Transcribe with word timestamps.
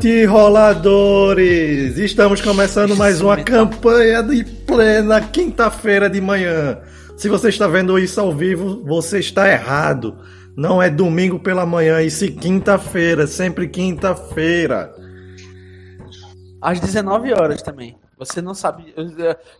Avante 0.00 0.24
roladores! 0.24 1.98
Estamos 1.98 2.40
começando 2.40 2.96
mais 2.96 3.20
uma 3.20 3.36
campanha 3.36 4.22
de 4.22 4.42
plena 4.44 5.20
quinta-feira 5.20 6.08
de 6.08 6.22
manhã. 6.22 6.78
Se 7.18 7.28
você 7.28 7.50
está 7.50 7.68
vendo 7.68 7.98
isso 7.98 8.18
ao 8.18 8.32
vivo, 8.32 8.82
você 8.82 9.18
está 9.18 9.46
errado. 9.46 10.16
Não 10.56 10.82
é 10.82 10.88
domingo 10.88 11.38
pela 11.38 11.66
manhã, 11.66 12.00
e 12.00 12.10
sim 12.10 12.34
quinta-feira, 12.34 13.26
sempre 13.26 13.68
quinta-feira. 13.68 14.90
Às 16.62 16.80
19 16.80 17.34
horas 17.34 17.60
também. 17.60 17.98
Você 18.16 18.40
não 18.40 18.54
sabe. 18.54 18.94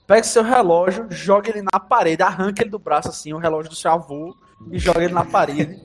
Pega 0.06 0.24
seu 0.24 0.42
relógio, 0.42 1.06
joga 1.10 1.50
ele 1.50 1.60
na 1.70 1.78
parede, 1.78 2.22
arranca 2.22 2.62
ele 2.62 2.70
do 2.70 2.78
braço 2.78 3.08
assim, 3.08 3.34
o 3.34 3.38
relógio 3.38 3.68
do 3.68 3.76
seu 3.76 3.90
avô, 3.90 4.34
e 4.72 4.78
joga 4.78 5.04
ele 5.04 5.12
na 5.12 5.24
parede. 5.24 5.78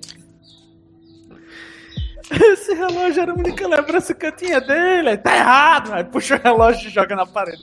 Esse 2.52 2.74
relógio 2.74 3.22
era 3.22 3.32
a 3.32 3.36
única 3.36 3.68
lembrança 3.68 4.14
que 4.14 4.26
eu 4.26 4.32
tinha 4.32 4.60
dele. 4.60 5.18
Tá 5.18 5.36
errado, 5.36 5.94
aí 5.94 6.04
puxa 6.04 6.36
o 6.36 6.42
relógio 6.42 6.88
e 6.88 6.92
joga 6.92 7.16
na 7.16 7.26
parede. 7.26 7.62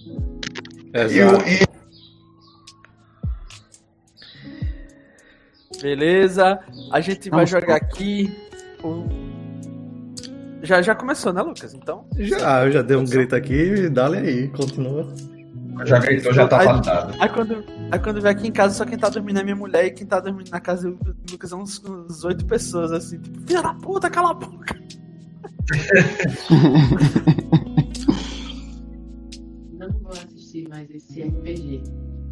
Exato. 0.94 1.72
Beleza, 5.80 6.60
a 6.92 7.00
gente 7.00 7.28
vai 7.28 7.44
jogar 7.44 7.76
aqui. 7.76 8.32
Já, 10.62 10.80
já 10.80 10.94
começou, 10.94 11.32
né, 11.32 11.42
Lucas? 11.42 11.74
Então. 11.74 12.06
Já, 12.16 12.64
eu 12.64 12.70
já 12.70 12.82
dei 12.82 12.96
um 12.96 13.04
grito 13.04 13.34
aqui, 13.34 13.88
dá-lhe 13.88 14.18
aí, 14.18 14.48
continua. 14.48 15.12
Já 15.84 15.98
gritou, 15.98 16.32
já 16.32 16.46
tá 16.46 16.60
Aí- 16.60 16.66
validado. 16.66 17.14
Aí 17.20 17.28
quando, 17.28 17.64
aí 17.90 17.98
quando 17.98 18.20
vem 18.20 18.30
aqui 18.30 18.46
em 18.48 18.52
casa, 18.52 18.74
só 18.74 18.84
quem 18.84 18.98
tá 18.98 19.08
dormindo 19.08 19.40
é 19.40 19.44
minha 19.44 19.56
mulher 19.56 19.86
e 19.86 19.90
quem 19.90 20.06
tá 20.06 20.20
dormindo 20.20 20.50
na 20.50 20.60
casa 20.60 20.90
do 20.90 21.16
Lucas 21.30 21.50
são 21.50 21.62
uns, 21.62 21.82
uns 21.84 22.24
oito 22.24 22.44
pessoas, 22.46 22.92
assim, 22.92 23.18
tipo, 23.18 23.40
filha 23.46 23.62
da 23.62 23.74
puta, 23.74 24.10
cala 24.10 24.30
a 24.30 24.34
boca. 24.34 24.80
Não 29.78 29.90
vou 30.00 30.12
assistir 30.12 30.68
mais 30.68 30.88
esse 30.90 31.22
RPG. 31.22 31.82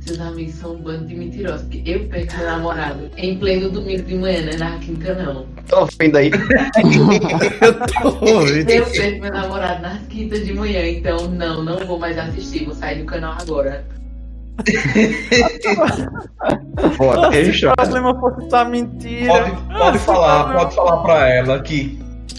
Seus 0.00 0.18
amigos 0.20 0.54
são 0.54 0.74
um 0.74 0.82
bando 0.82 1.06
de 1.06 1.14
mentirosos. 1.14 1.62
Porque 1.62 1.82
eu 1.84 2.08
perco 2.08 2.36
meu 2.36 2.46
namorado 2.46 3.10
em 3.16 3.38
pleno 3.38 3.70
domingo 3.70 4.02
de 4.02 4.14
manhã, 4.14 4.42
né? 4.42 4.56
Na 4.58 4.78
quinta 4.78 5.14
não. 5.14 5.46
Tô 5.68 5.86
vendo 5.98 6.16
aí. 6.16 6.30
Eu 7.60 7.86
tô 7.86 8.24
ouvindo. 8.34 8.70
Eu 8.70 8.86
perco 8.86 9.20
meu 9.20 9.32
namorado 9.32 9.82
nas 9.82 10.02
quintas 10.08 10.44
de 10.46 10.52
manhã. 10.54 10.86
Então, 10.86 11.28
não, 11.28 11.62
não 11.62 11.78
vou 11.86 11.98
mais 11.98 12.18
assistir. 12.18 12.64
Vou 12.64 12.74
sair 12.74 13.00
do 13.00 13.04
canal 13.04 13.36
agora. 13.40 13.84
Bora, 16.98 17.20
Se 17.20 17.26
o 17.26 17.30
registrado. 17.30 17.76
problema 17.76 18.20
fosse 18.20 18.50
só 18.50 18.64
mentira. 18.68 19.26
Pode, 19.32 19.50
pode 19.50 19.96
Ah, 19.96 20.00
falar, 20.00 20.44
se 20.44 20.50
o 20.50 20.58
pode 20.58 20.74
falar 20.74 20.96
pra 21.02 21.28
ela 21.28 21.60
que 21.62 21.98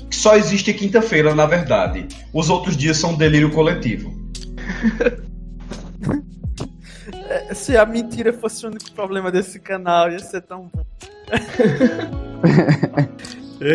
que 0.09 0.15
só 0.17 0.35
existe 0.35 0.73
quinta-feira, 0.73 1.33
na 1.33 1.45
verdade. 1.45 2.05
Os 2.33 2.49
outros 2.49 2.75
dias 2.75 2.97
são 2.97 3.15
delírio 3.15 3.49
coletivo. 3.51 4.13
problema- 7.31 7.55
Se 7.55 7.77
a 7.77 7.85
mentira 7.85 8.33
fosse 8.33 8.65
o 8.65 8.69
único 8.69 8.91
problema 8.91 9.31
desse 9.31 9.59
canal, 9.59 10.11
ia 10.11 10.19
ser 10.19 10.41
tão 10.41 10.69
bom. 10.73 10.83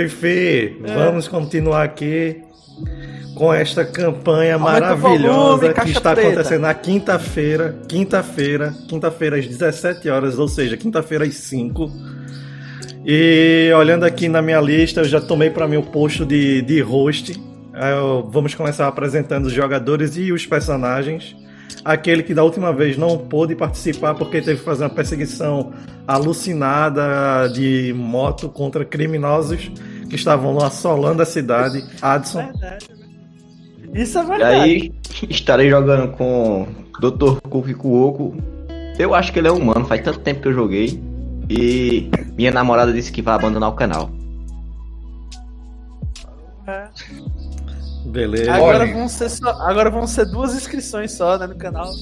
Enfim, 0.05 0.83
vamos 0.83 1.29
continuar 1.29 1.85
aqui 1.85 2.43
com 3.37 3.53
esta 3.55 3.85
campanha 3.85 4.55
Aumenta 4.55 4.81
maravilhosa 4.81 5.29
volume, 5.29 5.75
que 5.75 5.91
está 5.91 6.13
preta. 6.13 6.29
acontecendo 6.29 6.63
na 6.63 6.75
quinta-feira, 6.75 7.77
quinta-feira, 7.89 8.75
quinta-feira 8.89 9.37
às 9.39 9.47
17 9.47 10.09
horas, 10.09 10.39
ou 10.39 10.49
seja, 10.49 10.77
quinta-feira 10.77 11.25
às 11.25 11.35
5. 11.35 11.91
E 13.05 13.71
olhando 13.79 14.05
aqui 14.05 14.27
na 14.29 14.43
minha 14.43 14.61
lista, 14.61 15.01
eu 15.01 15.05
já 15.05 15.21
tomei 15.21 15.51
para 15.51 15.69
mim 15.69 15.77
o 15.77 15.83
posto 15.85 16.27
de, 16.27 16.63
de 16.63 16.81
host. 16.81 17.41
Eu- 17.75 18.29
vamos 18.31 18.55
começar 18.55 18.89
apresentando 18.89 19.47
os 19.47 19.53
jogadores 19.53 20.17
e 20.17 20.33
os 20.33 20.45
personagens. 20.47 21.37
Aquele 21.85 22.23
que 22.23 22.35
da 22.35 22.43
última 22.43 22.73
vez 22.73 22.97
não 22.97 23.17
pôde 23.17 23.55
participar 23.55 24.15
porque 24.15 24.41
teve 24.41 24.59
que 24.59 24.65
fazer 24.65 24.85
uma 24.85 24.91
perseguição 24.91 25.73
alucinada 26.07 27.49
de 27.53 27.93
moto 27.97 28.49
contra 28.49 28.85
criminosos 28.85 29.71
que 30.09 30.17
estavam 30.17 30.59
assolando 30.59 31.23
a 31.23 31.27
cidade. 31.27 31.85
Adson. 32.03 32.43
Verdade, 32.45 32.87
né? 32.91 33.07
Isso 34.03 34.19
é 34.19 34.23
E 34.23 34.27
verdade. 34.27 34.61
aí, 34.61 34.95
estarei 35.31 35.71
jogando 35.71 36.13
com 36.13 36.67
Dr. 37.01 37.41
Kuki 37.49 37.75
Kuoko. 37.75 38.35
Eu 38.99 39.15
acho 39.15 39.33
que 39.33 39.39
ele 39.39 39.49
é 39.49 39.53
humano, 39.53 39.85
faz 39.85 40.03
tanto 40.03 40.21
tempo 40.21 40.41
que 40.43 40.49
eu 40.49 40.53
joguei. 40.53 41.01
E 41.49 42.11
minha 42.37 42.51
namorada 42.51 42.93
disse 42.93 43.13
que 43.13 43.23
vai 43.23 43.35
abandonar 43.35 43.69
o 43.71 43.75
canal. 43.75 44.11
É. 46.67 46.89
Beleza. 48.17 48.51
Agora, 48.51 48.79
Olha. 48.79 48.95
vão 48.95 49.09
ser 49.11 49.29
só, 49.29 49.51
agora 49.61 49.91
vão 49.91 50.07
ser 50.07 50.25
duas 50.25 50.55
inscrições 50.55 51.13
só 51.13 51.37
né, 51.37 51.47
no 51.47 51.55
canal. 51.55 51.93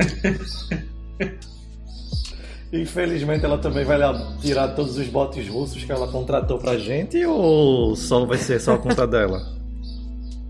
Infelizmente 2.72 3.44
ela 3.44 3.58
também 3.58 3.84
vai 3.84 3.98
tirar 4.40 4.68
todos 4.68 4.96
os 4.96 5.06
botes 5.08 5.46
russos 5.46 5.84
que 5.84 5.92
ela 5.92 6.08
contratou 6.08 6.58
pra 6.58 6.78
gente 6.78 7.22
ou 7.26 7.94
só 7.94 8.24
vai 8.24 8.38
ser 8.38 8.58
só 8.58 8.76
a 8.76 8.78
conta 8.78 9.04
dela? 9.08 9.42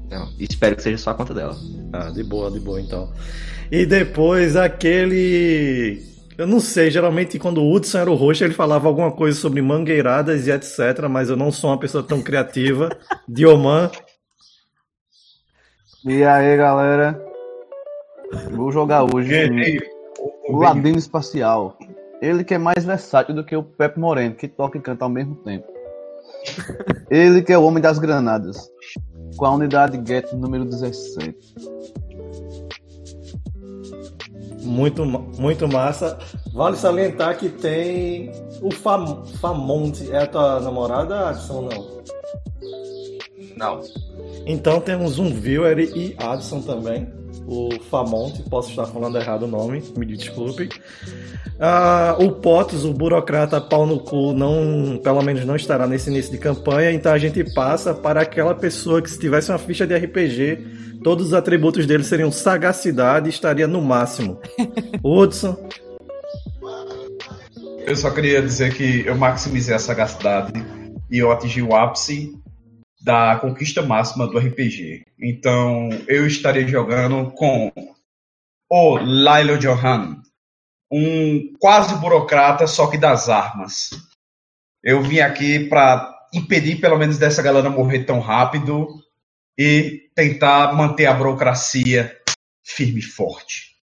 Não, 0.09 0.29
espero 0.39 0.77
que 0.77 0.85
seja 0.85 0.99
só 0.99 1.11
a 1.11 1.15
conta 1.15 1.35
dela. 1.35 1.57
Ah, 1.93 2.11
de 2.11 2.23
boa, 2.23 2.49
de 2.49 2.61
boa 2.61 2.81
então. 2.81 3.11
E 3.73 3.85
depois 3.85 4.55
aquele. 4.55 6.01
Eu 6.39 6.47
não 6.47 6.61
sei, 6.61 6.93
geralmente 6.93 7.41
quando 7.41 7.61
o 7.61 7.75
Hudson 7.75 7.99
era 7.99 8.11
o 8.11 8.15
host 8.15 8.45
ele 8.45 8.55
falava 8.55 8.87
alguma 8.87 9.11
coisa 9.11 9.37
sobre 9.37 9.61
mangueiradas 9.61 10.47
e 10.47 10.53
etc, 10.53 11.09
mas 11.11 11.29
eu 11.29 11.37
não 11.37 11.51
sou 11.51 11.71
uma 11.71 11.79
pessoa 11.79 12.05
tão 12.05 12.23
criativa. 12.23 12.89
Dioman, 13.27 13.91
E 16.07 16.23
aí, 16.23 16.57
galera? 16.57 17.21
Vou 18.53 18.71
jogar 18.71 19.03
hoje 19.03 19.81
o 20.49 20.57
Ladino 20.57 20.97
Espacial. 20.97 21.77
Ele 22.23 22.45
que 22.45 22.55
é 22.55 22.59
mais 22.59 22.85
versátil 22.85 23.35
do 23.35 23.45
que 23.45 23.57
o 23.57 23.63
Pepe 23.63 23.99
Moreno, 23.99 24.37
que 24.37 24.47
toca 24.47 24.79
e 24.79 24.81
canta 24.81 25.05
ao 25.05 25.11
mesmo 25.11 25.35
tempo. 25.35 25.67
Ele 27.11 27.43
que 27.43 27.53
é 27.53 27.59
o 27.59 27.65
homem 27.65 27.83
das 27.83 27.99
granadas. 27.99 28.71
Com 29.37 29.47
a 29.47 29.51
unidade 29.51 30.01
Get 30.07 30.33
número 30.33 30.65
17. 30.65 31.37
muito, 34.63 35.05
muito 35.05 35.67
massa. 35.67 36.19
Vale 36.53 36.77
salientar 36.77 37.37
que 37.37 37.49
tem 37.49 38.31
o 38.63 38.71
Fam 38.71 39.25
Famonte. 39.41 40.13
É 40.13 40.23
a 40.23 40.27
tua 40.27 40.61
namorada, 40.61 41.31
Adson, 41.31 41.63
não? 41.63 41.97
Não. 43.57 43.81
Então 44.47 44.81
temos 44.81 45.19
um 45.19 45.35
viewer 45.35 45.77
e 45.79 46.15
Adson 46.19 46.61
também, 46.61 47.09
o 47.49 47.69
Famonte, 47.91 48.43
posso 48.49 48.71
estar 48.71 48.87
falando 48.87 49.19
errado 49.19 49.43
o 49.43 49.49
nome, 49.49 49.83
me 49.97 50.07
desculpe. 50.07 50.69
Ah, 51.59 52.17
o 52.21 52.31
Potos, 52.31 52.85
o 52.85 52.93
burocrata 52.93 53.61
pau 53.61 53.85
no 53.87 53.99
cu, 53.99 54.33
não, 54.33 54.99
pelo 55.03 55.21
menos 55.23 55.45
não 55.45 55.57
estará 55.57 55.87
nesse 55.87 56.11
início 56.11 56.31
de 56.31 56.39
campanha, 56.39 56.93
então 56.93 57.13
a 57.13 57.19
gente 57.19 57.43
passa 57.55 57.93
para 57.93 58.21
aquela 58.21 58.55
pessoa 58.55 59.03
que 59.03 59.11
se 59.11 59.19
tivesse 59.19 59.51
uma 59.51 59.59
ficha 59.59 59.85
de 59.85 59.97
RPG, 59.97 61.01
todos 61.03 61.27
os 61.27 61.35
atributos 61.35 61.85
dele 61.85 62.05
seriam 62.05 62.31
sagacidade 62.31 63.27
e 63.27 63.31
estaria 63.31 63.67
no 63.67 63.83
máximo. 63.83 64.39
Hudson, 65.03 65.57
Eu 67.87 67.95
só 67.95 68.11
queria 68.11 68.43
dizer 68.43 68.75
que 68.75 69.07
eu 69.07 69.17
maximizei 69.17 69.75
a 69.75 69.79
sagacidade 69.79 70.53
e 71.09 71.19
eu 71.19 71.31
atingi 71.31 71.63
o 71.63 71.75
ápice 71.75 72.37
da 73.07 73.39
conquista 73.39 73.83
máxima 73.83 74.27
do 74.27 74.37
RPG. 74.37 75.07
Então 75.17 75.91
eu 76.09 76.27
estarei 76.27 76.67
jogando 76.67 77.31
com 77.31 77.71
o 78.69 78.99
Lilo 78.99 79.57
Johan, 79.59 80.21
um 80.91 81.53
quase 81.61 81.95
burocrata, 82.01 82.67
só 82.67 82.89
que 82.89 82.99
das 82.99 83.29
armas. 83.29 83.91
Eu 84.83 85.01
vim 85.03 85.21
aqui 85.21 85.69
para 85.69 86.13
impedir 86.35 86.81
pelo 86.81 86.99
menos 86.99 87.17
dessa 87.17 87.41
galera 87.41 87.71
morrer 87.71 88.03
tão 88.03 88.19
rápido 88.19 88.89
e 89.57 90.11
tentar 90.13 90.75
manter 90.75 91.07
a 91.07 91.15
burocracia 91.15 92.13
firme 92.65 92.99
e 92.99 93.03
forte. 93.03 93.77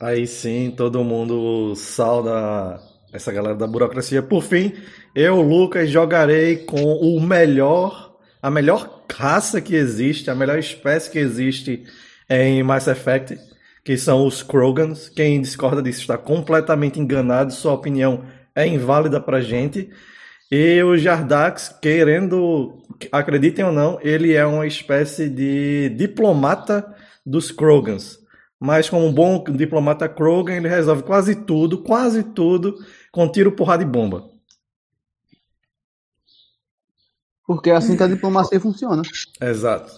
Aí 0.00 0.26
sim, 0.26 0.72
todo 0.74 1.04
mundo 1.04 1.74
sauda 1.76 2.80
essa 3.12 3.32
galera 3.32 3.54
da 3.54 3.66
burocracia. 3.66 4.22
Por 4.22 4.42
fim, 4.42 4.72
eu, 5.14 5.40
Lucas, 5.40 5.90
jogarei 5.90 6.56
com 6.56 6.82
o 6.82 7.20
melhor, 7.20 8.16
a 8.42 8.50
melhor 8.50 9.04
raça 9.12 9.60
que 9.60 9.74
existe, 9.74 10.30
a 10.30 10.34
melhor 10.34 10.58
espécie 10.58 11.10
que 11.10 11.18
existe 11.18 11.84
em 12.28 12.62
Mass 12.62 12.86
Effect, 12.86 13.38
que 13.84 13.96
são 13.96 14.26
os 14.26 14.42
Krogans. 14.42 15.08
Quem 15.08 15.40
discorda 15.40 15.82
disso 15.82 16.00
está 16.00 16.18
completamente 16.18 17.00
enganado, 17.00 17.52
sua 17.52 17.72
opinião 17.72 18.24
é 18.54 18.66
inválida 18.66 19.20
pra 19.20 19.40
gente. 19.40 19.90
E 20.50 20.82
o 20.82 20.96
Jardax, 20.96 21.74
querendo, 21.80 22.82
acreditem 23.12 23.64
ou 23.64 23.72
não, 23.72 23.98
ele 24.02 24.32
é 24.34 24.46
uma 24.46 24.66
espécie 24.66 25.28
de 25.28 25.90
diplomata 25.90 26.94
dos 27.24 27.50
Krogans. 27.50 28.18
Mas 28.60 28.90
como 28.90 29.06
um 29.06 29.12
bom 29.12 29.44
diplomata 29.44 30.08
Krogan, 30.08 30.54
ele 30.54 30.68
resolve 30.68 31.02
quase 31.02 31.34
tudo, 31.34 31.82
quase 31.82 32.22
tudo, 32.22 32.74
com 33.18 33.28
tiro, 33.28 33.50
porrada 33.50 33.82
e 33.82 33.86
bomba. 33.86 34.30
Porque 37.44 37.68
assim 37.68 37.96
que 37.96 38.02
a 38.04 38.06
diplomacia 38.06 38.60
funciona. 38.60 39.02
Exato. 39.40 39.92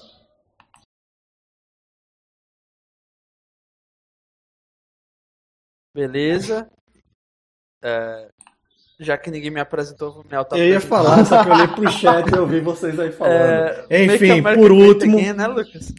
Beleza. 5.93 6.71
É, 7.83 8.31
já 8.99 9.19
que 9.19 9.31
ninguém 9.31 9.51
me 9.51 9.61
apresentou, 9.61 10.15
vou 10.15 10.25
me 10.25 10.35
auto 10.35 10.57
Eu 10.57 10.65
ia 10.65 10.81
falar, 10.81 11.23
só 11.27 11.45
que 11.45 11.51
eu 11.51 11.53
olhei 11.53 11.69
pro 11.69 11.93
chat 11.93 12.27
e 12.27 12.35
eu 12.35 12.47
vi 12.47 12.61
vocês 12.61 12.99
aí 12.99 13.09
é, 13.09 13.13
falando. 13.13 13.87
É, 13.91 14.05
Enfim, 14.07 14.43
por 14.43 14.73
último. 14.73 15.19
Again, 15.19 15.35
né, 15.35 15.47
Lucas? 15.47 15.93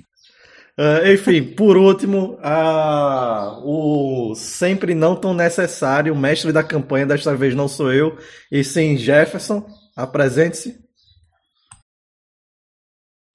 Ah, 0.78 1.12
enfim, 1.12 1.44
por 1.54 1.78
último, 1.78 2.38
a- 2.42 3.60
o 3.64 4.34
sempre 4.36 4.96
não 4.96 5.16
tão 5.16 5.34
necessário 5.34 6.16
mestre 6.16 6.52
da 6.52 6.64
campanha, 6.64 7.06
desta 7.06 7.36
vez 7.36 7.54
não 7.56 7.68
sou 7.68 7.92
eu, 7.92 8.18
e 8.52 8.64
sim 8.64 8.98
Jefferson. 8.98 9.66
Apresente-se. 9.96 10.80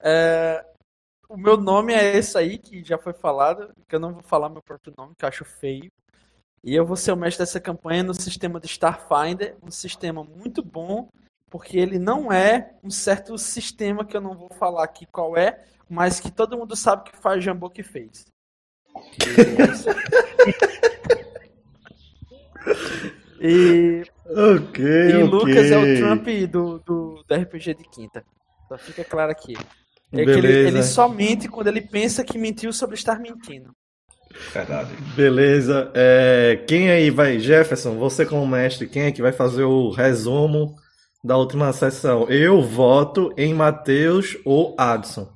É, 0.01 0.65
o 1.29 1.37
meu 1.37 1.57
nome 1.57 1.93
é 1.93 2.17
esse 2.17 2.37
aí, 2.37 2.57
que 2.57 2.83
já 2.83 2.97
foi 2.97 3.13
falado, 3.13 3.73
que 3.87 3.95
eu 3.95 3.99
não 3.99 4.13
vou 4.13 4.23
falar 4.23 4.49
meu 4.49 4.61
próprio 4.61 4.93
nome, 4.97 5.15
que 5.17 5.25
eu 5.25 5.29
acho 5.29 5.45
feio. 5.45 5.91
E 6.63 6.75
eu 6.75 6.85
vou 6.85 6.97
ser 6.97 7.11
o 7.13 7.17
mestre 7.17 7.43
dessa 7.43 7.61
campanha 7.61 8.03
no 8.03 8.13
sistema 8.13 8.59
de 8.59 8.67
Starfinder, 8.67 9.57
um 9.63 9.71
sistema 9.71 10.23
muito 10.23 10.63
bom, 10.63 11.09
porque 11.49 11.77
ele 11.77 11.97
não 11.99 12.31
é 12.31 12.71
um 12.83 12.89
certo 12.89 13.37
sistema 13.37 14.05
que 14.05 14.15
eu 14.15 14.21
não 14.21 14.35
vou 14.35 14.49
falar 14.49 14.83
aqui 14.83 15.05
qual 15.05 15.37
é, 15.37 15.63
mas 15.89 16.19
que 16.19 16.31
todo 16.31 16.57
mundo 16.57 16.75
sabe 16.75 17.09
que 17.09 17.17
faz 17.17 17.43
Jambô 17.43 17.69
que 17.69 17.83
fez. 17.83 18.25
E 23.39 23.47
aí. 23.47 24.01
E 24.01 24.03
Ok, 24.29 24.83
E 24.83 25.13
ok. 25.13 25.23
Lucas 25.23 25.71
é 25.71 25.77
o 25.77 25.97
Trump 25.97 26.27
do, 26.49 26.79
do, 26.79 27.23
do 27.25 27.35
RPG 27.35 27.75
de 27.75 27.83
quinta. 27.89 28.23
Só 28.67 28.77
fica 28.77 29.03
claro 29.03 29.31
aqui. 29.31 29.55
É 30.11 30.23
que 30.23 30.29
ele, 30.29 30.67
ele 30.67 30.83
só 30.83 31.07
mente 31.07 31.47
quando 31.47 31.67
ele 31.67 31.81
pensa 31.81 32.23
que 32.23 32.37
mentiu 32.37 32.73
sobre 32.73 32.95
estar 32.95 33.19
mentindo. 33.19 33.71
Verdade. 34.53 34.89
Beleza. 35.15 35.91
É, 35.93 36.63
quem 36.67 36.89
aí 36.89 37.09
vai, 37.09 37.39
Jefferson, 37.39 37.97
você 37.97 38.25
como 38.25 38.45
mestre, 38.45 38.87
quem 38.87 39.03
é 39.03 39.11
que 39.11 39.21
vai 39.21 39.31
fazer 39.31 39.63
o 39.63 39.89
resumo 39.89 40.75
da 41.23 41.37
última 41.37 41.71
sessão? 41.73 42.29
Eu 42.29 42.61
voto 42.61 43.33
em 43.37 43.53
Matheus 43.53 44.37
ou 44.45 44.75
Adson. 44.77 45.31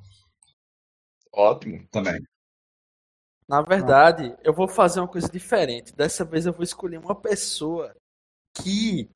Ótimo. 1.34 1.88
Também. 1.90 2.22
Na 3.48 3.62
verdade, 3.62 4.36
eu 4.44 4.54
vou 4.54 4.68
fazer 4.68 5.00
uma 5.02 5.08
coisa 5.08 5.30
diferente. 5.30 5.94
Dessa 5.96 6.24
vez 6.24 6.46
eu 6.46 6.54
vou 6.54 6.64
escolher 6.64 6.98
uma 6.98 7.16
pessoa 7.16 7.94
que 8.56 9.10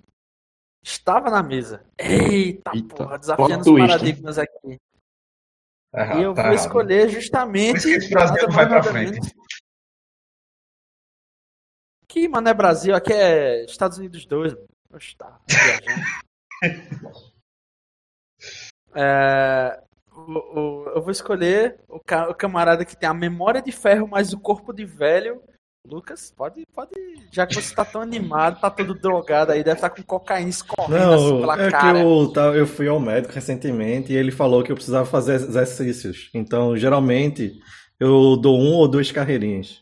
estava 0.83 1.29
na 1.29 1.41
mesa. 1.41 1.85
Eita, 1.97 2.71
Eita, 2.73 2.95
porra, 2.95 3.17
desafiando 3.17 3.59
os 3.59 3.65
twist, 3.65 3.87
paradigmas 3.87 4.37
aqui. 4.37 4.79
Errado, 5.93 6.19
E 6.19 6.23
eu 6.23 6.33
tá 6.33 6.41
vou 6.41 6.51
errado. 6.51 6.65
escolher 6.65 7.05
Por 7.05 7.13
justamente. 7.13 7.77
isso 7.77 7.87
que 7.87 7.93
esse 7.93 8.09
Brasil 8.09 8.43
não 8.43 8.51
vai 8.55 8.67
pra 8.67 8.83
frente. 8.83 9.33
Que, 12.07 12.27
mano, 12.27 12.47
é 12.49 12.53
Brasil, 12.53 12.95
aqui 12.95 13.13
é 13.13 13.63
Estados 13.65 13.97
Unidos 13.97 14.25
2. 14.25 14.53
mano. 14.53 14.67
Oxe, 14.93 15.15
tá. 15.15 15.39
É, 18.97 19.77
o- 20.15 20.59
o- 20.59 20.89
eu 20.95 21.01
vou 21.01 21.11
escolher 21.11 21.75
o, 21.89 21.99
ca- 21.99 22.29
o 22.29 22.33
camarada 22.33 22.85
que 22.85 22.95
tem 22.95 23.09
a 23.09 23.13
memória 23.13 23.61
de 23.61 23.71
ferro, 23.73 24.07
mas 24.07 24.31
o 24.31 24.39
corpo 24.39 24.71
de 24.71 24.85
velho. 24.85 25.41
Lucas, 25.85 26.31
pode, 26.35 26.65
pode. 26.73 26.91
Já 27.31 27.45
que 27.45 27.55
você 27.55 27.75
tá 27.75 27.83
tão 27.83 27.99
animado, 28.01 28.59
tá 28.61 28.69
todo 28.71 28.93
drogado 28.95 29.51
aí, 29.51 29.63
deve 29.63 29.75
estar 29.77 29.89
com 29.89 30.01
cocaína 30.01 30.49
escorrendo 30.49 31.13
assim 31.13 31.29
Não, 31.31 31.41
pela 31.41 31.61
é 31.61 31.65
que 31.65 31.71
cara. 31.71 31.99
eu, 31.99 32.31
tá- 32.33 32.55
eu 32.55 32.65
fui 32.65 32.87
ao 32.87 32.99
médico 32.99 33.33
recentemente 33.33 34.13
e 34.13 34.15
ele 34.15 34.31
falou 34.31 34.63
que 34.63 34.71
eu 34.71 34.75
precisava 34.75 35.05
fazer 35.05 35.33
exercícios. 35.35 36.29
Então, 36.33 36.75
geralmente, 36.77 37.59
eu 37.99 38.37
dou 38.37 38.57
um 38.57 38.73
ou 38.75 38.87
duas 38.87 39.11
carreirinhas. 39.11 39.81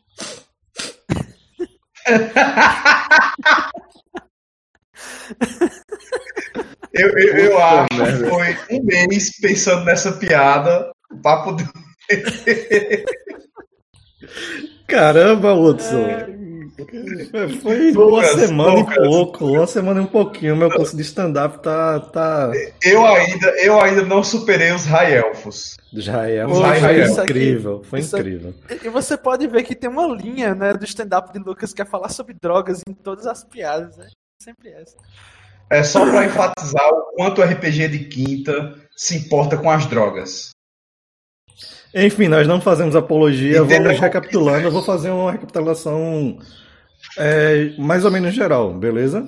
Eu, 6.94 7.10
eu, 7.18 7.36
eu 7.38 7.58
acho 7.60 7.88
que 7.90 8.30
foi 8.30 8.58
um 8.78 8.84
mês 8.84 9.40
pensando 9.42 9.84
nessa 9.86 10.12
piada 10.14 10.92
pra 11.22 11.38
poder. 11.44 11.68
Caramba, 14.88 15.54
Hudson! 15.54 16.08
Foi 17.62 17.92
uma 17.92 18.04
Lucas, 18.04 18.32
semana 18.32 18.74
Lucas. 18.80 18.96
e 18.96 19.00
pouco, 19.00 19.46
uma 19.46 19.68
semana 19.68 20.02
e 20.02 20.04
um 20.04 20.08
pouquinho. 20.08 20.56
Meu 20.56 20.72
curso 20.72 20.96
de 20.96 21.04
stand-up 21.04 21.62
tá, 21.62 22.00
tá. 22.00 22.52
Eu 22.82 23.06
ainda, 23.06 23.48
eu 23.64 23.80
ainda 23.80 24.04
não 24.04 24.24
superei 24.24 24.72
os 24.72 24.86
High 24.86 25.14
Elfos. 25.18 25.78
Já 25.94 26.28
é, 26.28 26.44
Poxa, 26.46 26.62
foi, 26.62 26.80
foi 26.80 27.02
isso 27.04 27.22
incrível, 27.22 27.84
foi 27.84 28.00
aqui- 28.00 28.16
incrível. 28.18 28.54
E 28.84 28.90
você 28.90 29.16
pode 29.16 29.48
ver 29.48 29.64
que 29.64 29.76
tem 29.76 29.90
uma 29.90 30.08
linha, 30.08 30.56
né, 30.56 30.74
do 30.74 30.84
stand-up 30.84 31.32
de 31.32 31.40
Lucas 31.40 31.74
que 31.74 31.82
é 31.82 31.86
falar 31.86 32.10
sobre 32.10 32.36
drogas 32.42 32.82
em 32.88 32.94
todas 32.94 33.28
as 33.28 33.44
piadas, 33.44 33.96
né? 33.98 34.08
Sempre 34.42 34.70
essa. 34.72 34.96
É 35.70 35.84
só 35.84 36.10
pra 36.10 36.26
enfatizar 36.26 36.88
o 36.90 37.16
quanto 37.16 37.42
o 37.42 37.44
RPG 37.44 37.88
de 37.88 38.00
quinta 38.06 38.76
se 38.96 39.18
importa 39.18 39.58
com 39.58 39.70
as 39.70 39.86
drogas. 39.86 40.50
Enfim, 41.96 42.28
nós 42.28 42.48
não 42.48 42.60
fazemos 42.60 42.96
apologia, 42.96 43.60
Entenda 43.60 43.86
vamos 43.86 44.00
recapitulando. 44.00 44.68
Eu 44.68 44.72
vou 44.72 44.84
fazer 44.84 45.12
uma 45.12 45.32
recapitulação 45.32 46.38
é, 47.18 47.76
mais 47.78 48.04
ou 48.06 48.12
menos 48.12 48.34
geral, 48.34 48.74
beleza? 48.74 49.28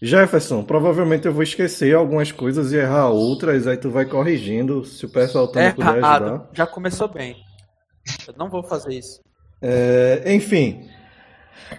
Jefferson, 0.00 0.62
provavelmente 0.62 1.26
eu 1.26 1.32
vou 1.32 1.42
esquecer 1.42 1.94
algumas 1.94 2.30
coisas 2.30 2.72
e 2.72 2.76
errar 2.76 3.08
outras, 3.10 3.66
aí 3.66 3.76
tu 3.76 3.90
vai 3.90 4.04
corrigindo, 4.06 4.84
se 4.84 5.04
o 5.04 5.08
pessoal 5.08 5.48
também 5.48 5.68
É 5.68 5.72
puder 5.72 5.88
ajudar. 5.88 6.00
errado. 6.22 6.48
Já 6.52 6.66
começou 6.66 7.08
bem. 7.08 7.36
Eu 8.26 8.34
não 8.38 8.48
vou 8.48 8.62
fazer 8.62 8.94
isso. 8.94 9.20
É, 9.60 10.22
enfim, 10.26 10.88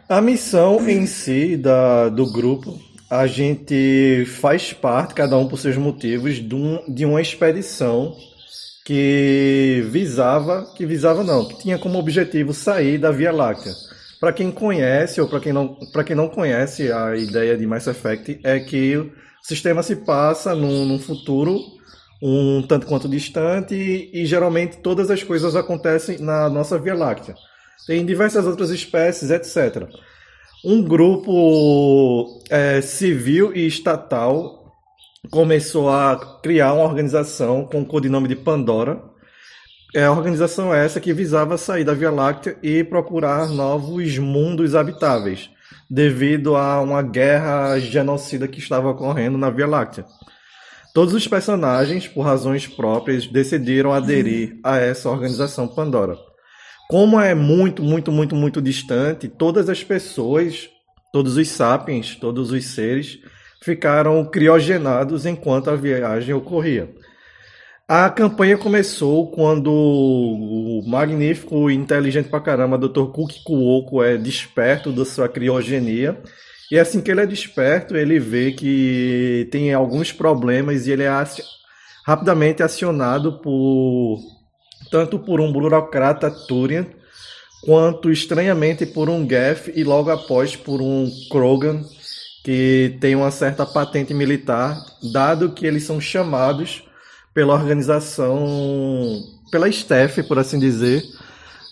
a 0.08 0.20
missão 0.22 0.88
em 0.90 1.06
si 1.08 1.56
da, 1.56 2.10
do 2.10 2.30
grupo, 2.32 2.78
a 3.10 3.26
gente 3.28 4.26
faz 4.40 4.72
parte, 4.74 5.14
cada 5.14 5.38
um 5.38 5.48
por 5.48 5.58
seus 5.58 5.78
motivos, 5.78 6.36
de, 6.36 6.56
um- 6.56 6.84
de 6.94 7.06
uma 7.06 7.22
expedição 7.22 8.16
que 8.86 9.84
visava, 9.90 10.66
que 10.76 10.86
visava 10.86 11.24
não, 11.24 11.48
que 11.48 11.60
tinha 11.60 11.78
como 11.78 12.00
objetivo 12.00 12.54
sair 12.54 12.98
da 12.98 13.12
Via 13.12 13.32
Láctea. 13.32 13.74
Para 14.20 14.34
quem 14.34 14.52
conhece 14.52 15.22
ou 15.22 15.28
para 15.28 15.40
quem 15.40 15.54
não, 15.54 15.76
para 15.94 16.04
quem 16.04 16.16
não 16.16 16.28
conhece 16.28 16.92
a 16.92 17.16
ideia 17.16 17.56
de 17.58 17.66
Mass 17.66 17.88
Effect 17.88 18.40
é 18.44 18.60
que 18.60 18.98
o 18.98 19.12
sistema 19.42 19.82
se 19.84 19.96
passa 19.98 20.54
num, 20.56 20.86
num 20.86 21.00
futuro 21.00 21.60
um 22.22 22.62
tanto 22.68 22.86
quanto 22.86 23.08
distante 23.08 23.74
e, 23.76 24.24
e 24.24 24.26
geralmente 24.26 24.78
todas 24.78 25.10
as 25.10 25.24
coisas 25.24 25.56
acontecem 25.56 26.18
na 26.20 26.50
nossa 26.50 26.78
Via 26.78 26.94
Láctea. 26.94 27.36
Tem 27.88 28.06
diversas 28.06 28.46
outras 28.46 28.72
espécies, 28.72 29.32
etc. 29.32 29.88
Um 30.64 30.82
grupo 30.82 32.42
é, 32.50 32.82
civil 32.82 33.56
e 33.56 33.66
estatal 33.66 34.76
começou 35.32 35.90
a 35.90 36.40
criar 36.44 36.74
uma 36.74 36.84
organização 36.84 37.64
com 37.64 37.82
o 37.82 37.86
codinome 37.86 38.28
de 38.28 38.36
Pandora. 38.36 39.02
É 39.96 40.04
a 40.04 40.12
organização 40.12 40.74
essa 40.74 41.00
que 41.00 41.14
visava 41.14 41.58
sair 41.58 41.86
da 41.86 41.94
Via 41.94 42.12
Láctea 42.12 42.58
e 42.62 42.84
procurar 42.84 43.48
novos 43.48 44.18
mundos 44.18 44.76
habitáveis, 44.76 45.50
devido 45.90 46.58
a 46.58 46.82
uma 46.82 47.02
guerra 47.02 47.80
genocida 47.80 48.46
que 48.46 48.60
estava 48.60 48.90
ocorrendo 48.90 49.38
na 49.38 49.50
Via 49.50 49.66
Láctea. 49.66 50.06
Todos 50.94 51.14
os 51.14 51.26
personagens, 51.26 52.06
por 52.06 52.24
razões 52.24 52.68
próprias, 52.68 53.28
decidiram 53.28 53.94
aderir 53.94 54.60
a 54.62 54.78
essa 54.78 55.10
organização 55.10 55.70
Pandora. 55.70 56.29
Como 56.90 57.22
é 57.22 57.36
muito, 57.36 57.84
muito, 57.84 58.12
muito, 58.12 58.36
muito 58.36 58.60
distante, 58.60 59.28
todas 59.28 59.70
as 59.70 59.84
pessoas, 59.84 60.68
todos 61.14 61.38
os 61.38 61.48
sapiens, 61.48 62.16
todos 62.16 62.52
os 62.52 62.66
seres, 62.66 63.20
ficaram 63.62 64.26
criogenados 64.26 65.28
enquanto 65.28 65.70
a 65.70 65.76
viagem 65.76 66.34
ocorria. 66.34 66.90
A 67.88 68.10
campanha 68.10 68.58
começou 68.58 69.30
quando 69.30 69.72
o 69.72 70.82
magnífico 70.88 71.70
e 71.70 71.76
inteligente 71.76 72.28
pra 72.28 72.40
caramba 72.40 72.76
Dr. 72.76 73.12
Cook 73.12 73.34
Kuoko 73.44 74.02
é 74.02 74.18
desperto 74.18 74.92
da 74.92 75.06
sua 75.06 75.30
criogenia. 75.30 76.20
E 76.72 76.80
assim 76.80 77.02
que 77.02 77.12
ele 77.12 77.22
é 77.22 77.28
desperto, 77.28 77.96
ele 77.96 78.18
vê 78.18 78.52
que 78.52 79.48
tem 79.52 79.72
alguns 79.76 80.12
problemas 80.12 80.88
e 80.88 80.92
ele 80.92 81.04
é 81.04 81.24
rapidamente 82.04 82.64
acionado 82.64 83.40
por 83.42 84.39
tanto 84.92 85.20
por 85.20 85.40
um 85.40 85.52
burocrata 85.52 86.30
Turian, 86.30 86.86
quanto 87.64 88.12
estranhamente 88.12 88.86
por 88.86 89.10
um 89.10 89.28
Geth 89.28 89.72
e 89.76 89.84
logo 89.84 90.10
após 90.10 90.56
por 90.56 90.82
um 90.82 91.10
Krogan, 91.30 91.84
que 92.44 92.98
tem 93.00 93.16
uma 93.16 93.32
certa 93.32 93.66
patente 93.66 94.14
militar, 94.14 94.78
dado 95.12 95.52
que 95.52 95.66
eles 95.66 95.84
são 95.84 96.00
chamados 96.00 96.84
pela 97.34 97.54
organização, 97.54 99.22
pela 99.52 99.70
staff, 99.70 100.24
por 100.24 100.40
assim 100.40 100.58
dizer, 100.60 101.04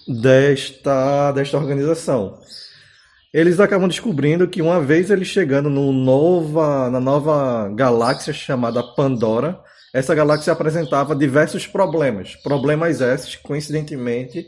desta, 0.07 1.31
desta 1.31 1.57
organização. 1.57 2.39
Eles 3.33 3.59
acabam 3.59 3.87
descobrindo 3.87 4.47
que 4.47 4.61
uma 4.61 4.81
vez 4.81 5.11
eles 5.11 5.27
chegando 5.27 5.69
no 5.69 5.91
nova, 5.91 6.89
na 6.89 6.99
nova 6.99 7.69
galáxia 7.73 8.33
chamada 8.33 8.81
Pandora, 8.81 9.59
essa 9.97 10.13
galáxia 10.13 10.53
apresentava 10.53 11.15
diversos 11.15 11.65
problemas. 11.65 12.35
Problemas 12.35 13.01
esses, 13.01 13.35
coincidentemente, 13.35 14.45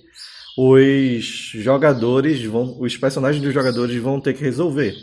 os 0.56 1.26
jogadores 1.56 2.44
vão, 2.46 2.80
os 2.80 2.96
personagens 2.96 3.44
dos 3.44 3.52
jogadores 3.52 4.00
vão 4.00 4.22
ter 4.22 4.36
que 4.36 4.44
resolver. 4.44 4.94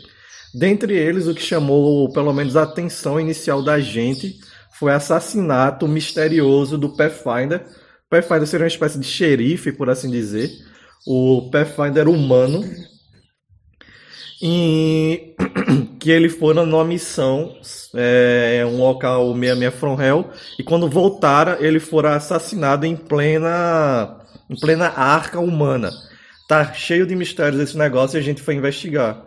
Dentre 0.57 0.93
eles, 0.93 1.27
o 1.27 1.35
que 1.35 1.41
chamou 1.41 2.09
pelo 2.13 2.31
menos 2.31 2.55
a 2.55 2.63
atenção 2.63 3.19
inicial 3.19 3.61
da 3.61 3.77
gente 3.81 4.39
foi 4.79 4.93
o 4.93 4.95
assassinato 4.95 5.85
misterioso 5.85 6.77
do 6.77 6.95
Pathfinder. 6.95 7.65
O 8.05 8.09
Pathfinder 8.09 8.47
seria 8.47 8.63
uma 8.63 8.69
espécie 8.69 8.97
de 8.97 9.05
xerife, 9.05 9.73
por 9.73 9.89
assim 9.89 10.09
dizer. 10.09 10.49
O 11.05 11.49
Pathfinder 11.51 12.07
humano. 12.07 12.63
E 14.41 15.35
que 15.99 16.11
ele 16.11 16.29
fora 16.29 16.65
numa 16.65 16.85
missão, 16.85 17.55
é, 17.93 18.63
um 18.65 18.77
local 18.77 19.33
66 19.33 19.73
from 19.75 20.01
Hell, 20.01 20.29
e 20.57 20.63
quando 20.63 20.89
voltara, 20.89 21.57
ele 21.59 21.79
fora 21.79 22.15
assassinado 22.15 22.85
em 22.85 22.95
plena, 22.95 24.17
em 24.49 24.55
plena 24.55 24.87
arca 24.87 25.39
humana. 25.39 25.91
Tá 26.47 26.73
cheio 26.73 27.05
de 27.05 27.15
mistérios 27.15 27.61
esse 27.61 27.77
negócio 27.77 28.17
e 28.17 28.19
a 28.19 28.23
gente 28.23 28.41
foi 28.41 28.55
investigar. 28.55 29.25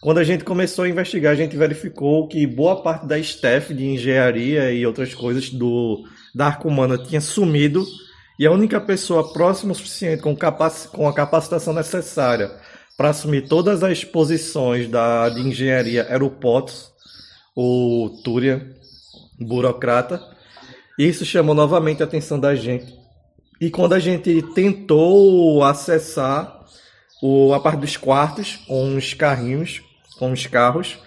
Quando 0.00 0.18
a 0.18 0.24
gente 0.24 0.44
começou 0.44 0.84
a 0.84 0.88
investigar, 0.88 1.32
a 1.32 1.36
gente 1.36 1.56
verificou 1.56 2.26
que 2.28 2.46
boa 2.46 2.82
parte 2.82 3.06
da 3.06 3.18
staff 3.18 3.72
de 3.72 3.86
engenharia 3.86 4.72
e 4.72 4.84
outras 4.86 5.14
coisas 5.14 5.50
do 5.50 6.04
da 6.34 6.46
Arca 6.46 6.66
Humana 6.66 6.98
tinha 6.98 7.20
sumido 7.20 7.84
e 8.38 8.46
a 8.46 8.50
única 8.50 8.80
pessoa 8.80 9.32
próxima 9.32 9.72
o 9.72 9.74
suficiente 9.74 10.22
com, 10.22 10.34
capac, 10.34 10.88
com 10.88 11.06
a 11.06 11.14
capacitação 11.14 11.72
necessária 11.74 12.50
para 12.96 13.10
assumir 13.10 13.48
todas 13.48 13.82
as 13.82 14.04
posições 14.04 14.88
da, 14.88 15.28
de 15.28 15.40
engenharia 15.40 16.06
era 16.08 16.24
o 16.24 16.30
Potts, 16.30 16.92
o 17.56 18.20
Túria, 18.22 18.74
burocrata. 19.38 20.22
Isso 20.98 21.24
chamou 21.24 21.54
novamente 21.54 22.02
a 22.02 22.06
atenção 22.06 22.38
da 22.38 22.54
gente. 22.54 22.92
E 23.60 23.70
quando 23.70 23.94
a 23.94 23.98
gente 23.98 24.42
tentou 24.54 25.62
acessar 25.62 26.64
o, 27.22 27.54
a 27.54 27.60
parte 27.60 27.80
dos 27.80 27.96
quartos 27.96 28.56
com 28.66 28.96
os 28.96 29.14
carrinhos, 29.14 29.82
com 30.18 30.32
os 30.32 30.46
carros, 30.46 30.98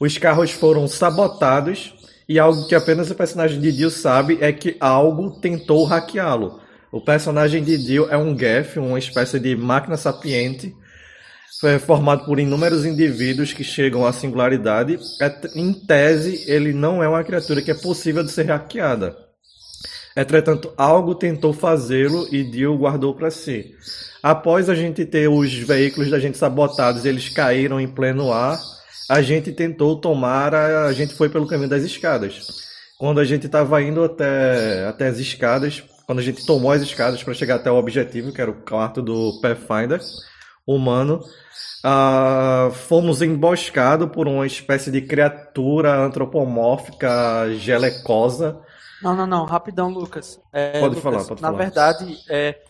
os 0.00 0.16
carros 0.16 0.50
foram 0.50 0.88
sabotados 0.88 1.94
e 2.28 2.38
algo 2.38 2.66
que 2.66 2.74
apenas 2.74 3.10
o 3.10 3.14
personagem 3.14 3.60
de 3.60 3.72
Dio 3.72 3.90
sabe 3.90 4.38
é 4.40 4.52
que 4.52 4.76
algo 4.80 5.40
tentou 5.40 5.84
hackeá-lo. 5.84 6.60
O 6.90 7.00
personagem 7.00 7.62
de 7.62 7.76
Dio 7.76 8.08
é 8.10 8.16
um 8.16 8.38
Geth, 8.38 8.76
uma 8.76 8.98
espécie 8.98 9.38
de 9.38 9.54
máquina 9.56 9.96
sapiente, 9.96 10.74
é 11.64 11.78
formado 11.78 12.24
por 12.24 12.38
inúmeros 12.38 12.84
indivíduos 12.84 13.52
que 13.52 13.64
chegam 13.64 14.06
à 14.06 14.12
singularidade. 14.12 14.98
É, 15.20 15.32
em 15.54 15.72
tese, 15.72 16.44
ele 16.46 16.72
não 16.72 17.02
é 17.02 17.08
uma 17.08 17.24
criatura 17.24 17.62
que 17.62 17.70
é 17.70 17.74
possível 17.74 18.22
de 18.22 18.30
ser 18.30 18.46
hackeada. 18.46 19.16
Entretanto, 20.16 20.72
algo 20.76 21.14
tentou 21.14 21.52
fazê-lo 21.52 22.26
e 22.32 22.44
Dio 22.44 22.76
guardou 22.76 23.14
para 23.14 23.30
si. 23.30 23.74
Após 24.22 24.68
a 24.68 24.74
gente 24.74 25.04
ter 25.04 25.28
os 25.28 25.52
veículos 25.52 26.10
da 26.10 26.18
gente 26.18 26.36
sabotados, 26.36 27.04
eles 27.04 27.28
caíram 27.28 27.80
em 27.80 27.88
pleno 27.88 28.32
ar, 28.32 28.58
a 29.08 29.22
gente 29.22 29.52
tentou 29.52 30.00
tomar, 30.00 30.54
a, 30.54 30.86
a 30.86 30.92
gente 30.92 31.14
foi 31.14 31.28
pelo 31.28 31.46
caminho 31.46 31.68
das 31.68 31.84
escadas. 31.84 32.66
Quando 32.98 33.20
a 33.20 33.24
gente 33.24 33.46
estava 33.46 33.80
indo 33.80 34.02
até, 34.02 34.86
até 34.86 35.06
as 35.06 35.18
escadas, 35.18 35.84
quando 36.04 36.18
a 36.18 36.22
gente 36.22 36.44
tomou 36.44 36.72
as 36.72 36.82
escadas 36.82 37.22
para 37.22 37.34
chegar 37.34 37.56
até 37.56 37.70
o 37.70 37.76
objetivo, 37.76 38.32
que 38.32 38.40
era 38.40 38.50
o 38.50 38.62
quarto 38.62 39.00
do 39.00 39.40
Pathfinder 39.40 40.00
humano, 40.68 41.20
uh, 41.84 42.70
fomos 42.70 43.22
emboscados 43.22 44.10
por 44.10 44.28
uma 44.28 44.46
espécie 44.46 44.90
de 44.90 45.00
criatura 45.00 45.94
antropomórfica 46.04 47.50
gelecosa. 47.56 48.60
Não, 49.02 49.14
não, 49.16 49.26
não, 49.26 49.44
rapidão, 49.44 49.88
Lucas. 49.88 50.40
É, 50.52 50.80
Pode 50.80 50.96
Lucas, 50.96 51.02
falar, 51.02 51.24
pode 51.24 51.40
Na 51.42 51.48
falar. 51.48 51.58
verdade, 51.58 52.18
é, 52.28 52.60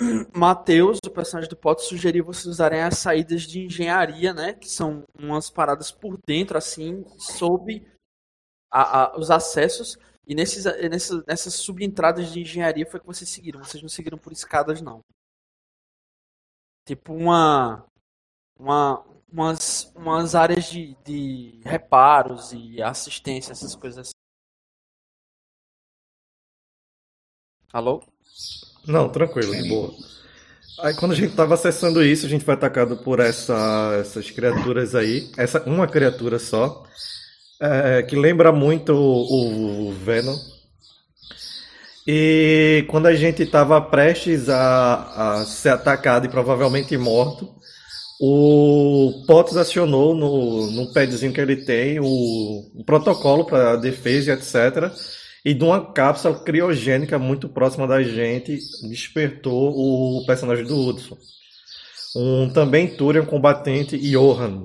Matheus, 0.34 0.98
o 1.06 1.10
personagem 1.10 1.48
do 1.48 1.56
Potter, 1.56 1.84
sugeriu 1.84 2.24
vocês 2.24 2.46
usarem 2.46 2.82
as 2.82 2.98
saídas 2.98 3.42
de 3.42 3.64
engenharia, 3.64 4.32
né? 4.34 4.52
Que 4.52 4.68
são 4.68 5.04
umas 5.18 5.48
paradas 5.50 5.90
por 5.90 6.18
dentro, 6.26 6.58
assim, 6.58 7.04
sob 7.16 7.82
a- 8.72 9.04
a- 9.04 9.16
os 9.18 9.30
acessos. 9.30 9.96
E 10.26 10.34
nesses, 10.34 10.64
nessas, 10.64 11.24
nessas 11.26 11.54
subentradas 11.54 12.30
de 12.30 12.40
engenharia 12.42 12.84
foi 12.84 13.00
que 13.00 13.06
vocês 13.06 13.30
seguiram. 13.30 13.64
Vocês 13.64 13.82
não 13.82 13.88
seguiram 13.88 14.18
por 14.18 14.32
escadas, 14.32 14.82
não. 14.82 15.00
Tipo 16.88 17.12
uma. 17.12 17.84
uma 18.58 19.04
umas, 19.30 19.92
umas 19.94 20.34
áreas 20.34 20.70
de, 20.70 20.96
de 21.04 21.60
reparos 21.62 22.50
e 22.54 22.80
assistência, 22.82 23.52
essas 23.52 23.74
coisas 23.74 23.98
assim. 23.98 24.12
Alô? 27.70 28.02
Não, 28.86 29.10
tranquilo, 29.10 29.54
de 29.54 29.68
boa. 29.68 29.92
Aí 30.80 30.94
quando 30.96 31.12
a 31.12 31.14
gente 31.14 31.36
tava 31.36 31.52
acessando 31.52 32.02
isso, 32.02 32.24
a 32.24 32.28
gente 32.28 32.42
foi 32.44 32.54
atacado 32.54 32.96
por 33.04 33.20
essa, 33.20 33.98
essas 34.00 34.30
criaturas 34.30 34.94
aí. 34.94 35.30
Essa, 35.36 35.62
uma 35.64 35.86
criatura 35.86 36.38
só. 36.38 36.86
é, 37.60 38.02
que 38.02 38.16
lembra 38.16 38.50
muito 38.50 38.94
o, 38.94 39.88
o 39.88 39.92
Venom. 39.92 40.38
E 42.10 42.86
quando 42.88 43.04
a 43.04 43.14
gente 43.14 43.42
estava 43.42 43.78
prestes 43.82 44.48
a, 44.48 45.40
a 45.40 45.44
ser 45.44 45.68
atacado 45.68 46.24
e 46.24 46.30
provavelmente 46.30 46.96
morto, 46.96 47.54
o 48.18 49.24
Potts 49.26 49.58
acionou 49.58 50.14
no, 50.14 50.70
no 50.70 50.90
padzinho 50.94 51.34
que 51.34 51.40
ele 51.40 51.56
tem 51.66 52.00
o, 52.00 52.06
o 52.06 52.82
protocolo 52.86 53.44
para 53.44 53.76
defesa 53.76 54.32
etc. 54.32 54.90
E 55.44 55.52
de 55.52 55.62
uma 55.62 55.92
cápsula 55.92 56.42
criogênica 56.42 57.18
muito 57.18 57.46
próxima 57.46 57.86
da 57.86 58.02
gente, 58.02 58.58
despertou 58.88 59.74
o 59.76 60.24
personagem 60.26 60.64
do 60.64 60.78
Hudson. 60.78 61.18
Um 62.16 62.48
também 62.48 62.96
Turian 62.96 63.26
combatente, 63.26 63.98
Johan. 63.98 64.64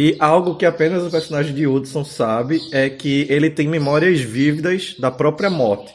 E 0.00 0.16
algo 0.18 0.56
que 0.56 0.64
apenas 0.64 1.04
o 1.04 1.10
personagem 1.10 1.54
de 1.54 1.66
Hudson 1.66 2.02
sabe 2.06 2.58
é 2.72 2.88
que 2.88 3.26
ele 3.28 3.50
tem 3.50 3.68
memórias 3.68 4.18
vívidas 4.18 4.96
da 4.98 5.10
própria 5.10 5.50
morte. 5.50 5.94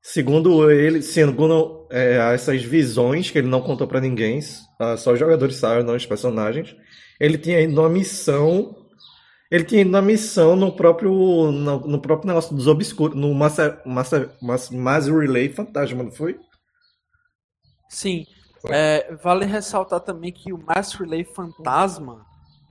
Segundo 0.00 0.70
ele, 0.70 1.02
segundo 1.02 1.86
é, 1.90 2.16
essas 2.32 2.62
visões 2.62 3.30
que 3.30 3.36
ele 3.36 3.46
não 3.46 3.60
contou 3.60 3.86
pra 3.86 4.00
ninguém, 4.00 4.40
ah, 4.80 4.96
só 4.96 5.12
os 5.12 5.18
jogadores 5.18 5.56
sabem, 5.56 5.84
não 5.84 5.94
os 5.94 6.06
personagens, 6.06 6.74
ele 7.20 7.36
tinha 7.36 7.60
ido 7.60 7.74
numa 7.74 7.90
missão 7.90 8.74
ele 9.50 9.64
tinha 9.64 9.82
ido 9.82 9.90
na 9.90 10.00
missão 10.00 10.56
no 10.56 10.72
próprio, 10.72 11.12
no, 11.52 11.80
no 11.80 12.00
próprio 12.00 12.28
negócio 12.28 12.56
dos 12.56 12.66
obscuros, 12.66 13.14
no 13.14 13.34
Master, 13.34 13.82
Master, 13.84 14.30
Mass, 14.40 14.70
Mass 14.70 15.08
Relay 15.08 15.50
Fantasma, 15.50 16.04
não 16.04 16.10
foi? 16.10 16.40
Sim. 17.90 18.24
É, 18.70 19.14
vale 19.22 19.44
ressaltar 19.44 20.00
também 20.00 20.32
que 20.32 20.54
o 20.54 20.58
Mass 20.58 20.94
Relay 20.94 21.24
Fantasma, 21.24 22.26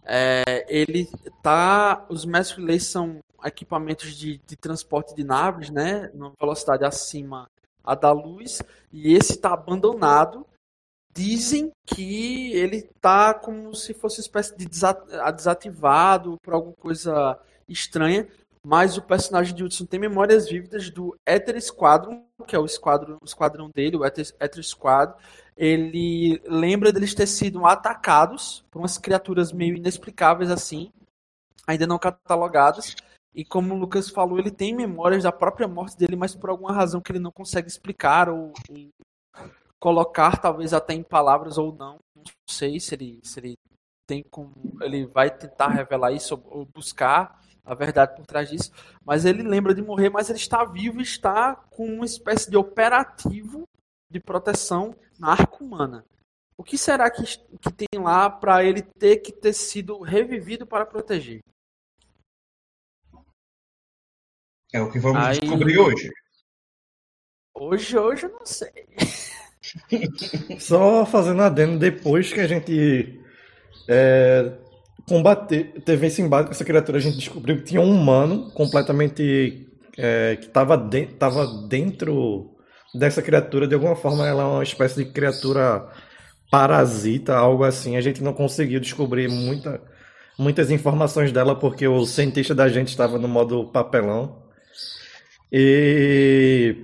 é, 0.08 0.66
ele 0.70 1.10
tá. 1.44 2.06
Os 2.10 2.26
Mass 2.26 2.52
Relays 2.52 2.86
são 2.86 3.20
equipamentos 3.44 4.16
de, 4.16 4.40
de 4.46 4.56
transporte 4.56 5.14
de 5.16 5.24
naves, 5.24 5.70
né? 5.70 6.10
Numa 6.14 6.34
velocidade 6.40 6.86
acima 6.86 7.50
a 7.84 7.96
da 7.96 8.12
luz, 8.12 8.62
e 8.92 9.14
esse 9.14 9.34
está 9.34 9.54
abandonado. 9.54 10.46
Dizem 11.14 11.72
que 11.86 12.54
ele 12.54 12.84
tá 13.02 13.34
como 13.34 13.74
se 13.74 13.94
fosse 13.94 14.20
uma 14.20 14.22
espécie 14.22 14.56
de 14.56 14.68
desa- 14.68 15.32
desativado 15.36 16.38
por 16.44 16.54
alguma 16.54 16.76
coisa 16.76 17.40
estranha, 17.68 18.28
mas 18.64 18.98
o 18.98 19.02
personagem 19.02 19.56
de 19.56 19.64
Hudson 19.64 19.86
tem 19.86 20.00
memórias 20.00 20.48
vívidas 20.48 20.92
do 20.92 21.18
Ether 21.26 21.60
Squadron, 21.60 22.24
que 22.46 22.56
é 22.56 22.60
o 22.60 22.66
esquadrão, 22.66 23.18
o 23.20 23.26
esquadrão 23.26 23.72
dele, 23.74 23.98
o 23.98 24.06
Ether, 24.06 24.28
Ether 24.40 24.64
Squad. 24.64 25.14
Ele 25.58 26.40
lembra 26.46 26.94
deles 26.94 27.16
ter 27.16 27.26
sido 27.26 27.66
atacados 27.66 28.64
por 28.70 28.80
umas 28.80 28.98
criaturas 28.98 29.52
meio 29.52 29.76
inexplicáveis 29.76 30.52
assim, 30.52 30.92
ainda 31.66 31.88
não 31.88 31.98
catalogadas. 31.98 32.96
E 33.34 33.44
como 33.44 33.74
o 33.74 33.78
Lucas 33.78 34.10
falou, 34.10 34.40
ele 34.40 34.52
tem 34.52 34.76
memórias 34.76 35.24
da 35.24 35.32
própria 35.32 35.68
morte 35.68 35.98
dele, 35.98 36.16
mas 36.16 36.36
por 36.36 36.50
alguma 36.50 36.72
razão 36.72 37.02
que 37.02 37.12
ele 37.12 37.20
não 37.20 37.32
consegue 37.32 37.68
explicar 37.68 38.30
ou, 38.30 38.54
ou 38.70 38.90
colocar, 39.80 40.38
talvez 40.38 40.74
até 40.74 40.94
em 40.94 41.04
palavras 41.04 41.58
ou 41.58 41.74
não. 41.74 41.98
Não 42.16 42.24
sei 42.50 42.80
se 42.80 42.96
ele, 42.96 43.20
se 43.24 43.40
ele 43.40 43.56
tem 44.08 44.24
como. 44.24 44.54
Ele 44.82 45.06
vai 45.06 45.30
tentar 45.30 45.70
revelar 45.70 46.12
isso 46.12 46.42
ou, 46.46 46.66
buscar 46.66 47.42
a 47.64 47.76
verdade 47.76 48.16
por 48.16 48.26
trás 48.26 48.50
disso. 48.50 48.72
Mas 49.04 49.26
ele 49.26 49.44
lembra 49.44 49.74
de 49.74 49.82
morrer, 49.82 50.10
mas 50.10 50.30
ele 50.30 50.40
está 50.40 50.64
vivo 50.64 51.00
e 51.00 51.04
está 51.04 51.56
com 51.56 51.86
uma 51.86 52.06
espécie 52.06 52.50
de 52.50 52.58
operativo 52.58 53.64
de 54.10 54.20
proteção 54.20 54.96
na 55.20 55.32
arca 55.32 55.64
humana. 55.64 56.06
O 56.58 56.64
que 56.64 56.78
será 56.78 57.10
que, 57.12 57.24
que 57.24 57.72
tem 57.72 58.02
lá 58.02 58.30
para 58.30 58.64
ele 58.64 58.82
ter 58.82 59.18
que 59.18 59.32
ter 59.32 59.54
sido 59.54 60.00
revivido 60.02 60.66
para 60.66 60.86
proteger? 60.86 61.40
É 64.74 64.82
o 64.82 64.92
que 64.92 65.00
vamos 65.00 65.24
Aí- 65.24 65.40
descobrir 65.40 65.78
hoje. 65.78 66.12
Hoje, 67.56 67.98
hoje 67.98 68.26
eu 68.26 68.32
não 68.34 68.46
sei. 68.46 68.88
Só 70.60 71.06
fazendo 71.06 71.42
adendo, 71.42 71.80
depois 71.80 72.32
que 72.32 72.40
a 72.40 72.48
gente 72.48 73.20
é, 73.88 74.58
combater, 75.08 75.82
teve 75.82 76.08
esse 76.08 76.22
embate 76.22 76.48
com 76.48 76.52
essa 76.52 76.66
criatura, 76.66 76.98
a 76.98 77.02
gente 77.02 77.18
descobriu 77.18 77.58
que 77.58 77.64
tinha 77.64 77.82
um 77.82 77.90
humano 77.90 78.52
completamente 78.52 79.68
é, 79.98 80.36
que 80.36 80.46
estava 80.48 80.78
de, 80.78 81.08
tava 81.08 81.68
dentro 81.68 82.57
dessa 82.98 83.22
criatura. 83.22 83.68
De 83.68 83.76
alguma 83.76 83.96
forma, 83.96 84.28
ela 84.28 84.44
é 84.44 84.46
uma 84.46 84.64
espécie 84.64 85.04
de 85.04 85.12
criatura 85.12 85.88
parasita, 86.52 87.36
algo 87.36 87.64
assim. 87.64 87.96
A 87.98 88.02
gente 88.02 88.24
não 88.24 88.34
conseguiu 88.34 88.80
descobrir 88.80 89.28
muita, 89.30 89.82
muitas 90.38 90.72
informações 90.72 91.32
dela 91.32 91.56
porque 91.56 91.88
o 91.88 92.06
cientista 92.06 92.56
da 92.56 92.68
gente 92.70 92.90
estava 92.90 93.18
no 93.18 93.28
modo 93.28 93.68
papelão. 93.72 94.44
E 95.52 96.76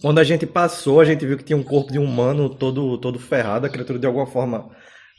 quando 0.00 0.18
a 0.18 0.24
gente 0.24 0.46
passou, 0.46 1.00
a 1.00 1.04
gente 1.04 1.26
viu 1.26 1.36
que 1.36 1.44
tinha 1.44 1.56
um 1.56 1.62
corpo 1.62 1.92
de 1.92 1.98
um 1.98 2.04
humano 2.04 2.48
todo, 2.48 2.98
todo 2.98 3.18
ferrado. 3.18 3.66
A 3.66 3.70
criatura, 3.70 3.98
de 3.98 4.06
alguma 4.06 4.26
forma, 4.26 4.70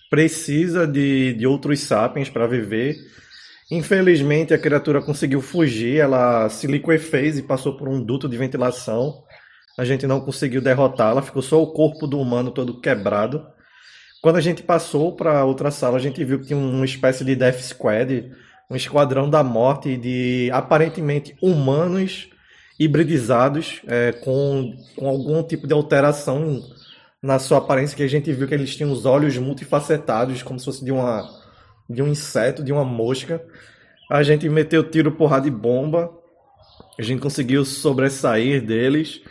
precisa 0.09 0.87
de, 0.87 1.33
de 1.33 1.47
outros 1.47 1.79
sapiens 1.81 2.29
para 2.29 2.47
viver. 2.47 2.95
Infelizmente, 3.71 4.53
a 4.53 4.59
criatura 4.59 5.01
conseguiu 5.01 5.41
fugir. 5.41 5.99
Ela 5.99 6.49
se 6.49 6.67
liquefez 6.67 7.37
e 7.37 7.43
passou 7.43 7.75
por 7.75 7.87
um 7.87 8.03
duto 8.03 8.29
de 8.29 8.37
ventilação. 8.37 9.23
A 9.77 9.85
gente 9.85 10.05
não 10.05 10.21
conseguiu 10.21 10.61
derrotá-la. 10.61 11.21
Ficou 11.21 11.41
só 11.41 11.61
o 11.61 11.73
corpo 11.73 12.05
do 12.07 12.19
humano 12.19 12.51
todo 12.51 12.79
quebrado. 12.79 13.45
Quando 14.21 14.37
a 14.37 14.41
gente 14.41 14.63
passou 14.63 15.15
para 15.15 15.43
outra 15.43 15.71
sala, 15.71 15.97
a 15.97 15.99
gente 15.99 16.23
viu 16.23 16.39
que 16.39 16.47
tinha 16.47 16.57
uma 16.57 16.85
espécie 16.85 17.25
de 17.25 17.35
Death 17.35 17.59
Squad, 17.59 18.31
um 18.69 18.75
esquadrão 18.75 19.29
da 19.29 19.43
morte 19.43 19.97
de 19.97 20.49
aparentemente 20.53 21.35
humanos 21.41 22.29
hibridizados 22.79 23.81
é, 23.87 24.11
com, 24.11 24.73
com 24.95 25.07
algum 25.07 25.43
tipo 25.43 25.67
de 25.67 25.73
alteração 25.73 26.61
na 27.21 27.39
sua 27.39 27.59
aparência, 27.59 27.95
que 27.95 28.03
a 28.03 28.07
gente 28.07 28.31
viu 28.33 28.47
que 28.47 28.53
eles 28.53 28.75
tinham 28.75 28.91
os 28.91 29.05
olhos 29.05 29.37
multifacetados, 29.37 30.43
como 30.43 30.59
se 30.59 30.65
fosse 30.65 30.83
de, 30.83 30.91
uma, 30.91 31.29
de 31.89 32.01
um 32.01 32.07
inseto, 32.07 32.63
de 32.63 32.71
uma 32.71 32.83
mosca. 32.83 33.41
A 34.11 34.21
gente 34.23 34.47
meteu 34.49 34.83
tiro, 34.83 35.11
porrada 35.13 35.47
e 35.47 35.51
bomba. 35.51 36.09
A 36.99 37.01
gente 37.01 37.21
conseguiu 37.21 37.63
sobressair 37.63 38.65
deles. 38.65 39.21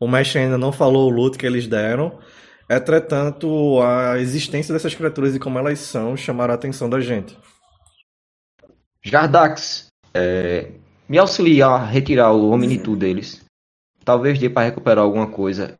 O 0.00 0.08
mestre 0.08 0.38
ainda 0.38 0.56
não 0.56 0.72
falou 0.72 1.10
o 1.10 1.14
luto 1.14 1.38
que 1.38 1.44
eles 1.44 1.66
deram. 1.66 2.18
Entretanto, 2.68 3.82
a 3.82 4.18
existência 4.18 4.72
dessas 4.72 4.94
criaturas 4.94 5.34
e 5.34 5.38
como 5.38 5.58
elas 5.58 5.78
são 5.80 6.16
chamaram 6.16 6.52
a 6.52 6.54
atenção 6.54 6.88
da 6.88 7.00
gente. 7.00 7.36
Jardax, 9.02 9.88
é, 10.14 10.70
me 11.06 11.18
auxilia 11.18 11.66
a 11.66 11.84
retirar 11.84 12.32
o 12.32 12.50
Omnitu 12.50 12.96
deles. 12.96 13.44
Talvez 14.04 14.38
dê 14.38 14.48
para 14.48 14.66
recuperar 14.66 15.04
alguma 15.04 15.26
coisa 15.26 15.74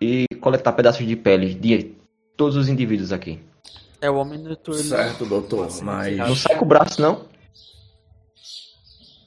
e 0.00 0.26
coletar 0.40 0.72
pedaços 0.72 1.04
de 1.04 1.16
pele 1.16 1.52
de 1.54 1.96
todos 2.36 2.56
os 2.56 2.68
indivíduos 2.68 3.12
aqui. 3.12 3.40
É 4.00 4.08
o 4.08 4.16
homem 4.16 4.40
do 4.40 4.50
ele... 4.50 4.82
Certo, 4.82 5.24
doutor, 5.24 5.68
mas. 5.82 6.16
Não 6.16 6.36
sai 6.36 6.56
com 6.56 6.64
o 6.64 6.68
braço, 6.68 7.00
não? 7.00 7.26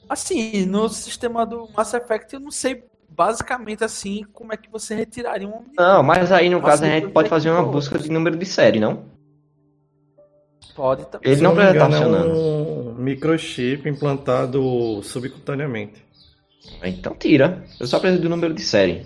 Assim, 0.08 0.64
no 0.64 0.88
sistema 0.88 1.44
do 1.44 1.68
Mass 1.76 1.92
Effect 1.92 2.32
eu 2.32 2.40
não 2.40 2.50
sei 2.50 2.87
basicamente 3.18 3.82
assim 3.82 4.24
como 4.32 4.52
é 4.52 4.56
que 4.56 4.70
você 4.70 4.94
retiraria 4.94 5.48
um 5.48 5.56
homem. 5.56 5.72
Não, 5.76 6.04
mas 6.04 6.30
aí 6.30 6.48
no 6.48 6.62
Mas 6.62 6.70
caso 6.70 6.84
a 6.84 6.88
gente 6.88 7.08
pode 7.08 7.28
fazer 7.28 7.50
uma 7.50 7.64
busca 7.64 7.98
de 7.98 8.08
número 8.08 8.36
de 8.36 8.46
série, 8.46 8.78
não? 8.78 9.06
Pode 10.76 11.04
também. 11.06 11.32
Ele 11.32 11.40
não 11.42 11.52
precisa 11.52 11.72
estar 11.74 11.88
engano, 11.88 12.16
é 12.16 12.20
funcionando. 12.20 12.38
um 12.38 12.94
microchip 12.94 13.88
implantado 13.88 15.02
subcutaneamente. 15.02 16.06
Então 16.84 17.12
tira. 17.16 17.64
Eu 17.80 17.88
só 17.88 17.98
preciso 17.98 18.22
do 18.22 18.28
número 18.28 18.54
de 18.54 18.62
série. 18.62 19.04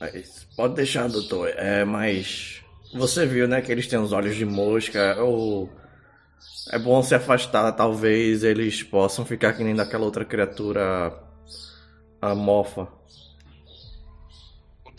Mas 0.00 0.48
pode 0.56 0.74
deixar, 0.74 1.08
doutor. 1.08 1.50
É, 1.56 1.84
mas 1.84 2.64
você 2.92 3.24
viu, 3.26 3.46
né, 3.46 3.60
que 3.60 3.70
eles 3.70 3.86
têm 3.86 4.00
os 4.00 4.12
olhos 4.12 4.34
de 4.34 4.44
mosca. 4.44 5.22
Ou 5.22 5.70
é 6.72 6.78
bom 6.80 7.00
se 7.00 7.14
afastar. 7.14 7.70
Talvez 7.72 8.42
eles 8.42 8.82
possam 8.82 9.24
ficar 9.24 9.52
que 9.52 9.62
nem 9.62 9.76
daquela 9.76 10.04
outra 10.04 10.24
criatura 10.24 11.16
amorfa. 12.20 12.88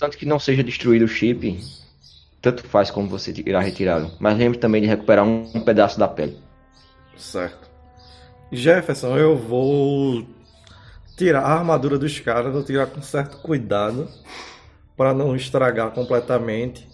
Contanto 0.02 0.18
que 0.18 0.26
não 0.26 0.40
seja 0.40 0.64
destruído 0.64 1.06
o 1.06 1.08
chip, 1.08 1.64
tanto 2.42 2.64
faz 2.64 2.90
como 2.90 3.08
você 3.08 3.32
irá 3.46 3.60
retirá-lo. 3.60 4.10
Mas 4.20 4.36
lembre 4.36 4.58
também 4.58 4.82
de 4.82 4.88
recuperar 4.88 5.24
um, 5.24 5.44
um 5.54 5.62
pedaço 5.62 6.00
da 6.00 6.08
pele. 6.08 6.40
Certo. 7.16 7.70
Jefferson, 8.52 9.16
eu 9.16 9.38
vou 9.38 10.26
tirar 11.16 11.42
a 11.42 11.54
armadura 11.54 12.00
dos 12.00 12.20
caras, 12.20 12.52
vou 12.52 12.64
tirar 12.64 12.88
com 12.88 13.00
certo 13.00 13.38
cuidado 13.44 14.08
para 14.98 15.14
não 15.14 15.36
estragar 15.36 15.92
completamente. 15.92 16.90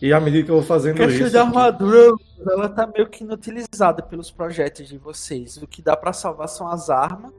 E 0.00 0.12
à 0.12 0.20
medida 0.20 0.44
que 0.44 0.50
eu 0.52 0.58
vou 0.58 0.64
fazendo 0.64 1.02
A 1.02 1.06
questão 1.08 1.26
isso, 1.26 1.34
da 1.34 1.42
armadura, 1.42 2.14
ela 2.48 2.68
tá 2.68 2.86
meio 2.86 3.08
que 3.08 3.24
inutilizada 3.24 4.00
pelos 4.00 4.30
projetos 4.30 4.86
de 4.86 4.96
vocês. 4.96 5.56
O 5.56 5.66
que 5.66 5.82
dá 5.82 5.96
pra 5.96 6.12
salvar 6.12 6.48
são 6.48 6.68
as 6.68 6.88
armas. 6.88 7.32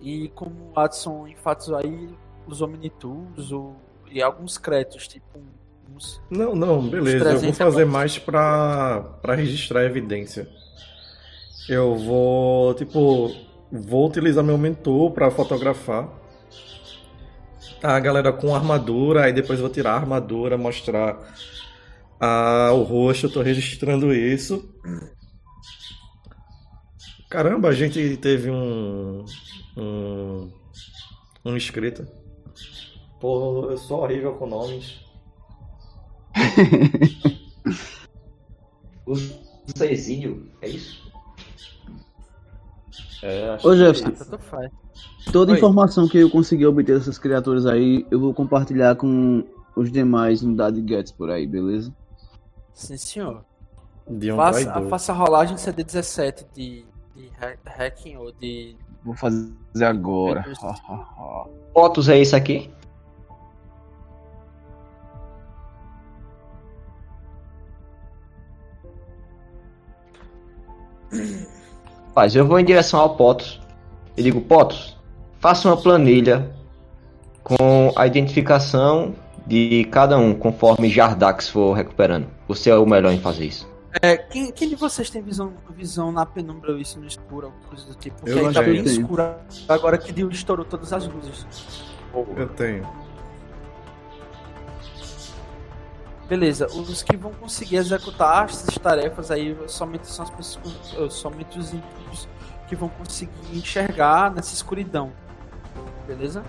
E 0.00 0.30
como 0.30 0.72
o 0.74 0.80
Adson 0.80 1.28
enfatizou 1.28 1.76
aí, 1.76 2.08
os 2.46 2.62
Omnitools 2.62 3.52
o- 3.52 3.89
e 4.10 4.22
alguns 4.22 4.58
créditos, 4.58 5.06
tipo 5.08 5.40
uns. 5.94 6.20
Não, 6.30 6.54
não, 6.54 6.88
beleza. 6.88 7.18
Eu 7.18 7.24
vou 7.24 7.32
300 7.32 7.58
fazer 7.58 7.84
mais 7.84 8.18
pra, 8.18 9.00
pra 9.22 9.34
registrar 9.34 9.80
a 9.80 9.84
evidência. 9.84 10.48
Eu 11.68 11.96
vou, 11.96 12.74
tipo, 12.74 13.30
vou 13.70 14.08
utilizar 14.08 14.42
meu 14.42 14.58
mentor 14.58 15.12
pra 15.12 15.30
fotografar 15.30 16.08
a 17.82 17.98
galera 17.98 18.32
com 18.32 18.54
armadura, 18.54 19.24
aí 19.24 19.32
depois 19.32 19.60
vou 19.60 19.68
tirar 19.70 19.92
a 19.92 19.96
armadura, 19.96 20.58
mostrar 20.58 21.18
a, 22.18 22.72
o 22.72 22.82
rosto, 22.82 23.26
eu 23.26 23.32
tô 23.32 23.42
registrando 23.42 24.12
isso. 24.14 24.74
Caramba, 27.30 27.68
a 27.68 27.72
gente 27.72 28.16
teve 28.18 28.50
um. 28.50 29.24
um. 29.76 30.52
um 31.44 31.56
inscrito. 31.56 32.06
Pô, 33.20 33.66
eu 33.70 33.76
sou 33.76 34.02
horrível 34.02 34.34
com 34.34 34.46
nomes. 34.46 35.00
O 39.06 39.16
Cecílio, 39.76 40.48
é 40.62 40.68
isso? 40.68 41.10
É, 43.22 43.50
acho 43.50 43.66
Ô 43.68 43.72
que- 43.72 43.78
Jefferson, 43.78 44.38
faz. 44.38 44.70
toda 45.32 45.50
Oi. 45.52 45.58
informação 45.58 46.06
que 46.08 46.18
eu 46.18 46.30
consegui 46.30 46.64
obter 46.64 46.96
dessas 46.96 47.18
criaturas 47.18 47.66
aí, 47.66 48.06
eu 48.10 48.20
vou 48.20 48.32
compartilhar 48.32 48.94
com 48.96 49.44
os 49.74 49.90
demais 49.90 50.42
unidades 50.42 50.84
Gets 50.86 51.10
por 51.12 51.28
aí, 51.30 51.44
beleza? 51.46 51.92
Sim, 52.72 52.96
senhor. 52.96 53.44
De 54.08 54.30
um 54.32 54.36
Faça, 54.36 54.82
faça 54.88 55.12
a 55.12 55.14
rolagem 55.16 55.56
CD17 55.56 56.46
de, 56.54 56.84
de 57.16 57.30
ha- 57.40 57.56
hacking 57.66 58.16
ou 58.16 58.30
de. 58.32 58.76
Vou 59.04 59.14
fazer 59.16 59.52
agora. 59.82 60.44
Fotos 61.74 62.08
é 62.08 62.18
esse 62.18 62.36
aqui? 62.36 62.70
Rapaz, 72.08 72.34
eu 72.34 72.46
vou 72.46 72.58
em 72.58 72.64
direção 72.64 73.00
ao 73.00 73.16
Potos 73.16 73.60
e 74.16 74.22
digo, 74.22 74.40
Potos, 74.40 74.96
faça 75.38 75.68
uma 75.68 75.76
planilha 75.76 76.50
com 77.42 77.92
a 77.96 78.06
identificação 78.06 79.14
de 79.46 79.84
cada 79.90 80.18
um, 80.18 80.34
conforme 80.34 80.88
Jardax 80.88 81.48
for 81.48 81.72
recuperando. 81.72 82.26
Você 82.46 82.70
é 82.70 82.76
o 82.76 82.86
melhor 82.86 83.12
em 83.12 83.20
fazer 83.20 83.46
isso. 83.46 83.68
É, 84.00 84.16
quem, 84.16 84.52
quem 84.52 84.68
de 84.68 84.76
vocês 84.76 85.10
tem 85.10 85.20
visão, 85.20 85.52
visão 85.76 86.12
na 86.12 86.24
penumbra 86.24 86.72
ou 86.72 86.78
isso 86.78 87.00
no 87.00 87.06
escuro, 87.06 87.46
alguma 87.46 87.64
coisa 87.64 87.86
do 87.86 87.94
tipo? 87.96 88.16
Porque 88.20 88.38
Eu 88.38 88.46
aí 88.46 88.54
tá 88.54 88.62
tenho. 88.62 88.84
bem 88.84 88.92
escuro 88.92 89.34
agora 89.68 89.98
que 89.98 90.12
Dio 90.12 90.30
estourou 90.30 90.64
todas 90.64 90.92
as 90.92 91.08
luzes. 91.08 91.44
Eu 92.36 92.48
tenho. 92.50 92.86
Beleza, 96.30 96.68
os 96.68 97.02
que 97.02 97.16
vão 97.16 97.32
conseguir 97.32 97.74
executar 97.76 98.44
essas 98.44 98.72
tarefas 98.78 99.32
aí 99.32 99.56
somente 99.66 100.06
são 100.06 100.24
as 100.24 100.30
pessoas, 100.30 101.12
somente 101.12 101.58
os 101.58 101.72
ímpios 101.74 102.28
que 102.68 102.76
vão 102.76 102.88
conseguir 102.88 103.32
enxergar 103.52 104.30
nessa 104.30 104.54
escuridão. 104.54 105.10
Beleza? 106.06 106.44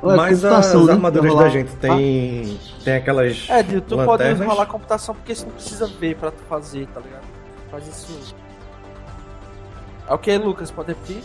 Olha, 0.00 0.16
Mas 0.18 0.44
as 0.44 0.50
computação, 0.52 0.84
né? 0.84 0.92
armaduras 0.92 1.30
rolar- 1.32 1.42
da 1.44 1.48
gente 1.50 1.74
tem, 1.76 2.60
tem 2.84 2.94
aquelas. 2.94 3.44
É, 3.50 3.60
Dio, 3.64 3.80
tu 3.80 3.96
Lanternas. 3.96 4.38
pode 4.38 4.48
rolar 4.50 4.66
computação 4.66 5.16
porque 5.16 5.32
isso 5.32 5.46
não 5.46 5.52
precisa 5.54 5.86
ver 5.88 6.14
pra 6.14 6.30
tu 6.30 6.42
fazer, 6.48 6.86
tá 6.94 7.00
ligado? 7.00 7.24
Faz 7.72 7.88
isso. 7.88 8.34
É 10.08 10.14
o 10.14 10.18
que, 10.18 10.38
Lucas? 10.38 10.70
Pode 10.70 10.88
repetir? 10.92 11.22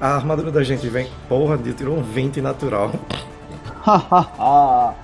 A 0.00 0.14
armadura 0.14 0.52
da 0.52 0.62
gente 0.62 0.88
vem. 0.88 1.10
Porra, 1.28 1.58
Dio 1.58 1.74
tirou 1.74 1.96
um 1.98 2.02
20 2.02 2.40
natural. 2.40 2.92
Hahaha. 3.82 4.94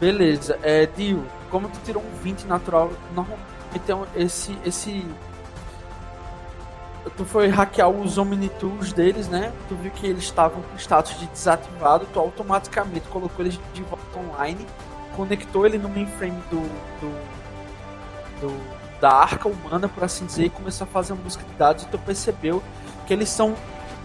Beleza, 0.00 0.58
é, 0.62 0.84
Dio, 0.86 1.24
como 1.50 1.68
tu 1.68 1.78
tirou 1.84 2.02
um 2.02 2.16
20 2.16 2.44
natural, 2.44 2.90
normalmente 3.14 3.46
então 3.74 4.06
esse. 4.14 4.56
esse. 4.64 5.04
Tu 7.16 7.24
foi 7.24 7.48
hackear 7.48 7.88
os 7.88 8.18
Omnitools 8.18 8.92
deles, 8.92 9.28
né? 9.28 9.52
Tu 9.68 9.76
viu 9.76 9.90
que 9.92 10.06
eles 10.06 10.24
estavam 10.24 10.60
com 10.60 10.76
status 10.76 11.18
de 11.18 11.26
desativado, 11.28 12.06
tu 12.12 12.18
automaticamente 12.18 13.06
colocou 13.08 13.44
eles 13.44 13.58
de 13.72 13.82
volta 13.84 14.18
online, 14.18 14.66
conectou 15.16 15.64
ele 15.64 15.78
no 15.78 15.88
mainframe 15.88 16.42
do, 16.50 16.60
do, 17.00 17.10
do- 18.40 18.76
da 19.00 19.10
arca 19.12 19.46
humana, 19.48 19.88
por 19.88 20.02
assim 20.02 20.24
dizer, 20.26 20.46
e 20.46 20.50
começou 20.50 20.86
a 20.86 20.88
fazer 20.88 21.12
uma 21.12 21.22
busca 21.22 21.44
de 21.44 21.52
dados 21.54 21.84
e 21.84 21.86
tu 21.88 21.98
percebeu 21.98 22.62
que 23.06 23.12
eles 23.12 23.28
são 23.28 23.54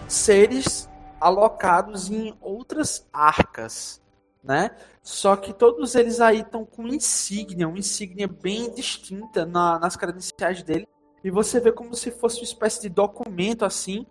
seres 0.06 0.88
alocados 1.18 2.10
em 2.10 2.34
outras 2.42 3.06
arcas, 3.12 4.01
né? 4.42 4.70
Só 5.02 5.36
que 5.36 5.52
todos 5.52 5.94
eles 5.94 6.20
aí 6.20 6.40
estão 6.40 6.64
com 6.64 6.86
insígnia, 6.86 7.68
uma 7.68 7.78
insígnia 7.78 8.26
bem 8.26 8.72
distinta 8.74 9.44
na- 9.46 9.78
nas 9.78 9.96
credenciais 9.96 10.62
dele. 10.62 10.88
E 11.22 11.30
você 11.30 11.60
vê 11.60 11.70
como 11.70 11.94
se 11.94 12.10
fosse 12.10 12.38
uma 12.38 12.44
espécie 12.44 12.80
de 12.82 12.88
documento 12.88 13.64
assim, 13.64 14.04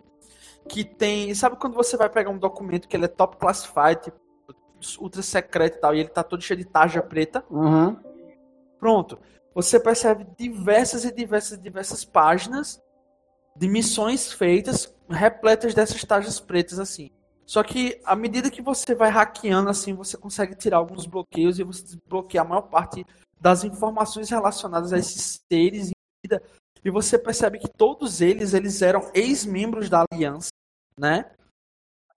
que 0.68 0.84
tem. 0.84 1.34
Sabe 1.34 1.56
quando 1.56 1.74
você 1.74 1.96
vai 1.96 2.08
pegar 2.08 2.30
um 2.30 2.38
documento 2.38 2.88
que 2.88 2.96
ele 2.96 3.04
é 3.04 3.08
top 3.08 3.36
classified, 3.36 4.02
tipo, 4.02 4.18
ultra 5.00 5.22
secreto 5.22 5.76
e 5.76 5.80
tal, 5.80 5.94
e 5.94 6.00
ele 6.00 6.08
tá 6.08 6.22
todo 6.22 6.42
cheio 6.42 6.58
de 6.58 6.64
tarja 6.64 7.02
preta? 7.02 7.44
Uhum. 7.50 7.96
Pronto. 8.78 9.18
Você 9.54 9.78
percebe 9.78 10.26
diversas 10.38 11.04
e 11.04 11.12
diversas 11.12 11.58
e 11.58 11.60
diversas 11.60 12.04
páginas 12.04 12.80
de 13.54 13.68
missões 13.68 14.32
feitas 14.32 14.94
repletas 15.08 15.74
dessas 15.74 16.02
tarjas 16.04 16.40
pretas 16.40 16.78
assim. 16.78 17.10
Só 17.46 17.62
que 17.62 18.00
à 18.04 18.14
medida 18.16 18.50
que 18.50 18.62
você 18.62 18.94
vai 18.94 19.10
hackeando 19.10 19.68
assim, 19.68 19.94
você 19.94 20.16
consegue 20.16 20.54
tirar 20.54 20.78
alguns 20.78 21.06
bloqueios 21.06 21.58
e 21.58 21.64
você 21.64 21.82
desbloqueia 21.82 22.42
a 22.42 22.46
maior 22.46 22.62
parte 22.62 23.04
das 23.40 23.64
informações 23.64 24.30
relacionadas 24.30 24.92
a 24.92 24.98
esses 24.98 25.40
seres 25.52 25.88
em 25.88 25.92
vida. 26.24 26.42
E 26.84 26.90
você 26.90 27.18
percebe 27.18 27.58
que 27.58 27.68
todos 27.68 28.20
eles 28.20 28.54
eles 28.54 28.82
eram 28.82 29.10
ex-membros 29.14 29.88
da 29.88 30.04
aliança, 30.10 30.50
né? 30.98 31.30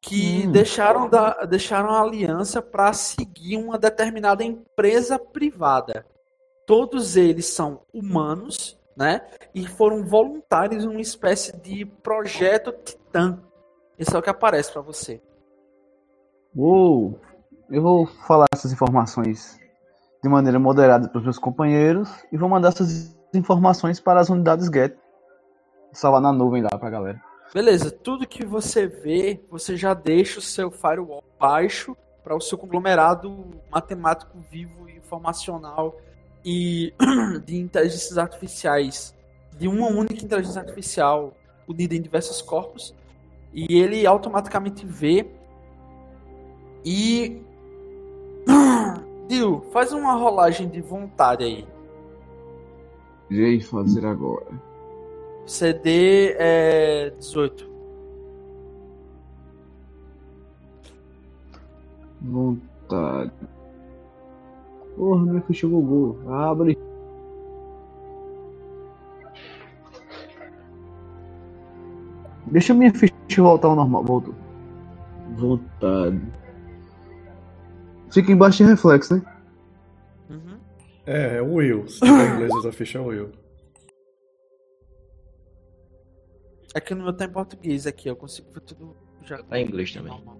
Que 0.01 0.43
Hum. 0.45 0.51
deixaram, 0.51 1.09
da, 1.09 1.45
deixaram 1.45 1.89
a 1.89 2.01
aliança 2.01 2.61
para 2.61 2.93
seguir 2.93 3.57
uma 3.57 3.77
determinada 3.77 4.43
empresa 4.43 5.17
privada. 5.17 6.05
Todos 6.67 7.15
eles 7.17 7.47
são 7.47 7.81
humanos, 7.93 8.77
né? 8.95 9.27
E 9.53 9.67
foram 9.67 10.03
voluntários 10.05 10.83
em 10.83 10.87
uma 10.87 11.01
espécie 11.01 11.55
de 11.57 11.85
projeto 11.85 12.71
Titã. 12.71 13.39
Isso 13.97 14.15
é 14.15 14.19
o 14.19 14.21
que 14.21 14.29
aparece 14.29 14.71
para 14.71 14.81
você. 14.81 15.21
Uou. 16.55 17.19
Eu 17.69 17.81
vou 17.81 18.05
falar 18.05 18.45
essas 18.53 18.71
informações 18.71 19.59
de 20.21 20.29
maneira 20.29 20.59
moderada 20.59 21.07
para 21.07 21.17
os 21.17 21.23
meus 21.23 21.39
companheiros 21.39 22.09
e 22.31 22.37
vou 22.37 22.49
mandar 22.49 22.69
essas 22.69 23.15
informações 23.33 23.99
para 23.99 24.19
as 24.19 24.29
unidades 24.29 24.67
GET. 24.67 24.95
Salvar 25.91 26.21
na 26.21 26.31
nuvem 26.31 26.61
lá 26.61 26.77
pra 26.77 26.89
galera. 26.89 27.21
Beleza, 27.53 27.89
tudo 27.89 28.27
que 28.27 28.45
você 28.45 28.85
vê, 28.85 29.41
você 29.49 29.77
já 29.77 29.93
deixa 29.93 30.39
o 30.39 30.41
seu 30.41 30.69
firewall 30.69 31.23
baixo 31.39 31.95
para 32.23 32.35
o 32.35 32.41
seu 32.41 32.57
conglomerado 32.57 33.45
matemático 33.71 34.37
vivo 34.51 34.89
e 34.89 34.97
informacional 34.97 35.95
e 36.43 36.93
de 37.45 37.57
inteligências 37.57 38.17
artificiais, 38.17 39.15
de 39.57 39.67
uma 39.67 39.87
única 39.87 40.23
inteligência 40.23 40.59
artificial 40.59 41.33
unida 41.67 41.95
em 41.95 42.01
diversos 42.01 42.41
corpos, 42.41 42.93
e 43.55 43.79
ele 43.79 44.05
automaticamente 44.05 44.85
vê 44.85 45.25
e 46.83 47.41
Dio, 49.29 49.61
faz 49.71 49.93
uma 49.93 50.13
rolagem 50.13 50.67
de 50.67 50.81
vontade 50.81 51.45
aí. 51.45 51.65
Irei 53.29 53.61
fazer 53.61 54.05
agora. 54.05 54.45
CD 55.47 56.35
é 56.37 57.09
18. 57.11 57.69
Vontade. 62.21 63.31
Porra, 64.95 65.25
minha 65.25 65.41
ficha 65.41 65.67
bugou. 65.67 66.19
Abre. 66.29 66.77
Deixa 72.47 72.73
minha 72.73 72.93
ficha 72.93 73.15
voltar 73.37 73.67
ao 73.67 73.75
normal. 73.75 74.03
Voltou. 74.03 74.35
Vontade. 75.35 76.21
Fica 78.11 78.31
embaixo 78.31 78.63
de 78.63 78.69
reflexo, 78.69 79.15
né? 79.15 79.21
Uhum. 80.29 80.59
É, 81.05 81.37
é 81.37 81.41
o 81.41 81.55
Will. 81.55 81.87
Se 81.87 81.99
tiver 81.99 82.29
em 82.29 82.33
inglês, 82.35 82.65
a 82.65 82.71
ficha 82.71 83.01
Will. 83.01 83.31
É 86.73 86.79
que 86.79 86.93
no 86.93 87.03
meu 87.03 87.13
tá 87.13 87.25
em 87.25 87.31
português 87.31 87.87
aqui, 87.87 88.09
eu 88.09 88.15
consigo 88.15 88.51
ver 88.51 88.61
tudo 88.61 88.95
já. 89.23 89.41
Tá 89.43 89.59
em 89.59 89.65
inglês 89.65 89.91
também. 89.91 90.11
normal. 90.11 90.39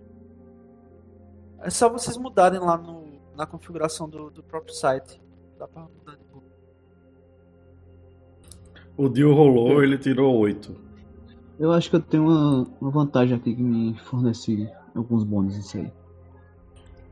É 1.60 1.70
só 1.70 1.90
vocês 1.90 2.16
mudarem 2.18 2.60
lá 2.60 2.78
no, 2.78 3.20
na 3.36 3.46
configuração 3.46 4.08
do, 4.08 4.30
do 4.30 4.44
próprio 4.44 4.74
site. 4.74 5.20
Dá 5.58 5.68
pra 5.68 5.84
mudar 5.84 6.16
de 6.16 6.26
novo. 6.32 6.44
O 8.96 9.10
Dio 9.10 9.34
rolou, 9.34 9.84
ele 9.84 9.98
tirou 9.98 10.38
8. 10.38 10.85
Eu 11.60 11.72
acho 11.72 11.90
que 11.90 11.96
eu 11.96 12.02
tenho 12.02 12.24
uma, 12.28 12.68
uma 12.82 12.92
vantagem 12.92 13.36
aqui 13.38 13.56
que 13.56 13.62
me 13.62 13.98
fornece 14.00 14.70
alguns 14.96 15.24
bônus 15.24 15.56
isso 15.58 15.78
aí. 15.78 15.92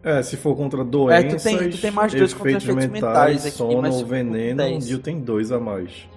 É, 0.03 0.21
se 0.21 0.35
for 0.35 0.53
contra 0.55 0.83
doenças, 0.83 1.43
tu 1.43 1.57
tem- 1.57 1.69
tu 1.69 1.79
tem 1.81 1.91
mais 1.91 2.13
dois 2.13 2.33
contra 2.33 2.49
efeitos 2.51 2.67
mentais, 2.75 2.91
mentais 2.91 3.45
aqui, 3.45 3.55
sono 3.57 3.81
mas 3.81 4.01
veneno, 4.01 4.53
o 4.61 4.65
10. 4.65 4.85
Dio 4.85 4.99
tem 4.99 5.21
dois 5.21 5.49
a 5.51 5.59
mais. 5.61 6.09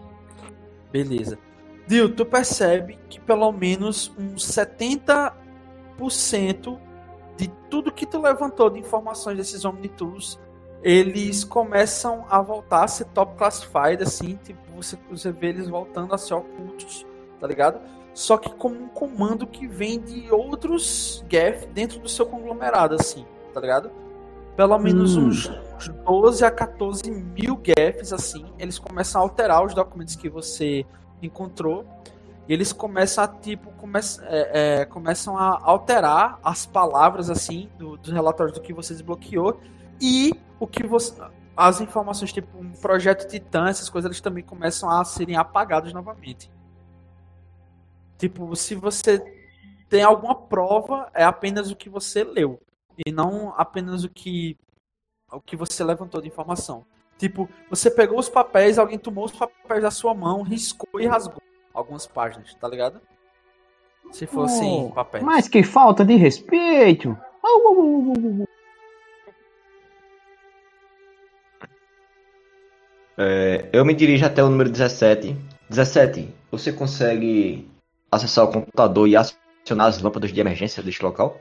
Beleza. 0.91 1.39
Dio, 1.87 2.09
tu 2.09 2.27
percebe 2.27 2.99
que 3.09 3.21
pelo 3.21 3.53
menos 3.53 4.13
uns 4.19 4.45
70% 4.45 6.79
de 7.37 7.47
tudo 7.71 7.93
que 7.93 8.07
tu 8.07 8.21
levantou 8.21 8.69
de 8.71 8.81
informações 8.81 9.37
desses 9.37 9.65
Omnitools, 9.65 10.41
eles 10.83 11.45
começam 11.45 12.25
a 12.29 12.41
voltar 12.41 12.85
a 12.85 12.89
ser 12.89 13.05
top 13.07 13.37
classified, 13.37 14.03
assim, 14.03 14.37
tipo, 14.43 14.59
você, 14.75 14.99
você 15.11 15.31
vê 15.31 15.49
eles 15.49 15.69
voltando 15.69 16.13
a 16.15 16.19
ser 16.19 16.35
ocultos, 16.35 17.07
tá 17.41 17.47
ligado? 17.47 17.79
Só 18.17 18.39
que 18.39 18.49
como 18.49 18.75
um 18.85 18.89
comando 18.89 19.47
que 19.47 19.67
vem 19.67 20.01
de 20.01 20.33
outros 20.33 21.23
GEF 21.31 21.67
dentro 21.67 21.99
do 22.01 22.09
seu 22.09 22.25
conglomerado, 22.25 22.95
assim, 22.95 23.27
tá 23.53 23.61
ligado? 23.61 23.91
Pelo 24.57 24.79
menos 24.79 25.15
Hum. 25.19 25.27
uns, 25.27 25.47
uns 25.77 25.89
12 25.89 26.43
a 26.43 26.51
14 26.51 27.11
mil 27.11 27.61
GEFs, 27.63 28.15
assim, 28.15 28.47
eles 28.59 28.79
começam 28.79 29.21
a 29.21 29.25
alterar 29.25 29.63
os 29.63 29.75
documentos 29.75 30.17
que 30.17 30.31
você 30.31 30.87
encontrou 31.23 31.85
e 32.49 32.55
eles 32.55 32.73
começam 32.73 33.23
a 33.23 33.29
tipo 33.29 33.71
come 33.73 34.01
é, 34.23 34.81
é, 34.81 34.85
começam 34.87 35.37
a 35.37 35.61
alterar 35.63 36.39
as 36.43 36.65
palavras 36.65 37.29
assim 37.29 37.69
do- 37.77 37.99
dos 37.99 38.11
relatórios 38.13 38.57
do 38.57 38.63
que 38.63 38.73
você 38.73 38.95
desbloqueou 38.95 39.61
e 40.01 40.33
o 40.59 40.67
que 40.67 40.87
você 40.87 41.13
as 41.55 41.81
informações 41.83 42.33
tipo 42.33 42.57
um 42.59 42.71
projeto 42.73 43.27
Titã 43.29 43.69
essas 43.69 43.89
coisas 43.91 44.09
eles 44.11 44.21
também 44.23 44.43
começam 44.45 44.89
a 44.89 45.05
serem 45.05 45.37
apagadas 45.37 45.93
novamente 45.93 46.51
tipo 48.19 48.55
se 48.57 48.75
você 48.75 49.23
tem 49.89 50.03
alguma 50.03 50.35
prova 50.35 51.11
é 51.15 51.25
apenas 51.25 51.71
o 51.71 51.77
que 51.77 51.89
você 51.89 52.25
leu 52.25 52.61
e 53.07 53.13
não 53.13 53.53
apenas 53.57 54.05
o 54.05 54.09
que 54.09 54.57
o 55.31 55.41
que 55.41 55.57
você 55.57 55.83
levantou 55.85 56.21
de 56.21 56.29
informação 56.29 56.87
Tipo, 57.19 57.49
você 57.71 57.91
pegou 57.91 58.19
os 58.19 58.29
papéis, 58.29 58.79
alguém 58.79 58.99
tomou 58.99 59.25
os 59.25 59.33
papéis 59.33 59.83
da 59.83 59.91
sua 59.91 60.15
mão, 60.15 60.43
riscou 60.43 61.01
e 61.01 61.07
rasgou 61.07 61.41
algumas 61.73 62.07
páginas, 62.07 62.55
tá 62.55 62.69
ligado? 62.69 63.01
Se 64.13 64.27
fossem 64.27 64.87
Oh, 64.87 64.93
papéis. 64.93 65.25
Mas 65.25 65.49
que 65.49 65.63
falta 65.63 66.05
de 66.05 66.15
respeito! 66.17 67.17
É, 73.19 73.71
eu 73.73 73.85
me 73.85 73.95
dirijo 73.95 74.27
até 74.27 74.45
o 74.45 74.51
número 74.51 74.71
17. 74.71 75.35
17, 75.71 76.33
você 76.51 76.71
consegue 76.73 77.69
acessar 78.17 78.45
o 78.45 78.49
computador 78.53 79.09
e 79.09 79.17
acionar 79.17 79.87
as 79.89 80.01
lâmpadas 80.01 80.33
de 80.33 80.41
emergência 80.41 80.83
deste 80.83 81.03
local? 81.03 81.41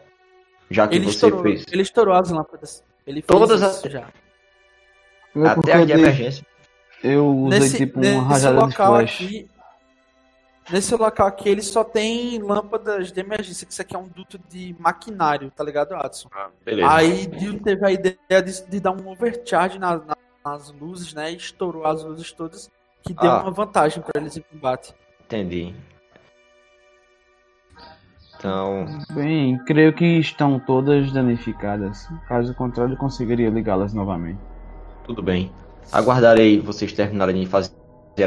Já 0.70 0.88
que 0.88 0.96
Ele 0.96 1.06
você 1.06 1.12
estourou, 1.12 1.42
fez 1.44 1.66
ele 1.72 1.82
estourou 1.82 2.14
as 2.16 2.30
lâmpadas. 2.32 2.84
Ele 3.06 3.22
fez 3.22 3.26
Todas 3.28 3.62
as- 3.62 3.82
já. 3.84 4.08
É 5.36 5.48
até 5.48 5.74
a 5.74 5.80
eu 5.82 5.86
de 5.86 5.94
dei- 5.94 6.02
emergência. 6.04 6.46
Eu 7.04 7.28
usei 7.28 7.60
Nesse, 7.60 7.78
tipo 7.78 8.00
uma 8.00 8.24
rajada 8.24 8.56
de 8.58 8.62
local 8.66 8.96
flash. 8.96 9.16
aqui. 9.16 9.50
Nesse 10.72 10.96
local 10.96 11.28
aqui 11.28 11.48
ele 11.50 11.62
só 11.62 11.84
tem 11.84 12.40
lâmpadas 12.42 13.12
de 13.12 13.20
emergência, 13.20 13.68
que 13.68 13.72
isso 13.74 13.82
aqui 13.84 13.96
é 13.96 14.00
um 14.00 14.08
duto 14.08 14.40
de 14.50 14.76
maquinário, 14.80 15.52
tá 15.52 15.64
ligado, 15.64 15.94
Adson? 15.94 16.28
Beleza. 16.64 16.92
Aí 16.92 17.28
Dio 17.28 17.60
teve 17.60 17.86
a 17.86 17.92
ideia 17.92 18.18
de, 18.44 18.66
de 18.68 18.80
dar 18.80 18.92
um 18.92 19.08
overcharge 19.08 19.78
na- 19.78 19.98
na- 19.98 20.18
nas 20.44 20.72
luzes, 20.72 21.14
né? 21.14 21.32
E 21.32 21.36
estourou 21.36 21.86
as 21.86 22.04
luzes 22.04 22.32
todas, 22.32 22.72
que 23.04 23.14
deu 23.14 23.30
Ah. 23.30 23.44
uma 23.44 23.52
vantagem 23.52 24.02
pra 24.02 24.20
eles 24.20 24.36
em 24.38 24.42
combate. 24.42 24.96
Entendi. 25.26 25.76
Então, 28.38 28.86
Bem, 29.14 29.58
creio 29.66 29.94
que 29.94 30.06
estão 30.20 30.60
todas 30.60 31.12
danificadas. 31.12 32.08
Caso 32.28 32.54
contrário, 32.54 32.94
eu 32.94 32.98
conseguiria 32.98 33.50
ligá-las 33.50 33.94
novamente. 33.94 34.40
tudo 35.06 35.22
bem. 35.22 35.52
Aguardarei 35.92 36.60
vocês 36.60 36.92
terminarem 36.92 37.42
de 37.42 37.46
fazer 37.48 37.72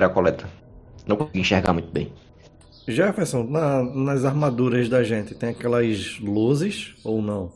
a 0.03 0.09
coleta. 0.09 0.47
Não 1.07 1.17
consegui 1.17 1.41
enxergar 1.41 1.73
muito 1.73 1.91
bem. 1.91 2.13
Jefferson, 2.87 3.43
na- 3.45 3.83
nas 3.83 4.25
armaduras 4.25 4.89
da 4.89 5.03
gente 5.03 5.35
tem 5.35 5.51
aquelas 5.51 6.19
luzes 6.21 6.95
ou 7.05 7.21
não? 7.21 7.51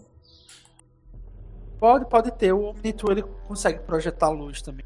Pode, 1.79 2.09
pode 2.09 2.33
ter. 2.33 2.53
O 2.53 2.71
Omnitool 2.71 3.13
ele 3.13 3.23
consegue 3.47 3.79
projetar 3.81 4.29
luz 4.31 4.61
também. 4.61 4.85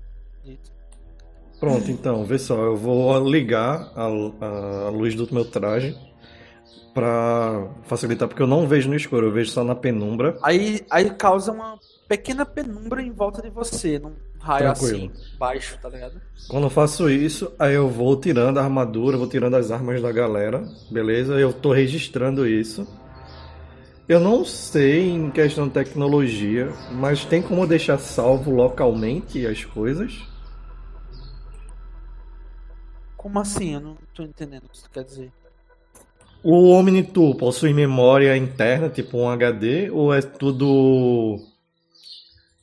Pronto, 1.58 1.90
então, 1.90 2.22
vê 2.24 2.38
só, 2.38 2.54
eu 2.54 2.76
vou 2.76 3.18
ligar 3.28 3.90
a, 3.96 4.04
a- 4.04 4.86
a 4.86 4.90
luz 4.90 5.14
do 5.14 5.26
meu 5.32 5.44
traje. 5.44 5.96
Pra 6.96 7.68
facilitar, 7.82 8.26
porque 8.26 8.40
eu 8.40 8.46
não 8.46 8.66
vejo 8.66 8.88
no 8.88 8.96
escuro, 8.96 9.26
eu 9.26 9.30
vejo 9.30 9.50
só 9.50 9.62
na 9.62 9.74
penumbra. 9.74 10.38
Aí, 10.42 10.80
aí 10.90 11.10
causa 11.10 11.52
uma 11.52 11.78
pequena 12.08 12.46
penumbra 12.46 13.02
em 13.02 13.12
volta 13.12 13.42
de 13.42 13.50
você, 13.50 13.98
num 13.98 14.14
raio 14.40 14.72
Tranquilo. 14.72 14.96
assim, 14.96 15.10
baixo, 15.38 15.78
tá 15.82 15.90
ligado? 15.90 16.18
Quando 16.48 16.64
eu 16.64 16.70
faço 16.70 17.10
isso, 17.10 17.52
aí 17.58 17.74
eu 17.74 17.86
vou 17.86 18.18
tirando 18.18 18.56
a 18.56 18.62
armadura, 18.62 19.18
vou 19.18 19.28
tirando 19.28 19.56
as 19.56 19.70
armas 19.70 20.00
da 20.00 20.10
galera, 20.10 20.66
beleza? 20.90 21.34
Eu 21.34 21.52
tô 21.52 21.70
registrando 21.70 22.48
isso. 22.48 22.88
Eu 24.08 24.18
não 24.18 24.42
sei 24.42 25.10
em 25.10 25.30
questão 25.30 25.68
de 25.68 25.74
tecnologia, 25.74 26.72
mas 26.92 27.26
tem 27.26 27.42
como 27.42 27.66
deixar 27.66 27.98
salvo 27.98 28.50
localmente 28.50 29.46
as 29.46 29.66
coisas? 29.66 30.26
Como 33.18 33.38
assim? 33.38 33.74
Eu 33.74 33.80
não 33.80 33.98
tô 34.14 34.22
entendendo 34.22 34.64
o 34.64 34.68
que 34.70 34.78
você 34.78 34.88
quer 34.90 35.04
dizer. 35.04 35.30
O 36.48 36.70
Omnitur 36.70 37.34
possui 37.34 37.72
memória 37.74 38.36
interna, 38.36 38.88
tipo 38.88 39.18
um 39.18 39.28
HD, 39.28 39.90
ou 39.90 40.14
é 40.14 40.22
tudo 40.22 41.40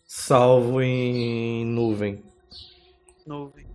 salvo 0.08 0.82
em 0.82 1.66
nuvem? 1.66 2.24
Nuvem. 3.28 3.66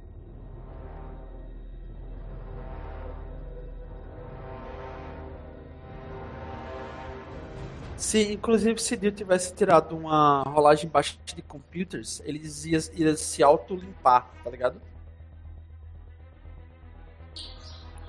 Se, 7.98 8.32
inclusive, 8.32 8.80
se 8.80 8.96
Dio 8.96 9.12
tivesse 9.12 9.54
tirado 9.54 9.94
uma 9.94 10.42
rolagem 10.44 10.88
baixa 10.88 11.18
de 11.22 11.42
computers, 11.42 12.22
eles 12.24 12.64
iam, 12.64 12.80
iam 12.94 13.14
se 13.14 13.42
auto-limpar, 13.42 14.26
tá 14.42 14.48
ligado? 14.48 14.80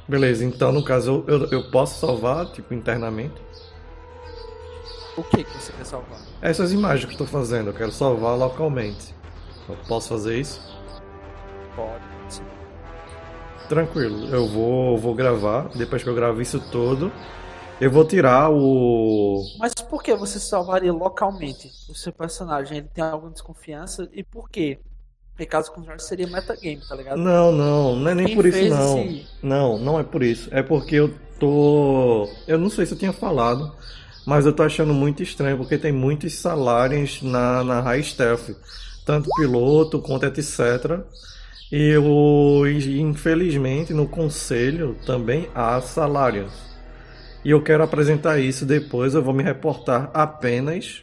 Beleza, 0.10 0.44
então 0.44 0.72
no 0.72 0.84
caso 0.84 1.24
eu, 1.28 1.42
eu, 1.42 1.50
eu 1.52 1.70
posso 1.70 2.00
salvar, 2.00 2.52
tipo, 2.52 2.74
internamente? 2.74 3.40
O 5.16 5.22
que 5.22 5.44
que 5.44 5.54
você 5.54 5.72
quer 5.72 5.86
salvar? 5.86 6.20
Essas 6.42 6.74
imagens 6.74 7.06
que 7.06 7.12
eu 7.12 7.24
estou 7.24 7.28
fazendo, 7.28 7.70
eu 7.70 7.74
quero 7.76 7.92
salvar 7.92 8.36
localmente. 8.36 9.14
Eu 9.68 9.78
posso 9.88 10.10
fazer 10.10 10.40
isso? 10.40 10.60
Pode, 11.76 12.04
sim. 12.28 12.42
Tranquilo, 13.68 14.26
eu 14.34 14.48
vou, 14.48 14.98
vou 14.98 15.14
gravar. 15.14 15.70
Depois 15.76 16.02
que 16.02 16.10
eu 16.10 16.16
gravo 16.16 16.42
isso 16.42 16.60
tudo, 16.72 17.12
eu 17.80 17.92
vou 17.92 18.04
tirar 18.04 18.50
o. 18.50 19.44
Mas 19.60 19.76
por 19.76 20.02
que 20.02 20.16
você 20.16 20.40
salvaria 20.40 20.92
localmente 20.92 21.70
o 21.88 21.94
seu 21.94 22.12
personagem? 22.12 22.80
Ele 22.80 22.88
tem 22.88 23.04
alguma 23.04 23.32
desconfiança? 23.32 24.10
E 24.12 24.24
por 24.24 24.50
quê? 24.50 24.80
Porque 25.40 25.46
caso 25.46 25.72
contrário 25.72 26.02
seria 26.04 26.28
metagame, 26.28 26.82
tá 26.86 26.94
ligado? 26.96 27.18
Não, 27.18 27.50
não, 27.50 27.96
não 27.96 28.12
é 28.12 28.14
nem 28.14 28.26
Quem 28.26 28.36
por 28.36 28.46
isso 28.46 28.66
não. 28.66 29.00
esse- 29.00 29.26
Não, 29.42 29.80
não 29.80 29.98
é 29.98 30.04
por 30.04 30.22
isso. 30.22 30.50
É 30.52 30.62
porque 30.62 30.96
eu 30.98 31.14
tô. 31.40 32.28
Eu 32.46 32.58
não 32.58 32.70
sei 32.70 32.86
se 32.86 32.92
eu 32.94 32.98
tinha 32.98 33.14
falado, 33.14 33.74
mas 34.26 34.46
eu 34.46 34.52
tô 34.52 34.64
achando 34.64 34.94
muito 34.94 35.24
estranho, 35.24 35.56
porque 35.56 35.78
tem 35.78 35.94
muitos 35.94 36.34
salários 36.36 37.22
na, 37.22 37.64
na 37.64 37.80
High 37.80 38.04
Stealth. 38.04 38.50
Tanto 39.06 39.30
piloto 39.38 40.02
quanto 40.02 40.26
etc. 40.26 41.00
E 41.72 41.88
eu, 41.88 42.04
infelizmente, 42.68 43.94
no 43.94 44.10
conselho 44.10 44.98
também 45.06 45.48
há 45.56 45.80
salários. 45.80 46.52
E 47.46 47.52
eu 47.52 47.64
quero 47.64 47.82
apresentar 47.82 48.40
isso 48.40 48.66
depois, 48.66 49.14
eu 49.14 49.24
vou 49.24 49.34
me 49.34 49.42
reportar 49.42 50.12
apenas 50.14 51.02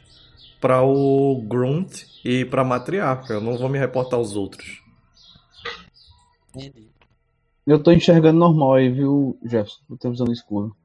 para 0.61 0.83
o 0.83 1.43
Grunt 1.49 2.03
e 2.29 2.45
para 2.45 2.65
matriarca. 2.65 3.35
Eu 3.35 3.41
não 3.41 3.57
vou 3.57 3.69
me 3.69 3.79
reportar 3.79 4.19
aos 4.19 4.35
outros. 4.35 4.83
Entendi. 6.55 6.89
Eu 7.65 7.81
tô 7.83 7.93
enxergando 7.93 8.39
normal 8.39 8.75
aí, 8.75 8.89
viu, 8.89 9.39
Jefferson? 9.45 9.81
Eu 9.91 9.97
tô 9.97 10.11
usando 10.11 10.33
escuro. 10.33 10.77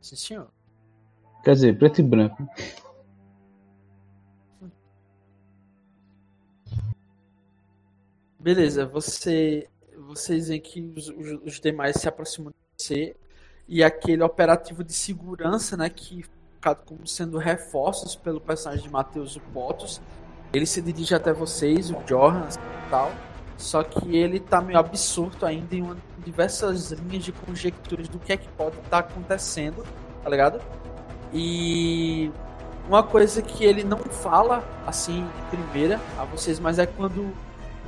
Sim, 0.00 0.16
senhor. 0.16 0.48
Quer 1.44 1.52
dizer, 1.54 1.78
preto 1.78 2.00
e 2.00 2.04
branco. 2.04 2.46
Beleza, 8.38 8.86
você, 8.86 9.68
vocês 9.98 10.48
veem 10.48 10.60
que 10.60 10.80
os, 10.96 11.08
os- 11.08 11.40
os 11.44 11.60
demais 11.60 11.96
se 11.96 12.08
aproximam 12.08 12.50
de 12.50 12.84
você 12.84 13.14
e 13.68 13.84
aquele 13.84 14.22
operativo 14.22 14.82
de 14.82 14.92
segurança, 14.94 15.76
né, 15.76 15.88
que 15.90 16.24
ficado 16.60 16.84
como 16.84 17.06
sendo 17.06 17.38
reforços 17.38 18.14
pelo 18.14 18.38
personagem 18.38 18.84
de 18.84 18.90
Matheus 18.90 19.34
o 19.34 19.40
Potos, 19.40 19.98
ele 20.52 20.66
se 20.66 20.82
dirige 20.82 21.14
até 21.14 21.32
vocês, 21.32 21.90
o 21.90 21.94
Johan 22.06 22.46
e 22.50 22.90
tal, 22.90 23.10
só 23.56 23.82
que 23.82 24.14
ele 24.14 24.38
tá 24.38 24.60
meio 24.60 24.78
absorto 24.78 25.46
ainda 25.46 25.74
em 25.74 25.80
uma- 25.80 25.96
diversas 26.18 26.92
linhas 26.92 27.24
de 27.24 27.32
conjecturas 27.32 28.08
do 28.08 28.18
que 28.18 28.34
é 28.34 28.36
que 28.36 28.48
pode 28.50 28.76
estar 28.78 28.98
acontecendo, 28.98 29.86
tá 30.22 30.28
ligado? 30.28 30.60
E 31.32 32.30
uma 32.86 33.02
coisa 33.02 33.40
que 33.40 33.64
ele 33.64 33.82
não 33.82 33.98
fala 33.98 34.62
assim 34.86 35.24
de 35.24 35.56
primeira 35.56 35.98
a 36.18 36.24
vocês, 36.24 36.60
mas 36.60 36.78
é 36.78 36.84
quando 36.84 37.32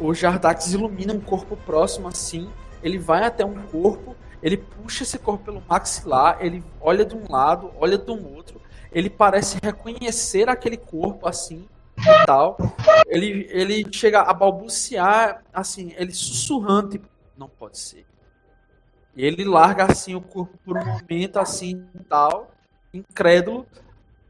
o 0.00 0.14
Jardax 0.14 0.72
ilumina 0.72 1.12
um 1.12 1.20
corpo 1.20 1.58
próximo 1.58 2.08
assim, 2.08 2.48
ele 2.82 2.98
vai 2.98 3.22
até 3.22 3.44
um 3.44 3.60
corpo, 3.66 4.16
ele 4.42 4.56
puxa 4.56 5.02
esse 5.02 5.18
corpo 5.18 5.44
pelo 5.44 5.62
maxilar, 5.68 6.38
ele 6.40 6.64
olha 6.80 7.04
de 7.04 7.14
um 7.14 7.30
lado, 7.30 7.70
olha 7.78 7.98
do 7.98 8.12
outro, 8.34 8.61
ele 8.92 9.10
parece 9.10 9.58
reconhecer 9.62 10.48
aquele 10.48 10.76
corpo 10.76 11.26
assim 11.28 11.66
e 11.98 12.26
tal. 12.26 12.56
Ele, 13.06 13.46
ele 13.50 13.86
chega 13.92 14.20
a 14.22 14.32
balbuciar 14.32 15.42
assim, 15.52 15.92
ele 15.96 16.12
sussurrando, 16.12 16.90
tipo, 16.90 17.08
não 17.36 17.48
pode 17.48 17.78
ser. 17.78 18.04
E 19.14 19.24
ele 19.24 19.44
larga 19.44 19.84
assim 19.84 20.14
o 20.14 20.20
corpo 20.20 20.56
por 20.64 20.76
um 20.78 20.84
momento 20.84 21.38
assim 21.38 21.86
e 21.94 22.04
tal, 22.04 22.50
incrédulo. 22.94 23.66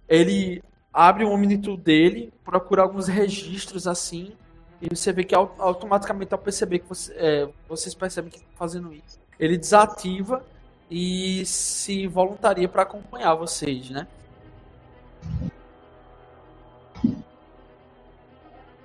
Ele 0.09 0.63
abre 0.93 1.25
o 1.25 1.31
Omnitul 1.31 1.77
dele, 1.77 2.33
procura 2.45 2.83
alguns 2.83 3.07
registros 3.09 3.87
assim, 3.87 4.33
e 4.81 4.95
você 4.95 5.13
vê 5.13 5.23
que 5.25 5.35
au- 5.35 5.55
automaticamente 5.59 6.35
ao 6.35 6.39
perceber 6.39 6.81
que 6.81 6.89
você- 6.89 7.15
é, 7.17 7.49
vocês 7.69 7.95
percebem 7.95 8.31
que 8.31 8.39
estão 8.39 8.51
fazendo 8.57 8.93
isso, 8.93 9.21
ele 9.39 9.57
desativa 9.57 10.45
e 10.91 11.47
se 11.47 12.07
voluntaria 12.09 12.69
para 12.69 12.83
acompanhar 12.83 13.35
vocês, 13.37 13.89
né? 13.89 14.07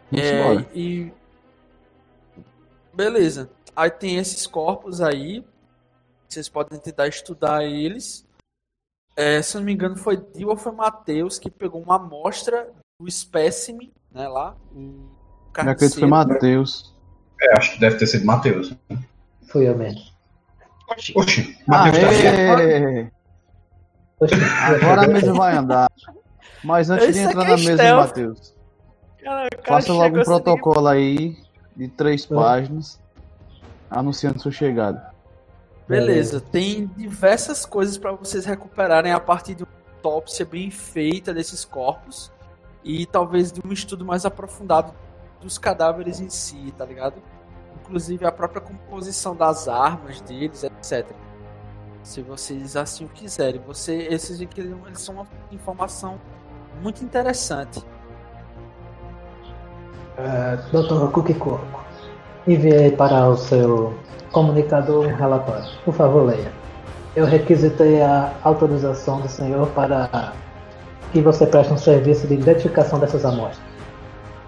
Vamos 0.10 0.26
É, 0.26 0.40
embora. 0.42 0.68
e 0.74 1.12
beleza. 2.94 3.50
Aí 3.76 3.90
tem 3.92 4.18
esses 4.18 4.48
corpos 4.48 5.02
aí. 5.02 5.46
Vocês 6.28 6.50
podem 6.50 6.80
tentar 6.80 7.08
estudar 7.08 7.64
eles. 7.64 8.26
É, 9.16 9.42
se 9.42 9.56
eu 9.58 9.62
não 9.62 9.66
me 9.66 9.74
engano, 9.74 9.96
foi 9.96 10.18
Dio 10.18 10.50
ou 10.50 10.58
foi 10.58 10.72
Matheus 10.72 11.40
que 11.40 11.50
pegou 11.50 11.82
uma 11.82 11.96
amostra 11.96 12.72
do 13.00 13.08
espécime, 13.08 13.92
né, 14.12 14.28
lá. 14.28 14.56
O 14.74 15.10
Eu 15.58 15.62
acredito 15.72 15.94
que 15.94 16.00
foi. 16.00 16.08
Matheus. 16.08 16.96
É, 17.42 17.58
acho 17.58 17.74
que 17.74 17.80
deve 17.80 17.98
ter 17.98 18.08
sido 18.08 18.26
Matheus. 18.26 18.76
Fui 19.50 19.68
eu 19.68 19.78
mesmo. 19.78 20.02
Oxi, 21.16 21.58
Matheus 21.68 21.98
tá 22.04 22.10
aqui. 22.10 22.62
Aê! 22.62 23.12
Oxe, 24.20 24.34
Agora 24.66 25.04
a 25.04 25.08
mesa 25.08 25.34
vai 25.34 25.56
andar. 25.56 25.88
Mas 26.64 26.90
antes 26.90 27.08
de 27.08 27.12
Isso 27.20 27.30
entrar 27.30 27.42
aqui 27.42 27.66
na 27.66 27.72
é 27.72 27.76
mesa. 27.76 27.96
Matheus, 27.96 28.56
Cara, 29.24 29.48
o 29.48 29.50
cara 29.50 29.64
faça 29.66 29.94
logo 29.94 30.04
chegou 30.06 30.22
um 30.22 30.24
protocolo 30.24 30.88
aí 30.88 31.38
de 31.76 31.88
três 31.88 32.28
Ah. 32.32 32.36
páginas 32.36 33.00
anunciando 33.90 34.40
sua 34.40 34.52
chegada. 34.52 35.12
Beleza, 35.88 36.42
tem 36.42 36.86
diversas 36.98 37.66
coisas 37.66 37.98
para 37.98 38.12
vocês 38.12 38.46
recuperarem 38.46 39.14
a 39.14 39.20
partir 39.20 39.56
de 39.56 39.64
uma 39.64 39.72
autópsia 39.96 40.46
bem 40.46 40.70
feita 40.70 41.34
desses 41.34 41.64
corpos 41.64 42.32
e 42.84 43.06
talvez 43.06 43.52
de 43.52 43.62
um 43.66 43.72
estudo 43.72 44.04
mais 44.06 44.26
aprofundado 44.26 44.94
dos 45.42 45.58
cadáveres 45.58 46.20
em 46.20 46.30
si, 46.30 46.74
tá 46.78 46.84
ligado? 46.86 47.16
Inclusive 47.82 48.26
a 48.26 48.32
própria 48.32 48.60
composição 48.60 49.36
das 49.36 49.68
armas 49.70 50.20
deles, 50.22 50.64
etc. 50.64 51.10
Se 52.04 52.22
vocês 52.22 52.76
assim 52.76 53.06
o 53.06 53.10
quiserem, 53.10 53.62
você 53.62 54.08
esses 54.10 54.42
aqui 54.42 54.62
eles 54.62 55.02
são 55.02 55.16
uma 55.16 55.28
informação 55.52 56.20
muito 56.82 57.04
interessante. 57.04 57.84
eh, 60.18 60.58
Doutor 60.72 61.12
Kukiko, 61.12 61.60
enviei 62.48 62.92
para 62.92 63.28
o 63.30 63.38
seu 63.38 63.94
comunicador 64.32 65.06
um 65.08 65.16
relatório. 65.16 65.66
Por 65.86 65.94
favor, 65.94 66.26
leia. 66.26 66.52
Eu 67.16 67.26
requisitei 67.26 68.02
a 68.02 68.32
autorização 68.44 69.20
do 69.22 69.28
senhor 69.30 69.68
para 69.70 70.34
que 71.12 71.22
você 71.22 71.46
preste 71.48 71.74
um 71.74 71.78
serviço 71.78 72.28
de 72.28 72.36
identificação 72.36 73.00
dessas 73.00 73.26
amostras. 73.26 73.60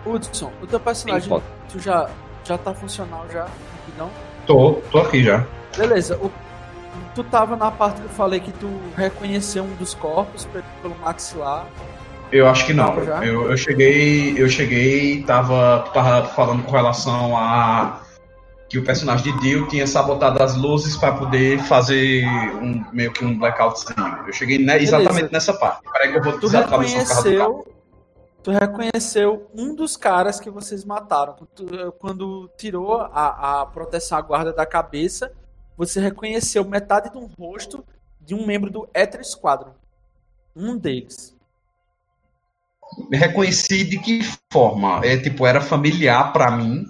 Hudson, 0.05 0.51
o 0.61 0.67
teu 0.67 0.79
personagem, 0.79 1.41
tu 1.71 1.79
já 1.79 2.09
já 2.43 2.57
tá 2.57 2.73
funcional 2.73 3.25
já, 3.31 3.45
rapidão? 3.77 4.09
Tô, 4.47 4.73
tô 4.91 4.99
aqui 4.99 5.23
já. 5.23 5.45
Beleza, 5.77 6.17
o- 6.17 6.31
tu 7.13 7.23
tava 7.23 7.55
na 7.55 7.69
parte 7.69 7.99
que 8.01 8.05
eu 8.07 8.09
falei 8.09 8.39
que 8.39 8.51
tu 8.53 8.67
reconheceu 8.95 9.63
um 9.63 9.75
dos 9.75 9.93
corpos 9.93 10.45
pe- 10.45 10.63
pelo 10.81 10.95
maxilar. 10.99 11.65
Eu 12.31 12.47
acho 12.47 12.65
que 12.65 12.73
não. 12.73 12.93
Eu, 13.23 13.49
eu 13.51 13.57
cheguei, 13.57 14.39
eu 14.41 14.47
cheguei, 14.49 15.23
tava, 15.23 15.89
tava 15.93 16.27
falando 16.29 16.63
com 16.63 16.71
relação 16.71 17.35
a 17.35 18.01
que 18.69 18.77
o 18.77 18.83
personagem 18.83 19.33
de 19.33 19.39
Dio 19.41 19.67
tinha 19.67 19.87
sabotado 19.87 20.43
as 20.43 20.55
luzes 20.55 20.95
para 20.95 21.13
poder 21.13 21.57
fazer 21.63 22.23
um, 22.61 22.85
meio 22.93 23.11
que 23.11 23.25
um 23.25 23.35
blackoutzinho. 23.37 23.97
Eu 24.27 24.33
cheguei 24.33 24.59
ne- 24.59 24.77
exatamente 24.77 25.31
nessa 25.33 25.53
parte. 25.53 25.81
Peraí 25.91 26.11
que 26.11 26.17
eu 26.19 26.23
vou 26.23 26.39
Tu 26.39 26.47
reconheceu. 26.47 27.65
Tu 28.43 28.51
reconheceu 28.51 29.49
um 29.55 29.73
dos 29.75 29.97
caras 29.97 30.39
que 30.39 30.51
vocês 30.51 30.85
mataram. 30.85 31.35
Tu- 31.55 31.65
Quando 31.99 32.47
tirou 32.57 33.01
a, 33.01 33.61
a 33.61 33.65
proteção 33.65 34.19
à 34.19 34.21
guarda 34.21 34.53
da 34.53 34.67
cabeça, 34.67 35.31
você 35.75 35.99
reconheceu 35.99 36.63
metade 36.63 37.09
do 37.09 37.25
rosto 37.25 37.83
de 38.21 38.35
um 38.35 38.45
membro 38.45 38.69
do 38.69 38.87
Ether 38.93 39.25
Squadron. 39.25 39.73
Um 40.55 40.77
deles. 40.77 41.35
Me 43.09 43.17
reconheci 43.17 43.83
de 43.83 43.97
que 43.99 44.21
forma? 44.51 45.01
É 45.03 45.17
tipo, 45.17 45.45
era 45.45 45.59
familiar 45.59 46.31
para 46.31 46.51
mim. 46.51 46.85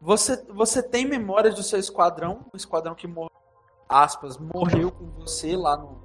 Você, 0.00 0.42
você 0.48 0.82
tem 0.82 1.06
memórias 1.06 1.54
do 1.54 1.62
seu 1.62 1.78
esquadrão? 1.78 2.46
O 2.52 2.56
esquadrão 2.56 2.94
que 2.94 3.06
mor 3.06 3.30
aspas, 3.90 4.38
morreu 4.38 4.92
com 4.92 5.06
você 5.10 5.56
lá 5.56 5.76
no. 5.76 6.00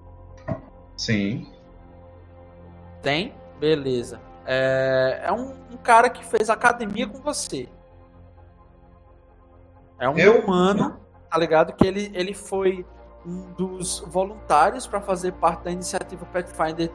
Sim. 0.98 1.48
Tem? 3.02 3.34
Beleza. 3.60 4.20
É, 4.46 5.22
é 5.26 5.32
um, 5.32 5.54
um 5.72 5.78
cara 5.78 6.10
que 6.10 6.26
fez 6.26 6.50
academia 6.50 7.08
com 7.08 7.20
você. 7.20 7.70
É 10.00 10.10
um 10.10 10.18
Eu? 10.18 10.42
humano, 10.42 11.00
tá 11.30 11.38
ligado? 11.38 11.74
Que 11.74 11.88
ele, 11.88 12.12
ele 12.14 12.34
foi 12.34 12.86
um 13.26 13.54
dos 13.54 14.00
voluntários 14.00 14.86
para 14.86 15.00
fazer 15.02 15.34
parte 15.34 15.64
da 15.64 15.72
iniciativa 15.72 16.26
Pathfinder, 16.26 16.92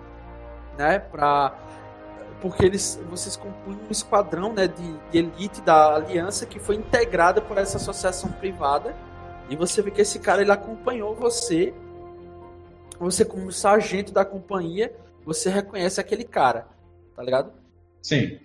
né? 0.81 0.99
Pra, 0.99 1.55
porque 2.41 2.65
eles, 2.65 2.99
vocês 3.11 3.37
compunham 3.37 3.81
um 3.87 3.91
esquadrão 3.91 4.55
né, 4.55 4.67
de, 4.67 4.99
de 5.11 5.19
elite 5.19 5.61
da 5.61 5.97
aliança 5.97 6.47
que 6.47 6.59
foi 6.59 6.77
integrada 6.77 7.43
por 7.43 7.59
essa 7.59 7.77
associação 7.77 8.33
privada. 8.33 8.97
E 9.51 9.57
você 9.57 9.83
vê 9.83 9.91
que 9.91 10.01
esse 10.01 10.19
cara 10.19 10.41
ele 10.41 10.51
acompanhou 10.51 11.15
você. 11.15 11.75
Você, 12.99 13.25
como 13.27 13.53
sargento 13.53 14.11
da 14.11 14.25
companhia, 14.25 14.95
você 15.25 15.51
reconhece 15.51 16.01
aquele 16.01 16.25
cara, 16.25 16.67
tá 17.15 17.23
ligado? 17.23 17.53
Sim. 18.03 18.39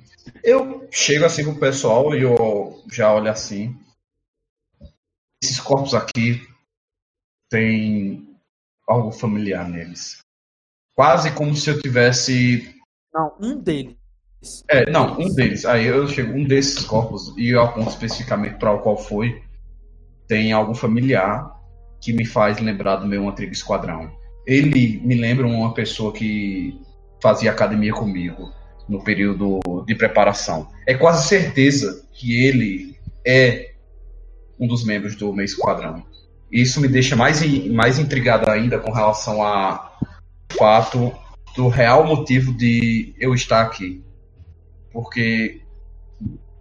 Eu 0.43 0.87
chego 0.91 1.23
assim 1.23 1.43
pro 1.43 1.59
pessoal 1.59 2.13
e 2.15 2.21
eu 2.21 2.83
já 2.91 3.13
olho 3.13 3.29
assim. 3.31 3.77
Esses 5.41 5.59
corpos 5.59 5.93
aqui 5.93 6.45
têm 7.49 8.35
algo 8.87 9.11
familiar 9.11 9.69
neles. 9.69 10.24
Quase 10.95 11.31
como 11.31 11.55
se 11.55 11.69
eu 11.69 11.81
tivesse. 11.81 12.73
Não, 13.13 13.33
um 13.41 13.57
deles. 13.57 13.95
É, 14.69 14.89
não, 14.89 15.19
um 15.19 15.33
deles. 15.33 15.65
Aí 15.65 15.85
eu 15.85 16.07
chego, 16.07 16.33
um 16.33 16.43
desses 16.43 16.85
corpos, 16.85 17.33
e 17.37 17.49
eu 17.49 17.61
aponto 17.61 17.89
especificamente 17.89 18.57
para 18.57 18.71
o 18.71 18.79
qual 18.79 18.97
foi, 18.97 19.41
tem 20.27 20.51
algo 20.53 20.73
familiar 20.73 21.51
que 22.01 22.13
me 22.13 22.25
faz 22.25 22.59
lembrar 22.59 22.97
do 22.97 23.07
meu 23.07 23.27
antigo 23.27 23.51
esquadrão. 23.51 24.09
Ele 24.45 25.01
me 25.03 25.15
lembra 25.15 25.45
uma 25.45 25.73
pessoa 25.73 26.13
que 26.13 26.79
fazia 27.21 27.51
academia 27.51 27.91
comigo 27.91 28.53
no 28.87 29.03
período 29.03 29.59
de 29.85 29.95
preparação. 29.95 30.69
É 30.87 30.93
quase 30.93 31.27
certeza 31.27 32.07
que 32.13 32.45
ele 32.45 32.95
é 33.25 33.73
um 34.59 34.67
dos 34.67 34.85
membros 34.85 35.15
do 35.15 35.33
meu 35.33 35.43
esquadrão. 35.43 36.05
Isso 36.51 36.79
me 36.79 36.87
deixa 36.87 37.15
mais, 37.15 37.41
mais 37.71 37.97
intrigado 37.97 38.49
ainda 38.49 38.77
com 38.77 38.91
relação 38.91 39.41
ao 39.41 39.97
fato 40.53 41.11
do 41.55 41.67
real 41.67 42.05
motivo 42.05 42.53
de 42.53 43.13
eu 43.19 43.33
estar 43.33 43.61
aqui. 43.61 44.03
Porque 44.91 45.61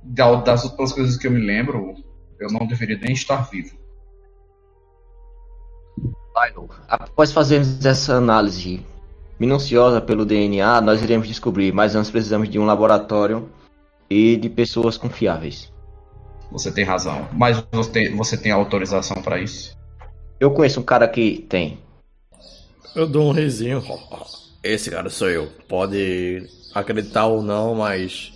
da- 0.03 0.37
das 0.37 0.64
outras 0.64 0.92
coisas 0.92 1.16
que 1.16 1.27
eu 1.27 1.31
me 1.31 1.40
lembro, 1.40 1.94
eu 2.38 2.49
não 2.51 2.66
deveria 2.66 2.99
nem 2.99 3.12
estar 3.12 3.49
vivo. 3.51 3.77
Lionel, 6.37 6.68
após 6.88 7.33
fazermos 7.33 7.85
essa 7.85 8.14
análise 8.14 8.85
minuciosa 9.38 10.01
pelo 10.01 10.25
DNA, 10.25 10.81
nós 10.81 11.03
iremos 11.03 11.29
descobrir, 11.29 11.73
mas 11.73 11.94
antes 11.94 12.11
precisamos 12.11 12.49
de 12.49 12.59
um 12.59 12.64
laboratório 12.64 13.49
e 14.11 14.37
de 14.37 14.49
pessoas 14.49 14.97
confiáveis. 14.97 15.73
Você 16.51 16.70
tem 16.70 16.85
razão. 16.85 17.29
Mas 17.33 17.64
você, 17.73 18.11
você 18.11 18.37
tem 18.37 18.53
autorização 18.53 19.23
para 19.23 19.40
isso? 19.40 19.77
Eu 20.38 20.51
conheço 20.51 20.81
um 20.81 20.85
cara 20.85 21.09
que 21.09 21.44
tem. 21.49 21.79
Eu 22.94 23.09
dou 23.09 23.28
um 23.28 23.33
risinho. 23.33 23.83
Esse 24.62 24.88
cara 24.88 25.11
sou 25.11 25.28
eu. 25.28 25.48
Pode 25.68 26.48
acreditar 26.72 27.26
ou 27.26 27.42
não, 27.42 27.74
mas 27.74 28.33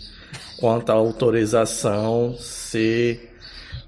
quanto 0.58 0.90
à 0.90 0.94
autorização, 0.94 2.34
se 2.34 3.20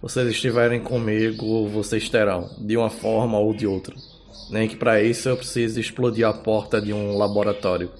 vocês 0.00 0.28
estiverem 0.28 0.80
comigo, 0.80 1.66
vocês 1.68 2.08
terão, 2.08 2.48
de 2.58 2.76
uma 2.76 2.88
forma 2.88 3.36
ou 3.36 3.52
de 3.52 3.66
outra. 3.66 3.96
Nem 4.48 4.68
que 4.68 4.76
para 4.76 5.02
isso 5.02 5.28
eu 5.28 5.36
precise 5.36 5.80
explodir 5.80 6.26
a 6.26 6.32
porta 6.32 6.80
de 6.80 6.92
um 6.92 7.18
laboratório. 7.18 7.90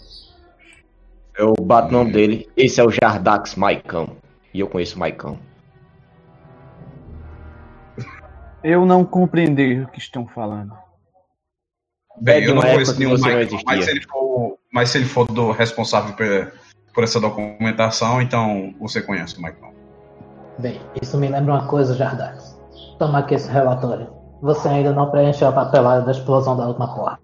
Eu 1.36 1.54
bato 1.60 1.88
o 1.88 1.92
nome 1.92 2.12
dele. 2.12 2.48
Esse 2.56 2.80
é 2.80 2.84
o 2.84 2.90
Jardax 2.90 3.56
Maicão. 3.56 4.16
E 4.54 4.60
eu 4.60 4.68
conheço 4.68 4.94
o 4.94 4.98
Maicão. 5.00 5.40
Eu 8.62 8.86
não 8.86 9.04
compreendi 9.04 9.80
o 9.80 9.88
que 9.88 9.98
estão 9.98 10.26
falando. 10.28 10.89
Bem, 12.20 12.44
eu 12.44 12.54
não 12.54 12.62
conheço 12.62 12.92
que 12.94 12.98
nenhum 13.00 13.14
Michael, 13.16 13.48
mas 13.64 13.84
se 13.84 13.90
ele 13.90 14.02
for, 14.02 14.58
mas 14.72 14.88
se 14.90 14.98
ele 14.98 15.06
for 15.06 15.26
do 15.26 15.50
responsável 15.50 16.14
por, 16.14 16.52
por 16.94 17.04
essa 17.04 17.18
documentação, 17.20 18.20
então 18.20 18.74
você 18.78 19.00
conhece 19.00 19.38
o 19.38 19.42
Michael. 19.42 19.72
Bem, 20.58 20.80
isso 21.00 21.16
me 21.16 21.28
lembra 21.28 21.54
uma 21.54 21.66
coisa, 21.66 21.94
Jardax. 21.94 22.58
Toma 22.98 23.20
aqui 23.20 23.34
esse 23.34 23.50
relatório. 23.50 24.08
Você 24.42 24.68
ainda 24.68 24.92
não 24.92 25.10
preencheu 25.10 25.48
a 25.48 25.52
papelada 25.52 26.04
da 26.04 26.12
explosão 26.12 26.56
da 26.56 26.66
última 26.66 26.94
porta. 26.94 27.20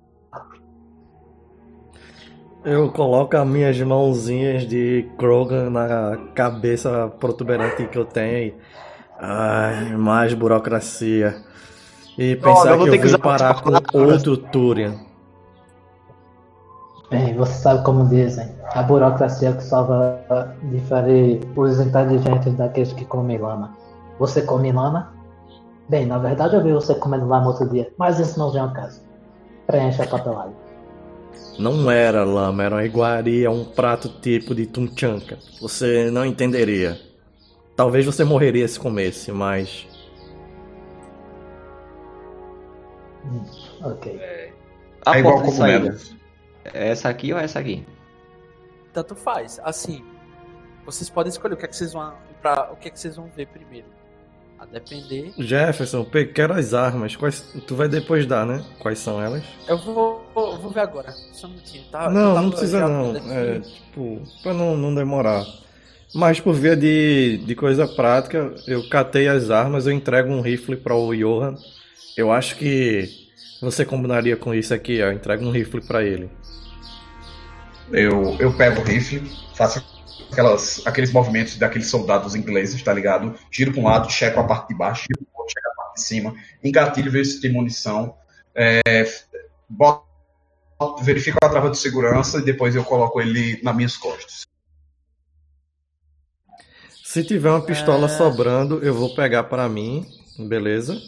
Eu 2.65 2.91
coloco 2.91 3.37
as 3.37 3.47
minhas 3.47 3.81
mãozinhas 3.81 4.67
de 4.67 5.09
Krogan 5.19 5.71
na 5.71 6.19
cabeça 6.35 7.09
protuberante 7.21 7.87
que 7.87 7.97
eu 7.99 8.05
tenho. 8.05 8.49
e- 8.49 8.55
Ai, 9.19 9.97
mais 9.97 10.35
burocracia. 10.35 11.37
E 12.19 12.37
pensar 12.37 12.71
eu 12.73 12.79
vou 12.79 12.87
que 12.87 12.93
ter 12.93 12.97
eu 12.99 13.01
que 13.03 13.09
vim 13.09 13.15
usar 13.15 13.19
parar 13.19 13.63
com 13.63 13.99
outro 13.99 14.37
Turian. 14.37 14.95
Bem, 17.11 17.35
você 17.35 17.53
sabe 17.53 17.85
como 17.85 18.09
dizem, 18.09 18.49
a 18.75 18.83
burocracia 18.83 19.53
que 19.53 19.63
salva 19.63 20.57
difere 20.65 21.41
os 21.55 21.79
inteligentes 21.79 22.53
daqueles 22.55 22.93
que 22.93 23.05
comem 23.05 23.39
lama. 23.39 23.77
Você 24.19 24.43
come 24.43 24.73
lama? 24.73 25.13
Bem, 25.89 26.05
na 26.05 26.19
verdade 26.19 26.57
eu 26.57 26.65
vi 26.65 26.73
você 26.73 26.95
comendo 26.97 27.29
lama 27.29 27.49
outro 27.49 27.69
dia, 27.69 27.93
mas 27.97 28.19
isso 28.19 28.39
não 28.39 28.51
vem 28.51 28.61
ao 28.61 28.73
caso. 28.73 29.01
Preencha 29.67 30.03
a 30.03 30.07
papelada. 30.07 30.53
Não 31.59 31.91
era 31.91 32.25
lama, 32.25 32.65
era 32.65 32.75
uma 32.75 32.85
iguaria, 32.85 33.51
um 33.51 33.65
prato 33.65 34.09
tipo 34.21 34.55
de 34.55 34.67
tunchanka. 34.67 35.39
Você 35.61 36.11
não 36.11 36.25
entenderia. 36.25 36.99
Talvez 37.77 38.05
você 38.05 38.25
morreria 38.25 38.67
se 38.67 38.81
comesse, 38.81 39.31
mas. 39.31 39.87
Ok. 43.83 44.53
A 45.05 45.17
é 45.17 45.19
igual 45.21 45.43
cogumelos. 45.43 46.17
É 46.65 46.89
essa 46.89 47.09
aqui 47.09 47.33
ou 47.33 47.39
é 47.39 47.45
essa 47.45 47.59
aqui? 47.59 47.87
Tanto 48.93 49.15
faz. 49.15 49.61
Assim, 49.63 50.05
vocês 50.85 51.09
podem 51.11 51.31
escolher 51.31 51.55
o 51.55 51.57
que 51.57 51.65
é 51.65 51.69
que 51.69 51.77
vocês 51.77 51.93
vão 51.93 52.13
para 52.43 52.73
o 52.73 52.77
que 52.77 52.89
é 52.89 52.91
que 52.91 52.99
vocês 52.99 53.17
vão 53.17 53.31
ver 53.35 53.47
primeiro. 53.47 53.87
A 54.59 54.65
depender. 54.65 55.35
Jefferson, 55.37 56.07
quero 56.35 56.55
as 56.55 56.73
armas. 56.73 57.15
Quais... 57.15 57.41
Tu 57.67 57.77
vai 57.77 57.89
depois 57.89 58.25
dar, 58.25 58.47
né? 58.47 58.65
Quais 58.79 58.99
são 58.99 59.21
elas? 59.21 59.45
Eu 59.69 59.77
vou, 59.77 60.25
vou, 60.35 60.59
vou 60.59 60.71
ver 60.71 60.81
agora. 60.81 61.13
Só 61.33 61.47
um 61.47 61.51
minutinho, 61.51 61.85
tá? 61.91 62.09
Não, 62.09 62.35
tava 62.35 62.43
não 62.43 62.51
precisa 62.51 62.89
não. 62.89 63.17
É, 63.33 63.61
tipo, 63.61 64.23
pra 64.43 64.55
não, 64.55 64.75
não 64.75 64.95
demorar. 64.95 65.45
Mas 66.15 66.41
por 66.41 66.55
via 66.55 66.75
de, 66.75 67.39
de 67.45 67.55
coisa 67.55 67.87
prática, 67.87 68.55
eu 68.67 68.89
catei 68.89 69.29
as 69.29 69.51
armas, 69.51 69.87
eu 69.87 69.93
entrego 69.93 70.33
um 70.33 70.41
rifle 70.41 70.77
para 70.77 70.95
o 70.95 71.15
Johan. 71.15 71.57
Eu 72.17 72.33
acho 72.33 72.57
que 72.57 73.29
você 73.61 73.85
combinaria 73.85 74.37
com 74.37 74.55
isso 74.55 74.73
aqui, 74.73 75.03
ó. 75.03 75.07
Eu 75.07 75.13
entrego 75.13 75.45
um 75.45 75.51
rifle 75.51 75.81
para 75.81 76.03
ele. 76.03 76.31
Eu, 77.93 78.37
eu 78.41 78.57
pego 78.57 78.81
o 78.81 78.85
rifle, 78.85 79.23
faço 79.55 79.85
aquelas, 80.33 80.85
aqueles 80.87 81.13
movimentos 81.13 81.57
daqueles 81.57 81.89
soldados 81.89 82.35
ingleses, 82.35 82.83
tá 82.83 82.93
ligado? 82.93 83.39
Giro 83.51 83.73
para 83.73 83.81
um 83.81 83.85
lado, 83.85 84.11
checo 84.11 84.41
a 84.41 84.45
parte 84.45 84.69
de 84.69 84.75
baixo, 84.75 85.07
para 85.09 85.41
outro, 85.41 85.53
checo 85.53 85.69
a 85.69 85.75
parte 85.83 85.95
de 85.97 86.03
cima, 86.03 86.35
engatilho, 86.65 87.11
vejo 87.13 87.31
se 87.31 87.41
tem 87.41 87.53
munição, 87.53 88.17
é, 88.55 88.81
boto, 89.69 90.05
verifico 91.03 91.39
a 91.43 91.49
trava 91.49 91.71
de 91.71 91.79
segurança 91.79 92.39
e 92.39 92.45
depois 92.45 92.75
eu 92.75 92.83
coloco 92.83 93.21
ele 93.21 93.61
nas 93.63 93.77
minhas 93.77 93.97
costas. 93.97 94.47
Se 97.05 97.23
tiver 97.23 97.51
uma 97.51 97.65
pistola 97.65 98.07
É. 98.07 98.09
sobrando, 98.09 98.83
eu 98.83 98.93
vou 98.93 99.15
pegar 99.15 99.45
para 99.45 99.69
mim, 99.69 100.05
beleza? 100.39 101.01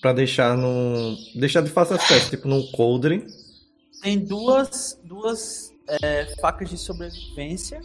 Pra 0.00 0.12
deixar 0.12 0.56
no. 0.56 1.16
Deixar 1.34 1.60
de 1.60 1.70
fácil 1.70 1.96
acesso, 1.96 2.30
tipo 2.30 2.46
num 2.46 2.62
coldre. 2.72 3.26
Tem 4.00 4.18
duas, 4.18 4.98
duas 5.02 5.72
é, 5.88 6.36
facas 6.40 6.70
de 6.70 6.78
sobrevivência. 6.78 7.80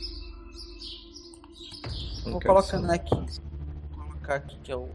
Vou 2.23 2.39
colocando 2.39 2.85
só- 2.85 2.93
aqui. 2.93 3.15
marcar 3.97 4.35
aqui 4.35 4.57
que 4.63 4.71
é 4.71 4.75
o. 4.75 4.87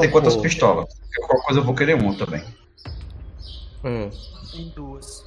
Tem 0.00 0.10
quantas 0.10 0.34
pô. 0.36 0.42
pistolas? 0.42 0.92
Qualquer 1.14 1.42
coisa 1.44 1.60
eu 1.60 1.64
vou 1.64 1.74
querer 1.74 1.94
uma 1.94 2.16
também. 2.16 2.42
Hum. 3.84 4.10
Tem 4.50 4.68
duas. 4.70 5.24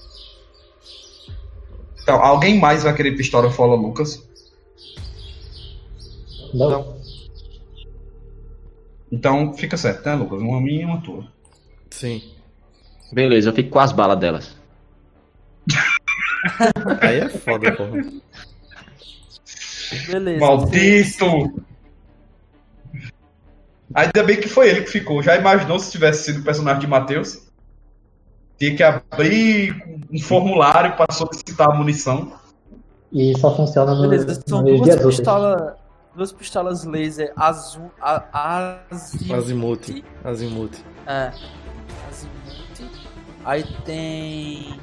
Então, 2.02 2.16
alguém 2.24 2.60
mais 2.60 2.84
vai 2.84 2.96
querer 2.96 3.16
pistola 3.16 3.52
fora 3.52 3.76
Lucas? 3.76 4.22
Não. 6.54 6.99
Então 9.12 9.54
fica 9.54 9.76
certo, 9.78 10.06
né, 10.06 10.16
Lucas? 10.16 10.42
Uma 10.42 10.62
minha 10.62 10.82
e 10.82 10.86
uma 10.86 11.02
tua. 11.02 11.28
Sim. 11.90 12.22
Beleza, 13.12 13.50
eu 13.50 13.54
fico 13.54 13.70
com 13.70 13.80
as 13.80 13.92
balas 13.92 14.20
delas. 14.20 14.56
Aí 17.02 17.20
é 17.20 17.30
foda, 17.30 17.72
porra. 17.76 18.04
Beleza. 20.08 20.40
Maldito! 20.40 21.26
Ainda 23.94 24.24
bem 24.24 24.40
que 24.40 24.48
foi 24.48 24.70
ele 24.70 24.82
que 24.82 24.92
ficou. 24.92 25.24
Já 25.24 25.36
imaginou 25.36 25.80
se 25.80 25.92
tivesse 25.92 26.26
sido 26.26 26.42
o 26.42 26.44
personagem 26.44 26.82
de 26.82 26.88
Matheus? 26.88 27.50
Tinha 28.58 28.76
que 28.76 28.84
abrir 28.84 29.76
um 30.12 30.20
formulário 30.20 30.96
para 30.96 31.12
solicitar 31.12 31.72
a 31.72 31.74
munição. 31.74 32.34
E 33.12 33.36
só 33.40 33.56
funciona 33.56 33.96
no, 33.96 34.02
Beleza, 34.02 34.44
são 34.46 34.62
nos 34.62 34.82
duas 34.82 35.04
pistolas. 35.04 35.79
Duas 36.16 36.32
pistolas 36.32 36.84
laser 36.84 37.32
azul. 37.36 37.92
A, 38.02 38.80
azimut. 38.92 39.34
Azimuth. 39.34 40.04
Azimuth. 40.24 40.78
É. 41.06 41.32
Azimut. 42.08 42.92
Aí 43.46 43.64
tem. 43.86 44.80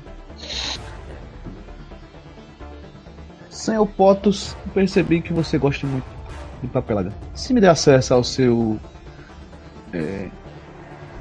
Senhor 3.51 3.87
Potos, 3.87 4.57
percebi 4.73 5.21
que 5.21 5.33
você 5.33 5.59
gosta 5.59 5.87
muito 5.87 6.07
de 6.63 6.69
papelada. 6.69 7.13
Se 7.35 7.53
me 7.53 7.61
der 7.61 7.71
acesso 7.71 8.15
ao 8.15 8.23
seu 8.23 8.79
é, 9.93 10.31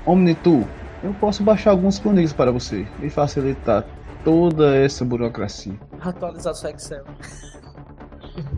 Omnitool, 0.05 0.67
eu 1.03 1.13
posso 1.15 1.43
baixar 1.43 1.71
alguns 1.71 1.99
planilhas 1.99 2.33
para 2.33 2.51
você 2.51 2.87
e 3.01 3.09
facilitar 3.09 3.85
toda 4.23 4.75
essa 4.75 5.03
burocracia. 5.03 5.79
Atualizar 6.01 6.53
seu 6.53 6.69
Excel. 6.69 7.03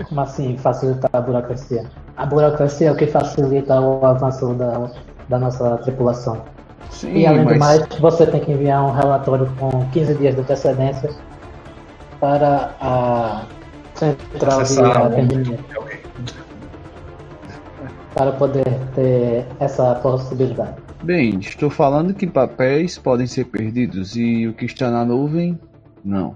Como 0.08 0.22
assim 0.22 0.58
facilitar 0.58 1.10
a 1.14 1.22
burocracia? 1.22 1.86
A 2.16 2.26
burocracia 2.26 2.90
é 2.90 2.92
o 2.92 2.96
que 2.96 3.08
facilita 3.08 3.80
o 3.80 4.06
avanço 4.06 4.54
da, 4.56 4.90
da 5.30 5.40
nossa 5.40 5.78
tripulação. 5.78 6.42
Sim, 6.90 7.14
E 7.14 7.28
além 7.28 7.42
do 7.42 7.46
mas 7.46 7.60
mais, 7.60 8.00
você 8.00 8.26
tem 8.26 8.40
que 8.40 8.52
enviar 8.52 8.84
um 8.84 8.92
relatório 8.92 9.48
com 9.60 9.88
15 9.92 10.16
dias 10.16 10.36
de 10.36 10.42
antecedência 10.42 11.10
para 12.20 12.74
a 12.82 13.44
central 13.94 14.58
de 14.58 14.64
Acessar 14.64 14.98
atendimento 14.98 15.64
para 18.14 18.32
poder 18.32 18.80
ter 18.96 19.46
essa 19.60 19.94
possibilidade. 19.96 20.76
bem, 21.04 21.38
estou 21.40 21.70
falando 21.70 22.16
que 22.16 22.26
papéis 22.26 22.98
podem 22.98 23.28
ser 23.28 23.46
perdidos 23.46 24.16
e 24.16 24.48
o 24.48 24.54
que 24.54 24.66
está 24.66 24.90
na 24.90 25.06
nuvem, 25.06 25.60
não. 26.04 26.36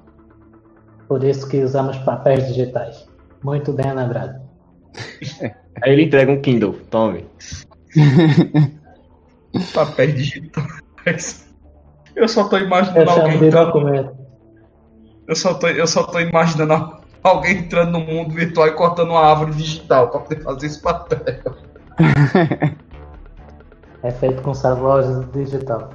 Por 1.08 1.24
isso 1.24 1.50
que 1.50 1.64
usamos 1.64 1.98
papéis 1.98 2.48
digitais. 2.48 3.11
Muito 3.44 3.74
bem 3.74 3.92
lembrado. 3.94 4.42
Aí 5.82 5.94
ele 5.94 6.04
entrega 6.04 6.32
um 6.32 6.42
Kindle, 6.42 6.74
tome. 6.89 7.26
Papéis 9.74 10.16
digitais. 10.16 11.48
Eu 12.16 12.28
só 12.28 12.48
tô 12.48 12.58
imaginando 12.58 13.10
chamo 13.10 13.22
alguém 13.22 13.39
de 13.39 13.46
entrando. 13.48 13.66
documento. 13.68 14.18
Eu 15.28 15.36
só 15.36 15.54
tô, 15.54 15.68
eu 15.68 15.88
só 15.88 16.04
tô 16.04 16.20
imaginando 16.20 16.98
alguém 17.24 17.58
entrando 17.58 17.92
no 17.92 18.00
mundo 18.00 18.34
virtual 18.34 18.68
e 18.68 18.72
cortando 18.72 19.12
uma 19.12 19.26
árvore 19.26 19.54
digital 19.54 20.10
para 20.10 20.20
poder 20.22 20.42
fazer 20.42 20.68
esse 20.68 20.82
papel. 20.82 21.39
É 24.04 24.12
feito 24.12 24.42
com 24.42 24.54
celulose 24.54 25.26
digital. 25.28 25.89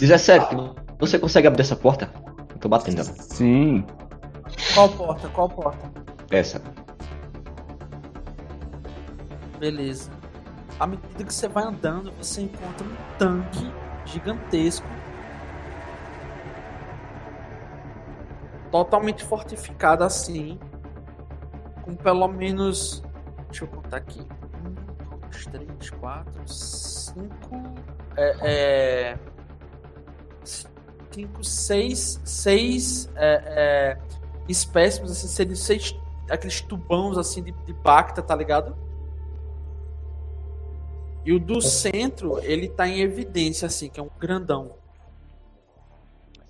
17, 0.00 0.56
você 0.98 1.18
consegue 1.18 1.48
abrir 1.48 1.62
essa 1.62 1.74
porta? 1.76 2.08
Eu 2.50 2.58
tô 2.58 2.68
batendo 2.68 3.00
ela. 3.00 3.12
Sim, 3.18 3.84
Qual 4.74 4.88
porta? 4.88 5.28
Qual 5.28 5.48
porta? 5.48 6.01
Essa. 6.32 6.62
Beleza. 9.58 10.10
À 10.80 10.86
medida 10.86 11.24
que 11.24 11.32
você 11.32 11.46
vai 11.46 11.62
andando, 11.62 12.10
você 12.12 12.40
encontra 12.40 12.86
um 12.86 12.96
tanque 13.18 13.70
gigantesco. 14.06 14.86
Totalmente 18.70 19.22
fortificado 19.24 20.04
assim. 20.04 20.58
Com 21.82 21.94
pelo 21.94 22.26
menos. 22.28 23.02
Deixa 23.48 23.64
eu 23.64 23.68
contar 23.68 23.98
aqui. 23.98 24.20
Um, 24.20 25.20
dois, 25.20 25.44
três, 25.44 25.90
quatro, 25.90 26.42
cinco. 26.48 27.74
É. 28.16 28.36
é 28.40 29.18
cinco, 31.12 31.44
seis. 31.44 32.18
Seis. 32.24 33.10
É, 33.16 33.42
é, 33.44 33.98
espécimes, 34.48 35.10
assim, 35.10 35.28
seriam 35.28 35.56
seis. 35.56 36.01
Aqueles 36.34 36.60
tubãos 36.60 37.18
assim 37.18 37.42
de, 37.42 37.52
de 37.52 37.72
Bacta, 37.72 38.22
tá 38.22 38.34
ligado? 38.34 38.76
E 41.24 41.32
o 41.32 41.38
do 41.38 41.60
centro, 41.60 42.40
ele 42.42 42.68
tá 42.68 42.88
em 42.88 43.00
evidência, 43.00 43.66
assim, 43.66 43.88
que 43.88 44.00
é 44.00 44.02
um 44.02 44.10
grandão. 44.18 44.72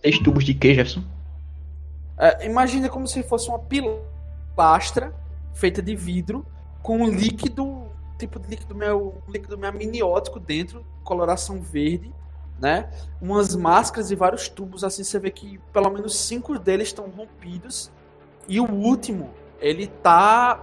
Seis 0.00 0.18
tubos 0.18 0.44
de 0.44 0.54
quê, 0.54 0.74
Jefferson? 0.74 1.04
É, 2.18 2.46
imagina 2.46 2.88
como 2.88 3.06
se 3.06 3.22
fosse 3.22 3.48
uma 3.48 3.58
pilastra 3.58 5.14
feita 5.54 5.82
de 5.82 5.94
vidro 5.94 6.46
com 6.82 6.98
um 6.98 7.08
líquido, 7.08 7.86
tipo 8.18 8.38
de 8.38 8.48
líquido 8.48 8.74
meio, 8.74 9.14
um 9.26 9.30
líquido 9.30 9.58
meio 9.58 9.72
amniótico 9.72 10.40
dentro, 10.40 10.84
coloração 11.04 11.60
verde, 11.60 12.12
né? 12.60 12.88
Umas 13.20 13.54
máscaras 13.54 14.10
e 14.10 14.14
vários 14.14 14.48
tubos, 14.48 14.84
assim 14.84 15.04
você 15.04 15.18
vê 15.18 15.30
que 15.30 15.58
pelo 15.72 15.90
menos 15.90 16.16
cinco 16.16 16.58
deles 16.58 16.88
estão 16.88 17.10
rompidos 17.10 17.90
e 18.48 18.60
o 18.60 18.70
último, 18.70 19.30
ele 19.62 19.86
tá 19.86 20.60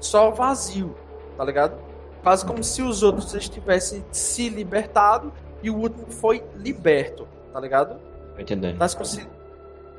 só 0.00 0.30
vazio, 0.30 0.96
tá 1.36 1.44
ligado? 1.44 1.76
Quase 2.22 2.44
como 2.44 2.62
se 2.64 2.82
os 2.82 3.02
outros 3.02 3.34
estivessem 3.34 4.04
se 4.10 4.48
libertado 4.48 5.32
e 5.62 5.70
o 5.70 5.76
último 5.76 6.10
foi 6.10 6.44
liberto, 6.56 7.26
tá 7.52 7.60
ligado? 7.60 7.96
Entendendo. 8.38 8.76
Mas 8.78 8.94
você, 8.94 9.26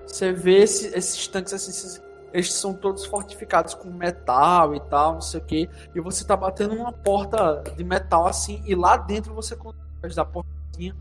você 0.06 0.32
vê 0.32 0.60
esse- 0.64 0.96
esses 0.98 1.28
tanques 1.28 1.54
assim, 1.54 1.72
esses- 1.72 2.02
eles 2.34 2.54
são 2.54 2.74
todos 2.74 3.06
fortificados 3.06 3.74
com 3.74 3.90
metal 3.90 4.76
e 4.76 4.80
tal, 4.82 5.14
não 5.16 5.22
sei 5.22 5.40
o 5.40 5.44
que. 5.44 5.70
E 5.96 6.00
você 6.02 6.26
tá 6.26 6.36
batendo 6.36 6.76
numa 6.76 6.92
porta 6.92 7.64
de 7.76 7.84
metal 7.84 8.28
assim, 8.28 8.62
e 8.66 8.76
lá 8.76 8.98
dentro 8.98 9.34
você 9.34 9.56
consegue 9.56 10.16
da 10.16 10.26
portinha. 10.26 10.96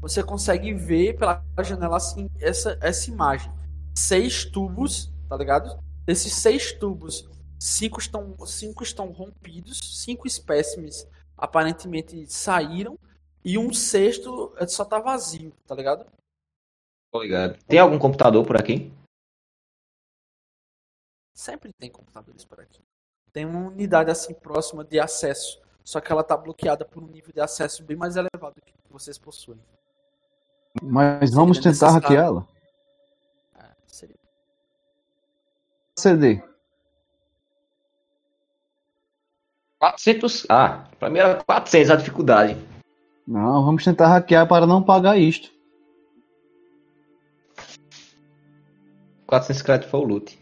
Você 0.00 0.22
consegue 0.22 0.72
ver 0.72 1.16
pela 1.18 1.42
janela 1.62 1.96
assim 1.98 2.28
essa, 2.40 2.78
essa 2.80 3.10
imagem. 3.10 3.52
Seis 3.94 4.44
tubos, 4.44 5.12
tá 5.28 5.36
ligado? 5.36 5.78
Desses 6.10 6.34
seis 6.34 6.72
tubos, 6.72 7.30
cinco 7.56 8.00
estão, 8.00 8.36
cinco 8.44 8.82
estão 8.82 9.12
rompidos, 9.12 9.78
cinco 10.02 10.26
espécimes 10.26 11.06
aparentemente 11.38 12.26
saíram, 12.26 12.98
e 13.44 13.56
um 13.56 13.72
sexto 13.72 14.52
eh, 14.58 14.66
só 14.66 14.84
tá 14.84 14.98
vazio, 14.98 15.52
tá 15.68 15.72
ligado? 15.72 16.04
Tô 17.12 17.22
ligado. 17.22 17.56
Tem 17.64 17.78
algum 17.78 17.96
computador 17.96 18.44
por 18.44 18.56
aqui? 18.56 18.92
Sempre 21.32 21.72
tem 21.74 21.88
computadores 21.88 22.44
por 22.44 22.58
aqui. 22.58 22.82
Tem 23.32 23.46
uma 23.46 23.68
unidade 23.68 24.10
assim 24.10 24.34
próxima 24.34 24.82
de 24.82 24.98
acesso, 24.98 25.62
só 25.84 26.00
que 26.00 26.10
ela 26.10 26.24
tá 26.24 26.36
bloqueada 26.36 26.84
por 26.84 27.04
um 27.04 27.06
nível 27.06 27.32
de 27.32 27.40
acesso 27.40 27.84
bem 27.84 27.96
mais 27.96 28.16
elevado 28.16 28.60
que 28.60 28.74
vocês 28.90 29.16
possuem. 29.16 29.60
mas 30.82 31.32
vamos 31.32 31.60
tentar 31.60 31.90
hackeá-la. 31.92 32.44
É, 33.54 33.68
seria. 33.86 34.18
CD. 36.00 36.42
400. 39.78 40.46
Ah, 40.48 40.84
pra 40.98 41.08
mim 41.08 41.18
era 41.18 41.42
400 41.42 41.90
a 41.90 41.96
dificuldade. 41.96 42.56
Não, 43.26 43.64
vamos 43.64 43.84
tentar 43.84 44.08
hackear 44.08 44.46
para 44.46 44.66
não 44.66 44.82
pagar 44.82 45.16
isto. 45.16 45.50
400 49.26 49.62
créditos 49.62 49.90
foi 49.90 50.00
o 50.00 50.04
loot. 50.04 50.38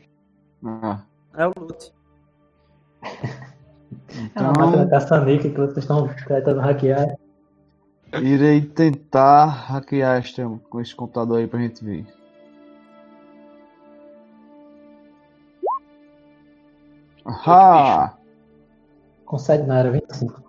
Ah, 0.65 1.03
É 1.37 1.47
o 1.47 1.53
loot. 1.57 1.93
É 4.35 4.41
uma 4.41 4.51
então, 4.51 4.65
máquina 4.67 4.89
caça-níquel 4.89 5.51
que 5.53 5.57
vocês 5.59 5.79
estão 5.79 6.09
tentando 6.27 6.61
hackear. 6.61 7.17
irei 8.21 8.61
tentar 8.63 9.47
hackear 9.47 10.19
este, 10.19 10.43
com 10.69 10.81
esse 10.81 10.95
computador 10.95 11.39
aí 11.39 11.47
pra 11.47 11.61
gente 11.61 11.85
ver. 11.85 12.07
Ahá! 17.29 18.17
Consegue 19.27 19.63
na 19.65 19.77
área 19.77 19.91
25. 19.91 20.43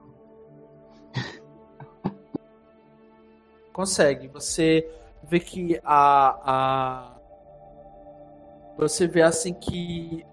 Consegue. 3.74 4.30
Você 4.30 4.90
vê 5.24 5.42
que 5.42 5.82
a, 5.84 6.40
a. 6.46 7.16
Você 8.78 9.08
vê 9.08 9.22
assim 9.22 9.54
que 9.54 10.26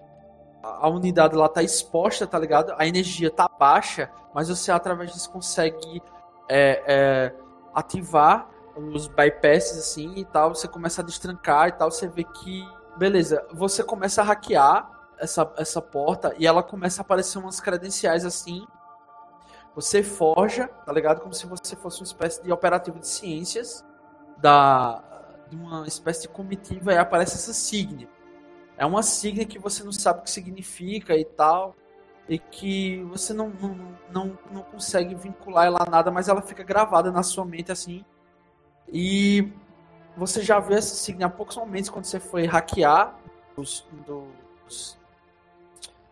a 0.62 0.88
unidade 0.88 1.34
lá 1.34 1.48
tá 1.48 1.64
exposta, 1.64 2.28
tá 2.28 2.38
ligado? 2.38 2.72
A 2.78 2.86
energia 2.86 3.28
tá 3.28 3.48
baixa, 3.48 4.08
mas 4.32 4.48
você 4.48 4.70
através 4.70 5.12
disso 5.12 5.28
consegue 5.32 6.00
é, 6.48 6.82
é, 6.86 7.34
ativar 7.74 8.48
os 8.76 9.08
bypasses 9.08 9.78
assim 9.78 10.14
e 10.14 10.24
tal. 10.24 10.54
Você 10.54 10.68
começa 10.68 11.02
a 11.02 11.04
destrancar 11.04 11.68
e 11.68 11.72
tal. 11.72 11.90
Você 11.90 12.06
vê 12.06 12.22
que, 12.22 12.64
beleza, 12.96 13.44
você 13.52 13.82
começa 13.82 14.22
a 14.22 14.24
hackear 14.24 14.95
essa, 15.18 15.52
essa 15.56 15.80
porta 15.82 16.34
e 16.38 16.46
ela 16.46 16.62
começa 16.62 17.00
a 17.00 17.02
aparecer 17.02 17.38
umas 17.38 17.60
credenciais 17.60 18.24
assim. 18.24 18.66
Você 19.74 20.02
forja, 20.02 20.68
tá 20.68 20.92
ligado? 20.92 21.20
Como 21.20 21.34
se 21.34 21.46
você 21.46 21.76
fosse 21.76 22.00
uma 22.00 22.06
espécie 22.06 22.42
de 22.42 22.50
operativo 22.50 22.98
de 22.98 23.08
ciências 23.08 23.84
da 24.38 25.02
de 25.48 25.56
uma 25.56 25.86
espécie 25.86 26.22
de 26.22 26.28
comitiva 26.28 26.92
e 26.92 26.98
aparece 26.98 27.36
essa 27.36 27.52
signa. 27.52 28.08
É 28.76 28.84
uma 28.84 29.02
signa 29.02 29.44
que 29.44 29.58
você 29.58 29.82
não 29.84 29.92
sabe 29.92 30.20
o 30.20 30.22
que 30.22 30.30
significa 30.30 31.16
e 31.16 31.24
tal. 31.24 31.74
E 32.28 32.38
que 32.38 33.04
você 33.04 33.32
não, 33.32 33.50
não, 33.50 33.96
não, 34.10 34.38
não 34.50 34.62
consegue 34.62 35.14
vincular 35.14 35.66
ela 35.66 35.78
a 35.86 35.88
nada, 35.88 36.10
mas 36.10 36.28
ela 36.28 36.42
fica 36.42 36.64
gravada 36.64 37.12
na 37.12 37.22
sua 37.22 37.44
mente 37.44 37.70
assim. 37.70 38.04
E 38.92 39.52
você 40.16 40.42
já 40.42 40.58
vê 40.58 40.74
essa 40.74 40.94
signa 40.96 41.26
há 41.26 41.30
poucos 41.30 41.56
momentos 41.56 41.88
quando 41.88 42.04
você 42.04 42.18
foi 42.18 42.44
hackear 42.44 43.16
os, 43.56 43.86
dos, 44.04 44.98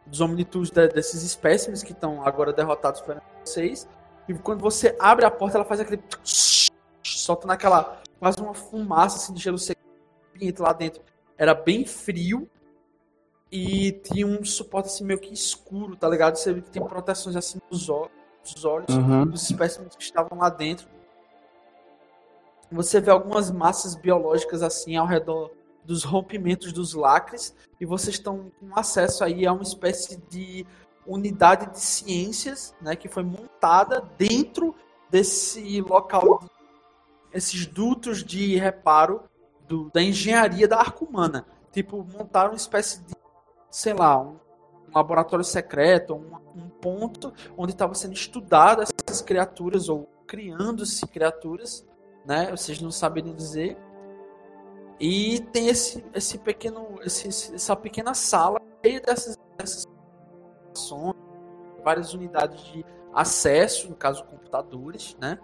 dos 0.07 0.21
omnitudes 0.21 0.71
de, 0.71 0.89
desses 0.89 1.23
espécimes 1.23 1.83
que 1.83 1.93
estão 1.93 2.25
agora 2.27 2.53
derrotados 2.53 3.01
por 3.01 3.21
vocês. 3.45 3.89
E 4.29 4.35
quando 4.35 4.61
você 4.61 4.97
abre 4.99 5.25
a 5.25 5.31
porta, 5.31 5.59
ela 5.59 5.65
faz 5.65 5.81
aquele. 5.81 6.03
solta 7.03 7.47
naquela. 7.47 8.03
quase 8.19 8.41
uma 8.41 8.55
fumaça 8.55 9.17
assim, 9.17 9.33
de 9.35 9.43
gelo 9.43 9.59
seco 9.59 9.81
lá 10.59 10.73
dentro. 10.73 11.03
Era 11.37 11.55
bem 11.55 11.85
frio 11.85 12.49
e 13.51 13.93
tinha 13.93 14.27
um 14.27 14.45
suporte 14.45 14.87
assim 14.87 15.05
meio 15.05 15.19
que 15.21 15.33
escuro, 15.33 15.97
tá 15.97 16.09
ligado? 16.09 16.37
Você 16.37 16.53
vê 16.53 16.61
que 16.61 16.71
tem 16.71 16.85
proteções 16.85 17.37
assim 17.37 17.59
nos 17.71 17.89
olhos, 17.89 18.11
nos 18.43 18.65
olhos 18.65 18.95
Uhum. 18.95 19.27
dos 19.27 19.43
espécimes 19.49 19.95
que 19.95 20.03
estavam 20.03 20.39
lá 20.39 20.49
dentro. 20.49 20.89
Você 22.73 23.01
vê 23.01 23.11
algumas 23.11 23.51
massas 23.51 23.95
biológicas 23.95 24.63
assim 24.63 24.97
ao 24.97 25.07
redor 25.07 25.51
dos 25.85 26.05
rompimentos 26.05 26.73
dos 26.73 26.95
lacres 26.95 27.55
e 27.81 27.87
vocês 27.87 28.17
estão 28.17 28.51
com 28.59 28.79
acesso 28.79 29.23
aí 29.25 29.47
a 29.47 29.53
uma 29.53 29.63
espécie 29.63 30.17
de 30.29 30.67
unidade 31.07 31.71
de 31.71 31.81
ciências, 31.81 32.75
né, 32.81 32.97
que 32.97 33.09
foi 33.09 33.23
montada 33.23 34.03
dentro 34.17 34.75
desse 35.11 35.81
local, 35.83 36.41
de, 36.41 36.49
esses 37.33 37.67
dutos 37.67 38.25
de 38.25 38.57
reparo 38.57 39.23
do, 39.69 39.91
da 39.91 40.03
engenharia 40.03 40.67
da 40.67 40.79
arca 40.79 41.05
humana. 41.05 41.47
Tipo, 41.73 42.05
montaram 42.05 42.51
uma 42.51 42.57
espécie 42.57 43.01
de, 43.03 43.15
sei 43.71 43.93
lá, 43.93 44.21
um, 44.21 44.37
um 44.89 44.95
laboratório 44.95 45.45
secreto, 45.45 46.15
um, 46.15 46.63
um 46.63 46.69
ponto 46.69 47.33
onde 47.57 47.73
estavam 47.73 47.95
sendo 47.95 48.15
estudadas 48.15 48.91
essas 49.07 49.21
criaturas 49.21 49.89
ou 49.89 50.09
criando-se 50.27 51.07
criaturas, 51.07 51.87
né? 52.25 52.51
Vocês 52.51 52.81
não 52.81 52.91
sabem 52.91 53.35
dizer. 53.35 53.77
E 55.01 55.41
tem 55.53 55.69
esse, 55.69 56.05
esse 56.15 56.39
pequeno, 56.39 56.99
esse, 57.03 57.55
essa 57.55 57.75
pequena 57.75 58.15
sala 58.15 58.61
cheia 58.83 59.01
dessas, 59.01 59.37
dessas 59.59 59.85
ações, 60.73 61.17
várias 61.83 62.15
unidades 62.15 62.63
de 62.65 62.85
acesso, 63.13 63.89
no 63.89 63.97
caso 63.97 64.25
computadores, 64.25 65.17
né? 65.21 65.39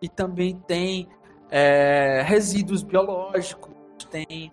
E 0.00 0.08
também 0.08 0.58
tem 0.60 1.08
é, 1.50 2.22
resíduos 2.22 2.82
biológicos, 2.82 3.74
tem 4.10 4.52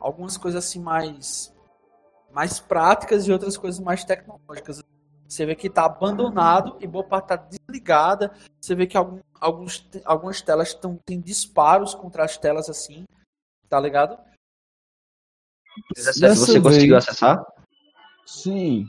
algumas 0.00 0.36
coisas 0.36 0.64
assim 0.64 0.80
mais 0.80 1.52
mais 2.32 2.58
práticas 2.58 3.28
e 3.28 3.32
outras 3.32 3.56
coisas 3.56 3.78
mais 3.78 4.04
tecnológicas. 4.04 4.82
Você 5.28 5.46
vê 5.46 5.54
que 5.54 5.68
está 5.68 5.84
abandonado 5.84 6.76
e 6.80 6.86
boa 6.86 7.04
parte 7.04 7.26
está 7.26 7.36
desligada. 7.36 8.32
Você 8.60 8.74
vê 8.74 8.86
que 8.86 8.96
algum, 8.96 9.20
alguns, 9.40 9.88
algumas 10.04 10.42
telas 10.42 10.74
tão, 10.74 10.98
tem 11.06 11.20
disparos 11.20 11.94
contra 11.94 12.24
as 12.24 12.36
telas 12.36 12.68
assim, 12.68 13.04
tá 13.74 13.80
ligado? 13.80 14.16
17, 15.96 16.20
Dessa 16.20 16.46
você 16.46 16.60
conseguiu 16.60 16.94
vez- 16.94 17.08
acessar? 17.08 17.44
Sim. 18.24 18.86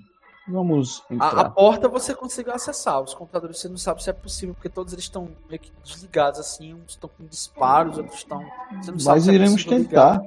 Vamos 0.48 1.02
A, 1.20 1.42
a 1.42 1.50
porta 1.50 1.90
você 1.90 2.14
conseguiu 2.14 2.54
acessar, 2.54 3.02
os 3.02 3.16
computadores 3.16 3.58
você 3.58 3.68
não 3.68 3.78
sabe 3.78 4.04
se 4.04 4.12
é 4.12 4.14
possível, 4.14 4.54
porque 4.54 4.70
todos 4.70 4.94
eles 4.94 5.06
estão 5.06 5.32
meio 5.50 5.60
que 5.60 5.72
desligados 5.84 6.40
assim, 6.40 6.76
uns 6.76 6.92
estão 6.92 7.10
com 7.10 7.26
disparos, 7.26 7.98
outros 7.98 8.18
estão. 8.20 8.42
Você 8.80 8.92
não 8.92 9.00
sabe 9.00 9.16
Mas 9.16 9.24
se 9.24 9.30
é 9.32 9.34
iremos 9.34 9.62
ligar. 9.64 10.20
tentar. 10.20 10.22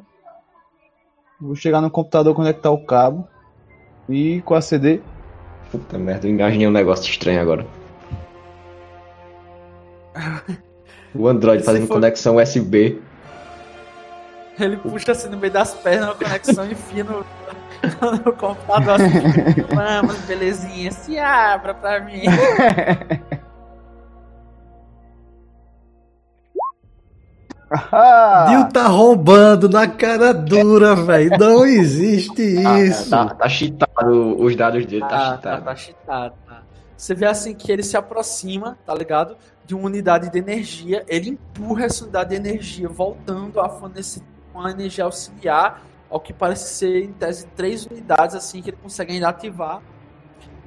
Vou 1.41 1.55
chegar 1.55 1.81
no 1.81 1.89
computador, 1.89 2.35
conectar 2.35 2.73
o 2.73 2.85
cabo. 2.85 3.29
E 4.09 4.43
com 4.43 4.55
a 4.57 4.61
CD. 4.61 5.01
Puta 5.71 5.97
merda, 5.97 6.27
eu 6.27 6.33
imaginei 6.33 6.67
um 6.67 6.73
negócio 6.73 7.09
estranho 7.09 7.41
agora. 7.41 7.65
O 11.15 11.27
Android 11.27 11.63
fazendo 11.65 11.87
for- 11.87 11.95
conexão 11.95 12.37
USB. 12.37 13.01
Ele 14.59 14.77
puxa 14.77 15.13
assim 15.13 15.29
no 15.29 15.37
meio 15.37 15.53
das 15.53 15.75
pernas, 15.75 16.09
uma 16.09 16.15
conexão 16.15 16.67
e 16.67 16.73
enfia 16.73 17.05
no, 17.05 17.25
no 18.25 18.33
computador 18.33 19.01
assim. 19.01 19.21
Vamos, 19.75 20.17
belezinha, 20.27 20.91
se 20.93 21.19
abra 21.19 21.75
pra 21.75 22.01
mim. 22.01 22.23
Ah! 27.71 28.47
Dil 28.49 28.69
tá 28.73 28.87
roubando 28.89 29.69
na 29.69 29.87
cara 29.87 30.33
dura, 30.33 30.95
velho. 30.97 31.31
Não 31.39 31.67
existe 31.67 32.57
Ah, 32.67 32.81
isso. 32.81 33.11
Tá, 33.11 33.27
tá 33.35 33.49
cheatado 33.49 34.43
os 34.43 34.57
dados 34.57 34.87
dele, 34.87 35.01
tá 35.03 35.09
tá, 35.09 35.19
cheatado. 35.27 35.65
tá 35.65 35.77
cheatado, 35.77 36.35
tá. 36.47 36.63
Você 36.97 37.15
vê 37.15 37.27
assim 37.27 37.55
que 37.55 37.71
ele 37.71 37.83
se 37.83 37.97
aproxima, 37.97 38.79
tá 38.87 38.95
ligado? 38.95 39.37
De 39.67 39.75
uma 39.75 39.85
unidade 39.85 40.31
de 40.31 40.39
energia, 40.39 41.05
ele 41.07 41.31
empurra 41.31 41.85
essa 41.85 42.05
unidade 42.05 42.31
de 42.31 42.37
energia, 42.37 42.89
voltando 42.89 43.61
a 43.61 43.69
fornecer 43.69 44.23
uma 44.59 44.71
energia 44.71 45.05
auxiliar, 45.05 45.83
ao 46.11 46.19
que 46.21 46.33
parece 46.33 46.75
ser, 46.75 47.05
em 47.05 47.13
tese, 47.13 47.47
três 47.49 47.87
unidades 47.87 48.35
assim 48.35 48.63
que 48.63 48.71
ele 48.71 48.79
consegue 48.83 49.13
ainda 49.13 49.29
ativar. 49.29 49.83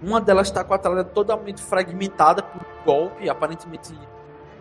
Uma 0.02 0.20
delas 0.20 0.48
está 0.48 0.64
com 0.64 0.74
a 0.74 0.78
tela 0.78 1.04
totalmente 1.04 1.62
fragmentada 1.62 2.42
por 2.42 2.62
um 2.62 2.86
golpe, 2.86 3.30
aparentemente 3.30 3.94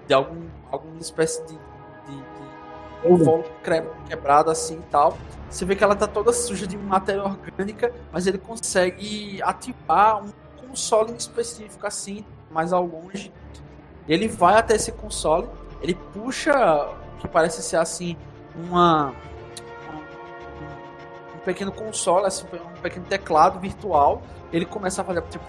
de 0.07 0.14
algum, 0.14 0.47
alguma 0.70 0.99
espécie 1.01 1.43
de, 1.47 1.55
de, 1.55 2.16
de 2.16 3.12
invólucro 3.12 3.51
cre- 3.62 3.89
quebrado 4.07 4.51
assim 4.51 4.76
e 4.76 4.91
tal. 4.91 5.16
Você 5.49 5.64
vê 5.64 5.74
que 5.74 5.83
ela 5.83 5.97
tá 5.97 6.07
toda 6.07 6.33
suja 6.33 6.66
de 6.66 6.76
matéria 6.76 7.24
orgânica, 7.24 7.93
mas 8.12 8.26
ele 8.26 8.39
consegue 8.39 9.41
ativar 9.43 10.22
um 10.22 10.31
console 10.68 11.12
em 11.12 11.16
específico 11.16 11.87
assim, 11.87 12.24
mais 12.51 12.72
ao 12.72 12.85
longe. 12.85 13.33
Ele 14.09 14.28
vai 14.28 14.57
até 14.57 14.74
esse 14.74 14.93
console, 14.93 15.49
ele 15.81 15.95
puxa 15.95 16.53
o 16.55 17.18
que 17.18 17.28
parece 17.28 17.62
ser 17.62 17.76
assim 17.76 18.16
uma 18.55 19.12
um, 21.34 21.38
pequeno 21.44 21.72
console, 21.72 22.26
assim, 22.26 22.46
um 22.46 22.80
pequeno 22.80 23.07
teclado 23.07 23.59
virtual. 23.59 24.22
Ele 24.53 24.64
começa 24.66 25.03
a 25.03 25.05
fazer 25.05 25.22
tipo, 25.22 25.44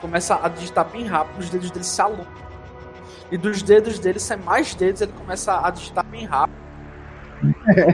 começa 0.00 0.38
a 0.42 0.48
digitar 0.48 0.84
bem 0.88 1.04
rápido, 1.06 1.38
os 1.38 1.50
dedos 1.50 1.70
dele 1.70 1.84
se 1.84 2.00
alongam. 2.00 2.26
E 3.30 3.36
dos 3.38 3.62
dedos 3.62 3.98
dele 3.98 4.18
saem 4.18 4.42
mais 4.42 4.74
dedos, 4.74 5.00
ele 5.00 5.12
começa 5.12 5.66
a 5.66 5.70
digitar 5.70 6.04
bem 6.04 6.24
rápido. 6.26 6.60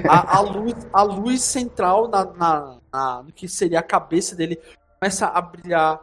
A, 0.08 0.36
a 0.36 0.40
luz, 0.40 0.74
a 0.92 1.02
luz 1.02 1.42
central 1.42 2.08
na, 2.08 2.24
na, 2.24 2.74
na- 2.92 3.22
no 3.22 3.32
que 3.32 3.48
seria 3.48 3.78
a 3.78 3.82
cabeça 3.82 4.36
dele 4.36 4.60
começa 4.98 5.26
a 5.26 5.40
brilhar. 5.40 6.00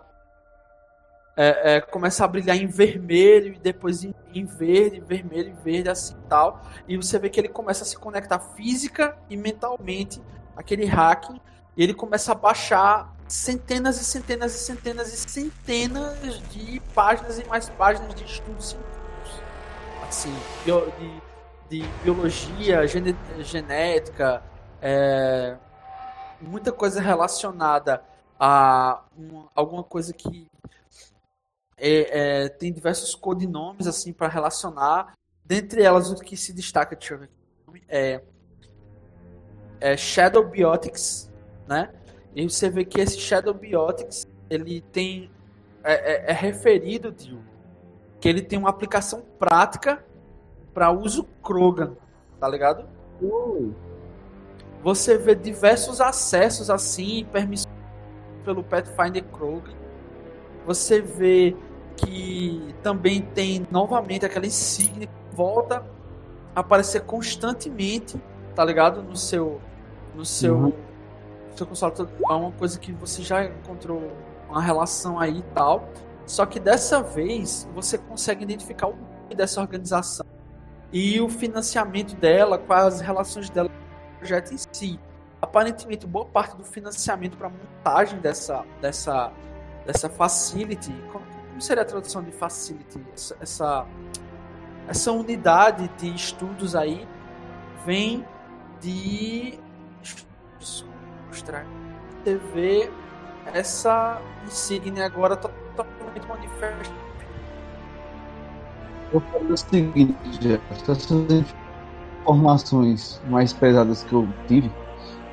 É, 1.38 1.76
é, 1.76 1.82
começa 1.82 2.24
a 2.24 2.28
brilhar 2.28 2.56
em 2.56 2.68
vermelho 2.68 3.54
e 3.54 3.60
depois 3.60 4.04
em, 4.04 4.14
em 4.34 4.46
verde, 4.46 5.02
vermelho 5.02 5.50
e 5.50 5.64
verde, 5.64 5.90
assim 5.90 6.16
tal. 6.30 6.62
E 6.88 6.96
você 6.96 7.20
vê 7.20 7.30
que 7.30 7.40
ele 7.40 7.50
começa 7.50 7.84
a 7.84 7.88
se 7.88 7.98
conectar 7.98 8.40
física 8.40 9.18
e 9.30 9.36
mentalmente, 9.36 10.22
aquele 10.56 10.86
hacking, 10.86 11.40
e 11.76 11.84
ele 11.84 11.94
começa 11.94 12.32
a 12.32 12.36
baixar 12.36 13.14
centenas 13.28 14.00
e 14.00 14.06
centenas 14.06 14.56
e 14.56 14.60
centenas 14.60 15.14
e 15.14 15.18
centenas 15.18 16.40
de 16.50 16.80
páginas 16.94 17.40
e 17.40 17.46
mais 17.46 17.68
páginas 17.70 18.14
de 18.16 18.24
estudos 18.24 18.70
científicos. 18.70 19.42
Assim, 20.08 20.34
de, 20.64 21.82
de 21.82 21.88
biologia, 22.04 22.88
gene- 22.88 23.18
genética, 23.40 24.42
é, 24.82 25.58
muita 26.40 26.72
coisa 26.72 27.02
relacionada 27.02 28.04
a 28.40 29.02
uma- 29.18 29.48
alguma 29.56 29.84
coisa 29.84 30.14
que 30.14 30.48
é, 31.78 32.44
é, 32.44 32.50
tem 32.50 32.72
diversos 32.72 33.16
codinomes 33.16 33.88
assim 33.88 34.14
para 34.14 34.28
relacionar. 34.28 35.14
Dentre 35.44 35.84
elas, 35.84 36.10
o 36.12 36.16
que 36.16 36.36
se 36.36 36.54
destaca, 36.54 36.96
deixa 36.96 37.14
eu 37.14 37.20
ver 37.20 37.30
aqui, 37.68 37.84
é, 37.88 38.22
é 39.80 39.98
Shadow 39.98 40.44
Biotics, 40.48 41.32
né? 41.68 41.94
E 42.36 42.50
você 42.50 42.70
vê 42.70 42.84
que 42.84 43.00
esse 43.00 43.20
Shadow 43.20 43.54
Biotics 43.54 44.28
ele 44.50 44.82
tem 44.82 45.30
é, 45.84 45.94
é- 45.94 46.32
é 46.32 46.34
referido, 46.34 47.12
tio, 47.12 47.40
que 48.20 48.28
ele 48.28 48.42
tem 48.42 48.58
uma 48.58 48.70
aplicação 48.70 49.22
prática 49.38 50.04
para 50.74 50.92
uso 50.92 51.24
Krogan, 51.44 51.96
tá 52.40 52.48
ligado? 52.50 52.88
Você 54.84 55.18
vê 55.18 55.36
diversos 55.36 56.02
acessos 56.02 56.70
assim, 56.70 57.26
permissões 57.32 57.74
pelo 58.44 58.64
Pathfinder 58.64 59.24
Krogan. 59.26 59.74
Você 60.66 61.02
vê 61.02 61.56
que 61.96 62.76
também 62.84 63.22
tem 63.22 63.66
novamente 63.72 64.26
aquela 64.26 64.46
insígnia 64.46 65.08
que 65.08 65.36
volta 65.36 65.84
a 66.56 66.60
aparecer 66.60 67.02
constantemente, 67.02 68.20
tá 68.54 68.64
ligado? 68.66 69.02
No 69.02 69.16
seu 69.16 69.62
no 70.14 70.24
seu, 70.26 70.56
Uhum. 70.56 70.74
seu 71.56 71.68
console 71.68 71.94
é 72.30 72.34
uma 72.34 72.52
coisa 72.54 72.80
que 72.80 72.94
você 72.94 73.22
já 73.22 73.44
encontrou 73.44 74.02
uma 74.50 74.62
relação 74.62 75.20
aí 75.20 75.40
e 75.40 75.44
tal. 75.54 75.90
Só 76.26 76.46
que 76.46 76.60
dessa 76.60 77.04
vez 77.04 77.68
você 77.76 77.98
consegue 77.98 78.44
identificar 78.44 78.88
o 78.88 78.92
nome 78.96 79.36
dessa 79.36 79.60
organização 79.62 80.26
e 80.92 81.20
o 81.20 81.28
financiamento 81.28 82.16
dela, 82.16 82.58
quais 82.58 82.96
as 82.96 83.02
relações 83.02 83.50
dela 83.50 83.68
com 83.70 84.16
o 84.16 84.18
projeto 84.20 84.54
em 84.54 84.58
si. 84.58 85.00
Aparentemente, 85.42 86.08
boa 86.08 86.26
parte 86.26 86.56
do 86.56 86.64
financiamento 86.64 87.38
para 87.38 87.50
montagem 87.50 88.20
dessa, 88.20 88.64
dessa, 88.82 89.32
dessa 89.86 90.10
facility, 90.10 90.92
como, 91.12 91.26
seria 91.60 91.84
a 91.84 91.86
tradução 91.86 92.24
de 92.24 92.32
facility? 92.32 93.00
Essa, 93.14 93.38
essa, 93.42 93.86
essa 94.88 95.12
unidade 95.12 95.90
de 95.98 96.14
estudos 96.14 96.76
aí 96.76 97.08
vem 97.86 98.26
de. 98.82 99.60
Deixa 100.02 100.84
eu 100.84 100.88
mostrar. 101.28 101.66
Vê 102.54 102.90
essa 103.54 104.20
insígnia 104.46 105.06
agora 105.06 105.36
to- 105.36 105.52
totalmente 105.76 106.28
manifesta. 106.28 106.92
Eu 109.14 109.22
fazer 109.22 109.54
o 109.54 109.58
seguinte, 109.58 110.16
Jefferson, 110.42 110.92
essas 110.92 111.46
informações 112.22 113.22
mais 113.30 113.54
pesadas 113.54 114.04
que 114.04 114.14
eu 114.14 114.28
tive, 114.48 114.72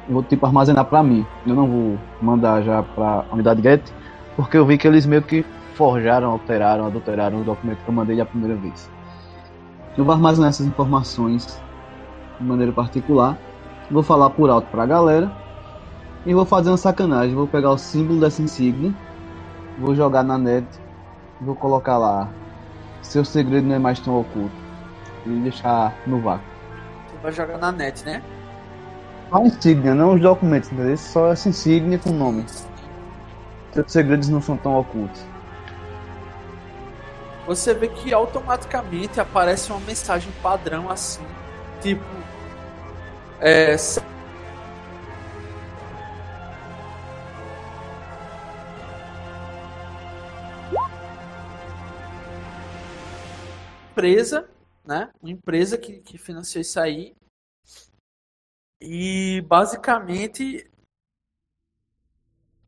eu 0.07 0.15
vou 0.15 0.23
tipo 0.23 0.45
armazenar 0.45 0.85
pra 0.85 1.03
mim. 1.03 1.27
Eu 1.47 1.55
não 1.55 1.67
vou 1.67 1.99
mandar 2.21 2.63
já 2.63 2.83
pra 2.83 3.25
unidade 3.33 3.63
GET, 3.63 3.83
porque 4.37 4.57
eu 4.57 4.67
vi 4.67 4.79
que 4.79 4.87
eles 4.87 5.07
meio 5.07 5.23
que 5.23 5.45
forjaram, 5.75 6.31
alteraram, 6.31 6.87
adulteraram 6.87 7.41
o 7.41 7.45
documento 7.45 7.79
que 7.79 7.89
eu 7.89 7.95
mandei 7.95 8.21
a 8.21 8.27
primeira 8.27 8.57
vez. 8.57 8.91
Eu 9.97 10.05
vou 10.05 10.15
armazenar 10.15 10.51
essas 10.51 10.67
informações 10.67 11.61
de 12.39 12.47
maneira 12.47 12.73
particular, 12.73 13.39
vou 13.91 14.03
falar 14.03 14.31
por 14.31 14.49
alto 14.51 14.69
pra 14.71 14.87
galera 14.87 15.31
e 16.25 16.33
vou 16.33 16.45
fazer 16.45 16.71
uma 16.71 16.77
sacanagem. 16.77 17.35
Vou 17.35 17.47
pegar 17.47 17.71
o 17.71 17.79
símbolo 17.79 18.21
dessa 18.21 18.43
insígnia, 18.43 18.93
vou 19.79 19.95
jogar 19.95 20.23
na 20.23 20.39
net, 20.39 20.67
vou 21.41 21.55
colocar 21.55 21.99
lá 21.99 22.29
seu 23.03 23.25
segredo 23.25 23.67
não 23.67 23.75
é 23.75 23.79
mais 23.79 24.01
tão 24.01 24.21
oculto. 24.21 24.55
E 25.27 25.29
deixar 25.29 25.95
no 26.07 26.21
vácuo. 26.21 26.45
Você 27.07 27.17
vai 27.23 27.33
jogar 27.33 27.59
na 27.59 27.73
net, 27.73 28.05
né? 28.05 28.23
A 29.31 29.41
insígnia, 29.41 29.95
não 29.95 30.15
os 30.15 30.21
documentos, 30.21 30.73
entendeu? 30.73 30.97
Só 30.97 31.33
essa 31.33 31.49
insígnia 31.49 31.99
com 31.99 32.11
nome. 32.11 32.45
Seus 33.73 33.91
segredos 33.91 34.29
não 34.29 34.43
são 34.43 34.57
tão 34.57 34.77
ocultos. 34.77 35.23
Você 37.47 37.75
vê 37.75 37.89
que 37.89 38.13
automaticamente 38.13 39.21
aparece 39.21 39.73
uma 39.73 39.81
mensagem 39.81 40.31
padrão 40.43 40.91
assim, 40.91 41.25
tipo. 41.81 42.05
É, 43.41 43.77
empresa, 53.93 54.49
né? 54.85 55.13
Uma 55.23 55.31
empresa 55.31 55.77
que, 55.77 56.01
que 56.01 56.19
financiou 56.19 56.61
isso 56.61 56.81
aí. 56.81 57.15
E 58.81 59.43
basicamente 59.43 60.69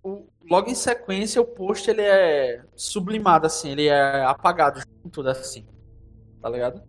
o, 0.03 0.27
logo 0.51 0.71
em 0.71 0.75
sequência 0.75 1.41
o 1.41 1.45
post 1.47 1.91
ele 1.91 2.03
é 2.03 2.63
sublimado 2.77 3.47
assim, 3.47 3.71
ele 3.71 3.87
é 3.87 4.25
apagado 4.25 4.81
junto 4.81 5.11
tudo 5.11 5.29
assim. 5.31 5.67
Tá 6.41 6.49
ligado? 6.49 6.83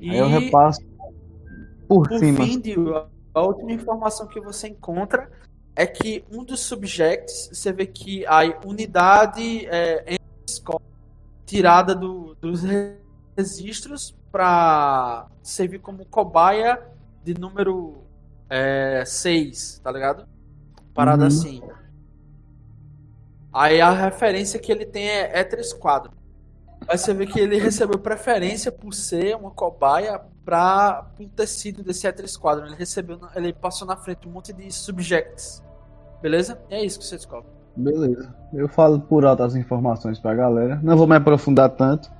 E 0.00 0.10
Aí 0.10 0.18
eu 0.18 0.26
repasso 0.28 0.80
por, 1.86 2.08
por 2.08 2.18
cima. 2.18 2.44
fim, 2.44 2.60
Dio, 2.60 3.06
a 3.34 3.40
última 3.42 3.72
informação 3.72 4.26
que 4.26 4.40
você 4.40 4.68
encontra 4.68 5.30
é 5.74 5.86
que 5.86 6.24
um 6.30 6.44
dos 6.44 6.60
subjects, 6.60 7.48
você 7.52 7.72
vê 7.72 7.86
que 7.86 8.26
a 8.26 8.40
unidade 8.66 9.66
é 9.66 10.16
tirada 11.46 11.94
do- 11.94 12.34
dos 12.36 12.62
registros 13.36 14.16
para 14.30 15.28
servir 15.42 15.80
como 15.80 16.04
cobaia 16.06 16.82
de 17.22 17.34
número 17.34 18.01
6, 19.06 19.80
tá 19.82 19.90
ligado? 19.90 20.26
Parada 20.94 21.22
Uhum. 21.22 21.28
assim. 21.28 21.62
Aí 23.52 23.80
a 23.80 23.90
referência 23.90 24.58
que 24.58 24.72
ele 24.72 24.86
tem 24.86 25.06
é 25.08 25.38
Ether 25.40 25.60
Quadro. 25.78 26.12
Aí 26.88 26.98
você 26.98 27.12
vê 27.14 27.26
que 27.26 27.38
ele 27.38 27.58
recebeu 27.58 27.98
preferência 27.98 28.72
por 28.72 28.92
ser 28.92 29.36
uma 29.36 29.50
cobaia 29.50 30.20
para 30.44 31.06
o 31.20 31.28
tecido 31.28 31.82
desse 31.82 32.06
Ether 32.06 32.28
Squadron. 32.28 32.66
Ele 32.66 32.74
recebeu, 32.76 33.20
ele 33.36 33.52
passou 33.52 33.86
na 33.86 33.96
frente 33.96 34.26
um 34.26 34.32
monte 34.32 34.52
de 34.52 34.70
subjects. 34.72 35.62
Beleza? 36.20 36.58
E 36.70 36.74
é 36.74 36.84
isso 36.84 36.98
que 36.98 37.04
você 37.04 37.16
descobre. 37.16 37.48
Beleza. 37.76 38.34
Eu 38.52 38.68
falo 38.68 39.00
por 39.00 39.24
alto 39.24 39.42
as 39.42 39.54
informações 39.54 40.18
pra 40.18 40.34
galera. 40.34 40.80
Não 40.82 40.96
vou 40.96 41.06
me 41.06 41.16
aprofundar 41.16 41.70
tanto. 41.70 42.10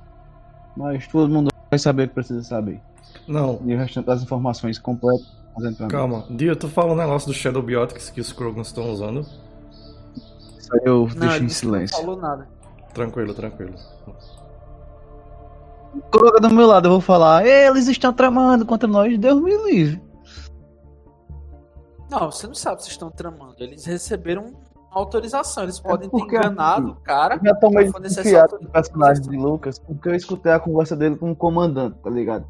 Mas 0.75 1.07
todo 1.07 1.29
mundo 1.31 1.49
vai 1.69 1.77
saber 1.79 2.03
o 2.05 2.07
que 2.07 2.13
precisa 2.15 2.41
saber. 2.43 2.81
Não, 3.27 3.59
E 3.65 3.75
o 3.75 3.77
restante 3.77 4.05
das 4.05 4.23
informações 4.23 4.79
completas 4.79 5.42
fazendo 5.53 5.75
pra 5.77 5.85
mim. 5.85 5.91
calma. 5.91 6.25
Dio, 6.29 6.55
tu 6.55 6.67
fala 6.67 6.93
um 6.93 6.95
negócio 6.95 7.27
do 7.27 7.33
Shadow 7.33 7.61
Biotics 7.61 8.09
que 8.09 8.21
os 8.21 8.31
Krogans 8.33 8.67
estão 8.67 8.89
usando. 8.91 9.21
Isso 10.57 10.73
aí 10.73 10.81
eu 10.85 11.07
Não, 11.07 11.15
deixo 11.15 11.35
em 11.35 11.37
que 11.37 11.43
não 11.43 11.49
silêncio. 11.49 11.97
falou 11.97 12.15
nada. 12.17 12.47
Tranquilo, 12.93 13.33
tranquilo. 13.33 13.73
Coloca 16.11 16.39
do 16.39 16.49
meu 16.53 16.65
lado, 16.67 16.87
eu 16.87 16.91
vou 16.91 17.01
falar. 17.01 17.45
Eles 17.45 17.87
estão 17.87 18.11
tramando 18.13 18.65
contra 18.65 18.87
nós, 18.87 19.17
Deus 19.17 19.41
me 19.41 19.55
livre. 19.71 20.01
Não, 22.09 22.31
você 22.31 22.47
não 22.47 22.55
sabe 22.55 22.83
se 22.83 22.89
estão 22.89 23.09
tramando. 23.09 23.55
Eles 23.59 23.85
receberam 23.85 24.53
autorização. 24.91 25.63
Eles 25.63 25.79
podem 25.79 26.09
ter 26.09 26.17
enganado 26.19 26.91
o 26.91 26.95
cara. 26.97 27.35
Eu 27.35 27.45
já 27.45 27.55
tô 27.55 27.69
meio 27.69 27.91
desconfiado 27.91 28.59
do 28.59 28.69
personagem 28.69 29.23
de 29.23 29.35
Lucas, 29.35 29.79
porque 29.79 30.09
eu 30.09 30.15
escutei 30.15 30.51
a 30.51 30.59
conversa 30.59 30.95
dele 30.95 31.15
com 31.15 31.31
o 31.31 31.35
comandante, 31.35 31.97
tá 32.03 32.09
ligado? 32.09 32.45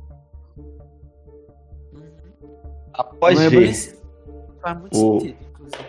Após 2.94 3.40
Lembra 3.40 3.60
ver, 3.60 3.74
faz 4.62 4.80
muito 4.80 4.96
O- 4.98 5.20
sentido, 5.20 5.38
inclusive. 5.50 5.84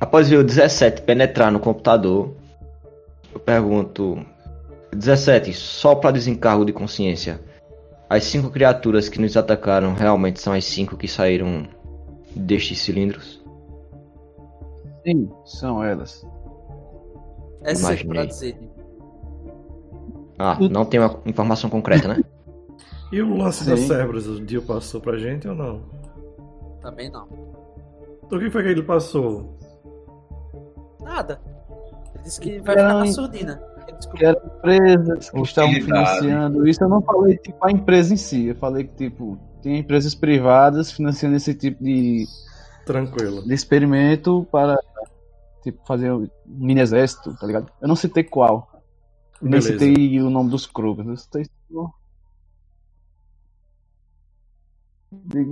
após 0.00 0.28
ver 0.28 0.36
o 0.38 0.44
17 0.44 1.02
penetrar 1.02 1.50
no 1.50 1.58
computador, 1.60 2.34
eu 3.32 3.40
pergunto: 3.40 4.24
17, 4.94 5.52
só 5.54 5.94
para 5.94 6.10
desencargo 6.12 6.64
de 6.64 6.72
consciência, 6.72 7.40
as 8.10 8.24
cinco 8.24 8.50
criaturas 8.50 9.08
que 9.08 9.20
nos 9.20 9.36
atacaram 9.36 9.94
realmente 9.94 10.40
são 10.40 10.52
as 10.52 10.64
cinco 10.64 10.96
que 10.96 11.08
saíram 11.08 11.66
destes 12.36 12.80
cilindros? 12.80 13.42
Sim, 15.06 15.30
são 15.44 15.82
elas. 15.82 16.26
É 17.62 17.74
cedo 17.74 17.86
Imaginei. 17.86 18.14
pra 18.14 18.24
dizer. 18.26 18.58
Ah, 20.38 20.58
não 20.70 20.84
tem 20.84 21.00
uma 21.00 21.20
informação 21.26 21.70
concreta, 21.70 22.08
né? 22.08 22.22
E 23.12 23.22
o 23.22 23.36
lance 23.36 23.62
Sim. 23.62 23.70
das 23.70 23.80
cérebros, 23.80 24.26
o 24.26 24.40
Dio 24.44 24.62
passou 24.62 25.00
pra 25.00 25.16
gente 25.16 25.46
ou 25.46 25.54
não? 25.54 25.82
Também 26.84 27.10
não. 27.10 27.26
Do 28.28 28.38
que 28.38 28.50
foi 28.50 28.62
que 28.62 28.68
ele 28.68 28.82
passou? 28.82 29.56
Nada. 31.00 31.40
Ele 32.14 32.22
disse 32.24 32.40
que 32.40 32.58
vai 32.60 32.76
ficar 32.76 32.88
na 32.88 33.02
um- 33.02 33.06
surdina. 33.12 33.60
Que 34.16 34.24
eram 34.24 34.40
empresas 34.46 35.30
que 35.30 35.40
estavam 35.40 35.72
financiando 35.74 36.66
isso. 36.68 36.82
Eu 36.84 36.88
não 36.88 37.00
falei 37.02 37.36
tipo 37.38 37.64
a 37.64 37.70
empresa 37.70 38.12
em 38.14 38.16
si, 38.16 38.46
eu 38.48 38.54
falei 38.56 38.84
que 38.84 38.94
tipo 38.94 39.38
tem 39.62 39.78
empresas 39.78 40.14
privadas 40.14 40.90
financiando 40.92 41.36
esse 41.36 41.54
tipo 41.54 41.82
de, 41.82 42.26
Tranquilo. 42.84 43.42
de 43.42 43.54
experimento 43.54 44.46
para 44.52 44.78
tipo 45.62 45.84
fazer 45.86 46.12
um 46.12 46.28
mini 46.46 46.80
exército, 46.80 47.34
tá 47.38 47.46
ligado? 47.46 47.70
Eu 47.80 47.88
não 47.88 47.96
citei 47.96 48.24
qual. 48.24 48.68
Eu 49.40 49.48
nem 49.48 49.60
Beleza. 49.60 49.72
citei 49.78 50.20
o 50.20 50.28
nome 50.30 50.50
dos 50.50 50.66
Krogans. 50.66 51.08
Eu 51.08 51.16
citei 51.16 51.46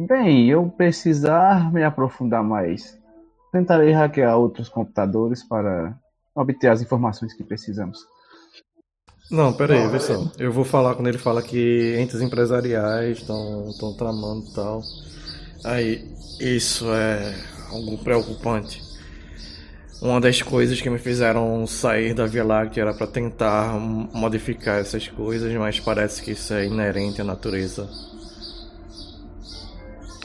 Bem, 0.08 0.48
eu 0.48 0.68
precisar 0.68 1.72
me 1.72 1.82
aprofundar 1.82 2.42
mais. 2.42 2.98
Tentarei 3.52 3.92
hackear 3.92 4.36
outros 4.36 4.68
computadores 4.68 5.42
para 5.42 5.96
obter 6.34 6.68
as 6.68 6.82
informações 6.82 7.34
que 7.34 7.44
precisamos. 7.44 7.98
Não, 9.30 9.52
pera 9.52 9.74
aí, 9.74 9.88
vê 9.88 10.00
só. 10.00 10.30
Eu 10.38 10.52
vou 10.52 10.64
falar 10.64 10.94
quando 10.94 11.08
ele 11.08 11.18
fala 11.18 11.42
que 11.42 11.96
entes 11.98 12.20
empresariais 12.20 13.18
estão 13.18 13.94
tramando 13.96 14.46
e 14.50 14.54
tal. 14.54 14.82
Aí, 15.64 16.04
isso 16.40 16.92
é 16.92 17.34
algo 17.70 17.96
preocupante. 17.98 18.82
Uma 20.02 20.20
das 20.20 20.42
coisas 20.42 20.80
que 20.80 20.90
me 20.90 20.98
fizeram 20.98 21.66
sair 21.66 22.12
da 22.12 22.26
Via 22.26 22.44
Láctea 22.44 22.82
era 22.82 22.92
para 22.92 23.06
tentar 23.06 23.78
modificar 23.78 24.80
essas 24.80 25.06
coisas, 25.08 25.52
mas 25.54 25.78
parece 25.78 26.22
que 26.22 26.32
isso 26.32 26.52
é 26.52 26.66
inerente 26.66 27.20
à 27.20 27.24
natureza 27.24 27.88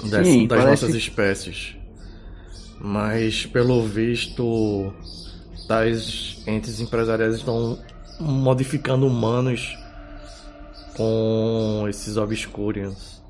das, 0.05 0.27
Sim, 0.27 0.47
das 0.47 0.63
nossas 0.63 0.95
espécies. 0.95 1.75
Mas 2.79 3.45
pelo 3.45 3.83
visto, 3.83 4.93
tais 5.67 6.41
entes 6.45 6.79
empresariais 6.79 7.35
estão 7.35 7.79
modificando 8.19 9.07
humanos 9.07 9.77
com 10.95 11.85
esses 11.89 12.17
Obscurians. 12.17 13.21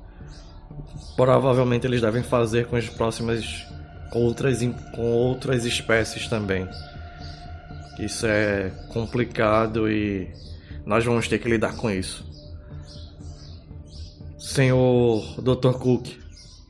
Provavelmente 1.16 1.86
eles 1.86 2.00
devem 2.00 2.22
fazer 2.22 2.66
com 2.66 2.76
as 2.76 2.88
próximas 2.88 3.66
com 4.10 4.20
outras, 4.24 4.60
com 4.94 5.12
outras 5.12 5.64
espécies 5.64 6.28
também. 6.28 6.68
Isso 7.98 8.26
é 8.26 8.70
complicado 8.88 9.90
e 9.90 10.28
nós 10.86 11.04
vamos 11.04 11.28
ter 11.28 11.38
que 11.38 11.48
lidar 11.48 11.76
com 11.76 11.90
isso. 11.90 12.24
Senhor 14.38 15.22
Dr. 15.42 15.72
Cook, 15.78 16.08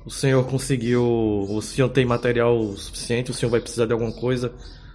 o 0.08 0.10
senhor 0.10 0.42
conseguiu. 0.46 1.04
O 1.04 1.60
senhor 1.60 1.90
tem 1.90 2.06
material 2.06 2.58
suficiente? 2.78 3.30
O 3.30 3.34
senhor 3.34 3.50
vai 3.50 3.60
precisar 3.60 3.84
de 3.84 3.92
alguma 3.92 4.10
coisa? 4.10 4.54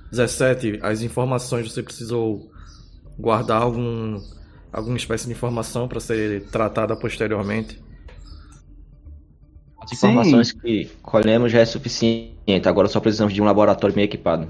17. 0.09 0.79
As 0.81 1.03
informações 1.03 1.71
você 1.71 1.83
precisou 1.83 2.51
guardar 3.17 3.61
algum, 3.61 4.19
alguma 4.71 4.97
espécie 4.97 5.27
de 5.27 5.31
informação 5.31 5.87
para 5.87 5.99
ser 5.99 6.47
tratada 6.47 6.95
posteriormente? 6.95 7.79
As 9.79 9.91
Sim. 9.91 9.95
informações 9.97 10.51
que 10.51 10.89
colhemos 11.03 11.51
já 11.51 11.59
é 11.59 11.65
suficiente, 11.65 12.67
agora 12.67 12.87
só 12.87 12.99
precisamos 12.99 13.35
de 13.35 13.41
um 13.41 13.45
laboratório 13.45 13.95
bem 13.95 14.05
equipado. 14.05 14.47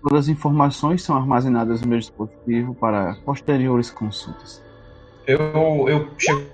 Todas 0.00 0.26
as 0.26 0.28
informações 0.28 1.02
são 1.02 1.16
armazenadas 1.16 1.80
no 1.80 1.88
meu 1.88 1.98
dispositivo 1.98 2.76
para 2.76 3.16
posteriores 3.24 3.90
consultas. 3.90 4.62
Eu, 5.26 5.88
eu 5.88 6.08
chego 6.16 6.46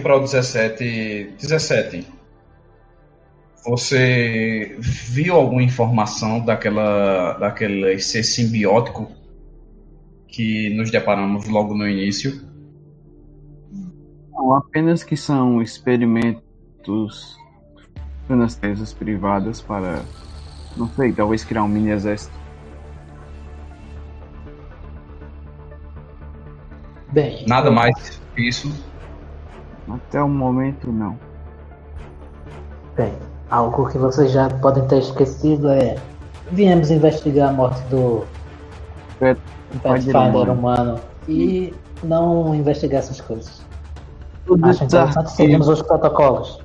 para 0.00 0.16
o 0.16 0.20
17. 0.20 1.34
17. 1.40 2.23
Você 3.66 4.76
viu 4.78 5.36
alguma 5.36 5.62
informação 5.62 6.44
daquela, 6.44 7.32
daquele 7.38 7.98
ser 7.98 8.22
simbiótico 8.22 9.10
que 10.28 10.68
nos 10.74 10.90
deparamos 10.90 11.48
logo 11.48 11.74
no 11.74 11.88
início? 11.88 12.46
Não, 14.30 14.54
apenas 14.54 15.02
que 15.02 15.16
são 15.16 15.62
experimentos 15.62 17.38
nas 18.28 18.56
empresas 18.56 18.92
privadas 18.92 19.62
para, 19.62 20.02
não 20.76 20.88
sei, 20.88 21.12
talvez 21.12 21.42
criar 21.42 21.62
um 21.62 21.68
mini 21.68 21.90
exército. 21.90 22.34
Bem, 27.12 27.46
Nada 27.46 27.70
mais 27.70 28.20
que 28.34 28.42
isso. 28.42 28.68
Até 29.88 30.22
o 30.22 30.28
momento, 30.28 30.90
não. 30.92 31.18
Bem, 32.96 33.12
algo 33.54 33.88
que 33.88 33.98
vocês 33.98 34.32
já 34.32 34.48
podem 34.50 34.86
ter 34.88 34.98
esquecido 34.98 35.68
é. 35.70 35.96
Viemos 36.50 36.90
investigar 36.90 37.48
a 37.50 37.52
morte 37.52 37.80
do 37.88 38.24
Pet- 39.18 39.40
Pathfinder 39.82 40.50
humano. 40.50 41.00
e 41.28 41.72
não 42.02 42.54
investigar 42.54 42.98
essas 43.00 43.20
coisas. 43.20 43.62
Todos 44.46 44.68
Acho 44.68 44.84
interessante 44.84 45.30
seguirmos 45.32 45.68
os 45.68 45.80
protocolos. 45.82 46.62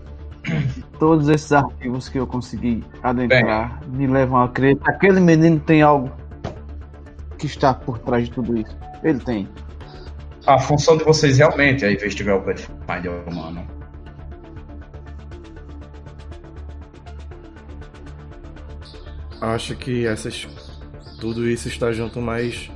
todos 0.99 1.29
esses 1.29 1.51
arquivos 1.53 2.09
que 2.09 2.19
eu 2.19 2.27
consegui 2.27 2.83
adentrar 3.03 3.79
me 3.87 4.05
levam 4.07 4.41
a 4.41 4.49
crer 4.49 4.75
que 4.77 4.89
aquele 4.89 5.19
menino 5.21 5.59
tem 5.59 5.81
algo 5.81 6.09
que 7.37 7.45
está 7.45 7.73
por 7.73 7.99
trás 7.99 8.25
de 8.25 8.31
tudo 8.31 8.57
isso. 8.57 8.75
Ele 9.01 9.19
tem. 9.19 9.47
A 10.45 10.59
função 10.59 10.97
de 10.97 11.03
vocês 11.05 11.37
realmente 11.37 11.85
é 11.85 11.93
investigar 11.93 12.35
o 12.37 12.41
Pathfinder 12.41 13.23
humano. 13.27 13.65
Acho 19.41 19.75
que 19.75 20.05
essas, 20.05 20.47
tudo 21.19 21.47
isso 21.47 21.67
está 21.67 21.91
junto, 21.91 22.21
mas 22.21 22.69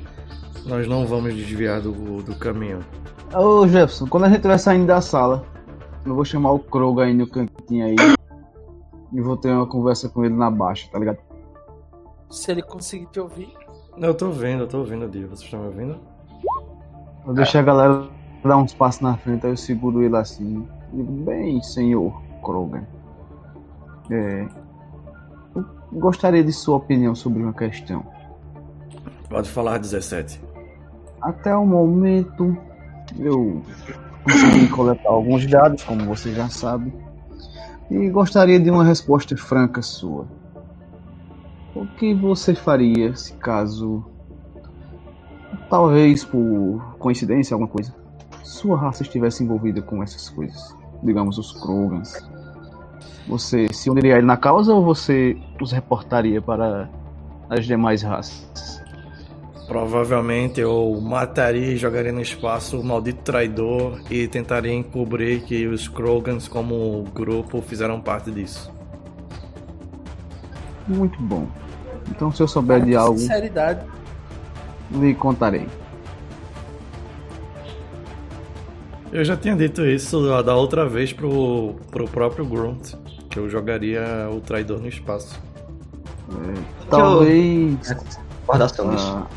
nós 0.65 0.87
não 0.87 1.05
vamos 1.05 1.33
desviar 1.35 1.81
do, 1.81 2.23
do 2.23 2.35
caminho. 2.35 2.79
Ô 3.35 3.67
Jefferson, 3.67 4.07
quando 4.07 4.25
a 4.25 4.27
gente 4.27 4.37
estiver 4.37 4.57
saindo 4.57 4.85
da 4.85 5.01
sala, 5.01 5.43
eu 6.05 6.15
vou 6.15 6.23
chamar 6.23 6.51
o 6.51 6.59
Kroga 6.59 7.03
aí 7.03 7.13
no 7.13 7.27
cantinho 7.27 7.85
aí. 7.85 7.95
E 9.11 9.21
vou 9.21 9.37
ter 9.37 9.51
uma 9.51 9.67
conversa 9.67 10.09
com 10.09 10.25
ele 10.25 10.35
na 10.35 10.49
baixa, 10.49 10.89
tá 10.91 10.99
ligado? 10.99 11.17
Se 12.29 12.51
ele 12.51 12.63
conseguir 12.63 13.07
te 13.07 13.19
ouvir. 13.19 13.53
Eu 13.97 14.13
tô 14.15 14.31
vendo, 14.31 14.63
eu 14.63 14.67
tô 14.67 14.79
ouvindo, 14.79 15.07
Dio. 15.07 15.27
Vocês 15.27 15.41
estão 15.41 15.59
me 15.59 15.67
ouvindo? 15.67 15.99
Eu 17.25 17.33
deixo 17.33 17.57
a 17.57 17.61
galera 17.61 18.07
dar 18.43 18.57
uns 18.57 18.73
passos 18.73 19.01
na 19.01 19.15
frente, 19.15 19.45
aí 19.45 19.51
eu 19.51 19.57
seguro 19.57 20.01
ele 20.01 20.17
assim. 20.17 20.67
E 20.93 21.01
bem, 21.03 21.61
senhor 21.61 22.19
Krogan. 22.43 22.85
É. 24.09 24.47
Gostaria 25.93 26.43
de 26.43 26.51
sua 26.51 26.77
opinião 26.77 27.13
sobre 27.13 27.43
uma 27.43 27.53
questão. 27.53 28.03
Pode 29.29 29.49
falar 29.49 29.77
17. 29.77 30.41
Até 31.21 31.55
o 31.55 31.65
momento, 31.65 32.57
eu 33.17 33.61
consegui 34.23 34.67
coletar 34.69 35.09
alguns 35.09 35.45
dados, 35.45 35.83
como 35.83 36.05
você 36.05 36.33
já 36.33 36.49
sabe, 36.49 36.93
e 37.91 38.09
gostaria 38.09 38.59
de 38.59 38.71
uma 38.71 38.83
resposta 38.83 39.37
franca 39.37 39.81
sua. 39.81 40.27
O 41.75 41.85
que 41.85 42.13
você 42.13 42.55
faria 42.55 43.15
se 43.15 43.33
caso, 43.33 44.03
talvez 45.69 46.23
por 46.23 46.95
coincidência, 46.97 47.53
alguma 47.53 47.69
coisa, 47.69 47.93
sua 48.43 48.77
raça 48.77 49.03
estivesse 49.03 49.43
envolvida 49.43 49.81
com 49.81 50.01
essas 50.01 50.29
coisas? 50.29 50.75
Digamos, 51.03 51.37
os 51.37 51.51
Krogans. 51.51 52.13
Você 53.27 53.67
se 53.71 53.89
uniria 53.89 54.15
a 54.15 54.17
ele 54.17 54.27
na 54.27 54.37
causa 54.37 54.73
ou 54.73 54.83
você 54.83 55.37
os 55.61 55.71
reportaria 55.71 56.41
para 56.41 56.89
as 57.49 57.65
demais 57.65 58.01
raças? 58.01 58.81
Provavelmente 59.67 60.59
eu 60.59 60.99
mataria 61.01 61.71
e 61.73 61.77
jogaria 61.77 62.11
no 62.11 62.21
espaço 62.21 62.79
o 62.79 62.83
maldito 62.83 63.21
traidor 63.23 64.01
e 64.11 64.27
tentaria 64.27 64.73
encobrir 64.73 65.43
que 65.43 65.65
os 65.65 65.87
Krogans, 65.87 66.47
como 66.47 67.03
grupo, 67.13 67.61
fizeram 67.61 68.01
parte 68.01 68.29
disso. 68.29 68.71
Muito 70.85 71.21
bom. 71.21 71.47
Então, 72.09 72.29
se 72.31 72.43
eu 72.43 72.47
souber 72.47 72.83
de 72.83 72.93
algo, 72.93 73.17
Sinceridade. 73.17 73.85
lhe 74.91 75.15
contarei. 75.15 75.65
Eu 79.13 79.23
já 79.23 79.37
tinha 79.37 79.55
dito 79.55 79.85
isso 79.85 80.41
da 80.43 80.55
outra 80.55 80.89
vez 80.89 81.13
pro, 81.13 81.75
pro 81.91 82.05
próprio 82.07 82.43
Grunt, 82.45 82.95
que 83.29 83.37
eu 83.37 83.47
jogaria 83.47 84.27
o 84.31 84.41
traidor 84.41 84.79
no 84.79 84.87
espaço. 84.87 85.39
Talvez 86.89 87.77
Recordação 88.41 88.89
disso. 88.89 89.07
ah, 89.07 89.27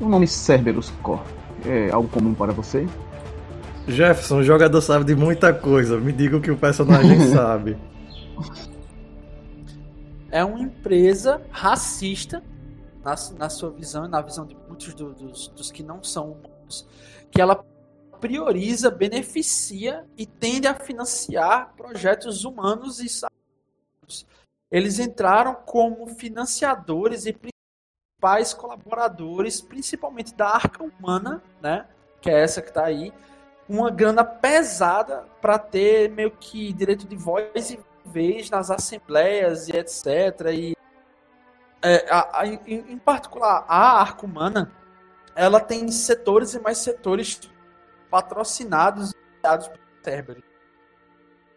o 0.00 0.08
nome 0.08 0.26
Cerberus 0.28 0.90
Corp 1.02 1.26
é 1.66 1.90
algo 1.90 2.08
comum 2.08 2.32
para 2.32 2.52
você? 2.52 2.86
Jefferson, 3.88 4.38
o 4.38 4.42
jogador 4.44 4.80
sabe 4.80 5.04
de 5.04 5.16
muita 5.16 5.52
coisa. 5.52 5.98
Me 5.98 6.12
diga 6.12 6.36
o 6.36 6.40
que 6.40 6.50
o 6.52 6.56
personagem 6.56 7.18
sabe. 7.34 7.76
É 10.30 10.44
uma 10.44 10.60
empresa 10.60 11.42
racista, 11.50 12.40
na, 13.04 13.16
na 13.36 13.48
sua 13.48 13.70
visão 13.70 14.04
e 14.04 14.08
na 14.08 14.20
visão 14.20 14.46
de 14.46 14.56
muitos 14.68 14.94
do- 14.94 15.12
dos, 15.12 15.48
dos 15.48 15.72
que 15.72 15.82
não 15.82 16.04
são 16.04 16.26
humanos, 16.32 16.86
que 17.32 17.40
ela 17.40 17.64
prioriza, 18.20 18.90
beneficia 18.90 20.06
e 20.16 20.26
tende 20.26 20.68
a 20.68 20.74
financiar 20.74 21.72
projetos 21.76 22.44
humanos 22.44 23.00
e 23.00 23.08
sagrados. 23.08 24.26
Eles 24.70 24.98
entraram 24.98 25.54
como 25.54 26.06
financiadores 26.06 27.26
e 27.26 27.32
principais 27.32 28.52
colaboradores, 28.54 29.60
principalmente 29.60 30.34
da 30.34 30.48
Arca 30.48 30.84
Humana, 30.84 31.42
né? 31.60 31.86
Que 32.20 32.30
é 32.30 32.40
essa 32.42 32.60
que 32.62 32.68
está 32.68 32.84
aí, 32.84 33.12
uma 33.68 33.90
grana 33.90 34.22
pesada 34.24 35.24
para 35.40 35.58
ter 35.58 36.10
meio 36.10 36.30
que 36.32 36.72
direito 36.72 37.06
de 37.06 37.16
voz 37.16 37.70
e 37.70 37.80
vez 38.04 38.50
nas 38.50 38.70
assembleias 38.70 39.68
e 39.68 39.72
etc. 39.76 40.06
E 40.52 40.76
é, 41.82 42.06
a- 42.12 42.40
a- 42.40 42.46
em, 42.46 42.60
em 42.66 42.98
particular 42.98 43.64
a 43.66 44.00
Arca 44.00 44.26
Humana, 44.26 44.70
ela 45.34 45.60
tem 45.60 45.88
setores 45.90 46.52
e 46.54 46.60
mais 46.60 46.78
setores 46.78 47.40
patrocinados 48.10 49.12
e 49.12 49.14
apoiados 49.38 49.68
pelo 49.68 49.80
Cerberus. 50.02 50.42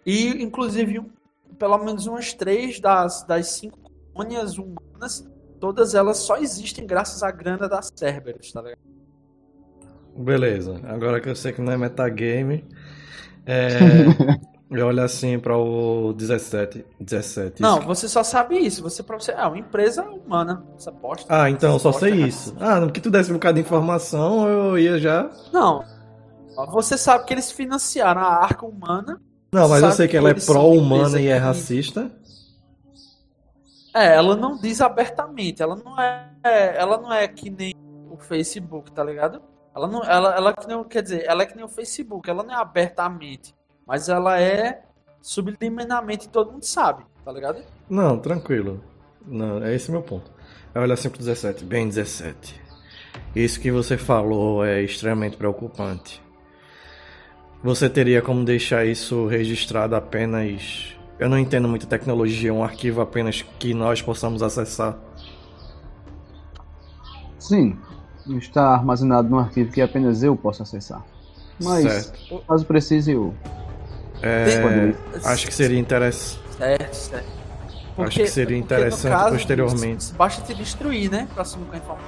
E 0.06 0.44
inclusive 0.44 1.00
um- 1.00 1.10
pelo 1.58 1.78
menos 1.78 2.06
umas 2.08 2.34
três 2.34 2.80
das, 2.80 3.24
das 3.24 3.48
cinco 3.48 3.80
colônias 4.14 4.58
humanas, 4.58 5.26
todas 5.60 5.96
elas 5.96 6.18
só 6.18 6.38
existem 6.38 6.86
graças 6.86 7.24
à 7.24 7.32
grana 7.32 7.68
da 7.70 7.82
Cerberus, 7.82 8.52
tá 8.52 8.62
ligado? 8.62 8.80
Beleza, 10.16 10.80
agora 10.84 11.20
que 11.20 11.30
eu 11.30 11.36
sei 11.36 11.52
que 11.54 11.62
não 11.62 11.74
é 11.74 11.78
metagame, 11.78 12.64
é, 13.46 13.68
eu 14.70 14.86
olho 14.88 15.02
assim 15.02 15.40
para 15.40 15.58
o 15.58 16.14
17. 16.14 16.86
17 17.00 17.62
Não, 17.62 17.80
isso. 17.80 17.88
você 17.88 18.08
só 18.08 18.24
sabe 18.24 18.58
isso. 18.58 18.84
Você, 18.84 19.02
pra 19.02 19.20
você 19.20 19.32
é 19.32 19.46
uma 19.46 19.58
empresa 19.58 20.04
humana. 20.04 20.64
Essa 20.76 20.92
bosta. 20.92 21.26
Ah, 21.34 21.50
então 21.50 21.74
eu 21.74 21.80
só 21.80 21.92
sei 21.92 22.12
é 22.14 22.28
isso. 22.28 22.56
Ah, 22.60 22.80
no 22.80 22.92
que 22.92 23.02
tu 23.02 23.10
desse 23.10 23.32
um 23.32 23.36
bocado 23.36 23.56
de 23.56 23.62
informação, 23.62 24.48
eu 24.48 24.78
ia 24.78 25.00
já. 25.00 25.32
Não. 25.52 25.84
Você 26.72 26.98
sabe 26.98 27.26
que 27.26 27.34
eles 27.34 27.52
financiaram 27.52 28.22
a 28.22 28.36
arca 28.36 28.66
humana. 28.66 29.22
Não, 29.52 29.70
mas 29.70 29.84
eu 29.84 29.92
sei 29.92 30.08
que 30.08 30.12
que 30.12 30.18
ela 30.18 30.30
é 30.30 30.34
pró-humana 30.34 31.20
e 31.20 31.28
é 31.28 31.38
racista. 31.38 32.12
É, 33.94 34.16
ela 34.16 34.36
não 34.36 34.58
diz 34.58 34.82
abertamente, 34.82 35.62
ela 35.62 35.76
não 35.76 36.00
é, 36.02 36.76
ela 36.76 36.98
não 36.98 37.14
é 37.14 37.28
que 37.28 37.52
nem 37.52 37.76
o 38.10 38.18
Facebook, 38.18 38.92
tá 38.92 39.04
ligado? 39.04 39.40
Ela 39.76 39.88
não, 39.88 40.04
ela, 40.04 40.36
ela 40.36 40.54
que 40.54 40.68
não, 40.68 40.84
quer 40.84 41.04
dizer, 41.04 41.26
ela 41.28 41.44
é 41.44 41.46
que 41.46 41.56
nem 41.56 41.64
o 41.64 41.70
Facebook, 41.70 42.28
ela 42.28 42.42
não 42.44 42.54
é 42.54 42.58
abertamente, 42.58 43.56
mas 43.86 44.10
ela 44.10 44.40
é 44.40 44.82
subliminarmente, 45.22 46.28
todo 46.28 46.52
mundo 46.52 46.66
sabe, 46.66 47.06
tá 47.24 47.32
ligado? 47.32 47.64
Não, 47.88 48.18
tranquilo. 48.18 48.84
Não, 49.26 49.64
é 49.64 49.76
esse 49.76 49.90
o 49.90 49.92
meu 49.92 50.02
ponto. 50.02 50.32
Aí 50.74 50.82
olha 50.82 50.96
assim 50.96 51.10
pro 51.10 51.20
17. 51.20 51.64
Bem, 51.64 51.88
17. 51.88 52.62
Isso 53.36 53.60
que 53.60 53.72
você 53.72 53.98
falou 53.98 54.66
é 54.66 54.82
extremamente 54.82 55.38
preocupante. 55.38 56.22
Você 57.64 57.90
teria 57.90 58.22
como 58.22 58.44
deixar 58.44 58.86
isso 58.86 59.26
registrado 59.26 59.96
apenas. 59.96 60.94
Eu 61.18 61.30
não 61.30 61.40
entendo 61.40 61.68
muito 61.68 61.88
tecnologia, 61.88 62.54
um 62.54 62.62
arquivo 62.62 63.00
apenas 63.00 63.42
que 63.58 63.74
nós 63.74 64.02
possamos 64.02 64.44
acessar. 64.44 64.98
Sim, 67.40 67.78
está 68.38 68.74
armazenado 68.74 69.30
num 69.30 69.40
arquivo 69.40 69.72
que 69.72 69.82
apenas 69.82 70.24
eu 70.24 70.36
posso 70.36 70.62
acessar. 70.62 71.06
Mas, 71.60 71.84
Certo. 71.84 72.44
caso 72.46 72.66
precise, 72.66 73.12
eu. 73.12 73.34
É, 74.22 74.94
acho 75.24 75.48
que 75.48 75.54
seria 75.54 75.80
interessante. 75.80 76.40
Certo, 76.58 76.94
certo. 76.94 77.44
Acho 77.98 78.20
que 78.20 78.28
seria 78.28 78.58
porque, 78.58 78.74
interessante 78.76 79.12
caso, 79.12 79.36
posteriormente. 79.36 80.14
Basta 80.14 80.42
te 80.42 80.54
destruir, 80.54 81.12
né? 81.12 81.28
Pra 81.34 81.44
assumir 81.44 81.66
com 81.68 81.76
a 81.76 81.78
informação. 81.78 82.08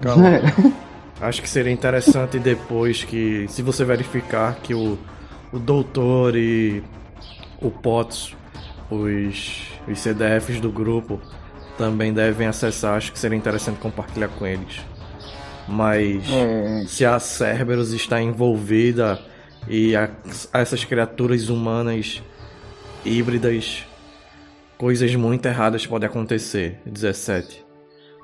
Calma. 0.00 0.30
Acho 1.20 1.40
que 1.42 1.48
seria 1.48 1.72
interessante 1.72 2.38
depois 2.38 3.02
que, 3.04 3.46
se 3.48 3.62
você 3.62 3.84
verificar 3.84 4.56
que 4.56 4.74
o, 4.74 4.98
o 5.52 5.58
doutor 5.58 6.36
e 6.36 6.82
o 7.60 7.70
POTS, 7.70 8.34
os, 8.90 9.62
os 9.88 9.98
CDFs 9.98 10.60
do 10.60 10.70
grupo, 10.70 11.20
também 11.78 12.12
devem 12.12 12.46
acessar, 12.46 12.96
acho 12.96 13.12
que 13.12 13.18
seria 13.18 13.36
interessante 13.36 13.78
compartilhar 13.80 14.28
com 14.28 14.46
eles. 14.46 14.80
Mas 15.68 16.22
É, 16.30 16.84
se 16.86 17.04
a 17.04 17.18
Cerberus 17.18 17.92
está 17.92 18.20
envolvida 18.20 19.18
e 19.66 19.96
a- 19.96 20.10
essas 20.52 20.84
criaturas 20.84 21.48
humanas 21.48 22.22
híbridas, 23.04 23.84
coisas 24.78 25.14
muito 25.16 25.46
erradas 25.46 25.86
podem 25.86 26.08
acontecer. 26.08 26.78
17. 26.86 27.65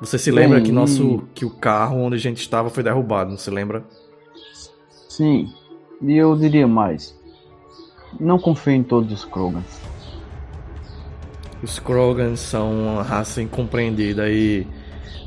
Você 0.02 0.18
se 0.18 0.32
lembra 0.32 0.60
que 0.60 0.72
nosso 0.72 1.22
que 1.32 1.44
o 1.44 1.50
carro 1.50 2.00
onde 2.00 2.16
a 2.16 2.18
gente 2.18 2.38
estava 2.38 2.68
foi 2.68 2.82
derrubado, 2.82 3.30
não 3.30 3.38
se 3.38 3.48
lembra? 3.48 3.84
sim. 5.08 5.48
E 6.00 6.16
eu 6.16 6.34
diria 6.36 6.66
mais. 6.66 7.16
Não 8.18 8.36
confie 8.36 8.72
em 8.72 8.82
todos 8.82 9.12
os 9.12 9.24
Krogans. 9.24 9.80
Os 11.62 11.78
Krogans 11.78 12.40
são 12.40 12.72
uma 12.72 13.04
raça 13.04 13.40
incompreendida 13.40 14.28
e 14.28 14.66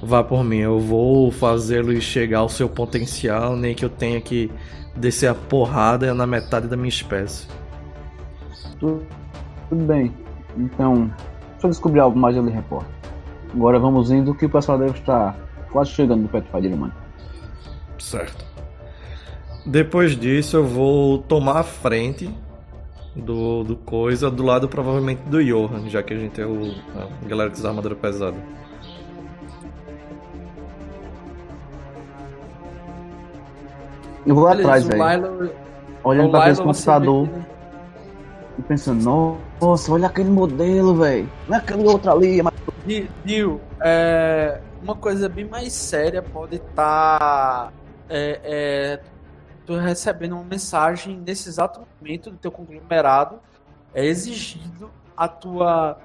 vá 0.04 0.22
por 0.22 0.44
mim, 0.44 0.58
eu 0.58 0.78
vou 0.78 1.32
fazê-los 1.32 2.04
chegar 2.04 2.40
ao 2.40 2.50
seu 2.50 2.68
potencial, 2.68 3.56
nem 3.56 3.74
que 3.74 3.86
eu 3.86 3.90
tenha 3.90 4.20
que 4.20 4.52
descer 4.94 5.28
a 5.28 5.34
porrada 5.34 6.14
na 6.14 6.28
metade 6.28 6.68
da 6.68 6.76
minha 6.76 6.90
espécie. 6.90 7.48
Tudo, 8.78 9.06
tudo 9.70 9.86
bem. 9.86 10.14
Então, 10.58 11.10
se 11.58 11.66
eu 11.66 11.70
descobrir 11.70 12.02
algo 12.02 12.20
mais, 12.20 12.36
eu 12.36 12.44
lhe 12.44 12.52
reporto. 12.52 13.05
Agora 13.56 13.80
vamos 13.80 14.12
indo 14.12 14.36
que 14.36 14.46
o 14.46 14.50
pessoal 14.50 14.78
deve 14.78 15.00
estar 15.00 15.36
quase 15.72 15.92
chegando 15.92 16.24
no 16.24 16.28
Pathfinder, 16.28 16.76
mano. 16.76 16.94
Certo. 17.98 18.44
Depois 19.66 20.16
disso, 20.16 20.58
eu 20.58 20.66
vou 20.66 21.20
tomar 21.20 21.58
a 21.60 21.64
frente 21.64 22.30
do, 23.16 23.64
do 23.64 23.76
coisa, 23.78 24.30
do 24.30 24.44
lado 24.44 24.68
provavelmente 24.68 25.22
do 25.24 25.44
Johan, 25.44 25.88
já 25.90 26.04
que 26.04 26.14
a 26.14 26.18
gente 26.18 26.40
é 26.40 26.46
o, 26.46 26.74
a 27.24 27.28
galera 27.28 27.50
que 27.50 27.58
usa 27.58 27.70
armadura 27.70 27.96
pesada. 27.96 28.36
Eu 34.26 34.34
vou 34.36 34.48
Beleza, 34.50 34.68
atrás, 34.70 34.86
o 34.86 34.90
velho. 34.90 35.42
Lilo- 35.44 35.52
Olhando 36.04 36.28
o 36.28 36.32
pra 36.32 36.54
você 36.54 36.62
computador 36.64 37.26
vê 37.28 37.34
ele- 37.36 37.46
e 38.58 38.62
pensando, 38.62 39.40
nossa, 39.60 39.92
olha 39.92 40.08
aquele 40.08 40.30
modelo, 40.30 40.96
velho. 40.96 41.30
Não 41.48 41.56
é 41.56 41.60
aquele 41.60 41.84
outro 41.84 42.12
ali. 42.12 42.42
Mas... 42.42 42.54
Di- 42.86 43.10
Dio, 43.24 43.62
é, 43.82 44.62
uma 44.82 44.96
coisa 44.96 45.28
bem 45.28 45.46
mais 45.46 45.74
séria 45.74 46.22
pode 46.22 46.58
estar 46.58 47.74
é, 48.10 48.40
é, 48.44 49.02
tu 49.66 49.76
recebendo 49.78 50.34
uma 50.34 50.44
mensagem 50.44 51.18
nesse 51.18 51.50
exato 51.50 51.82
momento 52.00 52.30
do 52.30 52.38
teu 52.38 52.52
conglomerado 52.52 53.40
é 53.94 54.06
exigido 54.06 54.92
a 55.18 55.28
tua 55.28 55.98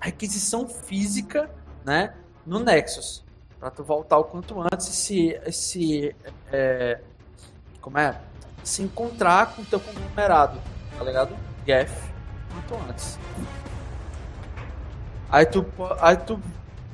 requisição 0.00 0.66
física, 0.68 1.50
né, 1.84 2.14
no 2.46 2.60
Nexus, 2.60 3.24
para 3.58 3.70
tu 3.70 3.82
voltar 3.82 4.18
o 4.18 4.24
quanto 4.24 4.60
antes 4.60 4.86
se, 4.86 5.38
se 5.50 6.14
é, 6.50 7.00
como 7.80 7.98
é, 7.98 8.18
se 8.62 8.82
encontrar 8.82 9.54
com 9.54 9.62
o 9.62 9.64
teu 9.64 9.80
conglomerado, 9.80 10.58
tá 10.96 11.04
ligado? 11.04 11.34
Geth, 11.66 11.90
quanto 12.52 12.82
antes. 12.88 13.18
Aí 15.30 15.46
tu, 15.46 15.64
aí 16.00 16.16
tu 16.16 16.40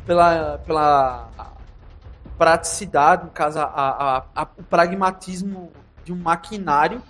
pela, 0.06 0.58
pela 0.58 1.28
praticidade, 2.38 3.24
no 3.24 3.30
caso, 3.30 3.58
a, 3.58 3.64
a- 3.64 4.24
a- 4.34 4.48
o 4.58 4.62
pragmatismo 4.62 5.70
de 6.04 6.12
um 6.12 6.16
maquinário, 6.16 7.02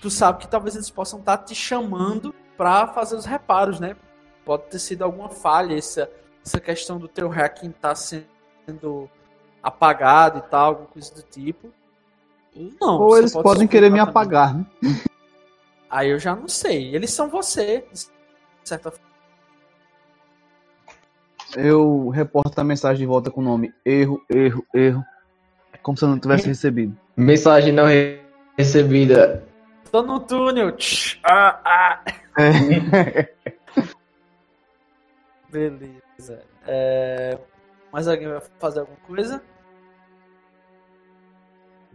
tu 0.00 0.08
sabe 0.10 0.38
que 0.38 0.48
talvez 0.48 0.74
eles 0.74 0.88
possam 0.90 1.18
estar 1.18 1.38
te 1.38 1.54
chamando 1.54 2.34
para 2.56 2.86
fazer 2.88 3.16
os 3.16 3.24
reparos, 3.26 3.78
né? 3.80 3.96
Pode 4.44 4.64
ter 4.64 4.78
sido 4.78 5.02
alguma 5.02 5.28
falha 5.28 5.76
essa, 5.76 6.10
essa 6.44 6.58
questão 6.58 6.98
do 6.98 7.06
teu 7.06 7.28
hacking 7.28 7.70
tá 7.70 7.94
sendo 7.94 9.10
apagado 9.62 10.38
e 10.38 10.42
tal, 10.42 10.66
alguma 10.68 10.86
coisa 10.86 11.14
do 11.14 11.22
tipo. 11.22 11.68
Não. 12.80 12.98
Ou 13.00 13.18
eles 13.18 13.32
pode 13.32 13.42
podem 13.44 13.68
querer 13.68 13.90
me 13.90 13.98
suspeitar 14.00 14.24
também. 14.24 14.38
apagar, 14.38 14.54
né? 14.54 15.00
Aí 15.90 16.10
eu 16.10 16.18
já 16.18 16.34
não 16.36 16.48
sei. 16.48 16.94
Eles 16.94 17.10
são 17.10 17.28
você, 17.28 17.84
de 17.92 18.08
certa 18.68 18.90
forma. 18.90 19.06
Eu 21.56 22.10
reporto 22.10 22.58
a 22.58 22.64
mensagem 22.64 22.98
de 22.98 23.06
volta 23.06 23.30
com 23.30 23.40
o 23.40 23.44
nome 23.44 23.72
erro, 23.84 24.22
erro, 24.28 24.66
erro. 24.74 25.02
Como 25.82 25.96
se 25.96 26.04
eu 26.04 26.08
não 26.08 26.18
tivesse 26.18 26.46
recebido. 26.46 26.94
Mensagem 27.16 27.72
não 27.72 27.86
re- 27.86 28.20
recebida. 28.58 29.42
Tô 29.90 30.02
no 30.02 30.20
túnel. 30.20 30.72
Tch, 30.72 31.18
ah, 31.24 31.60
ah. 31.64 32.04
É. 32.38 33.32
Beleza. 35.50 36.44
É... 36.66 37.38
Mais 37.90 38.06
alguém 38.06 38.28
vai 38.28 38.42
fazer 38.58 38.80
alguma 38.80 38.98
coisa? 39.06 39.42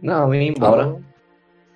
Não, 0.02 0.34
ir 0.34 0.48
embora. 0.50 1.00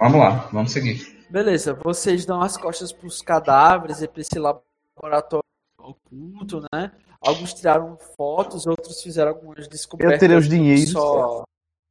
Vamos 0.01 0.19
lá, 0.19 0.49
vamos 0.53 0.73
seguir. 0.73 1.18
Beleza, 1.31 1.75
vocês 1.75 2.25
dão 2.25 2.41
as 2.41 2.57
costas 2.57 2.93
pros 2.93 3.21
cadáveres 3.21 4.01
e 4.01 4.09
pra 4.09 4.21
esse 4.23 4.39
laboratório 4.39 5.45
oculto, 5.79 6.63
né? 6.73 6.93
Alguns 7.21 7.53
tiraram 7.53 7.99
fotos, 8.17 8.67
outros 8.67 9.03
fizeram 9.03 9.31
algumas 9.33 9.67
descobertas. 9.69 10.15
Eu 10.15 10.19
terei 10.21 10.37
os 10.37 10.49
dinheiros. 10.49 10.91
Só 10.93 11.45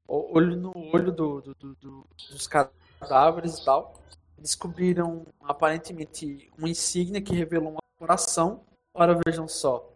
olho 0.08 0.56
no 0.56 0.72
olho 0.94 1.12
do, 1.12 1.42
do- 1.42 1.56
do- 1.56 1.76
do- 1.76 2.08
dos 2.32 2.48
cadáveres 2.48 3.58
e 3.60 3.66
tal. 3.66 3.94
Descobriram 4.38 5.26
aparentemente 5.44 6.50
uma 6.58 6.70
insígnia 6.70 7.22
que 7.22 7.36
revelou 7.36 7.72
uma 7.72 7.82
coração. 8.00 8.62
Ora, 8.94 9.20
vejam 9.26 9.48
só. 9.48 9.88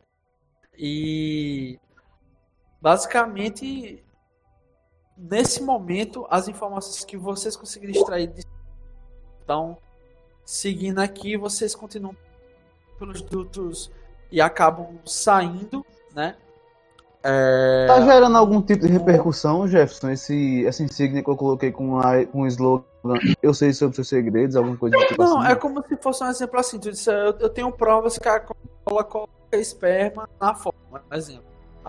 E 0.78 1.80
basicamente 2.82 4.04
nesse 5.18 5.62
momento 5.62 6.26
as 6.30 6.48
informações 6.48 7.06
que 7.06 7.16
vocês 7.16 7.56
conseguiram 7.56 7.94
extrair 7.94 8.28
de 8.28 8.44
então, 9.44 9.78
seguindo 10.46 11.00
aqui, 11.00 11.38
vocês 11.38 11.76
continuam 11.76 12.16
pelos 12.98 13.22
dutos 13.22 13.92
e 14.32 14.39
acabam 14.39 14.88
saindo, 15.06 15.86
né? 16.16 16.36
É, 17.24 17.86
Tá 17.88 18.02
gerando 18.02 18.36
algum 18.38 18.62
tipo 18.62 18.86
de 18.86 18.92
repercussão, 18.92 19.68
Jefferson? 19.68 20.10
Esse, 20.10 20.66
essa 20.66 20.82
insígnia 20.84 21.24
que 21.24 21.30
eu 21.30 21.36
coloquei 21.36 21.72
com, 21.72 22.00
a, 22.00 22.26
com 22.26 22.42
o 22.42 22.48
slogan 22.48 22.84
Eu 23.42 23.54
sei 23.54 23.74
sobre 23.74 23.96
seus 23.96 24.08
segredos, 24.08 24.56
alguma 24.56 24.76
coisa 24.78 24.98
do 24.98 25.06
tipo 25.06 25.24
Não, 25.24 25.39
assim. 25.39 25.52
é 25.52 25.56
como 25.56 25.84
se 25.88 25.96
fosse 25.98 26.24
um 26.24 26.28
exemplo 26.30 26.60
assim. 26.60 26.80
Tu 26.80 26.92
disse, 26.92 27.12
eu, 27.12 27.36
eu 27.39 27.50
tenho 27.50 27.72
provas 27.72 28.18
que 28.18 28.28
a 28.28 28.39
Coca-Cola 28.39 29.04
coloca 29.04 29.32
esperma 29.52 30.28
na 30.39 30.56
forma, 30.56 30.80
por 31.08 31.16
exemplo. 31.16 31.44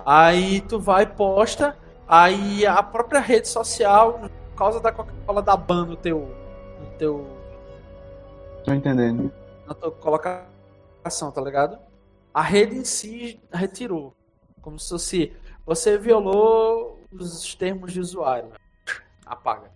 Aí 0.04 0.60
tu 0.62 0.78
vai 0.78 1.06
posta, 1.06 1.76
aí 2.06 2.66
a 2.66 2.82
própria 2.82 3.20
rede 3.20 3.48
social, 3.48 4.20
por 4.50 4.58
causa 4.58 4.80
da 4.80 4.92
Coca-Cola, 4.92 5.40
dá 5.40 5.56
ban 5.56 5.86
no 5.86 5.96
teu, 5.96 6.28
no 6.80 6.86
teu 6.98 7.26
Tô 8.64 8.72
entendendo. 8.72 9.32
na 9.66 9.74
tua 9.74 9.90
colocação, 9.90 11.30
tá 11.32 11.40
ligado? 11.40 11.78
A 12.32 12.42
rede 12.42 12.76
em 12.76 12.84
si 12.84 13.40
retirou. 13.52 14.14
Como 14.60 14.78
se 14.78 14.88
fosse 14.90 15.32
você 15.64 15.96
violou 15.96 16.98
os 17.12 17.54
termos 17.54 17.92
de 17.92 18.00
usuário. 18.00 18.52
Apaga. 19.24 19.70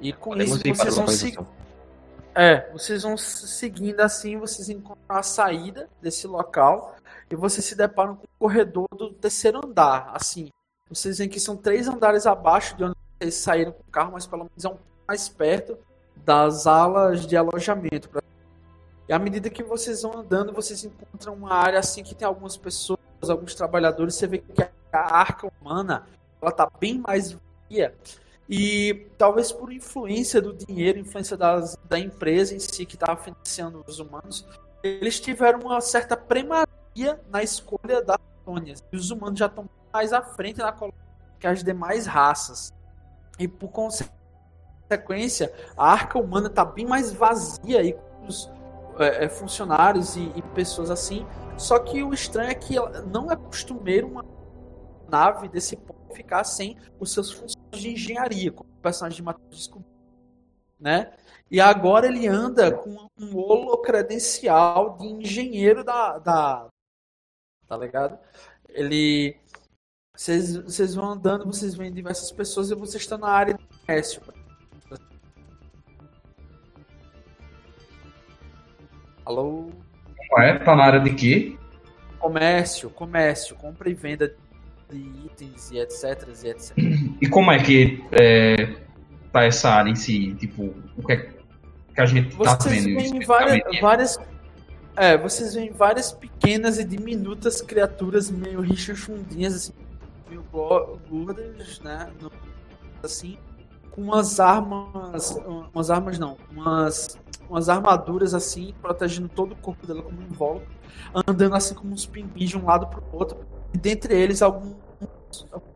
E 0.00 0.12
com 0.12 0.30
Podemos 0.30 0.56
isso 0.56 0.62
para 0.62 0.74
vocês 0.74 0.96
vão 0.96 1.06
seguir. 1.06 1.38
localização. 1.38 1.62
É, 2.34 2.70
vocês 2.72 3.02
vão 3.02 3.16
seguindo 3.16 4.00
assim, 4.00 4.38
vocês 4.38 4.68
encontram 4.68 5.16
a 5.16 5.22
saída 5.22 5.88
desse 6.00 6.26
local 6.26 6.96
e 7.30 7.36
vocês 7.36 7.64
se 7.64 7.76
deparam 7.76 8.16
com 8.16 8.24
o 8.24 8.38
corredor 8.38 8.88
do 8.96 9.12
terceiro 9.12 9.60
andar. 9.64 10.10
Assim, 10.14 10.50
vocês 10.94 11.18
veem 11.18 11.28
que 11.28 11.40
são 11.40 11.56
três 11.56 11.88
andares 11.88 12.26
abaixo 12.26 12.76
de 12.76 12.84
onde 12.84 12.96
vocês 13.18 13.34
saíram 13.34 13.72
com 13.72 13.80
o 13.80 13.90
carro, 13.90 14.12
mas 14.12 14.26
pelo 14.26 14.44
menos 14.44 14.64
é 14.64 14.68
um 14.68 14.72
pouco 14.72 14.86
mais 15.06 15.28
perto 15.28 15.78
das 16.16 16.66
alas 16.66 17.26
de 17.26 17.36
alojamento. 17.36 18.10
E 19.08 19.12
à 19.12 19.18
medida 19.18 19.50
que 19.50 19.62
vocês 19.62 20.02
vão 20.02 20.18
andando, 20.18 20.52
vocês 20.52 20.84
encontram 20.84 21.34
uma 21.34 21.52
área 21.52 21.78
assim 21.78 22.02
que 22.02 22.14
tem 22.14 22.26
algumas 22.26 22.56
pessoas, 22.56 22.98
alguns 23.28 23.54
trabalhadores. 23.54 24.14
Você 24.14 24.26
vê 24.26 24.38
que 24.38 24.62
a 24.62 25.16
arca 25.16 25.50
humana 25.60 26.06
ela 26.40 26.52
tá 26.52 26.70
bem 26.80 26.98
mais 26.98 27.32
vazia 27.32 27.94
e 28.48 29.06
talvez 29.16 29.50
por 29.50 29.72
influência 29.72 30.40
do 30.40 30.52
dinheiro, 30.52 30.98
influência 30.98 31.36
das, 31.36 31.78
da 31.88 31.98
empresa 31.98 32.54
em 32.54 32.58
si 32.58 32.84
que 32.84 32.96
estava 32.96 33.16
financiando 33.16 33.82
os 33.86 33.98
humanos, 33.98 34.46
eles 34.82 35.20
tiveram 35.20 35.60
uma 35.60 35.80
certa 35.80 36.16
primazia 36.16 37.18
na 37.30 37.42
escolha 37.42 38.02
das 38.02 38.18
colônias. 38.44 38.84
E 38.92 38.96
os 38.96 39.10
humanos 39.10 39.38
já 39.38 39.46
estão 39.46 39.68
mais 39.92 40.12
à 40.12 40.22
frente 40.22 40.58
na 40.58 40.72
colônia 40.72 41.02
que 41.38 41.46
as 41.46 41.62
demais 41.62 42.06
raças. 42.06 42.72
E 43.38 43.48
por 43.48 43.70
consequência, 43.70 45.52
a 45.76 45.90
arca 45.90 46.18
humana 46.18 46.46
está 46.46 46.64
bem 46.64 46.86
mais 46.86 47.12
vazia 47.12 47.80
aí 47.80 47.92
com 47.92 48.26
os 48.26 48.50
é, 48.98 49.24
é, 49.24 49.28
funcionários 49.28 50.16
e, 50.16 50.32
e 50.36 50.42
pessoas 50.54 50.90
assim. 50.90 51.26
Só 51.56 51.78
que 51.78 52.02
o 52.02 52.14
estranho 52.14 52.50
é 52.50 52.54
que 52.54 52.76
não 53.10 53.30
é 53.30 53.36
costumeiro 53.36 54.06
uma 54.06 54.24
nave 55.08 55.48
desse 55.48 55.76
ponto 55.76 56.14
ficar 56.14 56.44
sem 56.44 56.76
os 57.00 57.12
seus 57.12 57.32
funções 57.32 57.56
de 57.72 57.90
engenharia, 57.90 58.52
como 58.52 58.70
o 58.70 58.82
personagem 58.82 59.16
de 59.16 59.22
Matheus 59.22 59.56
descobriu, 59.56 59.90
né? 60.78 61.12
E 61.50 61.60
agora 61.60 62.06
ele 62.06 62.26
anda 62.26 62.70
com 62.70 63.08
um 63.18 63.36
holocredencial 63.36 64.96
de 64.96 65.06
engenheiro 65.06 65.82
da, 65.82 66.18
da 66.18 66.68
tá 67.66 67.76
ligado? 67.76 68.18
Ele 68.68 69.36
vocês, 70.22 70.56
vocês 70.56 70.94
vão 70.94 71.10
andando, 71.10 71.44
vocês 71.44 71.74
veem 71.74 71.92
diversas 71.92 72.30
pessoas 72.30 72.70
e 72.70 72.76
vocês 72.76 73.02
estão 73.02 73.18
na 73.18 73.28
área 73.28 73.54
de 73.54 73.64
comércio. 73.84 74.22
Alô? 79.24 79.70
Não 80.30 80.42
é? 80.42 80.58
Tá 80.60 80.76
na 80.76 80.84
área 80.84 81.00
de 81.00 81.12
quê? 81.12 81.58
Comércio, 82.20 82.88
comércio, 82.90 83.56
compra 83.56 83.90
e 83.90 83.94
venda 83.94 84.32
de 84.88 84.98
itens 85.26 85.72
e 85.72 85.78
etc, 85.78 86.28
e 86.44 86.48
etc. 86.48 86.76
E 87.20 87.28
como 87.28 87.50
é 87.50 87.60
que 87.60 88.04
é, 88.12 88.76
tá 89.32 89.42
essa 89.42 89.70
área 89.70 89.90
em 89.90 89.96
si? 89.96 90.34
Tipo, 90.34 90.72
o 90.96 91.02
que 91.04 91.12
é 91.14 91.16
que 91.16 92.00
a 92.00 92.06
gente 92.06 92.36
tá 92.36 92.56
Vocês 92.56 92.84
vendo 92.84 92.96
veem 92.96 93.26
várias, 93.26 93.80
várias. 93.80 94.18
É, 94.96 95.18
vocês 95.18 95.54
veem 95.54 95.72
várias 95.72 96.12
pequenas 96.12 96.78
e 96.78 96.84
diminutas 96.84 97.60
criaturas 97.60 98.30
meio 98.30 98.60
richuchundinhas, 98.60 99.54
assim, 99.54 99.72
gordas, 100.52 101.80
né? 101.80 102.10
Assim, 103.02 103.38
com 103.90 104.02
umas 104.02 104.38
armas. 104.38 105.38
Umas 105.72 105.90
armas 105.90 106.18
não, 106.18 106.36
umas, 106.50 107.18
umas 107.48 107.68
armaduras 107.68 108.34
assim, 108.34 108.74
protegendo 108.80 109.28
todo 109.28 109.52
o 109.52 109.56
corpo 109.56 109.86
dela 109.86 110.02
como 110.02 110.20
um 110.20 110.24
invólucro, 110.24 110.68
andando 111.26 111.54
assim 111.54 111.74
como 111.74 111.92
uns 111.92 112.06
pinguins 112.06 112.50
de 112.50 112.58
um 112.58 112.66
lado 112.66 112.86
pro 112.86 113.02
outro. 113.12 113.38
E 113.72 113.78
dentre 113.78 114.14
eles 114.14 114.42
alguns 114.42 114.76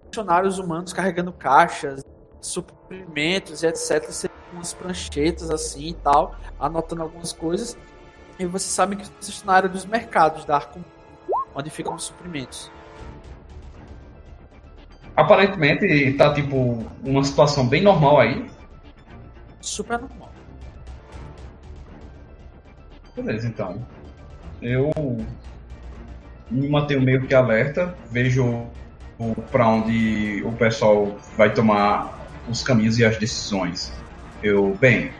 funcionários 0.05 0.59
humanos 0.59 0.93
carregando 0.93 1.33
caixas, 1.33 2.05
suprimentos 2.41 3.63
e 3.63 3.67
etc. 3.67 4.09
Umas 4.53 4.73
pranchetas 4.73 5.51
assim 5.51 5.89
e 5.89 5.95
tal 5.95 6.35
anotando 6.59 7.03
algumas 7.03 7.33
coisas. 7.33 7.77
E 8.39 8.45
você 8.45 8.69
sabe 8.69 8.97
que 8.97 9.07
vocês 9.07 9.29
estão 9.29 9.47
na 9.47 9.55
área 9.55 9.69
dos 9.69 9.87
mercados 9.87 10.45
da 10.45 10.57
Arco, 10.57 10.85
onde 11.55 11.71
ficam 11.71 11.95
os 11.95 12.05
suprimentos. 12.05 12.71
Aparentemente 15.17 16.13
tá 16.13 16.33
tipo 16.35 16.85
uma 17.03 17.25
situação 17.25 17.67
bem 17.67 17.83
normal 17.83 18.21
aí. 18.21 18.47
Super 19.61 20.01
normal. 20.01 20.31
Beleza, 23.17 23.49
então. 23.49 23.87
Eu 24.61 24.93
me 26.51 26.69
mantenho 26.69 27.01
meio 27.01 27.27
que 27.27 27.35
alerta, 27.35 27.97
vejo 28.11 28.67
para 29.51 29.67
onde 29.69 30.43
o 30.45 30.53
pessoal 30.53 31.17
vai 31.37 31.53
tomar 31.53 32.29
os 32.49 32.63
caminhos 32.63 32.99
e 32.99 33.05
as 33.05 33.17
decisões. 33.17 33.93
Eu, 34.43 34.77
bem, 34.79 35.11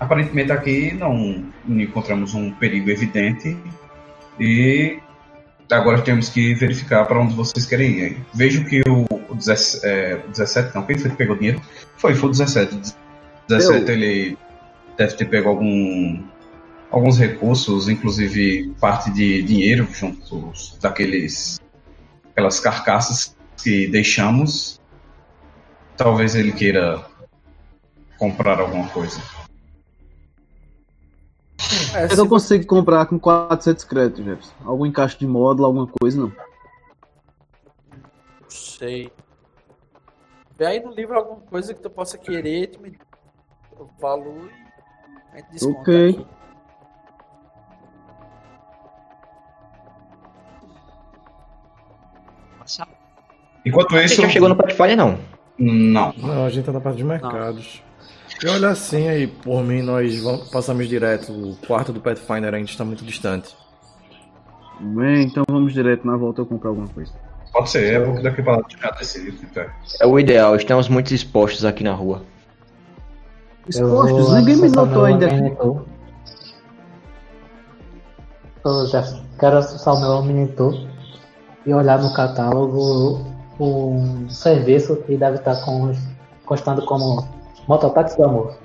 aparentemente 0.00 0.52
aqui 0.52 0.92
não 0.92 1.44
encontramos 1.68 2.34
um 2.34 2.52
perigo 2.52 2.90
evidente 2.90 3.56
e 4.38 4.98
agora 5.70 6.02
temos 6.02 6.28
que 6.28 6.54
verificar 6.54 7.06
para 7.06 7.20
onde 7.20 7.34
vocês 7.34 7.66
querem 7.66 7.98
ir. 8.00 8.16
Vejo 8.34 8.64
que 8.64 8.82
o, 8.88 9.04
o 9.34 9.36
17, 9.36 9.86
é, 9.86 10.22
o 10.26 10.30
17, 10.30 10.74
não, 10.74 10.82
quem 10.84 10.98
foi 10.98 11.10
que 11.10 11.16
pegou 11.16 11.36
dinheiro? 11.36 11.60
Foi, 11.96 12.14
foi 12.14 12.28
o 12.28 12.32
17. 12.32 12.74
O 12.74 12.80
17 13.48 13.90
ele 13.90 14.38
deve 14.96 15.14
ter 15.16 15.26
pego 15.26 15.48
algum 15.48 16.22
alguns 16.90 17.18
recursos, 17.18 17.88
inclusive 17.88 18.72
parte 18.80 19.10
de 19.10 19.42
dinheiro 19.42 19.88
junto 19.92 20.52
daqueles 20.80 21.60
aquelas 22.30 22.60
carcaças 22.60 23.36
que 23.62 23.88
deixamos. 23.88 24.80
Talvez 25.96 26.34
ele 26.34 26.52
queira 26.52 27.04
comprar 28.18 28.60
alguma 28.60 28.88
coisa. 28.88 29.20
É, 31.94 32.12
Eu 32.12 32.16
não 32.16 32.28
consigo 32.28 32.66
comprar 32.66 33.06
com 33.06 33.18
400 33.18 33.84
créditos, 33.84 34.24
Jefferson. 34.24 34.54
Algum 34.64 34.86
encaixe 34.86 35.18
de 35.18 35.26
módulo, 35.26 35.66
alguma 35.66 35.86
coisa, 35.86 36.20
não. 36.20 36.32
Não 38.40 38.50
sei. 38.50 39.10
Vê 40.64 40.68
aí 40.68 40.80
no 40.80 40.92
livro 40.92 41.14
alguma 41.14 41.42
coisa 41.42 41.74
que 41.74 41.80
tu 41.82 41.90
possa 41.90 42.16
querer, 42.16 42.68
tu 42.68 42.80
me 42.80 42.90
dá 42.90 42.96
o 43.78 43.86
valor 44.00 44.50
e 45.30 45.34
a 45.34 45.36
gente 45.36 45.50
desconta 45.50 45.80
Ok. 45.82 46.08
aqui. 46.08 46.26
Enquanto 53.66 53.90
Você 53.90 54.04
isso, 54.04 54.22
já 54.22 54.28
chegou 54.30 54.48
no 54.48 54.56
Pathfinder, 54.56 54.96
não? 54.96 55.18
não. 55.58 56.14
Não, 56.16 56.46
a 56.46 56.48
gente 56.48 56.64
tá 56.64 56.72
na 56.72 56.80
parte 56.80 56.96
de 56.96 57.04
mercados. 57.04 57.82
E 58.42 58.48
olha 58.48 58.70
assim 58.70 59.06
aí, 59.06 59.26
por 59.26 59.62
mim, 59.62 59.82
nós 59.82 60.18
vamos, 60.22 60.50
passamos 60.50 60.88
direto. 60.88 61.30
O 61.30 61.56
quarto 61.66 61.92
do 61.92 62.00
Pathfinder 62.00 62.54
ainda 62.54 62.70
está 62.70 62.86
muito 62.86 63.04
distante. 63.04 63.54
Bem, 64.80 65.24
então 65.24 65.44
vamos 65.46 65.74
direto 65.74 66.06
na 66.06 66.16
volta 66.16 66.40
eu 66.40 66.46
comprar 66.46 66.70
alguma 66.70 66.88
coisa. 66.88 67.12
Pode 67.54 67.70
ser, 67.70 67.94
é 67.94 68.04
porque 68.04 68.20
daqui 68.20 68.42
para 68.42 68.56
lá 68.56 68.62
já 68.68 68.90
decidido. 68.90 69.38
Então. 69.44 69.64
É 70.00 70.06
o 70.06 70.18
ideal, 70.18 70.56
estamos 70.56 70.88
muito 70.88 71.14
expostos 71.14 71.64
aqui 71.64 71.84
na 71.84 71.92
rua. 71.92 72.20
Expostos, 73.68 74.34
ninguém 74.34 74.56
me 74.56 74.68
notou 74.68 75.04
ainda. 75.04 75.28
Eu 78.64 78.86
já 78.88 79.04
quero 79.38 79.58
acessar 79.58 79.94
o 79.94 80.00
meu 80.00 80.10
Omnitor 80.10 80.74
e 81.64 81.72
olhar 81.72 82.02
no 82.02 82.12
catálogo 82.12 83.24
um 83.60 84.28
serviço 84.28 84.96
que 84.96 85.16
deve 85.16 85.36
estar 85.36 85.64
com, 85.64 85.92
constando 86.44 86.84
como 86.84 87.24
Mototáxi 87.68 88.16
do 88.16 88.24
Amor. 88.24 88.56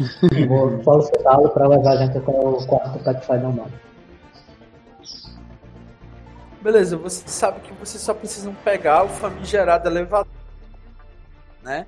Vou 0.48 0.82
solicitá-lo 0.82 1.50
para 1.50 1.68
levar 1.68 1.90
a 1.90 1.96
gente 1.96 2.16
até 2.16 2.30
o 2.30 2.54
quarto 2.66 2.98
Pathfinder 3.00 3.50
humano. 3.50 3.72
Beleza, 6.64 6.96
você 6.96 7.28
sabe 7.28 7.60
que 7.60 7.74
vocês 7.74 8.02
só 8.02 8.14
precisam 8.14 8.54
pegar 8.54 9.04
o 9.04 9.08
famigerado 9.10 9.86
elevador, 9.86 10.32
né? 11.62 11.86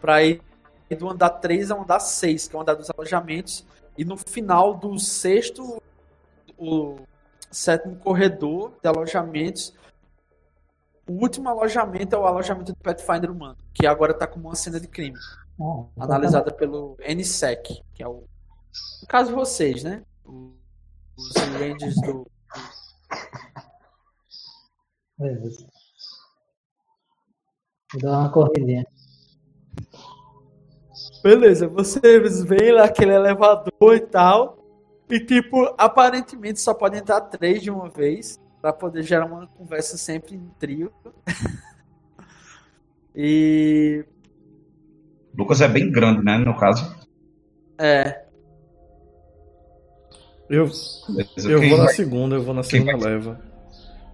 Pra 0.00 0.20
ir 0.24 0.42
do 0.98 1.08
andar 1.08 1.30
3 1.30 1.70
ao 1.70 1.82
andar 1.82 2.00
6, 2.00 2.48
que 2.48 2.56
é 2.56 2.58
o 2.58 2.62
andar 2.62 2.74
dos 2.74 2.90
alojamentos. 2.90 3.64
E 3.96 4.04
no 4.04 4.16
final 4.16 4.74
do 4.74 4.98
sexto, 4.98 5.80
o 6.58 6.96
sétimo 7.52 7.94
corredor 8.00 8.72
de 8.82 8.88
alojamentos, 8.88 9.72
o 11.08 11.12
último 11.12 11.48
alojamento 11.48 12.16
é 12.16 12.18
o 12.18 12.26
alojamento 12.26 12.72
do 12.72 12.78
Pathfinder 12.78 13.30
humano, 13.30 13.56
que 13.72 13.86
agora 13.86 14.12
tá 14.12 14.26
como 14.26 14.48
uma 14.48 14.56
cena 14.56 14.80
de 14.80 14.88
crime, 14.88 15.16
então 15.54 15.88
analisada 15.96 16.52
pelo 16.52 16.96
NSEC, 16.98 17.80
que 17.94 18.02
é 18.02 18.08
o. 18.08 18.24
No 19.02 19.06
caso, 19.06 19.32
vocês, 19.32 19.84
né? 19.84 20.02
Os 20.24 21.32
Rangers 21.60 21.94
do. 22.00 22.26
Beleza. 25.18 25.66
Vou 27.92 28.02
dar 28.02 28.18
uma 28.20 28.30
corridinha. 28.30 28.86
Beleza, 31.22 31.66
vocês 31.68 32.44
veem 32.44 32.72
lá 32.72 32.84
aquele 32.84 33.12
elevador 33.12 33.94
e 33.94 34.00
tal. 34.00 34.58
E 35.08 35.20
tipo, 35.20 35.74
aparentemente 35.78 36.60
só 36.60 36.74
pode 36.74 36.98
entrar 36.98 37.20
três 37.22 37.62
de 37.62 37.70
uma 37.70 37.88
vez. 37.88 38.40
Pra 38.60 38.72
poder 38.72 39.02
gerar 39.02 39.26
uma 39.26 39.46
conversa 39.46 39.96
sempre 39.96 40.34
em 40.34 40.48
trio. 40.58 40.92
e. 43.14 44.04
Lucas 45.36 45.60
é 45.60 45.68
bem 45.68 45.90
grande, 45.90 46.24
né? 46.24 46.38
No 46.38 46.56
caso. 46.56 46.96
É. 47.78 48.24
Eu, 50.48 50.70
eu 51.48 51.68
vou 51.68 51.78
na 51.78 51.88
segunda, 51.88 52.36
eu 52.36 52.42
vou 52.42 52.54
na 52.54 52.62
segunda 52.62 52.96
leva. 52.96 53.45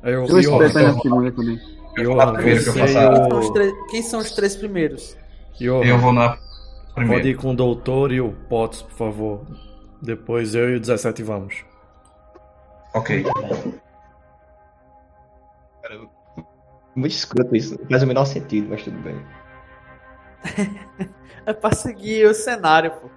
Eu, 0.03 0.26
Eu 0.26 0.38
espero 0.40 0.64
estar 0.66 0.80
então- 0.82 0.94
na 0.94 1.00
segunda 1.00 1.32
também. 1.32 1.61
Eu 1.96 2.05
vou 2.07 2.16
na 2.16 2.32
primeira, 2.32 2.62
que 2.62 2.68
eu 2.68 2.72
faço 2.74 3.53
Quem 3.90 4.03
são 4.03 4.20
os 4.20 4.30
três 4.32 4.57
primeiros? 4.57 5.16
Johan, 5.61 5.84
Eu 5.84 5.98
vou 5.98 6.12
na 6.12 6.30
Pode 6.30 6.40
primeira. 6.94 7.28
ir 7.28 7.36
com 7.36 7.50
o 7.50 7.55
doutor 7.57 8.11
e 8.12 8.20
o 8.20 8.32
Potts, 8.48 8.82
por 8.82 8.92
favor. 8.92 9.46
Depois 10.00 10.55
eu 10.55 10.70
e 10.70 10.76
o 10.76 10.80
17 10.80 11.22
vamos. 11.22 11.64
Ok. 12.94 13.24
Muito 16.94 17.12
escroto 17.12 17.55
isso. 17.57 17.78
Não 17.80 17.88
faz 17.88 18.03
o 18.03 18.07
menor 18.07 18.24
sentido, 18.24 18.68
mas 18.70 18.82
tudo 18.82 18.98
bem. 18.98 19.16
É 21.44 21.53
pra 21.53 21.72
seguir 21.72 22.24
o 22.28 22.34
cenário, 22.34 22.92
pô. 22.92 23.11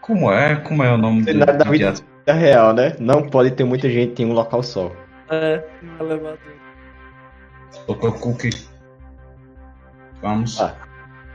Como 0.00 0.28
é? 0.32 0.56
Como 0.56 0.82
é 0.82 0.92
o 0.92 0.98
nome 0.98 1.20
do, 1.22 1.30
Cenário 1.30 1.56
da 1.56 1.70
vida 1.70 1.94
é 2.26 2.32
real, 2.32 2.72
né? 2.72 2.96
Não 2.98 3.22
pode 3.28 3.52
ter 3.52 3.62
muita 3.62 3.88
gente 3.88 4.20
em 4.20 4.26
um 4.26 4.32
local 4.32 4.60
só. 4.60 4.90
É, 5.30 5.64
elevador. 6.00 6.38
Dr. 7.88 8.18
Cookie. 8.20 8.50
Vamos. 10.20 10.60
Ah. 10.60 10.74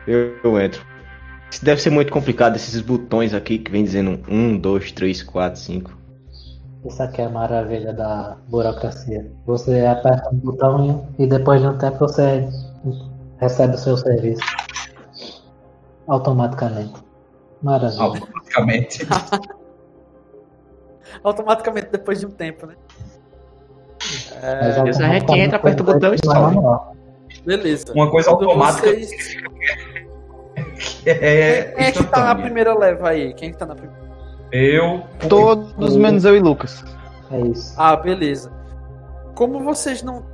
Eu, 0.07 0.37
eu 0.43 0.59
entro. 0.59 0.85
Isso 1.51 1.65
deve 1.65 1.81
ser 1.81 1.89
muito 1.89 2.11
complicado, 2.11 2.55
esses 2.55 2.79
botões 2.81 3.33
aqui 3.33 3.57
que 3.57 3.71
vem 3.71 3.83
dizendo 3.83 4.23
1, 4.27 4.59
2, 4.59 4.91
3, 4.91 5.23
4, 5.23 5.59
5. 5.59 5.97
Isso 6.85 7.03
aqui 7.03 7.21
é 7.21 7.25
a 7.25 7.29
maravilha 7.29 7.93
da 7.93 8.37
burocracia. 8.47 9.29
Você 9.45 9.85
aperta 9.85 10.29
um 10.31 10.37
botão 10.37 11.09
e 11.17 11.27
depois 11.27 11.61
de 11.61 11.67
um 11.67 11.77
tempo 11.77 11.99
você 11.99 12.47
recebe 13.39 13.75
o 13.75 13.77
seu 13.77 13.97
serviço. 13.97 14.41
Automaticamente. 16.07 17.03
Maravilha. 17.61 18.01
Automaticamente. 18.01 19.07
Automaticamente 21.23 21.89
depois 21.91 22.19
de 22.19 22.27
um 22.27 22.31
tempo, 22.31 22.65
né? 22.65 22.75
Mas 24.41 24.99
a 25.01 25.13
gente 25.13 25.31
entra, 25.39 25.57
aperta 25.57 25.83
o 25.83 25.85
botão 25.85 26.13
e 26.13 26.17
sobe. 26.23 26.57
Beleza. 27.45 27.85
Uma 27.93 28.09
coisa 28.09 28.29
Quando 28.29 28.45
automática 28.45 28.87
vocês- 28.87 29.37
é, 31.05 31.63
Quem 31.75 31.85
é 31.85 31.91
que 31.91 32.03
tá 32.03 32.23
na 32.25 32.35
primeira 32.35 32.77
leva 32.77 33.09
aí? 33.09 33.33
Quem 33.33 33.49
é 33.49 33.51
que 33.51 33.57
tá 33.57 33.65
na 33.65 33.75
primeira? 33.75 33.99
Eu. 34.51 35.03
Todos 35.29 35.95
menos 35.95 36.25
eu 36.25 36.35
e 36.35 36.39
Lucas. 36.39 36.83
É 37.31 37.39
isso. 37.39 37.73
Ah, 37.77 37.95
beleza. 37.95 38.51
Como 39.35 39.63
vocês 39.63 40.01
não 40.03 40.25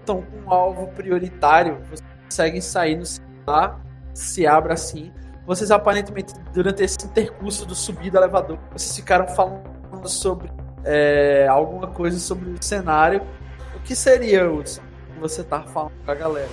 estão 0.00 0.22
com 0.22 0.48
um 0.48 0.52
alvo 0.52 0.86
prioritário, 0.88 1.78
vocês 1.88 2.02
conseguem 2.24 2.60
sair 2.60 2.96
no 2.96 3.04
celular, 3.06 3.80
se 4.14 4.46
abre 4.46 4.72
assim. 4.72 5.12
Vocês 5.46 5.70
aparentemente, 5.70 6.32
durante 6.54 6.82
esse 6.82 6.96
intercurso 7.04 7.66
do 7.66 7.74
subir 7.74 8.10
do 8.10 8.16
elevador, 8.16 8.58
vocês 8.72 8.96
ficaram 8.96 9.28
falando 9.28 9.62
sobre 10.08 10.50
é, 10.84 11.46
alguma 11.48 11.86
coisa 11.86 12.18
sobre 12.18 12.50
o 12.50 12.56
cenário. 12.60 13.22
O 13.74 13.80
que 13.80 13.94
seria, 13.94 14.50
Hudson? 14.50 14.82
que 15.14 15.20
Você 15.20 15.42
tá 15.42 15.62
falando 15.62 15.92
pra 16.04 16.14
galera? 16.14 16.50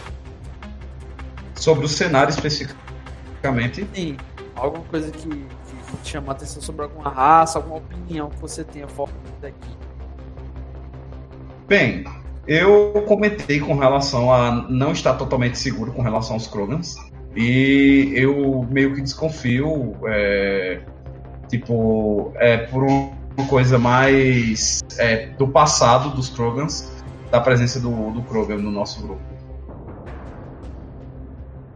Sobre 1.56 1.86
o 1.86 1.88
cenário 1.88 2.30
especificamente. 2.30 3.88
Sim, 3.94 4.18
alguma 4.56 4.84
coisa 4.86 5.12
que, 5.12 5.28
que 5.28 5.98
te 6.04 6.10
chama 6.10 6.32
a 6.32 6.36
atenção 6.36 6.62
sobre 6.62 6.84
alguma 6.84 7.10
raça, 7.10 7.60
alguma 7.60 7.78
opinião 7.78 8.30
que 8.30 8.40
você 8.40 8.64
tenha 8.64 8.88
fora 8.88 9.12
daqui. 9.42 9.78
Bem, 11.68 12.06
eu 12.48 13.04
comentei 13.08 13.60
com 13.60 13.76
relação 13.78 14.34
a 14.34 14.52
não 14.70 14.92
estar 14.92 15.14
totalmente 15.16 15.58
seguro 15.58 15.92
com 15.92 16.02
relação 16.02 16.36
aos 16.36 16.48
Krogans. 16.48 16.96
E 17.36 18.12
eu 18.14 18.68
meio 18.70 18.94
que 18.94 19.02
desconfio, 19.02 19.96
é, 20.06 20.82
tipo, 21.48 22.34
é, 22.36 22.58
por 22.58 22.84
uma 23.38 23.48
coisa 23.48 23.78
mais 23.80 24.82
é, 24.98 25.28
do 25.28 25.48
passado 25.48 26.10
dos 26.12 26.30
Krogans, 26.30 26.92
da 27.30 27.40
presença 27.40 27.80
do, 27.80 28.12
do 28.12 28.22
Krogan 28.24 28.58
no 28.58 28.72
nosso 28.72 29.02
grupo. 29.02 29.22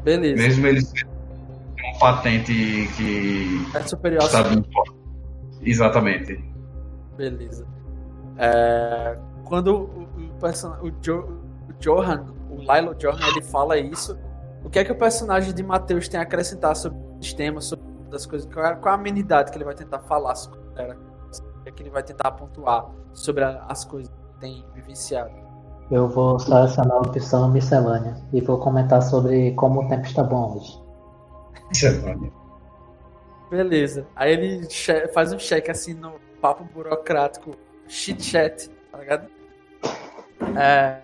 Beleza. 0.03 0.41
Mesmo 0.41 0.67
eles 0.67 0.91
tendo 0.91 1.09
uma 1.79 1.99
patente 1.99 2.53
que 2.95 3.65
É 3.73 3.81
superior 3.81 4.23
está 4.23 4.43
fora. 4.43 4.93
Exatamente. 5.61 6.43
Beleza. 7.17 7.65
É, 8.37 9.17
quando 9.45 9.67
o, 9.75 10.03
o, 10.21 10.39
person- 10.39 10.75
o, 10.81 10.91
jo, 11.01 11.21
o 11.69 11.73
Johan, 11.79 12.25
o 12.49 12.57
Lilo 12.57 12.93
Johan, 12.95 13.17
ele 13.29 13.41
fala 13.41 13.77
isso, 13.77 14.17
o 14.63 14.69
que 14.69 14.79
é 14.79 14.83
que 14.83 14.91
o 14.91 14.95
personagem 14.97 15.53
de 15.53 15.63
Matheus 15.63 16.07
tem 16.07 16.19
a 16.19 16.23
acrescentar 16.23 16.75
sobre 16.75 16.99
o 16.99 17.23
sistema, 17.23 17.61
sobre 17.61 17.85
as 18.13 18.25
coisas, 18.25 18.47
qual 18.53 18.65
é, 18.65 18.69
é 18.69 18.89
a 18.89 18.93
amenidade 18.93 19.51
que 19.51 19.57
ele 19.57 19.65
vai 19.65 19.73
tentar 19.73 19.99
falar 19.99 20.35
sobre? 20.35 20.59
O 20.59 20.73
que 20.73 20.81
é 21.69 21.71
que 21.71 21.83
ele 21.83 21.89
vai 21.89 22.03
tentar 22.03 22.31
pontuar 22.31 22.85
sobre 23.13 23.43
a- 23.43 23.65
as 23.67 23.83
coisas 23.85 24.11
que 24.11 24.39
tem 24.39 24.65
vivenciado? 24.73 25.31
Eu 25.91 26.07
vou 26.07 26.39
selecionar 26.39 26.97
a 26.97 26.99
opção 27.01 27.49
miscelânea 27.51 28.15
e 28.33 28.41
vou 28.41 28.57
comentar 28.59 29.01
sobre 29.03 29.51
como 29.53 29.83
o 29.83 29.87
tempo 29.87 30.05
está 30.05 30.23
bom 30.23 30.57
hoje. 30.57 30.81
Beleza. 33.49 34.07
Aí 34.15 34.31
ele 34.33 34.67
faz 35.13 35.31
um 35.31 35.39
cheque 35.39 35.69
assim 35.69 35.93
no 35.93 36.13
papo 36.41 36.63
burocrático, 36.73 37.51
chit 37.87 38.23
chat, 38.23 38.69
tá 38.91 38.97
ligado? 38.97 39.27
É, 40.57 41.01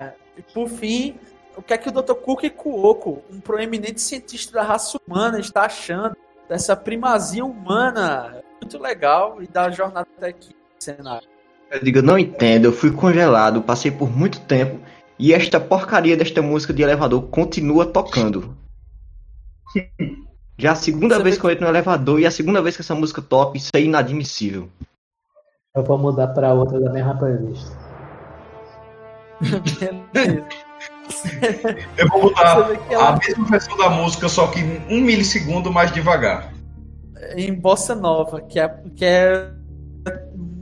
é, 0.00 0.12
e 0.36 0.42
por 0.42 0.68
fim, 0.68 1.18
o 1.56 1.62
que 1.62 1.74
é 1.74 1.78
que 1.78 1.88
o 1.88 1.92
Dr. 1.92 2.14
Cook 2.14 2.48
Kuoko, 2.50 3.22
um 3.30 3.40
proeminente 3.40 4.00
cientista 4.00 4.52
da 4.54 4.62
raça 4.62 4.98
humana, 5.06 5.38
está 5.38 5.64
achando 5.64 6.16
dessa 6.48 6.74
primazia 6.74 7.44
humana? 7.44 8.42
Muito 8.64 8.78
legal 8.78 9.42
e 9.42 9.46
da 9.46 9.70
jornada 9.70 10.08
até 10.16 10.28
aqui, 10.28 10.56
cenário. 10.78 11.28
Eu 11.70 11.84
digo, 11.84 12.00
não 12.00 12.18
entendo, 12.18 12.64
eu 12.64 12.72
fui 12.72 12.90
congelado, 12.90 13.60
passei 13.60 13.90
por 13.90 14.10
muito 14.10 14.40
tempo 14.40 14.80
e 15.18 15.34
esta 15.34 15.60
porcaria 15.60 16.16
desta 16.16 16.40
música 16.40 16.72
de 16.72 16.82
elevador 16.82 17.24
continua 17.24 17.84
tocando. 17.84 18.56
Já 20.56 20.72
a 20.72 20.76
segunda 20.76 21.16
Você 21.16 21.22
vez 21.22 21.38
que 21.38 21.44
eu 21.44 21.50
entro 21.50 21.64
no 21.64 21.70
elevador 21.70 22.18
e 22.18 22.24
a 22.24 22.30
segunda 22.30 22.62
vez 22.62 22.74
que 22.74 22.80
essa 22.80 22.94
música 22.94 23.20
toca, 23.20 23.58
isso 23.58 23.68
é 23.74 23.82
inadmissível. 23.82 24.70
Eu 25.76 25.84
vou 25.84 25.98
mudar 25.98 26.28
para 26.28 26.54
outra 26.54 26.80
da 26.80 26.90
mesma 26.90 27.18
playlist. 27.18 27.66
Eu 31.98 32.08
vou 32.08 32.32
ela 32.88 33.08
a 33.10 33.16
mesma 33.18 33.44
versão 33.44 33.76
da 33.76 33.90
música, 33.90 34.26
só 34.26 34.46
que 34.46 34.60
um 34.88 35.02
milissegundo 35.02 35.70
mais 35.70 35.92
devagar. 35.92 36.54
Em 37.36 37.54
bossa 37.54 37.94
nova, 37.94 38.40
que 38.40 38.58
é, 38.58 38.68
que 38.94 39.04
é 39.04 39.50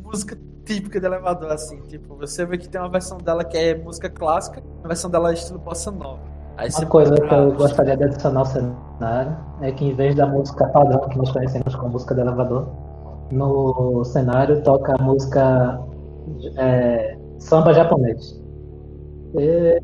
música 0.05 0.36
típica 0.64 1.01
de 1.01 1.06
elevador, 1.06 1.51
assim. 1.51 1.80
Tipo, 1.82 2.16
você 2.16 2.44
vê 2.44 2.59
que 2.59 2.68
tem 2.68 2.80
uma 2.80 2.90
versão 2.90 3.18
dela 3.18 3.44
que 3.44 3.56
é 3.56 3.74
música 3.74 4.09
clássica, 4.09 4.62
uma 4.80 4.89
versão 4.89 5.10
dela 5.10 5.30
é 5.30 5.34
estilo 5.34 5.59
bossa 5.59 5.90
nova. 5.90 6.20
Aí 6.56 6.68
Uma 6.78 6.86
coisa 6.86 7.14
que 7.14 7.34
eu 7.34 7.52
gostaria 7.52 7.97
de 7.97 8.05
adicionar 8.05 8.40
ao 8.40 8.47
cenário 8.47 9.36
é 9.62 9.72
que 9.72 9.86
em 9.86 9.94
vez 9.94 10.14
da 10.14 10.26
música 10.26 10.66
padrão 10.66 11.01
que 11.09 11.16
nós 11.16 11.32
conhecemos 11.32 11.74
como 11.74 11.93
música 11.93 12.14
de 12.14 12.20
elevador, 12.20 12.68
no 13.30 14.05
cenário 14.05 14.62
toca 14.62 14.94
a 14.94 15.02
música 15.02 15.80
é, 16.56 17.16
samba 17.39 17.72
japonês. 17.72 18.39
E 19.34 19.82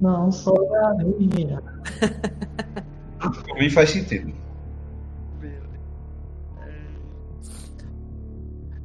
não 0.00 0.30
sou 0.30 0.72
a 0.76 0.94
minha. 0.94 1.60
Pra 3.18 3.54
mim 3.54 3.70
faz 3.70 3.90
sentido. 3.90 4.32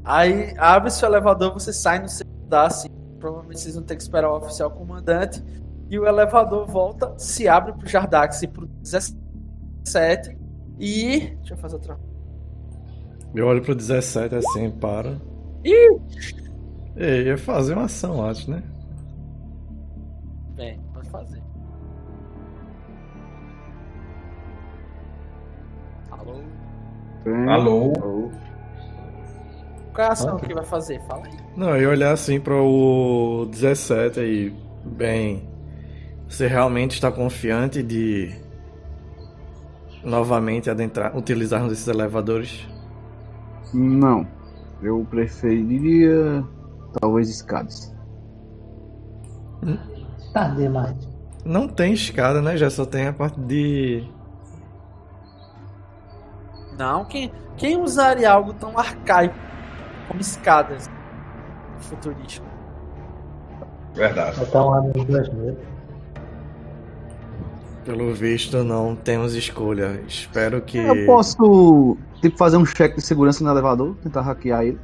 Aí 0.07 0.53
abre-se 0.57 1.03
o 1.03 1.05
elevador, 1.05 1.51
você 1.51 1.73
sai 1.73 1.99
no 1.99 2.07
segundo 2.07 2.45
andar, 2.45 2.67
assim. 2.67 2.87
Provavelmente 3.19 3.59
vocês 3.59 3.75
vão 3.75 3.83
ter 3.83 3.97
que 3.97 4.01
esperar 4.01 4.31
o 4.31 4.37
oficial 4.37 4.71
comandante. 4.71 5.43
E 5.89 5.99
o 5.99 6.07
elevador 6.07 6.65
volta, 6.65 7.13
se 7.17 7.45
abre 7.45 7.73
pro 7.73 7.85
Jardax 7.85 8.41
e 8.41 8.47
pro 8.47 8.67
17. 8.67 10.37
E. 10.79 11.35
Deixa 11.39 11.53
eu 11.53 11.57
fazer 11.57 11.75
outra. 11.75 11.99
Eu 13.35 13.47
olho 13.47 13.61
pro 13.61 13.75
17 13.75 14.35
assim, 14.35 14.71
para. 14.71 15.17
Ih! 15.65 15.99
Ei, 16.95 17.27
ia 17.27 17.37
fazer 17.37 17.73
uma 17.73 17.83
ação 17.83 18.23
antes, 18.23 18.47
né? 18.47 18.63
Bem, 20.55 20.79
pode 20.93 21.09
fazer. 21.09 21.43
Alô? 26.09 26.39
Alô? 27.49 28.31
Qual 29.97 30.05
é 30.05 30.09
a 30.09 30.13
ação 30.13 30.35
Ok. 30.35 30.47
que 30.47 30.53
vai 30.53 30.63
fazer? 30.63 31.01
Fala 31.07 31.25
aí. 31.25 31.33
Não, 31.55 31.69
eu 31.69 31.81
ia 31.81 31.89
olhar 31.89 32.11
assim 32.11 32.39
pro 32.39 33.47
17 33.49 34.19
aí. 34.19 34.55
Bem, 34.85 35.49
você 36.29 36.45
realmente 36.45 36.91
está 36.91 37.11
confiante 37.11 37.81
de 37.81 38.31
novamente 40.03 40.69
adentrar, 40.69 41.17
utilizarmos 41.17 41.73
esses 41.73 41.87
elevadores? 41.87 42.67
Não. 43.73 44.27
Eu 44.83 45.03
preferiria 45.09 46.45
talvez 47.01 47.27
escadas. 47.27 47.91
Tá 50.31 50.49
demais. 50.49 50.95
Não 51.43 51.67
tem 51.67 51.93
escada, 51.93 52.39
né? 52.39 52.55
Já 52.55 52.69
só 52.69 52.85
tem 52.85 53.07
a 53.07 53.13
parte 53.13 53.39
de. 53.39 54.07
Não, 56.77 57.03
quem, 57.05 57.31
quem 57.57 57.81
usaria 57.81 58.31
algo 58.31 58.53
tão 58.53 58.77
arcaico 58.77 59.46
como 60.07 60.19
escadas 60.19 60.89
futurístico? 61.79 62.45
Verdade. 63.93 64.39
Então, 64.41 64.73
anos 64.73 65.05
2000. 65.05 65.57
Pelo 67.83 68.13
visto, 68.13 68.63
não 68.63 68.95
temos 68.95 69.33
escolha. 69.33 70.01
Espero 70.07 70.61
que. 70.61 70.77
Eu 70.77 71.05
posso, 71.05 71.97
tipo, 72.21 72.37
fazer 72.37 72.57
um 72.57 72.65
check 72.65 72.95
de 72.95 73.01
segurança 73.01 73.43
no 73.43 73.49
elevador, 73.49 73.95
tentar 74.03 74.21
hackear 74.21 74.63
ele. 74.63 74.79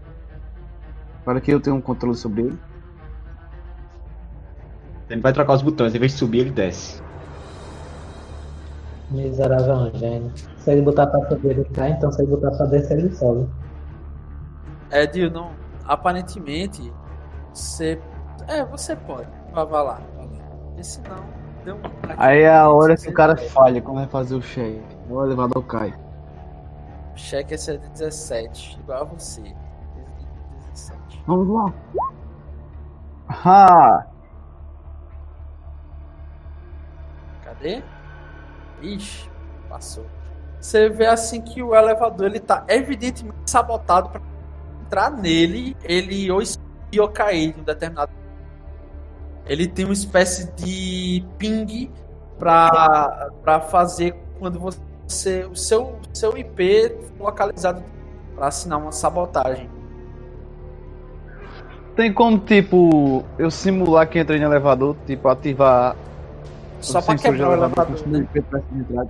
Para 1.26 1.40
que 1.42 1.52
eu 1.52 1.60
tenha 1.60 1.76
um 1.76 1.82
controle 1.82 2.16
sobre 2.16 2.44
ele. 2.44 2.60
Ele 5.10 5.22
vai 5.22 5.34
trocar 5.34 5.54
os 5.54 5.62
botões, 5.62 5.94
em 5.94 6.00
vez 6.00 6.14
de 6.14 6.18
subir, 6.18 6.40
ele 6.40 6.52
desce. 6.52 7.02
Miserável 9.12 9.74
é 9.74 9.78
um 9.78 9.94
gênio. 9.94 10.32
Se 10.58 10.72
ele 10.72 10.82
botar 10.82 11.08
pra 11.08 11.28
subir, 11.30 11.52
ele 11.52 11.66
cai, 11.66 11.92
então 11.92 12.12
se 12.12 12.22
ele 12.22 12.32
botar 12.32 12.52
pra 12.52 12.66
descer, 12.66 12.98
ele 12.98 13.14
sobe. 13.14 13.48
É, 14.94 15.08
Dio, 15.08 15.32
não. 15.32 15.56
Aparentemente, 15.86 16.94
você. 17.52 18.00
É, 18.48 18.64
você 18.64 18.96
pode. 18.96 19.28
Vá, 19.52 19.66
vá 19.66 19.82
lá. 19.82 19.94
Lá. 19.94 20.28
Porque 20.68 20.84
senão, 20.84 21.26
deu 21.66 21.78
um. 21.78 21.80
Aí 22.16 22.42
é 22.44 22.56
a 22.56 22.70
hora 22.70 22.96
que 22.96 23.10
o 23.10 23.14
cara 23.14 23.36
falha 23.36 23.82
quando 23.82 23.98
vai 23.98 24.08
fazer 24.08 24.36
o 24.36 24.40
check. 24.40 24.84
O 25.10 25.26
elevador 25.26 25.66
cai. 25.66 25.96
Cheque 27.16 27.56
esse 27.56 27.72
é 27.72 27.78
de 27.78 27.90
17, 27.90 28.80
igual 28.82 29.02
a 29.02 29.06
você. 29.06 29.42
17. 30.74 31.24
Vamos 31.26 31.50
lá. 31.50 31.74
Ha! 33.30 34.08
Cadê? 37.44 37.84
Ixi, 38.80 39.28
passou. 39.68 40.06
Você 40.60 40.88
vê 40.88 41.08
assim 41.08 41.42
que 41.42 41.64
o 41.64 41.76
elevador 41.76 42.28
ele 42.28 42.40
tá 42.40 42.64
evidentemente 42.68 43.50
sabotado 43.50 44.10
para 44.10 44.22
entrar 44.84 45.10
nele, 45.10 45.76
ele 45.84 46.30
ou 46.30 46.42
explodir 46.42 47.02
ou 47.02 47.08
cair 47.08 47.56
em 47.56 47.62
um 47.62 47.64
determinado. 47.64 48.12
Ele 49.46 49.68
tem 49.68 49.86
uma 49.86 49.94
espécie 49.94 50.52
de 50.54 51.26
ping 51.38 51.92
para 52.38 53.60
fazer 53.70 54.16
quando 54.40 54.60
você 54.60 55.46
o 55.46 55.56
seu 55.56 56.00
seu 56.14 56.38
IP 56.38 56.96
localizado 57.20 57.84
para 58.36 58.48
assinar 58.48 58.80
uma 58.80 58.92
sabotagem. 58.92 59.70
Tem 61.96 62.12
como, 62.12 62.40
tipo, 62.40 63.24
eu 63.38 63.52
simular 63.52 64.10
que 64.10 64.20
entrei 64.20 64.40
no 64.40 64.46
elevador, 64.46 64.96
tipo, 65.06 65.28
ativar 65.28 65.96
Só 66.80 67.02
para 67.02 67.18
quebrar 67.18 67.50
o 67.50 67.54
elevador 67.54 68.00
elevador, 68.08 68.08
né? 68.90 69.08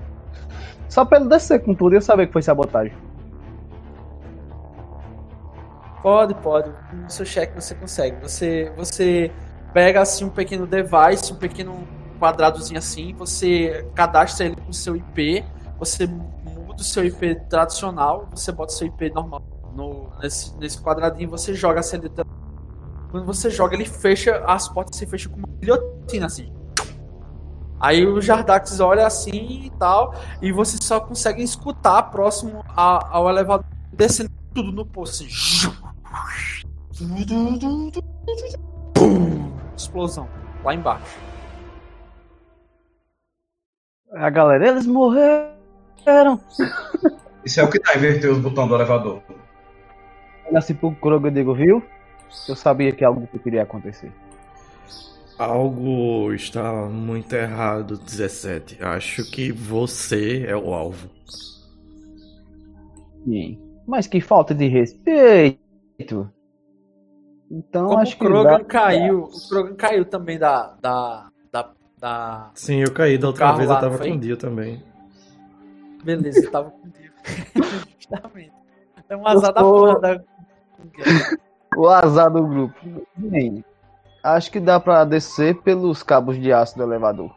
Só 0.90 1.06
pra 1.06 1.20
ele 1.20 1.30
descer 1.30 1.64
com 1.64 1.74
tudo 1.74 1.94
e 1.94 1.98
eu 1.98 2.02
saber 2.02 2.28
que 2.28 2.34
foi 2.34 2.42
sabotagem. 2.42 2.94
Pode, 6.04 6.36
pode. 6.36 6.70
No 6.94 7.10
seu 7.10 7.26
cheque 7.26 7.56
você 7.56 7.74
consegue. 7.74 8.22
Você, 8.22 8.72
você 8.76 9.32
pega 9.74 10.02
assim 10.02 10.26
um 10.26 10.30
pequeno 10.30 10.68
device, 10.68 11.32
um 11.32 11.38
pequeno 11.38 11.88
quadradozinho 12.20 12.78
assim, 12.78 13.14
você 13.14 13.88
cadastra 13.96 14.48
ele 14.48 14.58
com 14.58 14.72
seu 14.74 14.98
IP, 14.98 15.44
você 15.80 16.06
muda 16.06 16.82
o 16.82 16.84
seu 16.84 17.06
IP 17.06 17.36
tradicional, 17.50 18.28
você 18.32 18.52
bota 18.52 18.74
seu 18.74 18.88
IP 18.88 19.10
normal 19.12 19.42
no, 19.74 20.10
nesse, 20.22 20.56
nesse 20.58 20.82
quadradinho, 20.82 21.30
você 21.30 21.54
joga 21.54 21.80
a 21.80 21.84
CLD. 21.84 22.24
Quando 23.10 23.26
você 23.26 23.50
joga, 23.50 23.76
ele 23.76 23.86
fecha, 23.86 24.44
as 24.46 24.68
portas 24.68 24.98
se 24.98 25.06
fecham 25.06 25.32
com 25.32 25.40
uma 25.40 25.48
guilhotina 25.60 26.26
assim. 26.26 26.52
Aí 27.80 28.06
o 28.06 28.22
Jardax 28.22 28.80
olha 28.80 29.08
assim 29.08 29.64
e 29.66 29.70
tal, 29.78 30.16
e 30.42 30.52
você 30.52 30.78
só 30.82 31.00
consegue 31.00 31.42
escutar 31.42 32.04
próximo 32.04 32.64
ao 32.76 33.30
elevador 33.30 33.66
descendo 33.92 34.32
tudo 34.54 34.72
no 34.72 34.86
poço 34.86 35.24
assim. 35.24 35.84
Pum! 38.94 39.52
Explosão 39.76 40.28
lá 40.64 40.74
embaixo. 40.74 41.18
A 44.12 44.30
galera, 44.30 44.70
eles 44.70 44.86
morreram. 44.86 46.40
Isso 47.44 47.60
é 47.60 47.64
o 47.64 47.70
que 47.70 47.80
dá 47.80 47.96
inverter 47.96 48.32
os 48.32 48.40
botões 48.40 48.70
do 48.70 48.76
elevador. 48.76 49.22
Olha 50.46 50.60
assim 50.60 50.76
pro 50.76 50.94
Kroger 50.96 51.32
e 51.32 51.36
digo, 51.36 51.56
viu? 51.56 51.84
Eu 52.48 52.56
sabia 52.56 52.92
que 52.92 53.04
algo 53.04 53.28
queria 53.40 53.64
acontecer. 53.64 54.12
Algo 55.38 56.32
está 56.34 56.72
muito 56.86 57.34
errado, 57.34 57.98
17. 57.98 58.84
Acho 58.84 59.30
que 59.30 59.52
você 59.52 60.46
é 60.48 60.56
o 60.56 60.74
alvo. 60.74 61.10
Sim. 63.26 63.60
Mas 63.88 64.06
que 64.06 64.22
falta 64.22 64.54
de 64.54 64.68
respeito. 64.68 65.63
Então 67.52 67.88
Como 67.88 68.00
acho 68.00 68.16
o 68.16 68.20
que 68.20 68.26
Krogan 68.26 68.58
dá- 68.58 68.64
caiu, 68.64 69.24
o 69.26 69.50
Krogan 69.50 69.76
caiu 69.76 70.06
também 70.06 70.38
da 70.40 70.74
da 70.82 71.30
da, 71.52 71.70
da... 72.00 72.52
Sim, 72.56 72.78
eu 72.82 72.92
caí 72.92 73.18
da 73.18 73.28
outra 73.28 73.52
vez, 73.54 73.70
lá, 73.70 73.76
eu 73.76 73.82
tava 73.82 73.98
foi? 73.98 74.10
com 74.10 74.16
o 74.16 74.20
Dio 74.20 74.38
também. 74.38 74.84
beleza, 76.04 76.40
ele 76.40 76.48
tava 76.50 76.72
contigo. 76.72 77.14
Justamente. 78.00 78.52
É 79.10 79.16
um 79.16 79.28
azar 79.28 79.54
da 79.54 79.62
sou- 79.62 79.80
porra 79.80 80.00
da 80.00 80.24
o 81.78 81.88
azar 81.88 82.32
do 82.32 82.46
grupo. 82.48 82.76
Bem, 83.16 83.64
acho 84.24 84.52
que 84.52 84.60
dá 84.60 84.80
pra 84.80 85.04
descer 85.06 85.56
pelos 85.62 86.02
cabos 86.04 86.40
de 86.40 86.52
aço 86.52 86.76
do 86.78 86.84
elevador. 86.84 87.34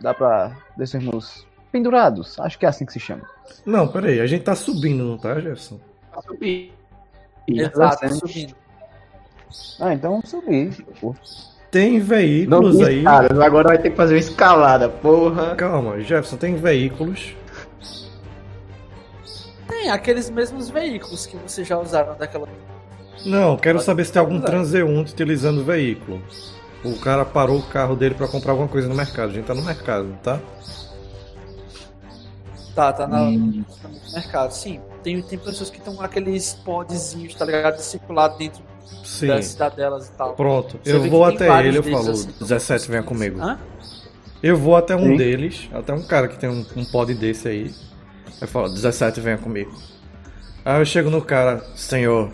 Dá 0.00 0.12
pra 0.12 0.56
descermos 0.76 1.46
pendurados. 1.72 2.38
Acho 2.40 2.58
que 2.58 2.66
é 2.66 2.68
assim 2.68 2.84
que 2.84 2.92
se 2.92 3.00
chama. 3.00 3.22
Não, 3.64 3.86
peraí, 3.88 4.20
a 4.20 4.26
gente 4.26 4.44
tá 4.44 4.54
subindo, 4.54 5.04
não 5.04 5.16
tá, 5.18 5.34
Jefferson? 5.36 5.78
Pra 6.12 6.22
subir. 6.22 6.72
Exato, 7.48 8.14
subindo. 8.14 8.54
Ah, 9.80 9.94
então 9.94 10.12
vamos 10.12 10.28
subir. 10.30 10.84
Tem 11.70 11.98
Não 11.98 12.06
veículos 12.06 12.76
tem 12.78 12.86
aí. 12.86 12.98
escadas, 12.98 13.38
agora 13.40 13.68
vai 13.68 13.78
ter 13.78 13.90
que 13.90 13.96
fazer 13.96 14.14
uma 14.14 14.20
escalada, 14.20 14.88
porra. 14.88 15.54
Calma, 15.56 16.00
Jefferson, 16.00 16.36
tem 16.36 16.56
veículos. 16.56 17.34
Tem 19.68 19.90
aqueles 19.90 20.30
mesmos 20.30 20.70
veículos 20.70 21.26
que 21.26 21.36
vocês 21.36 21.66
já 21.66 21.78
usaram 21.78 22.16
daquela. 22.16 22.48
Não, 23.24 23.56
quero 23.56 23.80
saber 23.80 24.04
se 24.04 24.12
tem 24.12 24.20
algum 24.20 24.36
Usar. 24.36 24.46
transeunte 24.46 25.12
utilizando 25.12 25.60
o 25.60 25.64
veículo. 25.64 26.22
O 26.84 26.96
cara 26.98 27.24
parou 27.24 27.58
o 27.58 27.62
carro 27.62 27.96
dele 27.96 28.14
pra 28.14 28.28
comprar 28.28 28.52
alguma 28.52 28.68
coisa 28.68 28.88
no 28.88 28.94
mercado. 28.94 29.30
A 29.30 29.32
gente 29.32 29.44
tá 29.46 29.54
no 29.54 29.62
mercado, 29.62 30.16
tá? 30.22 30.38
Tá, 32.76 32.92
tá 32.92 33.06
na, 33.06 33.30
no 33.30 33.64
mercado. 34.12 34.50
Sim, 34.52 34.82
tem, 35.02 35.22
tem 35.22 35.38
pessoas 35.38 35.70
que 35.70 35.78
estão 35.78 35.94
com 35.96 36.02
aqueles 36.02 36.52
podzinhos, 36.62 37.34
tá 37.34 37.46
ligado? 37.46 37.76
De 37.76 37.82
circular 37.82 38.28
dentro 38.28 38.62
Sim. 39.02 39.28
da 39.28 39.40
cidadelas 39.40 40.08
e 40.08 40.12
tal. 40.12 40.34
Pronto, 40.34 40.78
Você 40.84 40.92
eu 40.94 41.08
vou 41.08 41.24
até 41.24 41.66
ele, 41.66 41.78
eu 41.78 41.82
falo, 41.82 42.10
assim, 42.10 42.26
tão 42.32 42.46
17, 42.46 42.90
venha 42.90 43.02
comigo. 43.02 43.40
Hã? 43.40 43.58
Eu 44.42 44.58
vou 44.58 44.76
até 44.76 44.94
um 44.94 45.12
Sim. 45.12 45.16
deles, 45.16 45.70
até 45.72 45.94
um 45.94 46.02
cara 46.02 46.28
que 46.28 46.38
tem 46.38 46.50
um, 46.50 46.66
um 46.76 46.84
pod 46.84 47.14
desse 47.14 47.48
aí. 47.48 47.74
Eu 48.42 48.46
falo, 48.46 48.68
17, 48.68 49.20
venha 49.22 49.38
comigo. 49.38 49.74
Aí 50.62 50.78
eu 50.78 50.84
chego 50.84 51.08
no 51.08 51.22
cara, 51.22 51.64
senhor. 51.74 52.30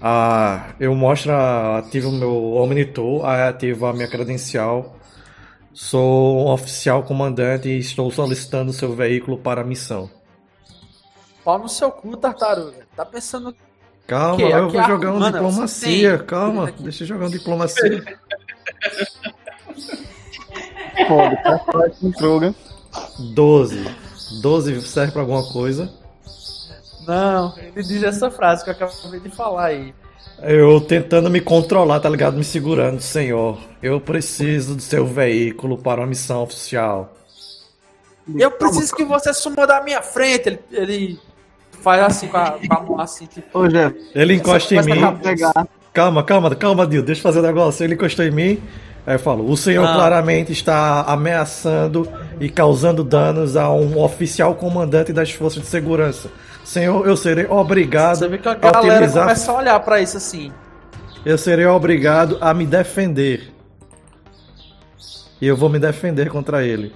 Ah, 0.00 0.68
eu 0.80 0.94
mostro, 0.94 1.32
a- 1.32 1.78
ativo 1.78 2.08
o 2.08 2.12
meu 2.12 2.54
Omnitor, 2.54 3.26
aí 3.26 3.42
ativo 3.42 3.84
a 3.84 3.92
minha 3.92 4.08
credencial. 4.08 4.96
Sou 5.74 6.38
um 6.46 6.50
oficial 6.52 7.02
comandante 7.02 7.68
e 7.68 7.78
estou 7.78 8.10
solicitando 8.10 8.72
seu 8.72 8.94
veículo 8.94 9.36
para 9.38 9.60
a 9.62 9.64
missão. 9.64 10.08
Pau 11.44 11.58
no 11.58 11.68
seu 11.68 11.90
cu, 11.90 12.16
tartaruga. 12.16 12.86
Tá 12.96 13.04
pensando. 13.04 13.54
Calma, 14.06 14.36
Que? 14.36 14.42
eu 14.44 14.70
vou 14.70 14.82
jogar 14.84 15.12
um 15.12 15.18
Mano, 15.18 15.32
diplomacia, 15.32 16.18
calma, 16.18 16.68
Aqui. 16.68 16.82
deixa 16.82 17.02
eu 17.04 17.08
jogar 17.08 17.26
um 17.26 17.30
diplomacia. 17.30 18.04
Pode, 21.08 21.42
tá 21.42 21.58
com 21.58 22.06
o 22.08 22.12
Krogan. 22.12 22.54
12. 23.34 23.84
12 24.42 24.82
serve 24.82 25.12
pra 25.12 25.22
alguma 25.22 25.42
coisa. 25.52 25.90
Não, 27.06 27.56
ele 27.58 27.82
diz 27.82 28.02
essa 28.02 28.30
frase 28.30 28.62
que 28.64 28.70
eu 28.70 28.74
acabei 28.74 29.20
de 29.20 29.30
falar 29.30 29.66
aí. 29.66 29.94
Eu 30.46 30.80
tentando 30.80 31.30
me 31.30 31.40
controlar, 31.40 32.00
tá 32.00 32.08
ligado? 32.08 32.36
Me 32.36 32.44
segurando, 32.44 33.00
senhor. 33.00 33.58
Eu 33.82 34.00
preciso 34.00 34.74
do 34.76 34.82
seu 34.82 35.06
veículo 35.06 35.78
para 35.78 36.00
uma 36.00 36.06
missão 36.06 36.42
oficial. 36.42 37.14
Eu 38.36 38.50
preciso 38.50 38.94
que 38.94 39.04
você 39.04 39.32
suma 39.34 39.66
da 39.66 39.82
minha 39.82 40.02
frente. 40.02 40.48
Ele, 40.48 40.58
ele 40.72 41.20
faz 41.82 42.02
assim 42.02 42.28
com 42.28 42.36
a, 42.36 42.52
com 42.52 42.74
a 42.74 42.80
mão 42.80 43.00
assim, 43.00 43.26
tipo. 43.26 43.58
Ô, 43.58 43.68
Jeff, 43.68 43.94
Ele 44.14 44.34
encosta 44.34 44.74
em 44.74 44.82
mim. 44.82 45.00
Calma, 45.92 46.24
calma, 46.24 46.54
calma, 46.54 46.86
Dio, 46.86 47.02
deixa 47.02 47.20
eu 47.20 47.22
fazer 47.22 47.38
um 47.38 47.42
negócio. 47.42 47.84
Ele 47.84 47.94
encostou 47.94 48.24
em 48.24 48.30
mim. 48.30 48.62
Aí 49.06 49.14
eu 49.14 49.18
falo: 49.18 49.48
O 49.48 49.56
senhor 49.56 49.86
Ah. 49.86 49.94
claramente 49.94 50.52
está 50.52 51.02
ameaçando 51.02 52.08
e 52.40 52.48
causando 52.48 53.04
danos 53.04 53.56
a 53.56 53.70
um 53.70 53.98
oficial 54.02 54.54
comandante 54.54 55.12
das 55.12 55.30
forças 55.30 55.62
de 55.62 55.68
segurança. 55.68 56.30
Senhor, 56.74 57.06
eu 57.06 57.16
serei 57.16 57.46
obrigado 57.46 58.18
Você 58.18 58.26
vê 58.28 58.36
que 58.36 58.48
a 58.48 58.50
a 58.50 58.54
galera 58.56 58.94
utilizar. 58.94 59.22
começa 59.22 59.52
a 59.52 59.56
olhar 59.56 59.78
pra 59.78 60.00
isso 60.00 60.16
assim. 60.16 60.52
Eu 61.24 61.38
serei 61.38 61.66
obrigado 61.66 62.36
a 62.40 62.52
me 62.52 62.66
defender. 62.66 63.54
E 65.40 65.46
eu 65.46 65.56
vou 65.56 65.68
me 65.68 65.78
defender 65.78 66.28
contra 66.30 66.64
ele. 66.64 66.92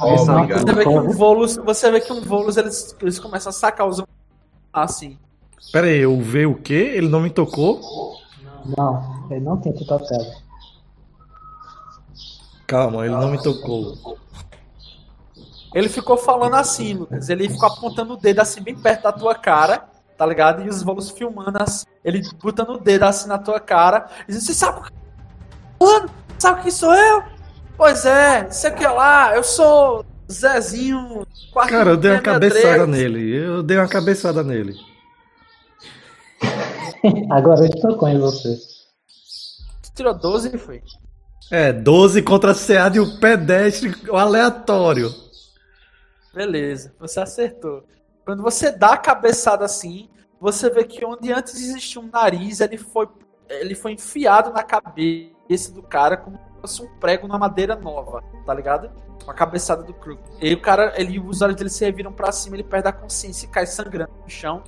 Obrigado. 0.00 0.66
Você 0.66 0.72
vê 0.74 0.82
que 0.82 0.88
um 0.88 0.94
Como? 0.94 1.12
Volus, 1.12 1.56
você 1.58 1.90
vê 1.92 2.00
que 2.00 2.12
um 2.12 2.22
Volus 2.22 2.56
eles, 2.56 2.96
eles 3.00 3.20
começam 3.20 3.50
a 3.50 3.52
sacar 3.52 3.86
os 3.86 4.02
assim. 4.72 5.16
Pera 5.72 5.86
aí, 5.86 6.00
eu 6.00 6.20
ver 6.20 6.48
o 6.48 6.56
quê? 6.56 6.92
Ele 6.96 7.08
não 7.08 7.20
me 7.20 7.30
tocou? 7.30 7.80
Não, 8.76 9.28
ele 9.30 9.44
não 9.44 9.60
tinha 9.60 9.72
te 9.72 9.86
tocado. 9.86 10.26
Calma, 12.66 13.06
ele 13.06 13.14
não 13.14 13.30
me 13.30 13.40
tocou. 13.40 14.18
Ele 15.74 15.88
ficou 15.88 16.16
falando 16.16 16.54
assim, 16.54 16.94
Lucas. 16.94 17.28
Ele 17.28 17.48
ficou 17.48 17.68
apontando 17.68 18.14
o 18.14 18.16
dedo 18.16 18.40
assim 18.40 18.62
bem 18.62 18.76
perto 18.76 19.02
da 19.02 19.12
tua 19.12 19.34
cara, 19.34 19.84
tá 20.16 20.24
ligado? 20.24 20.62
E 20.62 20.68
os 20.68 20.82
Volus 20.82 21.10
filmando 21.10 21.60
assim, 21.60 21.84
ele 22.04 22.22
botando 22.40 22.70
o 22.70 22.78
dedo 22.78 23.02
assim 23.02 23.28
na 23.28 23.38
tua 23.38 23.58
cara. 23.58 24.06
E 24.22 24.26
dizendo, 24.28 24.44
você 24.44 24.54
sabe 24.54 24.80
o 24.80 24.82
que 24.84 24.92
Mano, 25.80 26.08
sabe 26.38 26.62
quem 26.62 26.70
sou 26.70 26.94
eu? 26.94 27.22
Pois 27.76 28.06
é, 28.06 28.46
isso 28.48 28.66
aqui 28.66 28.84
é 28.84 28.88
lá, 28.88 29.34
eu 29.34 29.42
sou 29.42 30.04
Zezinho. 30.30 31.26
Cara, 31.68 31.90
eu 31.90 31.96
dei 31.96 32.12
uma 32.12 32.18
663. 32.18 32.22
cabeçada 32.22 32.86
nele. 32.86 33.36
Eu 33.36 33.62
dei 33.62 33.76
uma 33.76 33.88
cabeçada 33.88 34.42
nele. 34.42 34.74
Agora 37.30 37.64
ele 37.64 37.80
tocou 37.80 38.08
em 38.08 38.18
você. 38.18 38.56
Tu 39.82 39.92
tirou 39.96 40.14
12 40.14 40.54
e 40.54 40.58
foi. 40.58 40.82
É, 41.50 41.72
12 41.72 42.22
contra 42.22 42.54
CA 42.54 42.88
de 42.88 43.00
um 43.00 43.18
pedestre 43.18 43.94
aleatório. 44.12 45.12
Beleza, 46.34 46.94
você 46.98 47.20
acertou. 47.20 47.84
Quando 48.24 48.42
você 48.42 48.70
dá 48.70 48.94
a 48.94 48.96
cabeçada 48.96 49.64
assim, 49.64 50.08
você 50.40 50.68
vê 50.68 50.84
que 50.84 51.04
onde 51.04 51.32
antes 51.32 51.54
existia 51.54 52.00
um 52.00 52.10
nariz, 52.12 52.60
ele 52.60 52.76
foi, 52.76 53.08
ele 53.48 53.74
foi 53.74 53.92
enfiado 53.92 54.52
na 54.52 54.62
cabeça 54.62 55.72
do 55.72 55.82
cara 55.82 56.16
como 56.16 56.36
se 56.36 56.60
fosse 56.60 56.82
um 56.82 56.98
prego 56.98 57.28
na 57.28 57.38
madeira 57.38 57.76
nova, 57.76 58.22
tá 58.44 58.52
ligado? 58.52 58.90
Com 59.24 59.30
a 59.30 59.34
cabeçada 59.34 59.82
do 59.82 59.94
Krug. 59.94 60.18
E 60.40 60.48
aí 60.48 60.54
o 60.54 60.60
cara, 60.60 60.92
ele, 60.96 61.18
os 61.20 61.40
olhos 61.40 61.56
dele 61.56 61.70
se 61.70 61.84
reviram 61.84 62.12
pra 62.12 62.32
cima, 62.32 62.56
ele 62.56 62.64
perde 62.64 62.88
a 62.88 62.92
consciência 62.92 63.46
e 63.46 63.48
cai 63.48 63.66
sangrando 63.66 64.12
no 64.22 64.28
chão. 64.28 64.64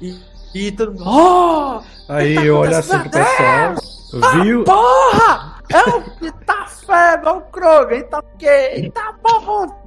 E, 0.00 0.18
e 0.54 0.72
todo 0.72 0.92
mundo. 0.92 1.04
Oh! 1.06 1.82
Aí 2.12 2.34
tá 2.34 2.44
eu 2.44 2.56
olho 2.56 2.76
assim 2.76 2.98
pro 2.98 3.10
pessoal. 3.10 4.42
Viu? 4.42 4.64
Porra! 4.64 5.60
É 5.72 5.88
um 5.88 6.24
Eita 6.24 6.66
fé, 6.66 7.14
igual 7.14 7.38
o 7.38 7.42
Kroger, 7.42 7.98
eita 7.98 8.18
o 8.18 8.22
quê? 8.36 8.70
Eita 8.74 9.12
porra! 9.22 9.79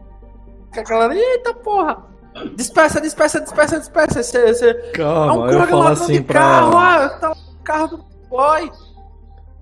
Que 0.74 0.80
a 0.80 0.84
galera, 0.84 1.16
eita 1.16 1.54
porra! 1.54 2.04
Dispersa, 2.56 3.00
dispersa, 3.00 3.40
dispersa, 3.40 3.80
dispersa. 3.80 4.20
Esse, 4.20 4.38
esse, 4.38 4.68
é 4.68 4.72
um 4.72 4.92
Calma, 4.94 5.52
eu 5.52 5.68
falo 5.68 5.88
assim 5.88 6.14
de 6.14 6.24
carro, 6.24 6.72
pra. 6.72 7.06
ah, 7.06 7.10
tá 7.10 7.32
o 7.32 7.64
carro 7.64 7.88
do 7.98 8.06
boy. 8.28 8.72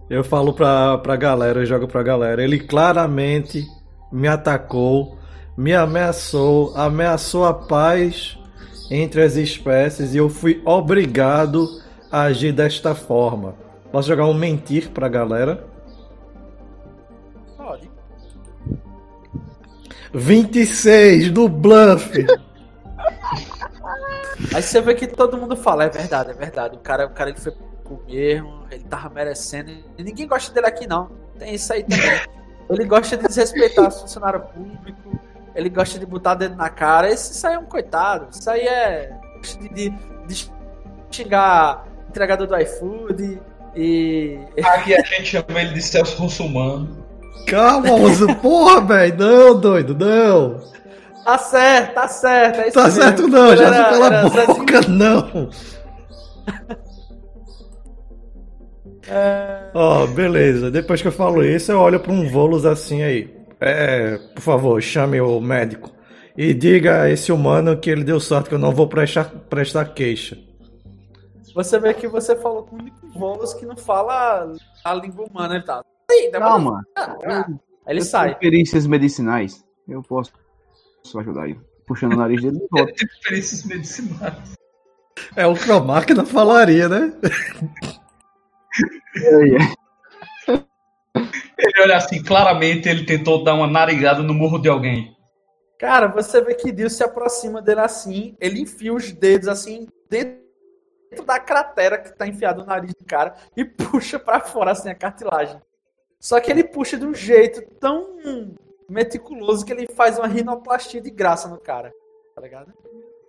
Eu 0.09 0.23
falo 0.23 0.53
pra, 0.53 0.97
pra 0.97 1.15
galera, 1.15 1.59
eu 1.59 1.65
jogo 1.65 1.87
pra 1.87 2.01
galera. 2.01 2.41
Ele 2.43 2.59
claramente 2.59 3.65
me 4.11 4.27
atacou, 4.27 5.17
me 5.57 5.73
ameaçou, 5.73 6.73
ameaçou 6.75 7.45
a 7.45 7.53
paz 7.53 8.37
entre 8.89 9.21
as 9.21 9.35
espécies 9.35 10.13
e 10.13 10.17
eu 10.17 10.29
fui 10.29 10.61
obrigado 10.65 11.67
a 12.11 12.23
agir 12.23 12.51
desta 12.51 12.95
forma. 12.95 13.55
Posso 13.91 14.07
jogar 14.07 14.25
um 14.25 14.33
mentir 14.33 14.89
pra 14.91 15.09
galera? 15.09 15.65
26 20.13 21.31
do 21.31 21.47
bluff! 21.47 22.25
Aí 24.53 24.61
você 24.61 24.81
vê 24.81 24.95
que 24.95 25.07
todo 25.07 25.37
mundo 25.37 25.55
fala, 25.55 25.85
é 25.85 25.89
verdade, 25.89 26.31
é 26.31 26.33
verdade. 26.33 26.75
O 26.75 26.79
cara, 26.79 27.05
o 27.05 27.11
cara 27.11 27.29
ele 27.29 27.39
foi 27.39 27.53
pro 27.83 28.03
mesmo, 28.07 28.65
ele 28.71 28.83
tava 28.83 29.09
merecendo. 29.09 29.71
E 29.97 30.03
ninguém 30.03 30.27
gosta 30.27 30.53
dele 30.53 30.67
aqui, 30.67 30.87
não. 30.87 31.11
Tem 31.37 31.53
isso 31.53 31.71
aí 31.71 31.83
também. 31.83 32.21
Ele 32.69 32.85
gosta 32.85 33.17
de 33.17 33.27
desrespeitar 33.27 33.87
o 33.87 33.91
funcionário 33.91 34.41
público, 34.41 35.19
ele 35.55 35.69
gosta 35.69 35.99
de 35.99 36.05
botar 36.05 36.35
dedo 36.35 36.55
na 36.55 36.69
cara. 36.69 37.09
Esse, 37.09 37.33
isso 37.33 37.45
aí 37.45 37.55
é 37.55 37.59
um 37.59 37.65
coitado. 37.65 38.29
Isso 38.31 38.49
aí 38.49 38.61
é. 38.61 39.17
De, 39.41 39.69
de, 39.69 39.89
de 40.27 40.51
xingar 41.09 41.85
entregador 42.09 42.47
do 42.47 42.57
iFood 42.57 43.41
e. 43.75 44.39
Aqui 44.63 44.95
a 44.95 45.01
gente 45.01 45.25
chama 45.25 45.61
ele 45.61 45.73
de 45.73 45.81
Celso 45.81 46.17
Russumano. 46.21 47.05
Calma, 47.47 47.97
moço, 47.97 48.27
porra, 48.35 48.81
velho! 48.81 49.17
Não, 49.17 49.59
doido, 49.59 49.95
não! 49.97 50.59
Tá 51.23 51.37
certo, 51.37 51.93
tá 51.93 52.07
certo. 52.07 52.61
É 52.61 52.67
isso 52.67 52.73
Tá 52.77 52.83
mesmo. 52.85 53.01
certo 53.01 53.27
não, 53.27 53.55
já 53.55 53.65
Era- 53.67 53.75
se 53.75 53.83
cala 53.91 54.05
era 54.07 54.29
boca, 54.47 54.81
não! 54.87 55.49
Ó, 59.73 60.05
beleza. 60.07 60.71
Depois 60.71 61.01
que 61.01 61.07
eu 61.07 61.11
falo 61.11 61.43
isso, 61.43 61.71
eu 61.71 61.79
olho 61.79 61.99
pra 61.99 62.11
um 62.11 62.27
Volus 62.29 62.65
assim 62.65 63.01
aí. 63.03 63.33
É, 63.59 64.17
por 64.35 64.41
favor, 64.41 64.81
chame 64.81 65.19
o 65.21 65.39
médico. 65.39 65.91
E 66.37 66.53
diga 66.53 67.01
a 67.03 67.09
esse 67.09 67.31
humano 67.31 67.77
que 67.77 67.89
ele 67.89 68.03
deu 68.03 68.19
sorte 68.19 68.49
que 68.49 68.55
eu 68.55 68.59
não 68.59 68.71
vou 68.71 68.87
prestar, 68.87 69.25
prestar 69.49 69.85
queixa. 69.85 70.37
Você 71.53 71.77
vê 71.77 71.93
que 71.93 72.07
você 72.07 72.35
falou 72.37 72.63
com 72.63 72.77
o 72.77 72.79
único 72.79 73.01
Volos 73.13 73.53
que 73.53 73.65
não 73.65 73.75
fala 73.75 74.53
a 74.85 74.93
língua 74.93 75.25
humana. 75.29 75.55
Ele 75.55 75.63
tá. 75.65 75.83
Ih, 76.11 76.31
demora- 76.31 76.51
Calma. 76.51 76.85
Aí 76.95 77.45
ele 77.87 77.99
Eu 78.01 78.05
sai. 78.05 78.27
tenho 78.29 78.39
perícias 78.39 78.85
medicinais. 78.87 79.63
Eu 79.87 80.01
posso, 80.03 80.31
posso 81.03 81.19
ajudar 81.19 81.47
ele. 81.49 81.59
Puxando 81.87 82.13
o 82.13 82.17
nariz 82.17 82.41
dele 82.41 82.59
volta. 82.71 82.93
Tem 82.95 83.07
experiências 83.07 83.63
medicinais. 83.65 84.53
É 85.35 85.45
o 85.45 85.53
que 85.55 85.71
a 85.71 85.79
máquina 85.79 86.25
falaria, 86.25 86.87
né? 86.89 87.13
Ele 91.57 91.81
olha 91.81 91.97
assim, 91.97 92.23
claramente 92.23 92.87
ele 92.89 93.05
tentou 93.05 93.43
dar 93.43 93.53
uma 93.53 93.67
narigada 93.67 94.23
no 94.23 94.33
murro 94.33 94.59
de 94.59 94.69
alguém. 94.69 95.15
Cara, 95.77 96.07
você 96.07 96.41
vê 96.41 96.53
que 96.55 96.71
Dio 96.71 96.89
se 96.89 97.03
aproxima 97.03 97.61
dele 97.61 97.81
assim, 97.81 98.35
ele 98.39 98.61
enfia 98.61 98.93
os 98.93 99.11
dedos 99.11 99.47
assim 99.47 99.87
dentro 100.09 100.39
da 101.25 101.39
cratera 101.39 101.97
que 101.97 102.15
tá 102.15 102.25
enfiado 102.27 102.61
no 102.61 102.67
nariz 102.67 102.93
do 102.93 103.05
cara 103.05 103.35
e 103.57 103.65
puxa 103.65 104.17
pra 104.17 104.39
fora 104.39 104.71
assim 104.71 104.89
a 104.89 104.95
cartilagem. 104.95 105.59
Só 106.21 106.39
que 106.39 106.51
ele 106.51 106.63
puxa 106.63 106.97
de 106.97 107.05
um 107.05 107.15
jeito 107.15 107.63
tão 107.79 108.53
meticuloso 108.87 109.65
que 109.65 109.73
ele 109.73 109.87
faz 109.95 110.19
uma 110.19 110.27
rinoplastia 110.27 111.01
de 111.01 111.09
graça 111.09 111.49
no 111.49 111.57
cara. 111.59 111.91
Tá 112.35 112.41
ligado? 112.41 112.71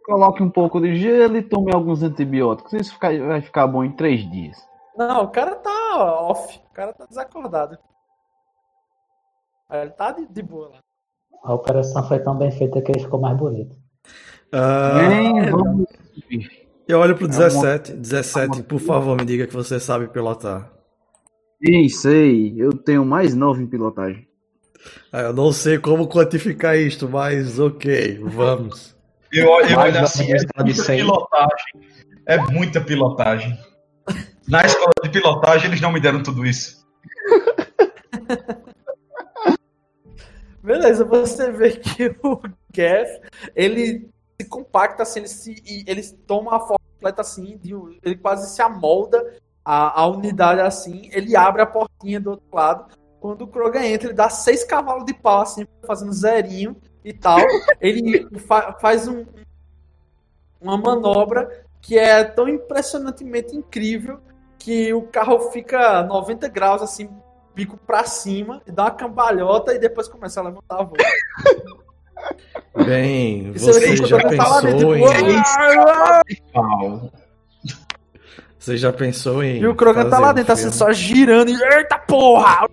Coloque 0.04 0.42
um 0.42 0.50
pouco 0.50 0.78
de 0.78 0.94
gelo 0.96 1.38
e 1.38 1.42
tome 1.42 1.72
alguns 1.72 2.02
antibióticos. 2.02 2.74
Isso 2.74 2.98
vai 3.00 3.40
ficar 3.40 3.66
bom 3.66 3.82
em 3.82 3.92
três 3.92 4.30
dias. 4.30 4.58
Não, 4.94 5.24
o 5.24 5.28
cara 5.28 5.54
tá 5.54 6.20
off, 6.20 6.60
o 6.70 6.74
cara 6.74 6.92
tá 6.92 7.06
desacordado. 7.06 7.78
Ele 9.70 9.90
tá 9.90 10.12
de, 10.12 10.26
de 10.26 10.42
boa 10.42 10.68
lá. 10.68 10.78
A 11.42 11.54
operação 11.54 12.06
foi 12.06 12.18
tão 12.18 12.36
bem 12.36 12.50
feita 12.50 12.82
que 12.82 12.92
ele 12.92 13.00
ficou 13.00 13.18
mais 13.18 13.36
bonito. 13.38 13.74
Ah, 14.52 14.98
Bem, 15.08 15.50
vamos. 15.50 15.86
eu 16.86 17.00
olho 17.00 17.16
pro 17.16 17.26
17. 17.26 17.94
17, 17.94 18.64
por 18.64 18.78
favor, 18.78 19.16
me 19.16 19.24
diga 19.24 19.46
que 19.46 19.54
você 19.54 19.80
sabe 19.80 20.08
pilotar. 20.08 20.81
Sim, 21.64 21.88
sei. 21.88 22.54
Eu 22.56 22.72
tenho 22.72 23.04
mais 23.04 23.34
nove 23.34 23.62
em 23.62 23.66
pilotagem. 23.66 24.26
Ah, 25.12 25.20
eu 25.20 25.32
não 25.32 25.52
sei 25.52 25.78
como 25.78 26.08
quantificar 26.08 26.76
isto, 26.76 27.08
mas 27.08 27.60
ok, 27.60 28.18
vamos. 28.22 28.92
Eu, 29.32 29.48
olho 29.48 29.98
assim, 29.98 30.30
é 30.30 30.36
muita 30.62 30.82
100. 30.82 30.98
pilotagem. 30.98 31.80
É 32.26 32.36
muita 32.36 32.82
pilotagem. 32.82 33.58
Na 34.46 34.60
escola 34.62 34.92
de 35.02 35.08
pilotagem 35.08 35.68
eles 35.68 35.80
não 35.80 35.90
me 35.90 35.98
deram 35.98 36.22
tudo 36.22 36.44
isso. 36.44 36.86
Beleza, 40.62 41.02
você 41.02 41.50
vê 41.50 41.70
que 41.70 42.14
o 42.22 42.42
Gaff, 42.70 43.20
ele 43.56 44.06
se 44.38 44.46
compacta 44.46 45.02
assim, 45.02 45.20
ele, 45.20 45.28
se, 45.28 45.54
ele 45.86 46.02
toma 46.26 46.56
a 46.56 46.60
forma 46.60 46.84
completa 46.92 47.22
assim, 47.22 47.56
de 47.56 47.72
ele 48.02 48.16
quase 48.16 48.54
se 48.54 48.60
amolda 48.60 49.34
a, 49.64 50.00
a 50.02 50.06
unidade 50.06 50.60
assim, 50.60 51.08
ele 51.12 51.36
abre 51.36 51.62
a 51.62 51.66
portinha 51.66 52.18
do 52.20 52.30
outro 52.30 52.46
lado. 52.52 52.92
Quando 53.20 53.42
o 53.42 53.46
Kroger 53.46 53.84
entra, 53.84 54.08
ele 54.08 54.14
dá 54.14 54.28
seis 54.28 54.64
cavalos 54.64 55.04
de 55.04 55.14
pau, 55.14 55.40
assim, 55.42 55.66
fazendo 55.86 56.12
zerinho 56.12 56.76
e 57.04 57.12
tal. 57.12 57.38
Ele 57.80 58.26
fa- 58.40 58.72
faz 58.80 59.06
um, 59.06 59.24
uma 60.60 60.76
manobra 60.76 61.64
que 61.80 61.98
é 61.98 62.24
tão 62.24 62.48
impressionantemente 62.48 63.56
incrível 63.56 64.18
que 64.58 64.92
o 64.92 65.02
carro 65.02 65.38
fica 65.50 66.02
90 66.04 66.48
graus, 66.48 66.82
assim, 66.82 67.08
bico 67.54 67.76
pra 67.76 68.04
cima, 68.04 68.62
e 68.66 68.72
dá 68.72 68.84
uma 68.84 68.90
cambalhota 68.92 69.74
e 69.74 69.78
depois 69.78 70.08
começa 70.08 70.40
a 70.40 70.44
levantar 70.44 70.80
a 70.80 70.82
voz. 70.84 71.02
Bem, 72.86 73.48
E 73.48 73.58
você 73.58 73.72
você 73.96 74.06
já 74.06 74.16
pensou 74.28 74.70
em. 74.96 75.42
Você 78.62 78.76
já 78.76 78.92
pensou 78.92 79.42
em. 79.42 79.58
E 79.58 79.66
o 79.66 79.74
Krogan 79.74 80.08
tá 80.08 80.20
lá 80.20 80.30
um 80.30 80.34
dentro, 80.34 80.52
assim, 80.52 80.62
filme? 80.70 80.76
só 80.76 80.92
girando 80.92 81.48
e. 81.50 81.60
Eita 81.60 81.98
porra! 81.98 82.68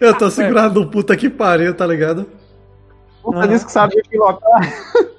Eu 0.00 0.16
tô 0.16 0.30
segurando 0.30 0.80
o 0.80 0.90
puta 0.90 1.14
que 1.14 1.28
pariu, 1.28 1.74
tá 1.74 1.86
ligado? 1.86 2.26
Aham. 3.26 3.46
disse 3.46 3.66
que 3.66 3.72
sabia 3.72 4.02
pilotar. 4.08 4.58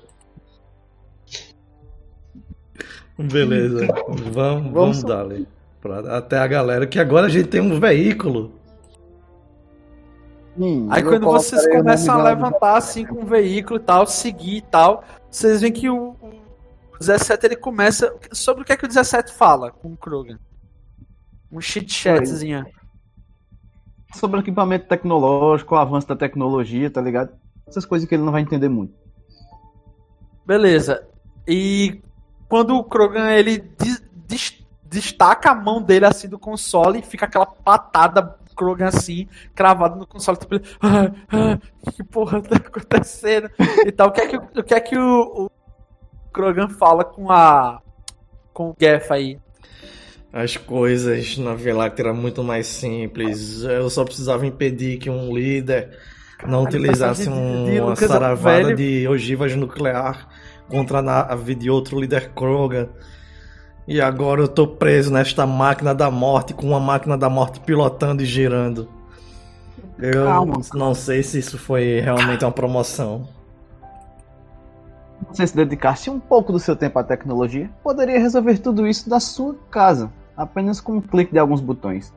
Beleza. 3.20 3.86
Vamos, 4.08 4.32
vamos, 4.32 4.72
Vamos- 4.74 5.04
dar 5.04 5.22
ali. 5.22 5.48
Pra- 5.80 6.18
Até 6.18 6.40
a 6.40 6.48
galera, 6.48 6.88
que 6.88 7.00
agora 7.00 7.28
a 7.28 7.30
gente 7.30 7.48
tem 7.48 7.62
um 7.62 7.80
veículo. 7.80 8.52
Sim, 10.58 10.88
Aí 10.90 11.04
quando 11.04 11.26
vocês 11.28 11.68
começam 11.68 12.20
a 12.20 12.24
levantar 12.24 12.78
assim 12.78 13.06
com 13.06 13.22
o 13.22 13.26
veículo 13.28 13.80
e 13.80 13.84
tal, 13.84 14.08
seguir 14.08 14.58
e 14.58 14.62
tal, 14.62 15.04
vocês 15.30 15.62
veem 15.62 15.72
que 15.72 15.88
o, 15.88 16.16
o 17.00 17.06
17 17.06 17.46
ele 17.46 17.56
começa. 17.56 18.14
Sobre 18.32 18.64
o 18.64 18.66
que 18.66 18.74
é 18.74 18.78
que 18.78 18.86
o 18.86 18.88
17 18.88 19.32
fala 19.34 19.72
com 19.72 19.94
o 19.94 19.98
Krogan? 19.98 20.38
Um 21.52 21.62
chit 21.62 21.92
chatzinho. 21.92 22.66
Sobre 24.16 24.40
equipamento 24.40 24.88
tecnológico, 24.88 25.76
o 25.76 25.78
avanço 25.78 26.08
da 26.08 26.16
tecnologia, 26.16 26.90
tá 26.90 27.00
ligado? 27.02 27.32
Essas 27.68 27.86
coisas 27.86 28.08
que 28.10 28.16
ele 28.16 28.24
não 28.24 28.32
vai 28.32 28.42
entender 28.42 28.68
muito. 28.70 28.94
Beleza. 30.46 31.08
E 31.48 32.02
quando 32.48 32.76
o 32.76 32.84
Krogan 32.84 33.30
ele 33.32 33.60
des- 33.60 34.04
des- 34.28 34.64
destaca 34.84 35.52
a 35.52 35.56
mão 35.56 35.82
dele 35.82 36.06
assim 36.06 36.28
do 36.28 36.40
console 36.40 37.00
e 37.00 37.04
fica 37.04 37.26
aquela 37.26 37.46
patada 37.46 38.36
Krogan 38.56 38.88
assim, 38.88 39.28
cravada 39.56 39.96
no 39.96 40.06
console, 40.08 40.38
tipo, 40.38 40.56
ah, 40.82 41.12
ah, 41.32 41.92
que 41.92 42.04
porra 42.04 42.42
tá 42.42 42.58
acontecendo? 42.58 43.50
E 43.86 43.92
tal. 43.92 44.10
O 44.10 44.12
que 44.12 44.22
é 44.22 44.28
que, 44.28 44.38
o- 44.38 44.50
o, 44.60 44.64
que 44.64 44.74
é 44.74 44.80
que 44.82 44.98
o, 44.98 45.46
o 45.46 45.50
Krogan 46.34 46.70
fala 46.70 47.04
com 47.04 47.32
a 47.32 47.80
com 48.54 48.70
o 48.72 48.76
Geff 48.80 49.12
aí? 49.14 49.40
As 50.32 50.58
coisas 50.58 51.38
na 51.38 51.56
Via 51.56 51.76
Láctea 51.76 52.04
eram 52.04 52.16
muito 52.16 52.44
mais 52.44 52.68
simples. 52.68 53.64
Eu 53.64 53.90
só 53.90 54.04
precisava 54.04 54.46
impedir 54.46 54.98
que 55.00 55.10
um 55.10 55.34
líder 55.36 55.98
não 56.46 56.64
utilizasse 56.64 57.24
de- 57.24 57.30
de 57.30 57.34
um- 57.82 57.86
uma 57.86 57.94
é 57.94 58.36
velho. 58.36 58.76
de 58.76 59.08
ogivas 59.08 59.56
nuclear 59.56 60.28
contra 60.68 61.00
a 61.00 61.02
nave 61.02 61.56
de 61.56 61.70
outro 61.70 62.00
líder 62.00 62.32
Krogan. 62.36 62.90
E 63.88 64.00
agora 64.00 64.42
eu 64.42 64.48
tô 64.48 64.68
preso 64.68 65.12
nesta 65.12 65.48
máquina 65.48 65.96
da 65.96 66.12
morte, 66.12 66.54
com 66.54 66.68
uma 66.68 66.80
máquina 66.80 67.18
da 67.18 67.28
morte 67.28 67.60
pilotando 67.62 68.22
e 68.22 68.26
girando. 68.26 68.88
Eu 69.98 70.26
Calma. 70.26 70.62
não 70.76 70.94
sei 70.94 71.24
se 71.24 71.40
isso 71.40 71.58
foi 71.58 72.00
realmente 72.00 72.46
uma 72.46 72.52
promoção. 72.52 73.28
Se 75.32 75.38
você 75.38 75.48
se 75.48 75.56
dedicasse 75.56 76.10
um 76.10 76.20
pouco 76.20 76.52
do 76.52 76.60
seu 76.60 76.76
tempo 76.76 76.98
à 76.98 77.04
tecnologia, 77.04 77.70
poderia 77.84 78.20
resolver 78.20 78.58
tudo 78.58 78.88
isso 78.88 79.10
da 79.10 79.20
sua 79.20 79.56
casa, 79.70 80.12
apenas 80.36 80.82
com 80.82 80.94
um 80.94 81.02
clique 81.02 81.32
de 81.32 81.40
alguns 81.40 81.62
botões. 81.62 82.14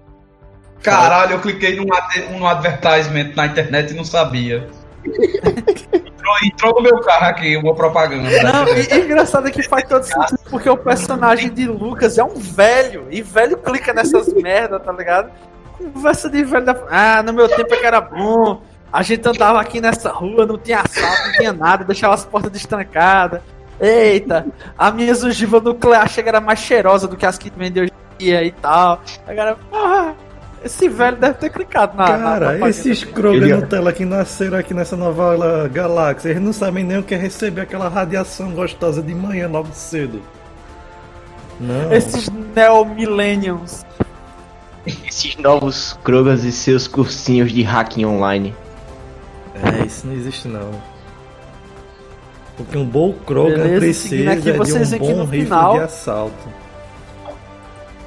Caralho, 0.82 1.32
eu 1.32 1.40
cliquei 1.40 1.76
num, 1.76 1.93
ad- 1.93 2.28
num 2.32 2.47
advertisement 2.47 3.34
na 3.36 3.47
internet 3.47 3.93
e 3.93 3.94
não 3.94 4.05
sabia. 4.05 4.68
entrou, 5.05 6.34
entrou 6.44 6.74
no 6.74 6.80
meu 6.80 7.01
carro 7.01 7.26
aqui 7.26 7.56
uma 7.56 7.74
propaganda. 7.74 8.28
Não, 8.43 8.66
e, 8.68 8.93
e 8.93 9.05
engraçado 9.05 9.47
é 9.47 9.51
que 9.51 9.62
faz 9.62 9.84
todo 9.86 10.02
sentido, 10.05 10.39
porque 10.51 10.68
o 10.68 10.76
personagem 10.76 11.51
de 11.51 11.66
Lucas 11.66 12.18
é 12.18 12.24
um 12.24 12.34
velho, 12.34 13.06
e 13.10 13.20
velho 13.22 13.56
clica 13.59 13.93
nessas 13.93 14.32
merda, 14.32 14.80
tá 14.80 14.93
ligado? 14.93 15.30
Conversa 15.76 16.30
de 16.30 16.43
velho 16.44 16.64
da... 16.64 16.76
Ah, 16.90 17.22
no 17.22 17.32
meu 17.32 17.48
tempo 17.48 17.74
é 17.74 17.76
que 17.76 17.86
era 17.86 18.01
bom, 18.01 18.62
a 18.93 19.02
gente 19.02 19.27
andava 19.27 19.60
aqui 19.60 19.81
nessa 19.81 20.10
rua, 20.12 20.44
não 20.47 20.59
tinha 20.59 20.81
assalto, 20.81 21.27
não 21.27 21.32
tinha 21.32 21.52
nada, 21.52 21.85
deixava 21.85 22.14
as 22.14 22.24
portas 22.24 22.51
destrancadas. 22.51 23.40
Eita, 23.81 24.47
a 24.78 24.90
minha 24.93 25.12
ogiva 25.12 25.59
nuclear 25.60 26.09
chega 26.09 26.28
era 26.31 26.40
mais 26.40 26.59
cheirosa 26.60 27.09
do 27.09 27.16
que 27.16 27.27
as 27.27 27.36
que 27.39 27.51
vendem 27.51 27.85
hoje 27.85 27.93
em 27.93 28.24
dia 28.24 28.44
e 28.44 28.52
tal. 28.52 29.01
Agora, 29.27 29.56
porra, 29.70 30.14
esse 30.62 30.89
velho 30.89 31.16
deve 31.16 31.35
ter 31.35 31.51
clicado 31.51 31.97
na. 31.97 32.05
na 32.05 32.19
Cara, 32.19 32.39
propaganda. 32.39 32.69
esses 32.70 33.02
Krogan 33.02 33.36
Ele- 33.39 33.55
Nutella 33.56 33.93
que 33.93 34.05
nasceram 34.05 34.59
aqui 34.59 34.73
nessa 34.74 34.97
nova 34.97 35.69
galáxia, 35.73 36.28
eles 36.28 36.43
não 36.43 36.52
sabem 36.52 36.85
nem 36.85 36.98
o 36.98 37.02
que 37.02 37.14
é 37.14 37.19
receber 37.19 37.62
aquela 37.62 37.89
radiação 37.89 38.52
gostosa 38.52 39.02
de 39.02 39.14
manhã 39.14 39.48
logo 39.48 39.70
cedo. 39.73 40.23
Não. 41.59 41.93
Esses 41.93 42.28
neo-millennials. 42.55 43.85
Esses 44.86 45.36
novos 45.36 45.98
Krogans 46.05 46.44
e 46.44 46.52
seus 46.52 46.86
cursinhos 46.89 47.51
de 47.52 47.62
hacking 47.62 48.05
online. 48.05 48.55
É, 49.54 49.84
isso 49.86 50.06
não 50.06 50.14
existe 50.14 50.48
não. 50.48 50.70
Porque 52.56 52.76
um 52.76 52.84
bom 52.84 53.12
Krogan 53.12 53.54
Beleza, 53.54 53.80
precisa 53.80 54.32
aqui, 54.32 54.52
vocês 54.52 54.90
de 54.90 54.96
um 54.96 54.98
bom 54.98 55.24
rifle 55.24 55.44
final. 55.44 55.72
de 55.74 55.80
assalto. 55.80 56.48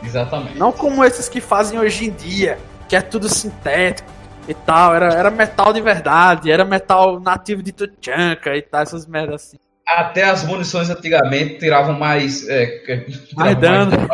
Exatamente. 0.03 0.57
Não 0.57 0.71
como 0.71 1.03
esses 1.03 1.27
que 1.27 1.41
fazem 1.41 1.79
hoje 1.79 2.05
em 2.07 2.11
dia, 2.11 2.57
que 2.87 2.95
é 2.95 3.01
tudo 3.01 3.27
sintético 3.27 4.09
e 4.47 4.53
tal. 4.53 4.93
Era, 4.93 5.13
era 5.13 5.31
metal 5.31 5.73
de 5.73 5.81
verdade, 5.81 6.51
era 6.51 6.63
metal 6.63 7.19
nativo 7.19 7.63
de 7.63 7.71
Tuchanka 7.71 8.55
e 8.55 8.61
tal, 8.61 8.81
essas 8.83 9.05
merdas 9.07 9.35
assim. 9.47 9.57
Até 9.87 10.23
as 10.23 10.43
munições 10.43 10.89
antigamente 10.89 11.57
tiravam 11.59 11.97
mais. 11.97 12.47
É, 12.47 12.65
que- 12.65 13.05
Mais 13.35 13.55
tiravam 13.57 13.89
dano. 13.89 14.07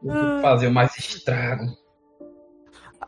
Faziam 0.42 0.72
mais 0.72 0.96
estrago. 0.96 1.64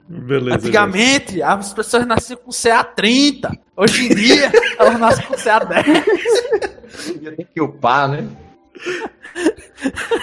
Beleza. 0.08 0.56
Antigamente, 0.56 1.42
as 1.42 1.72
pessoas 1.72 2.06
nasciam 2.06 2.38
com 2.38 2.50
CA30. 2.50 3.58
Hoje 3.76 4.06
em 4.06 4.14
dia, 4.14 4.50
elas 4.78 4.98
nascem 4.98 5.26
com 5.26 5.34
CA10. 5.34 7.36
Tem 7.36 7.46
que 7.46 7.60
upar, 7.60 8.08
né? 8.08 8.28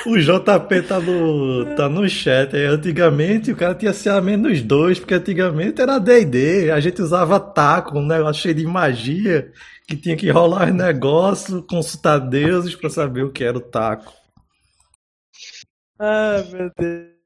O 0.06 0.18
JP 0.18 0.82
tá 0.88 1.00
no, 1.00 1.76
tá 1.76 1.90
no 1.90 2.08
chat. 2.08 2.56
Antigamente 2.56 3.52
o 3.52 3.56
cara 3.56 3.76
tinha 3.76 3.94
CA 3.94 4.22
menos 4.22 4.62
dois, 4.62 5.00
porque 5.00 5.16
antigamente 5.16 5.82
era 5.82 6.00
DD. 6.00 6.72
A 6.72 6.80
gente 6.80 7.02
usava 7.02 7.40
taco, 7.40 7.98
um 7.98 8.06
negócio 8.06 8.44
cheio 8.44 8.56
de 8.56 8.66
magia, 8.66 9.52
que 9.88 9.98
tinha 9.98 10.16
que 10.16 10.30
rolar 10.30 10.70
os 10.70 10.76
negócios, 10.76 11.64
consultar 11.68 12.20
deuses 12.20 12.76
pra 12.76 12.90
saber 12.90 13.24
o 13.24 13.32
que 13.32 13.44
era 13.44 13.58
o 13.58 13.62
taco. 13.62 14.14
Ai, 16.00 16.44
meu 16.52 16.72
Deus. 16.78 17.19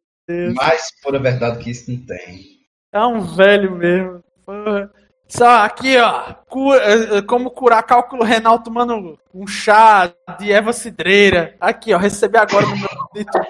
Mais 0.55 0.89
pura 1.01 1.19
verdade 1.19 1.59
que 1.59 1.69
isso 1.71 1.91
não 1.91 1.97
tem. 2.05 2.45
É 2.91 3.05
um 3.05 3.21
velho 3.21 3.75
mesmo. 3.75 4.23
Porra. 4.45 4.91
Só 5.27 5.63
aqui, 5.63 5.97
ó. 5.97 6.35
eh, 6.75 7.17
eh, 7.17 7.21
como 7.23 7.49
curar 7.49 7.81
cálculo 7.83 8.23
renal 8.23 8.59
tomando 8.61 9.17
um 9.33 9.47
chá 9.47 10.13
de 10.39 10.51
erva 10.51 10.71
cidreira. 10.71 11.55
Aqui, 11.59 11.93
ó. 11.93 11.97
Recebi 11.97 12.37
agora 12.37 12.65
no 12.65 12.77
meu. 12.77 12.89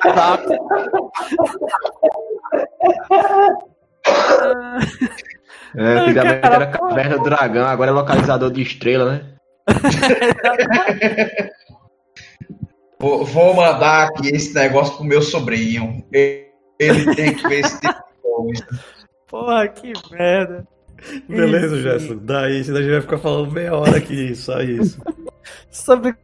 Ah, 0.06 0.38
É, 5.76 5.82
antigamente 5.82 6.42
cara, 6.42 6.56
era 6.56 6.68
caverna 6.68 7.18
do 7.18 7.24
dragão, 7.24 7.66
agora 7.66 7.90
é 7.90 7.94
localizador 7.94 8.52
de 8.52 8.62
estrela, 8.62 9.12
né? 9.12 9.34
Vou, 13.00 13.26
vou 13.26 13.54
mandar 13.54 14.08
aqui 14.08 14.30
esse 14.30 14.54
negócio 14.54 14.96
pro 14.96 15.04
meu 15.04 15.22
sobrinho. 15.22 16.06
Ele, 16.10 16.43
ele 16.80 17.16
tem 17.16 17.34
que 17.36 17.48
ver 17.48 17.60
esse 17.60 17.80
tipo 17.80 17.94
de 17.94 18.22
coisa. 18.22 18.80
Porra, 19.28 19.68
que 19.68 19.94
merda. 20.12 20.68
Beleza. 21.28 21.82
Gerson. 21.82 22.18
Daí 22.22 22.64
senão 22.64 22.78
a 22.80 22.82
gente 22.82 22.92
vai 22.92 23.02
ficar 23.02 23.18
falando 23.18 23.52
meia 23.52 23.76
hora 23.76 23.98
aqui, 23.98 24.36
só 24.36 24.62
isso. 24.62 25.02
Sobre 25.70 26.16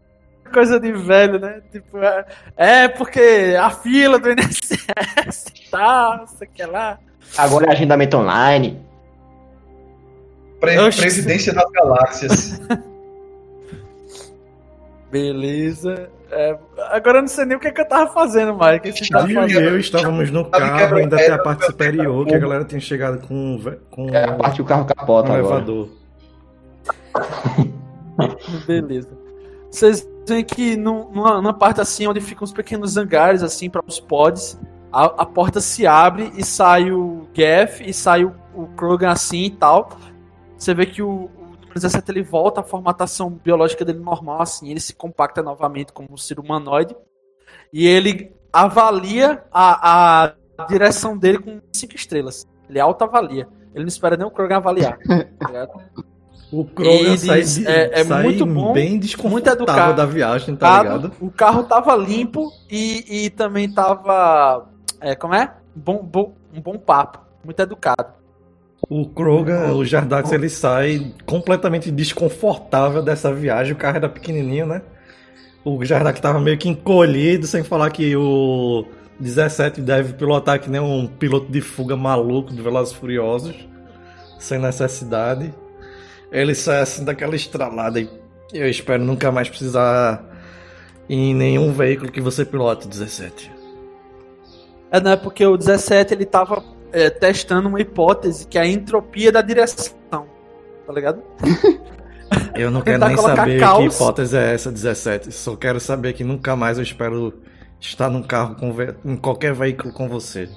coisa 0.53 0.79
de 0.79 0.91
velho, 0.93 1.39
né? 1.39 1.61
Tipo, 1.71 1.97
é, 1.99 2.25
é 2.55 2.87
porque 2.87 3.55
a 3.59 3.69
fila 3.69 4.17
do 4.17 4.29
INSS 4.31 5.45
e 5.55 5.69
tal, 5.69 6.17
não 6.19 6.27
sei 6.27 6.47
o 6.47 6.51
que 6.51 6.63
lá. 6.65 6.97
Agora 7.37 7.67
é 7.67 7.71
agendamento 7.73 8.17
online. 8.17 8.79
Pre- 10.59 10.79
Oxe. 10.79 10.99
Presidência 11.01 11.53
das 11.53 11.69
Galáxias. 11.71 12.59
Beleza. 15.11 16.09
É, 16.31 16.57
agora 16.91 17.17
eu 17.17 17.21
não 17.21 17.27
sei 17.27 17.45
nem 17.45 17.57
o 17.57 17.59
que, 17.59 17.67
é 17.67 17.71
que 17.71 17.81
eu 17.81 17.87
tava 17.87 18.11
fazendo 18.11 18.53
mais. 18.55 18.79
Que 18.81 18.91
você 18.91 19.07
tá 19.09 19.27
e 19.27 19.33
fazendo. 19.33 19.61
eu 19.61 19.79
estávamos 19.79 20.29
no 20.31 20.45
que 20.45 20.51
carro, 20.51 20.97
ainda 20.97 21.17
tem 21.17 21.31
a 21.31 21.37
parte 21.39 21.65
superior, 21.65 22.25
que 22.25 22.35
a 22.35 22.39
galera 22.39 22.63
tinha 22.65 22.79
chegado 22.79 23.25
com, 23.27 23.33
um 23.33 23.75
com 23.89 24.09
É 24.15 24.25
a 24.25 24.33
parte 24.33 24.57
que 24.57 24.61
o 24.61 24.65
carro 24.65 24.83
um 24.83 24.85
capota 24.85 25.33
agora. 25.33 25.39
elevador. 25.63 25.89
Beleza. 28.67 29.09
Vocês 29.71 30.07
veem 30.27 30.43
que 30.43 30.75
num- 30.75 31.09
numa, 31.11 31.35
numa 31.41 31.53
parte 31.53 31.81
assim, 31.81 32.07
onde 32.07 32.19
ficam 32.21 32.43
os 32.43 32.51
pequenos 32.53 32.97
hangares, 32.97 33.43
assim, 33.43 33.69
para 33.69 33.83
os 33.85 33.99
pods, 33.99 34.59
a, 34.91 35.05
a 35.05 35.25
porta 35.25 35.59
se 35.61 35.85
abre 35.85 36.31
e 36.35 36.43
sai 36.43 36.91
o 36.91 37.27
Gaff 37.35 37.83
e 37.87 37.93
sai 37.93 38.23
o, 38.25 38.33
o 38.55 38.67
Krogan 38.75 39.09
assim 39.11 39.45
e 39.45 39.51
tal. 39.51 39.89
Você 40.57 40.73
vê 40.73 40.85
que 40.85 41.01
o, 41.01 41.29
17 41.75 42.11
ele 42.11 42.23
volta 42.23 42.61
à 42.61 42.63
formatação 42.63 43.29
biológica 43.29 43.83
dele 43.85 43.99
normal, 43.99 44.41
assim, 44.41 44.69
ele 44.69 44.79
se 44.79 44.93
compacta 44.93 45.41
novamente 45.43 45.91
como 45.93 46.09
um 46.11 46.17
ser 46.17 46.39
humanoide. 46.39 46.95
E 47.71 47.85
ele 47.87 48.31
avalia 48.51 49.43
a, 49.51 50.23
a 50.59 50.65
direção 50.67 51.17
dele 51.17 51.39
com 51.39 51.61
5 51.71 51.95
estrelas. 51.95 52.47
Ele 52.69 52.79
autoavalia. 52.79 53.47
Ele 53.73 53.83
não 53.83 53.87
espera 53.87 54.17
nem 54.17 54.25
o 54.25 54.31
Krogan 54.31 54.57
avaliar. 54.57 54.97
tá? 54.97 55.67
O 56.51 56.65
Krogan 56.65 57.13
E 57.13 57.17
sai, 57.19 57.41
diz, 57.41 57.63
é- 57.63 57.99
é 57.99 58.03
sai 58.03 58.23
muito 58.23 58.43
bom, 58.43 58.73
bem 58.73 58.89
muito 58.93 59.03
desconfortável 59.03 59.61
educado. 59.65 59.93
da 59.93 60.05
viagem, 60.07 60.55
tá 60.55 60.67
carro, 60.67 60.83
ligado? 60.83 61.13
o 61.21 61.29
carro 61.29 61.63
tava 61.63 61.95
limpo 61.95 62.51
e, 62.67 63.25
e 63.25 63.29
também 63.29 63.71
tava. 63.71 64.67
É, 64.99 65.13
como 65.13 65.35
é? 65.35 65.53
Bom, 65.75 66.01
bom, 66.03 66.33
um 66.51 66.59
bom 66.59 66.75
papo. 66.79 67.19
Muito 67.45 67.59
educado. 67.61 68.13
O 68.87 69.07
Krogan, 69.07 69.73
o 69.73 69.83
Jardax, 69.83 70.31
ele 70.31 70.49
sai 70.49 71.13
completamente 71.25 71.91
desconfortável 71.91 73.01
dessa 73.01 73.33
viagem. 73.33 73.73
O 73.73 73.75
carro 73.75 73.97
era 73.97 74.09
pequenininho, 74.09 74.65
né? 74.65 74.81
O 75.63 75.83
Jardax 75.83 76.19
tava 76.19 76.39
meio 76.39 76.57
que 76.57 76.69
encolhido, 76.69 77.45
sem 77.45 77.63
falar 77.63 77.89
que 77.91 78.15
o 78.15 78.85
17 79.19 79.81
deve 79.81 80.13
pilotar 80.13 80.59
que 80.59 80.69
nem 80.69 80.79
um 80.79 81.05
piloto 81.05 81.51
de 81.51 81.61
fuga 81.61 81.95
maluco 81.95 82.53
de 82.53 82.61
Velozes 82.61 82.93
Furiosos, 82.93 83.55
sem 84.39 84.57
necessidade. 84.57 85.53
Ele 86.31 86.55
sai 86.55 86.81
assim 86.81 87.03
daquela 87.03 87.35
estralada 87.35 87.99
e 87.99 88.09
eu 88.53 88.69
espero 88.69 89.03
nunca 89.03 89.31
mais 89.31 89.49
precisar 89.49 90.23
em 91.09 91.33
nenhum 91.33 91.73
veículo 91.73 92.11
que 92.11 92.21
você 92.21 92.45
pilote, 92.45 92.87
17. 92.87 93.51
É, 94.91 94.99
não 94.99 95.11
é 95.11 95.17
porque 95.17 95.45
o 95.45 95.57
17 95.57 96.13
ele 96.13 96.25
tava 96.25 96.63
é, 96.91 97.09
testando 97.09 97.67
uma 97.69 97.79
hipótese 97.79 98.45
que 98.47 98.57
é 98.57 98.61
a 98.61 98.67
entropia 98.67 99.31
da 99.31 99.41
direção. 99.41 99.93
Tá 100.09 100.93
ligado? 100.93 101.21
Eu 102.55 102.69
não 102.69 102.81
quero 102.81 103.05
nem 103.05 103.17
saber 103.17 103.59
caos. 103.59 103.79
que 103.79 103.95
hipótese 104.03 104.37
é 104.37 104.53
essa, 104.53 104.71
17. 104.71 105.31
Só 105.31 105.55
quero 105.55 105.79
saber 105.79 106.13
que 106.13 106.23
nunca 106.23 106.55
mais 106.55 106.77
eu 106.77 106.83
espero 106.83 107.33
estar 107.79 108.09
num 108.09 108.21
carro 108.21 108.55
com 108.55 108.71
ve- 108.73 108.93
em 109.05 109.15
qualquer 109.15 109.53
veículo 109.53 109.91
com 109.93 110.07
você. 110.09 110.49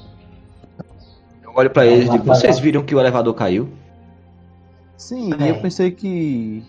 Eu 1.43 1.53
olho 1.55 1.71
pra 1.71 1.87
eles 1.87 2.09
e 2.09 2.11
digo, 2.11 2.25
vocês 2.25 2.59
viram 2.59 2.83
que 2.83 2.95
o 2.95 3.01
elevador 3.01 3.33
caiu? 3.35 3.69
Sim, 4.97 5.31
É. 5.39 5.51
eu 5.51 5.61
pensei 5.61 5.91
que 5.93 6.63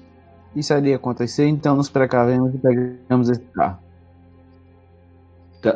isso 0.56 0.74
iria 0.74 0.96
acontecer, 0.96 1.48
então 1.48 1.76
nos 1.76 1.90
precavemos 1.90 2.54
e 2.54 2.58
pegamos 2.58 3.30
esse 3.30 3.42
carro. 3.56 3.78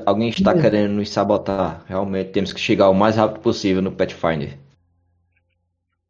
Alguém 0.06 0.30
está 0.30 0.54
Hum. 0.54 0.62
querendo 0.62 0.94
nos 0.94 1.10
sabotar. 1.10 1.84
Realmente 1.88 2.32
temos 2.32 2.52
que 2.54 2.60
chegar 2.60 2.90
o 2.90 2.94
mais 2.94 3.16
rápido 3.16 3.42
possível 3.42 3.82
no 3.82 3.92
Pathfinder. 3.92 4.58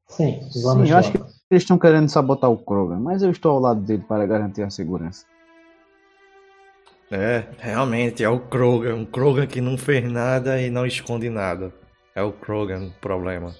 Sim, 0.08 0.40
vamos 0.64 0.88
Sim, 0.88 0.94
eu 0.94 0.98
acho 0.98 1.12
que 1.12 1.18
eles 1.52 1.64
estão 1.64 1.78
querendo 1.78 2.10
sabotar 2.10 2.49
o 2.49 2.58
Krogan, 2.58 2.99
mas 2.99 3.22
eu 3.22 3.30
estou 3.32 3.52
ao 3.52 3.60
lado 3.60 3.82
dele 3.82 4.04
para 4.08 4.26
garantir 4.26 4.64
a 4.64 4.70
segurança. 4.70 5.26
É, 7.12 7.45
realmente, 7.60 8.24
é 8.24 8.30
o 8.30 8.40
Krogan. 8.40 8.95
Um 8.95 9.06
Krogan 9.06 9.48
que 9.48 9.62
não 9.62 9.78
fez 9.78 10.10
nada 10.12 10.62
e 10.62 10.70
não 10.70 10.86
esconde 10.86 11.30
nada. 11.30 11.74
É 12.14 12.22
o 12.22 12.34
Krogan 12.34 12.88
o 12.88 12.91
problema. 12.99 13.56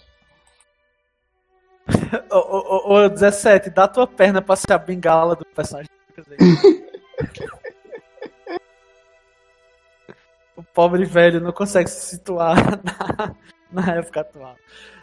Ô, 2.32 2.94
ô, 2.94 3.10
17, 3.10 3.70
dá 3.70 3.88
tua 3.88 4.06
perna 4.06 4.42
pra 4.42 4.56
ser 4.56 4.74
a 4.74 4.78
bengala 4.78 5.36
do 5.36 5.46
personagem. 5.46 5.90
pobre 10.78 11.06
velho 11.06 11.42
não 11.42 11.52
consegue 11.52 11.90
se 11.90 12.06
situar 12.18 12.56
na, 13.74 13.82
na 13.84 13.96
época 13.96 14.22
atual. 14.22 14.56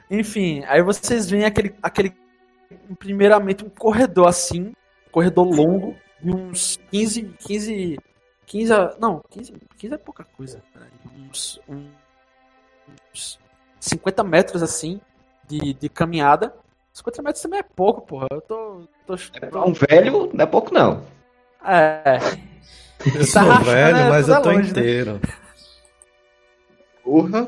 Enfim, 0.09 0.63
aí 0.69 0.81
vocês 0.83 1.29
veem 1.29 1.45
aquele, 1.45 1.75
aquele. 1.83 2.15
Primeiramente, 2.97 3.65
um 3.65 3.69
corredor 3.69 4.29
assim, 4.29 4.67
um 4.69 5.11
corredor 5.11 5.45
longo, 5.45 5.97
de 6.23 6.31
uns 6.31 6.79
15. 6.93 7.23
15. 7.41 7.99
15. 8.47 8.73
a- 8.73 8.95
Não, 9.01 9.21
15, 9.31 9.53
15 9.77 9.95
é 9.95 9.99
pouca 9.99 10.23
coisa. 10.37 10.63
peraí, 10.73 10.89
Uns, 11.29 11.61
uns 11.69 13.41
50 13.81 14.23
metros 14.23 14.63
assim 14.63 15.01
de, 15.49 15.75
de 15.75 15.89
caminhada. 15.89 16.55
50 16.93 17.21
metros 17.21 17.43
também 17.43 17.59
é 17.59 17.65
pouco, 17.65 18.03
porra. 18.03 18.29
Eu 18.31 18.41
tô. 18.43 18.83
tô, 19.05 19.17
Pra 19.51 19.65
um 19.65 19.73
velho, 19.73 20.31
não 20.33 20.45
é 20.45 20.47
pouco 20.47 20.73
não. 20.73 21.03
É. 21.67 22.19
Eu 23.13 23.25
sou 23.25 23.43
rachando, 23.43 23.65
velho, 23.65 23.97
é, 23.97 24.09
mas 24.09 24.29
eu 24.29 24.41
tô 24.41 24.51
longe, 24.53 24.73
né? 24.73 25.21
Porra. 27.05 27.47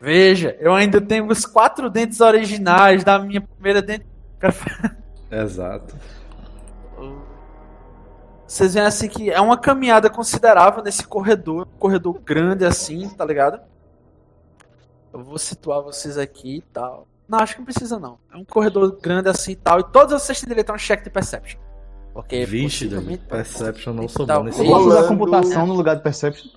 Veja, 0.00 0.56
eu 0.60 0.72
ainda 0.72 1.00
tenho 1.00 1.26
os 1.26 1.44
quatro 1.44 1.90
dentes 1.90 2.20
originais 2.20 3.04
da 3.04 3.18
minha 3.18 3.40
primeira 3.40 3.82
dente. 3.82 4.06
Exato. 5.30 5.96
Vocês 8.46 8.74
veem 8.74 8.86
assim 8.86 9.08
que 9.08 9.30
é 9.30 9.40
uma 9.40 9.56
caminhada 9.56 10.10
considerável 10.10 10.82
nesse 10.82 11.06
corredor, 11.06 11.68
um 11.72 11.78
corredor 11.78 12.20
grande 12.20 12.64
assim, 12.64 13.08
tá 13.10 13.24
ligado? 13.24 13.60
Eu 15.12 15.22
vou 15.22 15.38
situar 15.38 15.82
vocês 15.82 16.16
aqui 16.18 16.56
e 16.56 16.62
tal. 16.62 17.06
Não, 17.28 17.38
acho 17.38 17.54
que 17.54 17.60
não 17.60 17.64
precisa 17.66 17.98
não. 17.98 18.18
É 18.32 18.36
um 18.36 18.44
corredor 18.44 18.98
grande 19.00 19.28
assim 19.28 19.52
e 19.52 19.56
tal. 19.56 19.78
E 19.80 19.84
todos 19.84 20.12
vocês 20.20 20.40
têm 20.40 20.48
direito 20.48 20.70
a 20.70 20.74
um 20.74 20.78
check 20.78 21.04
de 21.04 21.10
perception. 21.10 21.60
Porque 22.12 22.44
Vixe, 22.44 22.86
possivelmente- 22.86 23.24
Perception 23.26 23.92
não 23.92 24.08
sou 24.08 24.26
bom 24.26 24.42
nesse 24.42 24.60
Eu 24.60 24.66
posso 24.66 24.88
usar 24.88 25.06
computação 25.06 25.66
no 25.66 25.74
lugar 25.74 25.94
de 25.96 26.02
Perception? 26.02 26.50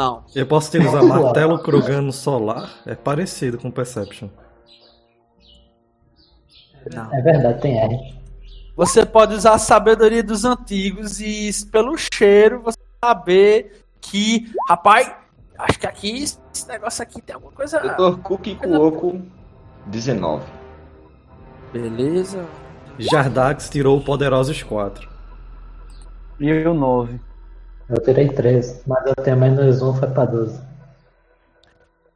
Não. 0.00 0.24
Eu 0.34 0.46
posso 0.46 0.68
utilizar 0.68 1.04
martelo 1.04 1.58
Krogano 1.58 2.10
solar? 2.10 2.70
É 2.86 2.94
parecido 2.94 3.58
com 3.58 3.70
Perception. 3.70 4.30
Não. 6.90 7.14
É 7.14 7.20
verdade, 7.20 7.60
tem 7.60 7.78
R. 7.78 8.14
Você 8.74 9.04
pode 9.04 9.34
usar 9.34 9.52
a 9.52 9.58
sabedoria 9.58 10.22
dos 10.22 10.46
antigos 10.46 11.20
e 11.20 11.50
pelo 11.70 11.98
cheiro 11.98 12.62
você 12.62 12.78
saber 13.04 13.84
que, 14.00 14.50
rapaz, 14.66 15.12
acho 15.58 15.78
que 15.78 15.86
aqui 15.86 16.22
esse 16.22 16.66
negócio 16.66 17.02
aqui 17.02 17.20
tem 17.20 17.34
alguma 17.34 17.52
coisa. 17.52 17.78
Doutor 17.80 18.20
Cookie 18.20 18.54
Cuoco, 18.54 19.20
19. 19.84 20.42
Beleza. 21.74 22.46
Jardax 22.98 23.68
tirou 23.68 23.98
o 23.98 24.02
Poderosos 24.02 24.62
4. 24.62 25.06
E 26.40 26.48
eu 26.48 26.72
9. 26.72 27.20
Eu 27.90 28.00
tirei 28.02 28.28
13, 28.28 28.82
mas 28.86 29.04
eu 29.04 29.14
tenho 29.16 29.36
menos 29.36 29.82
um, 29.82 29.92
foi 29.92 30.08
pra 30.08 30.24
12. 30.24 30.62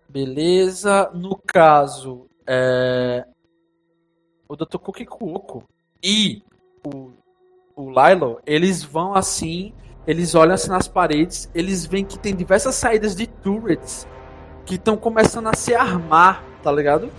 Beleza. 0.08 1.10
No 1.12 1.36
caso, 1.36 2.26
é... 2.46 3.26
o 4.48 4.54
Dr. 4.54 4.78
Cookie 4.78 5.04
Cuoco 5.04 5.64
e 6.00 6.44
o, 6.86 7.10
o 7.74 7.90
Lilo, 7.90 8.40
eles 8.46 8.84
vão 8.84 9.14
assim, 9.14 9.74
eles 10.06 10.36
olham 10.36 10.54
assim 10.54 10.68
nas 10.68 10.86
paredes, 10.86 11.50
eles 11.52 11.84
veem 11.84 12.04
que 12.04 12.20
tem 12.20 12.36
diversas 12.36 12.76
saídas 12.76 13.16
de 13.16 13.26
turrets 13.26 14.06
que 14.64 14.76
estão 14.76 14.96
começando 14.96 15.48
a 15.48 15.54
se 15.54 15.74
armar, 15.74 16.44
tá 16.62 16.70
ligado? 16.70 17.10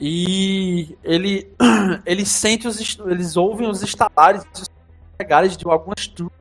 E 0.00 0.96
ele, 1.04 1.52
ele 2.06 2.24
sente 2.24 2.66
os, 2.66 2.98
eles 3.06 3.36
ouvem 3.36 3.68
os 3.68 3.82
estalares, 3.82 4.44
os 4.54 4.70
pegares 5.18 5.56
de 5.56 5.68
algumas 5.68 6.06
turrets, 6.06 6.37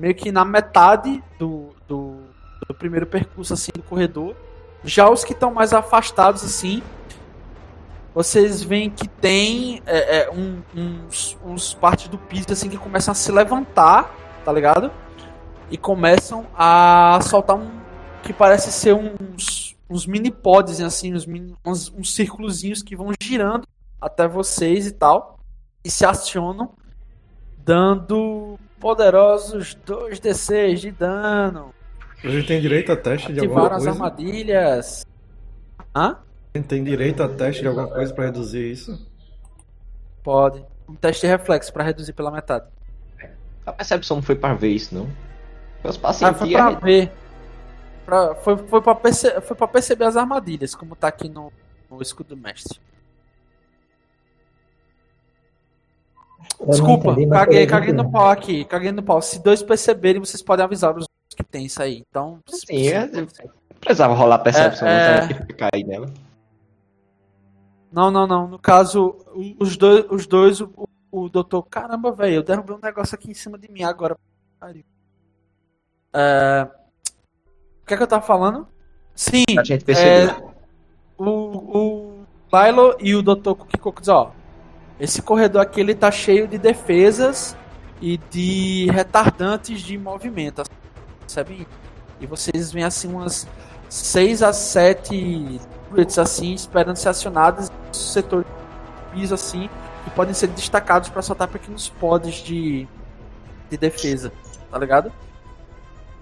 meio 0.00 0.14
que 0.14 0.32
na 0.32 0.44
metade 0.44 1.22
do, 1.38 1.74
do, 1.86 2.22
do 2.66 2.74
primeiro 2.74 3.06
percurso 3.06 3.52
assim 3.52 3.70
do 3.74 3.82
corredor. 3.82 4.34
Já 4.82 5.10
os 5.10 5.22
que 5.22 5.34
estão 5.34 5.52
mais 5.52 5.74
afastados 5.74 6.42
assim, 6.42 6.82
vocês 8.14 8.62
veem 8.62 8.88
que 8.88 9.06
tem 9.06 9.82
é, 9.86 10.22
é, 10.22 10.30
um- 10.30 10.62
uns, 10.74 11.38
uns 11.44 11.74
partes 11.74 12.08
do 12.08 12.16
piso 12.16 12.46
assim 12.50 12.70
que 12.70 12.78
começam 12.78 13.12
a 13.12 13.14
se 13.14 13.30
levantar, 13.30 14.10
tá 14.42 14.50
ligado? 14.50 14.90
E 15.70 15.76
começam 15.76 16.46
a 16.56 17.18
soltar 17.22 17.56
um 17.56 17.70
que 18.22 18.32
parece 18.32 18.72
ser 18.72 18.94
uns, 18.94 19.76
uns 19.88 20.06
mini 20.06 20.30
pods 20.30 20.80
assim, 20.80 21.14
uns, 21.14 21.26
mini, 21.26 21.54
uns, 21.64 21.92
uns 21.92 22.16
que 22.82 22.96
vão 22.96 23.12
girando 23.22 23.66
até 24.00 24.26
vocês 24.26 24.86
e 24.86 24.92
tal 24.92 25.38
e 25.84 25.90
se 25.90 26.06
acionam 26.06 26.70
dando 27.58 28.58
poderosos 28.80 29.76
2d6 29.86 30.76
de 30.80 30.90
dano. 30.90 31.72
A 32.24 32.28
gente 32.28 32.46
tem 32.48 32.60
direito 32.60 32.90
a 32.92 32.96
teste 32.96 33.32
de 33.32 33.40
alguma 33.40 33.60
Ativaram 33.66 33.76
as 33.76 33.84
coisa? 33.84 34.04
armadilhas. 34.04 35.06
Hã? 35.94 36.16
A 36.54 36.58
gente 36.58 36.66
tem 36.66 36.82
direito 36.82 37.22
a 37.22 37.28
teste 37.28 37.62
de 37.62 37.68
alguma 37.68 37.86
coisa 37.88 38.12
pra 38.12 38.24
reduzir 38.26 38.72
isso? 38.72 39.06
Pode. 40.22 40.64
Um 40.88 40.94
teste 40.94 41.22
de 41.22 41.28
reflexo 41.28 41.72
pra 41.72 41.84
reduzir 41.84 42.12
pela 42.12 42.30
metade. 42.30 42.66
A 43.64 43.72
percepção 43.72 44.16
não 44.16 44.22
foi 44.22 44.34
pra 44.34 44.54
ver 44.54 44.68
isso, 44.68 44.94
não. 44.94 45.08
Foi 45.82 45.90
os 45.90 46.00
Ah, 46.22 46.34
foi 46.34 46.50
pra 46.50 46.70
ver. 46.70 47.12
Pra, 48.04 48.34
foi, 48.34 48.56
foi, 48.56 48.80
pra 48.82 48.94
perce- 48.94 49.40
foi 49.42 49.56
pra 49.56 49.68
perceber 49.68 50.04
as 50.04 50.16
armadilhas, 50.16 50.74
como 50.74 50.96
tá 50.96 51.06
aqui 51.08 51.28
no, 51.28 51.52
no 51.88 52.02
escudo 52.02 52.34
do 52.34 52.36
mestre. 52.36 52.80
Desculpa, 56.68 57.14
caguei, 57.30 57.66
caguei 57.66 57.92
no 57.92 58.02
21. 58.04 58.10
pau 58.12 58.28
aqui, 58.28 58.64
caguei 58.64 58.92
no 58.92 59.02
pau. 59.02 59.20
Se 59.22 59.42
dois 59.42 59.62
perceberem, 59.62 60.20
vocês 60.20 60.42
podem 60.42 60.64
avisar 60.64 60.96
os 60.96 61.06
que 61.34 61.44
tem 61.44 61.64
isso 61.66 61.82
aí. 61.82 62.02
Então, 62.10 62.38
Sim, 62.46 62.88
é, 62.88 63.06
não 63.06 63.26
precisava 63.80 64.12
rolar 64.14 64.38
percepção, 64.40 64.86
É, 64.86 65.26
que 65.28 65.54
cair 65.54 65.84
nela. 65.86 66.06
Não, 67.90 68.10
não, 68.10 68.26
não. 68.26 68.46
No 68.46 68.58
caso, 68.58 69.16
os 69.58 69.76
dois, 69.76 70.04
os 70.10 70.26
dois 70.26 70.60
o, 70.60 70.70
o 71.10 71.28
doutor. 71.28 71.62
Caramba, 71.64 72.12
velho, 72.12 72.36
eu 72.36 72.42
derrubei 72.42 72.76
um 72.76 72.80
negócio 72.80 73.14
aqui 73.14 73.30
em 73.30 73.34
cima 73.34 73.58
de 73.58 73.70
mim 73.70 73.82
agora. 73.82 74.16
É, 76.12 76.68
O 77.82 77.86
que 77.86 77.94
é 77.94 77.96
que 77.96 78.02
eu 78.02 78.06
tava 78.06 78.22
falando? 78.22 78.68
Sim, 79.14 79.44
A 79.58 79.64
gente 79.64 79.84
percebeu. 79.84 80.52
o, 81.18 81.24
o 81.24 82.24
Lilo 82.52 82.96
e 83.00 83.14
o 83.14 83.22
Dr. 83.22 83.54
Kukikoku 83.54 84.00
dizem, 84.00 84.14
ó, 84.14 84.30
esse 85.00 85.22
corredor 85.22 85.62
aqui 85.62 85.80
ele 85.80 85.94
tá 85.94 86.10
cheio 86.10 86.46
de 86.46 86.58
defesas 86.58 87.56
e 88.02 88.18
de 88.30 88.86
retardantes 88.92 89.80
de 89.80 89.96
movimento, 89.96 90.62
percebem? 91.20 91.66
E 92.20 92.26
vocês 92.26 92.70
veem 92.70 92.84
assim 92.84 93.08
umas 93.08 93.48
6 93.88 94.42
a 94.42 94.52
7 94.52 95.60
turrets 95.88 96.18
assim 96.18 96.52
esperando 96.52 96.96
ser 96.96 97.08
acionadas 97.08 97.70
no 97.70 97.94
setor 97.94 98.44
de 98.44 99.20
piso 99.20 99.34
assim 99.34 99.70
que 100.04 100.10
podem 100.10 100.34
ser 100.34 100.48
destacados 100.48 101.08
para 101.08 101.22
soltar 101.22 101.48
pequenos 101.48 101.88
pods 101.88 102.36
de 102.36 102.86
de 103.70 103.76
defesa, 103.78 104.32
tá 104.70 104.78
ligado? 104.78 105.12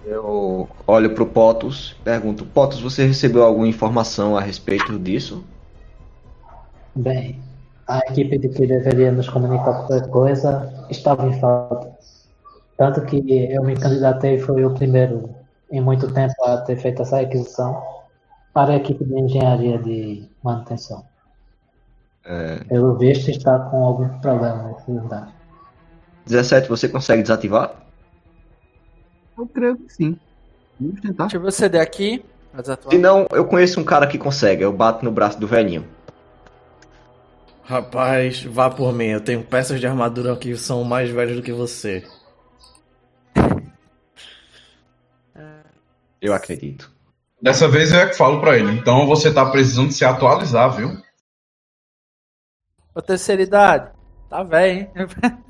Eu 0.05 0.69
olho 0.87 1.13
pro 1.13 1.25
Potus, 1.25 1.95
pergunto, 2.03 2.45
Potus, 2.45 2.79
você 2.79 3.05
recebeu 3.05 3.43
alguma 3.43 3.67
informação 3.67 4.37
a 4.37 4.41
respeito 4.41 4.97
disso? 4.97 5.43
Bem, 6.95 7.41
a 7.89 7.97
equipe 8.07 8.37
de 8.37 8.49
que 8.49 8.67
deveria 8.67 9.11
nos 9.11 9.27
comunicar 9.27 9.87
qualquer 9.87 10.07
coisa 10.09 10.71
estava 10.91 11.25
em 11.27 11.39
falta. 11.39 11.91
Tanto 12.77 13.01
que 13.01 13.17
eu 13.51 13.63
me 13.63 13.75
candidatei 13.75 14.35
e 14.35 14.39
fui 14.39 14.63
o 14.63 14.75
primeiro 14.75 15.27
em 15.71 15.81
muito 15.81 16.11
tempo 16.13 16.33
a 16.45 16.57
ter 16.57 16.77
feito 16.77 17.01
essa 17.01 17.17
requisição 17.17 17.81
para 18.53 18.73
a 18.73 18.75
equipe 18.75 19.03
de 19.03 19.19
engenharia 19.19 19.79
de 19.79 20.29
manutenção. 20.43 21.03
É, 22.23 22.63
Pelo 22.65 22.95
visto 22.95 23.31
está 23.31 23.57
com 23.57 23.83
algum 23.83 24.07
problema 24.19 24.63
nesse 24.63 24.91
lugar. 24.91 25.33
17, 26.27 26.69
você 26.69 26.87
consegue 26.87 27.23
desativar? 27.23 27.73
Eu 29.35 29.47
creio 29.47 29.75
que 29.77 29.91
sim. 29.91 30.19
Vamos 30.79 31.01
tentar. 31.01 31.23
Deixa 31.23 31.37
eu 31.37 31.41
ver 31.41 31.47
o 31.47 31.51
CD 31.51 31.79
aqui. 31.79 32.23
Se 32.89 32.97
não, 32.99 33.25
eu 33.31 33.45
conheço 33.45 33.79
um 33.79 33.83
cara 33.83 34.05
que 34.05 34.17
consegue, 34.17 34.63
eu 34.63 34.71
bato 34.71 35.03
no 35.03 35.11
braço 35.11 35.39
do 35.39 35.47
velhinho. 35.47 35.85
Rapaz, 37.69 38.43
vá 38.45 38.67
por 38.67 38.91
mim. 38.91 39.09
Eu 39.09 39.21
tenho 39.21 39.43
peças 39.43 39.79
de 39.79 39.85
armadura 39.85 40.35
que 40.35 40.57
são 40.57 40.83
mais 40.83 41.11
velhas 41.11 41.35
do 41.35 41.43
que 41.43 41.53
você. 41.53 42.03
Eu 46.19 46.33
acredito. 46.33 46.91
Dessa 47.41 47.69
vez 47.69 47.93
eu 47.93 47.99
é 47.99 48.07
que 48.07 48.17
falo 48.17 48.41
pra 48.41 48.57
ele. 48.57 48.73
Então 48.73 49.07
você 49.07 49.33
tá 49.33 49.45
precisando 49.45 49.93
se 49.93 50.03
atualizar, 50.03 50.75
viu? 50.75 51.01
Ô, 52.93 53.01
terceira 53.01 53.41
idade. 53.41 53.93
Tá 54.29 54.43
velho, 54.43 54.79
hein? 54.79 54.89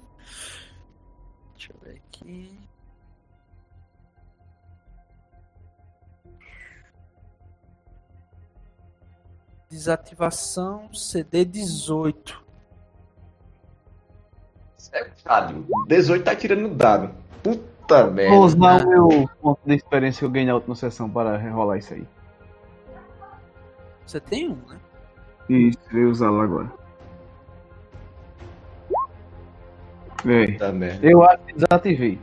Desativação 9.70 10.92
CD 10.94 11.46
18. 11.46 12.44
É, 14.92 15.08
dado. 15.24 15.66
18 15.88 16.24
tá 16.24 16.36
tirando 16.36 16.62
no 16.62 16.74
dado. 16.74 17.12
Puta 17.44 18.08
merda. 18.08 18.36
Vou 18.36 18.46
usar 18.46 18.84
o 18.84 18.90
meu 18.90 19.30
ponto 19.40 19.60
de 19.64 19.76
experiência 19.76 20.20
que 20.20 20.26
eu 20.26 20.32
ganhei 20.32 20.48
na 20.48 20.56
última 20.56 20.76
sessão 20.76 21.08
para 21.08 21.38
rerolar 21.38 21.78
isso 21.78 21.94
aí. 21.94 22.08
Você 24.06 24.20
tem 24.20 24.50
um, 24.50 24.58
né? 24.68 24.80
Isso, 25.48 25.78
eu 25.92 26.02
vou 26.02 26.12
usá-lo 26.12 26.42
agora. 26.42 26.72
Merda. 30.24 31.00
Eu 31.02 31.24
acho 31.24 31.44
que 31.46 31.54
desativei. 31.54 32.20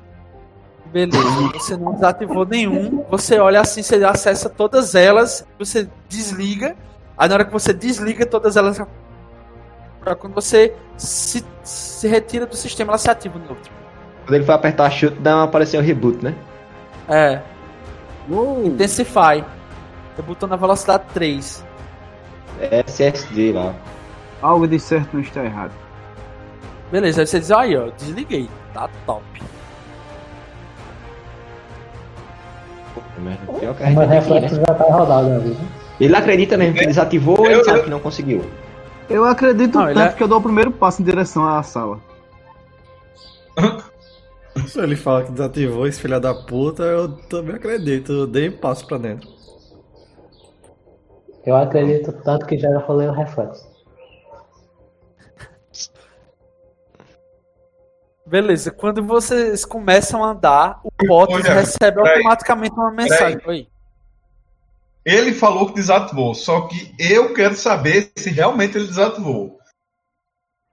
Beleza, 0.86 1.52
você 1.52 1.77
não 1.77 1.94
desativou 1.94 2.44
nenhum. 2.44 3.05
Você 3.05 3.39
olha 3.39 3.60
assim, 3.60 3.82
você 3.82 4.02
acessa 4.05 4.48
todas 4.48 4.94
elas, 4.94 5.47
você 5.59 5.89
desliga. 6.09 6.77
Aí 7.16 7.28
na 7.28 7.34
hora 7.34 7.44
que 7.44 7.52
você 7.52 7.72
desliga 7.72 8.26
todas 8.26 8.56
elas, 8.56 8.80
pra 10.01 10.14
quando 10.14 10.34
você 10.34 10.74
se, 10.97 11.44
se 11.62 12.06
retira 12.09 12.47
do 12.47 12.55
sistema, 12.56 12.90
ela 12.93 12.98
se 12.98 13.10
ativa 13.10 13.38
no 13.38 13.48
outro. 13.51 13.72
Quando 14.24 14.34
ele 14.34 14.44
foi 14.44 14.55
apertar 14.55 14.90
chute, 14.90 15.16
dá 15.20 15.36
uma 15.36 15.44
aparecer 15.44 15.78
um 15.78 15.82
reboot, 15.82 16.22
né? 16.24 16.34
É, 17.09 17.40
Uou. 18.28 18.64
Intensify. 18.66 19.44
Botou 20.26 20.48
na 20.48 20.56
velocidade 20.56 21.05
3. 21.14 21.64
É 22.60 22.80
SSD 22.86 23.52
lá. 23.52 23.74
Algo 24.43 24.66
de 24.66 24.80
certo 24.80 25.14
não 25.14 25.20
está 25.20 25.44
errado. 25.44 25.72
Beleza, 26.90 27.20
aí 27.22 27.26
você 27.26 27.38
diz, 27.38 27.51
aí 27.52 27.76
ó, 27.76 27.90
desliguei. 27.90 28.48
Tá 28.72 28.88
top. 29.05 29.22
Puta 32.94 33.20
merda. 33.20 33.52
Pior 33.60 33.74
que 33.74 33.82
a 33.82 33.86
O 33.86 33.90
gente 33.90 34.01
ir, 34.02 34.06
reflexo 34.09 34.56
né? 34.56 34.64
já 34.68 34.74
tá 34.74 34.84
rodado 34.84 35.26
ali. 35.26 35.51
né? 35.51 35.68
Ele 36.01 36.14
acredita 36.14 36.56
mesmo 36.56 36.78
que 36.78 36.86
desativou 36.86 37.40
ou 37.40 37.47
ele 37.47 37.64
sabe 37.64 37.82
que 37.85 37.90
não 37.90 38.01
conseguiu? 38.01 38.44
Eu 39.09 39.24
acredito 39.24 39.78
Não, 39.78 39.86
ele 39.89 39.94
tanto 39.94 40.12
é- 40.12 40.16
que 40.16 40.23
eu 40.23 40.28
dou 40.28 40.39
o 40.39 40.43
primeiro 40.43 40.70
passo 40.70 41.01
em 41.01 41.05
direção 41.05 41.47
à 41.48 41.62
sala. 41.62 42.01
Se 44.66 44.81
ele 44.81 44.97
fala 44.97 45.24
que 45.24 45.32
desativou 45.32 45.86
esse 45.86 46.01
filho 46.01 46.20
da 46.20 46.35
puta, 46.35 46.82
eu 46.82 47.09
também 47.28 47.56
acredito. 47.56 48.12
Eu 48.12 48.27
dei 48.27 48.48
um 48.48 48.56
passo 48.56 48.86
pra 48.86 48.98
dentro. 48.98 49.28
Eu 51.44 51.55
acredito 51.56 52.12
tanto 52.24 52.44
que 52.47 52.59
já 52.59 52.77
rolei 52.81 53.06
o 53.06 53.12
reflexo. 53.12 53.64
Beleza, 58.27 58.73
quando 58.73 59.05
vocês 59.05 59.64
começam 59.64 60.24
a 60.24 60.31
andar, 60.32 60.81
o 60.85 61.12
Olha, 61.12 61.55
recebe 61.55 62.01
automaticamente 62.01 62.74
uma 62.74 62.90
mensagem. 62.90 63.40
Oi. 63.47 63.68
Ele 65.07 65.33
falou 65.33 65.69
que 65.69 65.74
desativou, 65.77 66.35
só 66.35 66.62
que 66.62 66.93
eu 66.99 67.33
quero 67.33 67.55
saber 67.55 68.11
se 68.16 68.28
realmente 68.28 68.77
ele 68.77 68.89
desativou. 68.89 69.57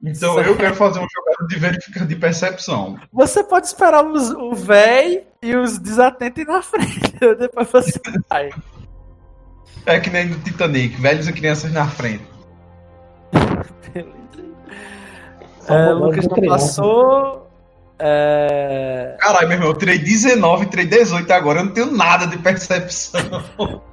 Então 0.03 0.41
eu 0.41 0.57
quero 0.57 0.73
fazer 0.73 0.99
um 0.99 1.07
jogada 1.07 1.47
de 1.47 1.60
verificar 1.60 2.07
de 2.07 2.15
percepção. 2.15 2.99
Você 3.14 3.43
pode 3.43 3.68
esperar 3.68 4.03
os, 4.03 4.31
o 4.31 4.55
véi 4.55 5.23
e 5.39 5.55
os 5.55 5.77
desatentos 5.77 6.47
na 6.47 6.64
frente. 6.64 7.14
Depois 7.38 7.69
você 7.72 8.01
vai. 8.27 8.49
É 9.85 9.99
que 9.99 10.10
nem 10.10 10.30
no 10.30 10.39
Titanic, 10.39 10.99
velhos 10.99 11.27
e 11.27 11.34
crianças 11.34 11.72
na 11.72 11.88
frente. 11.88 12.26
Beleza. 13.93 14.14
É, 15.65 15.93
o 15.93 16.07
Lucas 16.07 16.27
não 16.27 16.41
passou. 16.45 17.49
É... 17.97 19.15
Caralho, 19.18 19.47
meu 19.47 19.57
irmão, 19.57 19.69
eu 19.69 19.77
tirei 19.77 19.97
19, 19.97 20.65
tirei 20.65 20.85
18 20.85 21.31
agora, 21.31 21.61
eu 21.61 21.65
não 21.65 21.72
tenho 21.72 21.89
nada 21.89 22.27
de 22.27 22.38
percepção. 22.38 23.22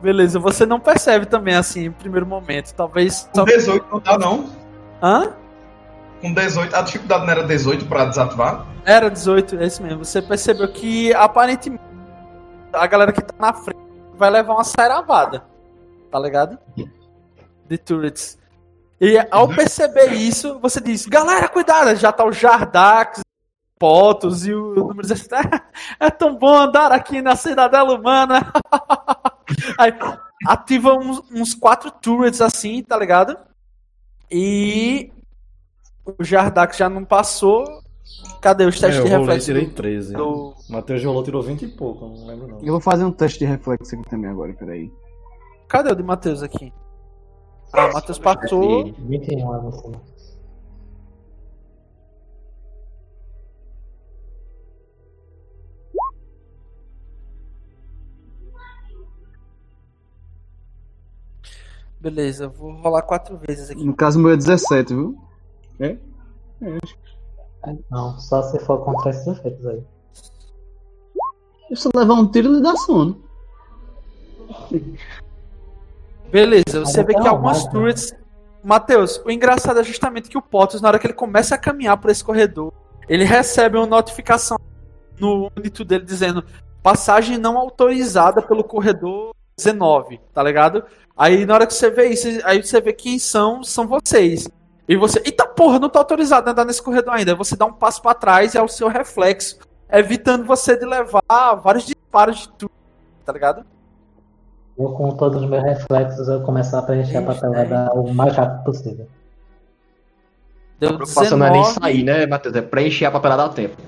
Beleza, 0.00 0.38
você 0.38 0.66
não 0.66 0.78
percebe 0.78 1.26
também 1.26 1.54
assim 1.54 1.86
em 1.86 1.92
primeiro 1.92 2.26
momento. 2.26 2.72
Talvez. 2.74 3.28
Com 3.32 3.40
Só... 3.40 3.44
18 3.44 3.86
não 3.90 4.00
dá, 4.00 4.18
não. 4.18 4.50
Hã? 5.02 5.32
Com 6.20 6.32
18, 6.32 6.74
a 6.74 6.82
dificuldade 6.82 7.24
não 7.24 7.30
era 7.32 7.42
18 7.42 7.86
pra 7.86 8.04
desativar? 8.06 8.66
Era 8.84 9.10
18, 9.10 9.58
é 9.58 9.66
isso 9.66 9.82
mesmo. 9.82 10.04
Você 10.04 10.22
percebeu 10.22 10.68
que 10.68 11.12
aparentemente 11.14 11.82
a 12.72 12.86
galera 12.86 13.12
que 13.12 13.20
tá 13.20 13.34
na 13.38 13.52
frente 13.52 13.80
vai 14.14 14.30
levar 14.30 14.54
uma 14.54 14.64
sairavada. 14.64 15.44
Tá 16.10 16.18
ligado? 16.18 16.58
De 17.68 17.78
turrets. 17.78 18.38
E 19.00 19.18
ao 19.30 19.48
perceber 19.48 20.12
isso, 20.12 20.58
você 20.60 20.80
diz: 20.80 21.06
Galera, 21.06 21.48
cuidado! 21.48 21.94
Já 21.96 22.10
tá 22.12 22.24
o 22.24 22.32
Jardax, 22.32 23.20
Potos 23.78 24.46
e 24.46 24.54
o 24.54 24.74
número 24.74 25.02
17. 25.02 25.48
É 26.00 26.10
tão 26.10 26.34
bom 26.34 26.56
andar 26.56 26.90
aqui 26.90 27.20
na 27.20 27.36
cidadela 27.36 27.94
humana. 27.94 28.50
Aí 29.78 29.92
ativa 30.46 30.94
uns, 30.94 31.22
uns 31.30 31.54
quatro 31.54 31.90
turrets 31.90 32.40
assim, 32.40 32.82
tá 32.82 32.98
ligado? 32.98 33.36
E 34.30 35.10
o 36.04 36.22
Jardax 36.24 36.76
já 36.76 36.88
não 36.88 37.04
passou. 37.04 37.64
Cadê 38.40 38.64
os 38.64 38.78
testes 38.78 39.00
É, 39.00 39.04
de 39.08 39.12
eu 39.12 39.18
reflexo? 39.20 39.46
tirei 39.46 39.66
do- 39.66 39.74
13. 39.74 40.12
do- 40.14 40.54
O 40.68 40.72
Matheus 40.72 41.02
rolou, 41.04 41.24
tirou 41.24 41.42
20 41.42 41.62
e 41.62 41.68
pouco, 41.68 42.06
não 42.06 42.26
lembro 42.26 42.46
não. 42.48 42.58
Eu 42.60 42.72
vou 42.72 42.80
fazer 42.80 43.04
um 43.04 43.10
teste 43.10 43.40
de 43.40 43.44
reflexo 43.46 43.94
aqui 43.94 44.08
também 44.08 44.30
agora, 44.30 44.52
peraí. 44.54 44.92
Cadê 45.68 45.90
o 45.90 45.94
de 45.96 46.02
Matheus 46.04 46.42
aqui? 46.42 46.72
Ah, 47.72 47.86
o 47.86 47.92
Matheus 47.94 48.18
passou. 48.18 48.84
21 48.98 49.52
a 49.52 49.58
Beleza, 62.06 62.44
eu 62.44 62.50
vou 62.50 62.70
rolar 62.70 63.02
quatro 63.02 63.36
vezes 63.36 63.68
aqui. 63.68 63.84
No 63.84 63.92
caso, 63.92 64.16
o 64.16 64.22
meu 64.22 64.30
é 64.30 64.36
17, 64.36 64.94
viu? 64.94 65.18
Não, 67.90 68.16
só 68.20 68.42
se 68.42 68.60
for 68.60 68.84
contra 68.84 69.10
esses 69.10 69.26
efeitos 69.26 69.66
aí. 69.66 69.82
Se 71.74 71.88
eu 71.88 71.90
levar 71.96 72.14
um 72.14 72.30
tiro, 72.30 72.46
ele 72.46 72.62
dá 72.62 72.76
sono. 72.76 73.20
Beleza, 76.30 76.78
você 76.78 77.02
vê 77.02 77.12
até 77.12 77.14
que 77.14 77.20
uma 77.22 77.30
algumas 77.30 77.64
máquina. 77.64 77.72
turrets. 77.72 78.14
Matheus, 78.62 79.20
o 79.24 79.28
engraçado 79.28 79.80
é 79.80 79.82
justamente 79.82 80.28
que 80.28 80.38
o 80.38 80.42
Potos, 80.42 80.80
na 80.80 80.86
hora 80.86 81.00
que 81.00 81.08
ele 81.08 81.12
começa 81.14 81.56
a 81.56 81.58
caminhar 81.58 81.96
por 81.96 82.12
esse 82.12 82.22
corredor, 82.22 82.72
ele 83.08 83.24
recebe 83.24 83.76
uma 83.78 83.86
notificação 83.86 84.56
no 85.18 85.50
monitor 85.56 85.84
dele 85.84 86.04
dizendo 86.04 86.44
passagem 86.84 87.36
não 87.36 87.58
autorizada 87.58 88.40
pelo 88.40 88.62
corredor 88.62 89.34
19, 89.58 90.20
tá 90.34 90.42
ligado? 90.42 90.84
Aí 91.16 91.46
na 91.46 91.54
hora 91.54 91.66
que 91.66 91.72
você 91.72 91.90
vê 91.90 92.08
isso, 92.08 92.28
aí 92.44 92.62
você 92.62 92.78
vê 92.80 92.92
quem 92.92 93.18
são, 93.18 93.64
são 93.64 93.86
vocês. 93.86 94.48
E 94.86 94.96
você, 94.96 95.20
eita 95.24 95.46
porra, 95.46 95.78
não 95.78 95.88
tô 95.88 95.98
autorizado 95.98 96.48
a 96.48 96.52
andar 96.52 96.64
nesse 96.66 96.82
corredor 96.82 97.14
ainda. 97.14 97.32
Aí 97.32 97.36
você 97.36 97.56
dá 97.56 97.64
um 97.64 97.72
passo 97.72 98.02
pra 98.02 98.14
trás 98.14 98.54
e 98.54 98.58
é 98.58 98.62
o 98.62 98.68
seu 98.68 98.86
reflexo, 98.88 99.58
evitando 99.90 100.44
você 100.44 100.76
de 100.76 100.84
levar 100.84 101.22
vários 101.62 101.86
disparos 101.86 102.40
de 102.40 102.48
tudo, 102.50 102.70
tá 103.24 103.32
ligado? 103.32 103.64
Eu, 104.78 104.90
com 104.90 105.10
todos 105.16 105.42
os 105.42 105.48
meus 105.48 105.64
reflexos, 105.64 106.28
eu 106.28 106.42
começar 106.42 106.80
a 106.80 106.82
preencher 106.82 107.16
a 107.16 107.22
papelada 107.22 107.92
o 107.94 108.12
mais 108.12 108.36
rápido 108.36 108.62
possível. 108.62 109.08
Deu 110.78 110.90
A 110.90 110.94
preocupação 110.96 111.38
não 111.38 111.46
é 111.46 111.50
nem 111.50 111.62
19. 111.62 111.80
sair, 111.80 112.02
né, 112.04 112.26
Matheus? 112.26 112.54
É 112.54 112.60
preencher 112.60 113.06
a 113.06 113.10
papelada 113.10 113.46
a 113.46 113.48
tempo. 113.48 113.80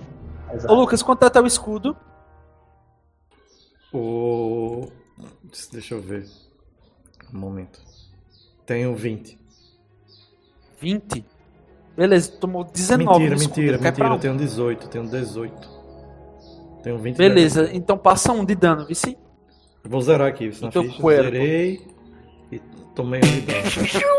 Ô 0.50 0.54
Exato. 0.54 0.74
Lucas, 0.74 1.02
quanto 1.02 1.26
é 1.26 1.30
teu 1.30 1.44
escudo? 1.44 1.94
O. 3.92 4.57
Deixa 5.72 5.94
eu 5.94 6.00
ver. 6.00 6.26
Um 7.32 7.38
momento. 7.38 7.80
Tenho 8.66 8.94
20. 8.94 9.38
20. 10.80 11.24
Beleza, 11.96 12.32
tomou 12.32 12.64
19 12.64 13.04
mentira, 13.04 13.30
no 13.30 13.36
escudo, 13.42 13.60
mentira, 13.60 13.78
mentira. 13.78 14.08
Eu 14.08 14.18
tenho 14.18 14.36
18, 14.36 14.88
tenho 14.88 15.04
18. 15.08 15.78
Tenho 16.82 16.98
20. 16.98 17.16
Beleza, 17.16 17.70
então 17.72 17.98
passa 17.98 18.32
um 18.32 18.44
de 18.44 18.54
dano, 18.54 18.86
vice. 18.86 19.16
Vou 19.84 20.00
zerar 20.00 20.28
aqui, 20.28 20.46
isso 20.46 20.64
na 20.64 20.70
Teu 20.70 20.84
ficha. 20.84 21.00
cuerpo. 21.00 21.24
Zerei 21.24 21.86
e 22.52 22.58
tomei 22.94 23.20
um 23.20 23.22
de 23.22 23.40
dano. 23.40 23.64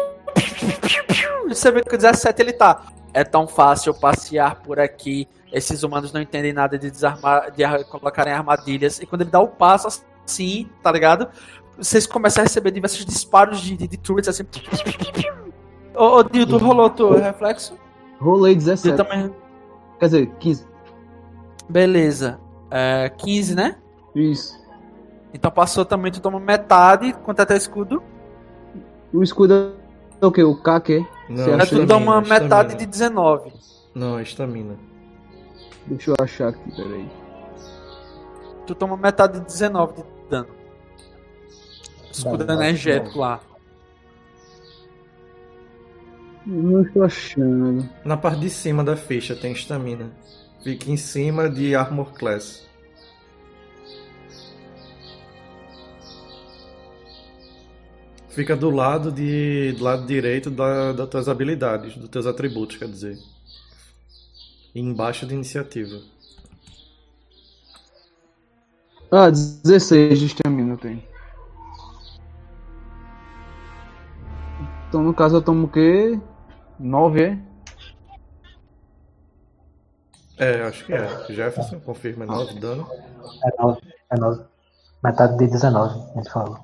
Você 1.48 1.72
vê 1.72 1.82
que 1.84 1.96
o 1.96 1.98
17 1.98 2.42
ele 2.42 2.54
tá. 2.54 2.86
É 3.14 3.24
tão 3.24 3.48
fácil 3.48 3.94
passear 3.94 4.62
por 4.62 4.80
aqui. 4.80 5.28
Esses 5.52 5.82
humanos 5.82 6.14
não 6.14 6.22
entendem 6.22 6.54
nada 6.54 6.78
de 6.78 6.92
desarmar, 6.92 7.52
de 7.52 7.64
ar- 7.64 7.84
colocarem 7.86 8.34
armadilhas. 8.34 9.00
E 9.00 9.06
quando 9.06 9.22
ele 9.22 9.32
dá 9.32 9.40
o 9.40 9.48
passo 9.48 10.04
assim, 10.30 10.70
tá 10.84 10.92
ligado? 10.92 11.28
Vocês 11.78 12.06
começam 12.06 12.42
a 12.42 12.46
receber 12.46 12.72
diversos 12.72 13.06
disparos 13.06 13.60
de, 13.62 13.76
de, 13.76 13.88
de 13.88 13.98
turrets 13.98 14.28
assim. 14.30 14.44
Ô, 15.96 16.18
ô 16.20 16.24
Dildo, 16.24 16.58
rolou 16.58 16.90
teu 16.90 17.12
reflexo? 17.20 17.78
Rolei 18.20 18.54
Eu 18.54 18.58
17. 18.58 18.98
também. 18.98 19.34
Quer 20.00 20.06
dizer, 20.06 20.28
15. 20.40 20.68
Beleza. 21.70 22.40
É, 22.72 23.10
15, 23.18 23.56
né? 23.56 23.78
Isso. 24.16 24.60
Então 25.34 25.52
passou 25.52 25.86
também, 25.86 26.12
tu 26.12 26.22
toma 26.22 26.40
metade. 26.40 27.14
Quanto 27.24 27.42
é 27.42 27.46
teu 27.46 27.58
escudo? 27.58 28.02
O 29.14 29.24
escudo 29.24 29.74
é 30.22 30.26
o 30.26 30.32
quê? 30.32 30.44
O 30.44 30.56
K 30.56 30.80
quê? 30.82 31.06
Não, 31.30 31.56
acha 31.56 31.76
tu 31.76 31.82
que- 31.82 31.86
toma 31.88 32.20
estamina, 32.20 32.22
metade 32.22 32.74
estamina. 32.74 32.78
de 32.78 32.86
19. 32.86 33.54
Não, 33.96 34.20
é 34.20 34.24
estamina. 34.24 34.76
Deixa 35.88 36.12
eu 36.12 36.16
achar 36.20 36.50
aqui, 36.50 36.76
peraí. 36.76 37.10
Tu 38.68 38.76
toma 38.76 38.98
metade 38.98 39.40
de 39.40 39.46
19 39.46 39.94
de 39.94 40.04
dano. 40.30 40.60
Escudo 42.12 42.46
Dá, 42.46 42.56
dá, 42.56 42.66
energético 42.66 43.20
lá. 43.20 43.42
Eu 46.48 46.54
não 46.54 46.82
estou 46.82 47.04
achando. 47.04 47.90
Na 48.04 48.18
parte 48.18 48.40
de 48.42 48.50
cima 48.50 48.84
da 48.84 48.96
ficha 48.96 49.36
tem 49.36 49.52
estamina. 49.52 50.12
Fica 50.64 50.90
em 50.90 50.98
cima 50.98 51.50
de 51.50 51.76
Armor 51.76 52.14
Class. 52.14 52.68
Fica 58.30 58.56
do 58.56 58.70
lado 58.70 59.12
de 59.12 59.74
do 59.74 59.84
lado 59.84 60.06
direito 60.06 60.50
da, 60.50 60.94
das 60.94 61.10
tuas 61.10 61.28
habilidades, 61.28 61.96
dos 61.96 62.10
teus 62.10 62.26
atributos, 62.26 62.78
quer 62.78 62.88
dizer. 62.88 63.18
E 64.74 64.80
embaixo 64.80 65.26
de 65.26 65.34
iniciativa. 65.34 66.00
Ah, 69.12 69.30
16 69.30 70.20
de 70.20 70.26
estamina 70.28 70.78
tem. 70.78 71.04
Então 74.88 75.04
no 75.04 75.14
caso 75.14 75.38
eu 75.38 75.42
tomo 75.42 75.66
o 75.66 75.70
quê? 75.70 76.20
9, 76.80 77.24
é? 77.24 77.40
É, 80.38 80.62
acho 80.64 80.86
que 80.86 80.94
é. 80.94 81.26
Jefferson, 81.30 81.80
confirma 81.80 82.26
9 82.26 82.60
dano. 82.60 82.88
É 83.44 83.62
9. 83.62 83.82
É 84.12 84.20
9. 84.20 84.44
Metade 85.04 85.38
de 85.38 85.48
19, 85.48 86.12
a 86.12 86.18
gente 86.18 86.32
falou. 86.32 86.60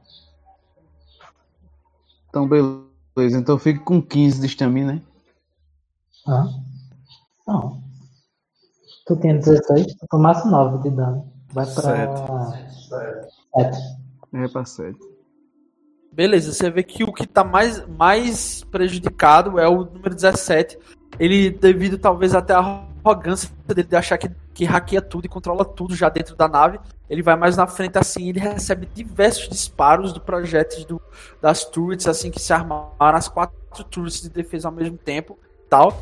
Então 2.30 2.48
beleza, 2.48 3.40
então 3.40 3.56
eu 3.56 3.60
fico 3.60 3.84
com 3.84 4.02
15 4.02 4.40
de 4.40 4.46
estamina, 4.46 4.94
né? 4.94 5.02
Hã? 6.28 6.48
Não. 7.48 7.84
Tu 9.06 9.16
tinha 9.18 9.36
16, 9.36 9.96
tu 9.96 10.08
tomasse 10.10 10.48
9 10.48 10.90
de 10.90 10.96
dano. 10.96 11.35
Vai 11.56 11.66
pra. 11.68 12.52
7. 13.54 13.78
É 14.34 14.48
pra 14.50 14.66
7. 14.66 15.00
Beleza, 16.12 16.52
você 16.52 16.70
vê 16.70 16.84
que 16.84 17.06
o 17.06 17.14
que 17.14 17.26
tá 17.26 17.46
mais, 17.46 17.88
mais 17.88 18.66
prejudicado 18.66 19.58
é 19.58 19.68
o 19.68 19.86
número 19.86 20.14
17. 20.14 20.78
Ele, 21.18 21.50
devido 21.50 21.98
talvez 21.98 22.36
até 22.36 22.54
à 22.54 22.58
arrogância 23.04 23.50
dele 23.66 23.84
de 23.84 23.96
achar 23.96 24.18
que, 24.18 24.30
que 24.54 24.66
hackeia 24.66 25.02
tudo 25.02 25.26
e 25.26 25.30
controla 25.30 25.64
tudo 25.64 25.96
já 25.96 26.10
dentro 26.10 26.36
da 26.36 26.48
nave, 26.48 26.78
ele 27.10 27.22
vai 27.22 27.38
mais 27.38 27.56
na 27.56 27.68
frente 27.68 27.98
assim, 27.98 28.28
ele 28.28 28.40
recebe 28.40 28.86
diversos 28.94 29.48
disparos 29.48 30.12
do 30.12 30.20
projéteis 30.20 30.84
do, 30.84 31.02
das 31.42 31.64
turrets, 31.64 32.08
assim, 32.08 32.32
que 32.32 32.42
se 32.42 32.52
armaram 32.52 32.94
as 33.00 33.30
quatro 33.30 33.84
turrets 33.86 34.22
de 34.22 34.30
defesa 34.30 34.68
ao 34.68 34.74
mesmo 34.74 34.98
tempo 34.98 35.40
tal. 35.70 35.98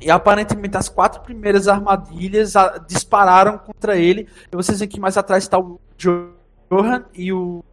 E 0.00 0.10
aparentemente 0.10 0.76
as 0.76 0.88
quatro 0.88 1.20
primeiras 1.22 1.66
armadilhas 1.68 2.54
ah, 2.56 2.78
dispararam 2.86 3.58
contra 3.58 3.96
ele. 3.96 4.28
E 4.52 4.56
vocês 4.56 4.78
veem 4.78 4.88
que 4.88 5.00
mais 5.00 5.16
atrás 5.16 5.42
está 5.44 5.58
o 5.58 5.80
Johan 5.96 7.04
e 7.14 7.32
o 7.32 7.64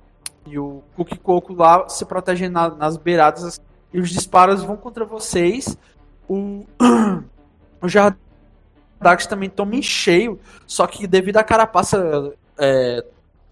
e 0.47 0.59
o 0.59 0.83
Cookie 0.95 1.17
Coco 1.17 1.53
lá 1.55 1.89
se 1.89 2.05
protegem 2.05 2.49
na- 2.49 2.69
nas 2.69 2.97
beiradas 2.97 3.59
e 3.91 3.99
os 3.99 4.11
disparos 4.11 4.61
vão 4.63 4.77
contra 4.77 5.03
vocês. 5.03 5.75
O, 6.29 6.63
o 7.81 7.87
Jardax 7.87 9.25
também 9.27 9.49
toma 9.49 9.75
em 9.75 9.81
cheio, 9.81 10.39
só 10.67 10.85
que 10.85 11.07
devido 11.07 11.37
à 11.37 11.43
carapaça 11.43 12.31
é, 12.59 13.03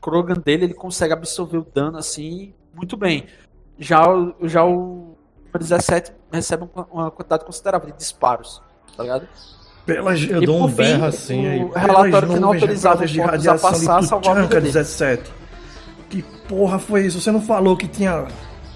Krogan 0.01 0.35
dele, 0.35 0.65
ele 0.65 0.73
consegue 0.75 1.13
absorver 1.13 1.57
o 1.57 1.67
dano 1.73 1.97
assim 1.97 2.53
muito 2.73 2.95
bem. 2.95 3.25
Já, 3.79 4.07
o- 4.07 4.35
já 4.43 4.63
o 4.63 5.12
17 5.59 6.11
recebe 6.31 6.63
um- 6.63 6.85
uma 6.91 7.11
quantidade 7.11 7.45
considerável 7.45 7.91
de 7.91 7.97
disparos, 7.97 8.61
tá 8.97 9.03
ligado? 9.03 9.27
Pelas, 9.85 10.21
eu 10.23 10.41
E 10.41 10.45
dou 10.45 10.63
um 10.63 10.67
fim, 10.69 10.75
berro 10.75 11.05
assim 11.05 11.45
o 11.45 11.49
aí. 11.49 11.71
relatório 11.75 12.29
que 12.29 12.39
não 12.39 12.49
autorizava 12.53 13.05
de 13.05 13.17
mortos 13.17 13.33
a 13.33 13.37
radiação 13.51 13.69
passar 13.71 13.99
de 13.99 14.07
salvou 14.07 14.31
a 14.31 14.33
vida 14.35 14.47
Tuchanka 14.47 14.61
dele. 14.61 14.73
17. 14.73 15.31
Que 16.09 16.21
porra 16.47 16.79
foi 16.79 17.05
isso? 17.05 17.19
Você 17.19 17.31
não 17.31 17.41
falou 17.41 17.75
que 17.75 17.87
tinha 17.87 18.25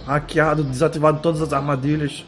hackeado, 0.06 0.64
desativado 0.66 1.20
todas 1.20 1.42
as 1.42 1.54
armadilhas? 1.54 2.26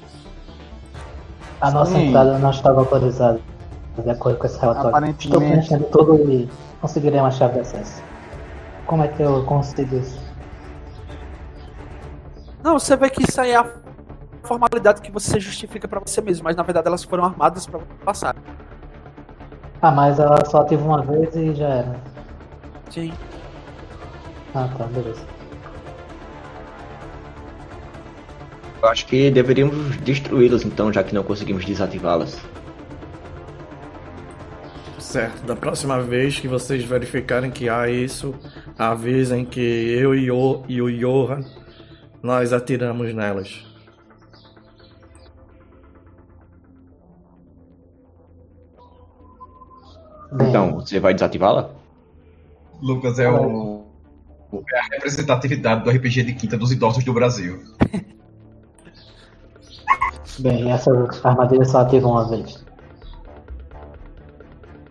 A 1.60 1.72
nossa 1.72 1.92
Sim. 1.92 2.08
entrada 2.08 2.38
não 2.40 2.52
estava 2.52 2.80
autorizada, 2.80 3.42
de 4.02 4.10
acordo 4.10 4.38
com 4.38 4.46
esse 4.46 4.58
relatório. 4.60 4.90
Aparentemente. 4.90 5.28
Estou 5.28 5.42
preenchendo 5.42 5.84
tudo 5.92 6.32
e 6.32 6.50
conseguirei 6.80 7.20
uma 7.20 7.32
chave 7.32 7.56
de 7.56 7.60
acesso. 7.60 8.02
Como 8.86 9.04
é 9.04 9.10
que 9.10 9.22
eu 9.22 9.44
consigo 9.44 9.98
isso? 9.98 10.18
Não, 12.64 12.78
você 12.80 12.96
vê 12.96 13.10
que 13.10 13.24
isso 13.30 13.40
aí 13.40 13.52
é 13.52 13.56
a 13.58 13.64
formalidade 14.44 15.02
que 15.02 15.12
você 15.12 15.40
justifica 15.40 15.88
pra 15.88 16.00
você 16.00 16.22
mesmo, 16.22 16.44
mas 16.44 16.56
na 16.56 16.64
verdade 16.64 16.88
elas 16.88 17.04
foram 17.04 17.26
armadas 17.26 17.66
pra 17.66 17.80
passar. 18.04 18.36
Ah, 19.82 19.92
mas 19.92 20.20
ela 20.20 20.44
só 20.46 20.62
ativa 20.62 20.84
uma 20.84 21.02
vez 21.02 21.36
e 21.36 21.54
já 21.56 21.68
era. 21.68 22.00
Sim. 22.90 23.14
Ah, 24.54 24.68
tá, 24.78 24.86
beleza. 24.86 25.22
Eu 28.82 28.90
acho 28.90 29.06
que 29.08 29.30
deveríamos 29.30 29.98
destruí-las 29.98 30.64
então, 30.64 30.92
já 30.92 31.04
que 31.04 31.14
não 31.14 31.24
conseguimos 31.24 31.66
desativá-las. 31.66 32.40
Certo, 34.98 35.46
da 35.46 35.56
próxima 35.56 36.02
vez 36.02 36.40
que 36.40 36.48
vocês 36.48 36.84
verificarem 36.84 37.50
que 37.50 37.68
há 37.68 37.90
isso, 37.90 38.34
avisem 38.78 39.44
que 39.44 39.60
eu 39.60 40.14
e 40.14 40.30
o, 40.30 40.64
e 40.68 40.82
o 40.82 40.92
Johan 40.92 41.44
nós 42.22 42.54
atiramos 42.54 43.14
nelas. 43.14 43.69
Bem, 50.32 50.50
Então, 50.50 50.76
você 50.80 51.00
vai 51.00 51.14
desativá-la? 51.14 51.70
Lucas 52.82 53.20
é 53.20 53.30
o. 53.30 53.84
É 54.74 54.80
a 54.80 54.84
representatividade 54.96 55.84
do 55.84 55.90
RPG 55.92 56.24
de 56.24 56.34
quinta 56.34 56.58
dos 56.58 56.72
idosos 56.72 57.04
do 57.04 57.14
Brasil. 57.14 57.60
bem, 60.40 60.72
essa 60.72 60.92
armadilha 61.24 61.66
só 61.66 61.82
ativa 61.82 62.08
uma 62.08 62.28
vez. 62.30 62.64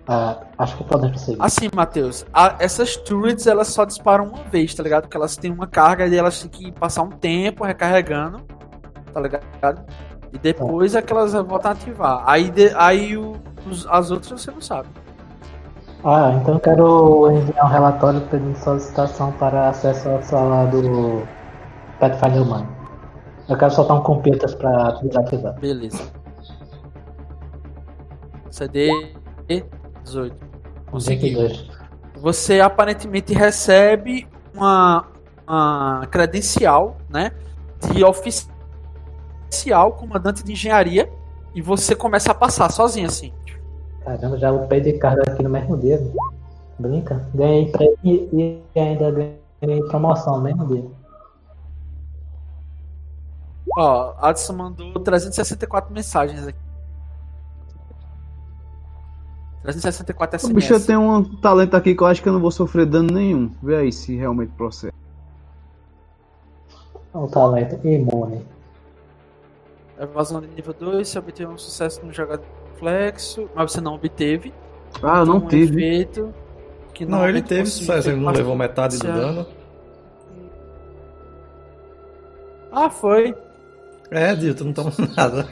Ah, 0.07 0.39
acho 0.59 0.77
que 0.77 0.85
podemos 0.85 1.17
prosseguir. 1.17 1.43
Assim, 1.43 1.69
Matheus, 1.75 2.25
a- 2.33 2.57
essas 2.61 2.97
turrets 2.97 3.47
elas 3.47 3.69
só 3.69 3.85
disparam 3.85 4.29
uma 4.29 4.45
vez, 4.45 4.75
tá 4.75 4.83
ligado? 4.83 5.03
Porque 5.03 5.17
elas 5.17 5.37
têm 5.37 5.51
uma 5.53 5.67
carga 5.67 6.07
e 6.07 6.17
elas 6.17 6.41
têm 6.41 6.51
que 6.51 6.73
passar 6.73 7.03
um 7.03 7.11
tempo 7.11 7.65
recarregando, 7.65 8.41
tá 9.13 9.21
ligado? 9.21 9.85
E 10.33 10.39
depois 10.39 10.95
é 10.95 11.03
que 11.03 11.13
elas 11.13 11.33
voltam 11.33 11.71
a 11.71 11.75
ativar. 11.75 12.23
Aí, 12.27 12.51
de- 12.51 12.73
aí 12.75 13.17
o- 13.17 13.37
os- 13.67 13.87
as 13.87 14.11
outras 14.11 14.41
você 14.41 14.51
não 14.51 14.61
sabe. 14.63 14.89
Ah, 16.05 16.33
então 16.41 16.55
eu 16.55 16.61
quero 16.61 17.31
enviar 17.33 17.67
um 17.67 17.69
relatório 17.69 18.21
pedindo 18.29 18.57
solicitação 18.57 19.33
para 19.33 19.69
acesso 19.69 20.09
à 20.11 20.23
sala 20.23 20.67
do 20.67 21.27
Pathfinder 21.99 22.43
Humano. 22.43 22.69
Eu 23.49 23.57
quero 23.57 23.73
soltar 23.73 23.97
um 23.97 24.03
computer 24.03 24.57
para 24.59 24.93
desativar. 25.03 25.59
Beleza. 25.59 26.03
CD 28.51 28.91
18. 30.05 30.37
Conseguiu. 30.91 31.41
22. 31.41 31.69
Você 32.21 32.61
aparentemente 32.61 33.33
recebe 33.33 34.29
uma, 34.55 35.07
uma 35.47 36.07
credencial, 36.11 36.97
né? 37.09 37.33
De 37.93 38.05
oficial 38.05 38.49
comandante 39.93 40.45
de 40.45 40.53
engenharia 40.53 41.11
e 41.55 41.63
você 41.63 41.95
começa 41.95 42.31
a 42.33 42.35
passar 42.35 42.71
sozinho 42.71 43.07
assim. 43.07 43.33
Caramba, 44.17 44.39
já 44.39 44.51
upei 44.51 44.81
de 44.81 44.95
carga 44.95 45.23
aqui 45.31 45.43
no 45.43 45.51
mesmo 45.51 45.77
dia. 45.77 46.01
né? 46.01 46.11
Brinca. 46.79 47.29
Ganhei 47.35 47.71
prêmio 47.71 47.99
e 48.03 48.63
e 48.75 48.81
ainda 48.81 49.11
ganhei 49.61 49.83
promoção 49.89 50.39
no 50.39 50.45
mesmo 50.45 50.67
dia. 50.67 50.85
Ó, 53.77 54.15
Adson 54.19 54.55
mandou 54.55 54.93
364 55.01 55.93
mensagens 55.93 56.47
aqui. 56.47 56.59
364 59.63 60.37
O 60.37 60.41
SMS. 60.41 60.55
bicho 60.55 60.87
tem 60.87 60.97
um 60.97 61.23
talento 61.41 61.77
aqui 61.77 61.95
que 61.95 62.03
eu 62.03 62.07
acho 62.07 62.23
que 62.23 62.29
eu 62.29 62.33
não 62.33 62.41
vou 62.41 62.51
sofrer 62.51 62.87
dano 62.87 63.13
nenhum. 63.13 63.51
Vê 63.63 63.77
aí 63.77 63.93
se 63.93 64.17
realmente 64.17 64.53
procede. 64.53 64.95
Um 67.15 67.27
talento 67.27 67.87
imune. 67.87 68.47
Evasão 70.01 70.41
de 70.41 70.47
nível 70.49 70.73
2, 70.75 71.09
você 71.09 71.19
obteve 71.19 71.53
um 71.53 71.59
sucesso 71.59 72.05
no 72.05 72.13
jogado 72.13 72.43
flexo, 72.79 73.49
mas 73.55 73.73
você 73.73 73.81
não 73.81 73.95
obteve. 73.95 74.53
Ah, 75.03 75.25
não 75.25 75.39
um 75.39 75.47
efeito 75.49 76.33
que 76.95 77.05
Não, 77.05 77.19
ele 77.19 77.41
normalmente 77.41 77.49
teve 77.49 77.67
sucesso, 77.69 78.11
ele 78.11 78.21
não 78.21 78.33
levou 78.33 78.55
metade 78.57 78.99
do 78.99 79.07
dano. 79.07 79.47
Ah, 82.73 82.89
foi. 82.91 83.35
É, 84.11 84.35
Dio, 84.35 84.55
tu 84.55 84.65
não 84.65 84.73
toma 84.73 84.93
nada. 85.17 85.49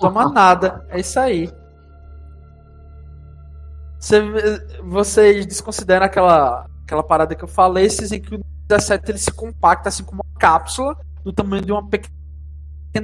Toma 0.00 0.28
nada. 0.30 0.84
É 0.90 1.00
isso 1.00 1.18
aí. 1.20 1.50
Você- 3.98 4.20
vocês 4.84 5.46
desconsideram 5.46 6.06
aquela, 6.06 6.66
aquela 6.84 7.02
parada 7.02 7.34
que 7.34 7.42
eu 7.44 7.48
falei, 7.48 7.88
vocês 7.88 8.12
em 8.12 8.20
que 8.20 8.34
o 8.34 8.40
17 8.68 9.10
ele 9.12 9.18
se 9.18 9.30
compacta 9.32 9.88
assim 9.88 10.04
como 10.04 10.22
uma 10.22 10.38
cápsula 10.40 10.96
do 11.24 11.32
tamanho 11.32 11.64
de 11.64 11.72
uma 11.72 11.86
pequena 11.88 12.14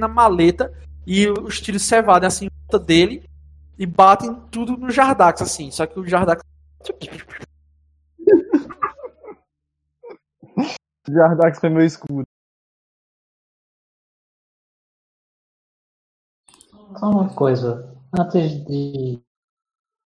maleta 0.07 0.73
e 1.05 1.27
os 1.27 1.59
tiros 1.59 1.83
se 1.83 1.95
evadem 1.95 2.27
assim 2.27 2.45
em 2.45 2.51
volta 2.61 2.79
dele 2.85 3.29
e 3.77 3.85
batem 3.85 4.33
tudo 4.51 4.77
no 4.77 4.89
Jardax 4.89 5.41
assim. 5.41 5.69
Só 5.71 5.85
que 5.85 5.99
o 5.99 6.07
Jardax 6.07 6.41
Jardax 11.09 11.59
foi 11.59 11.69
meu 11.69 11.85
escudo. 11.85 12.25
Só 16.97 17.09
uma 17.09 17.33
coisa, 17.35 17.93
antes 18.17 18.63
de, 18.65 19.19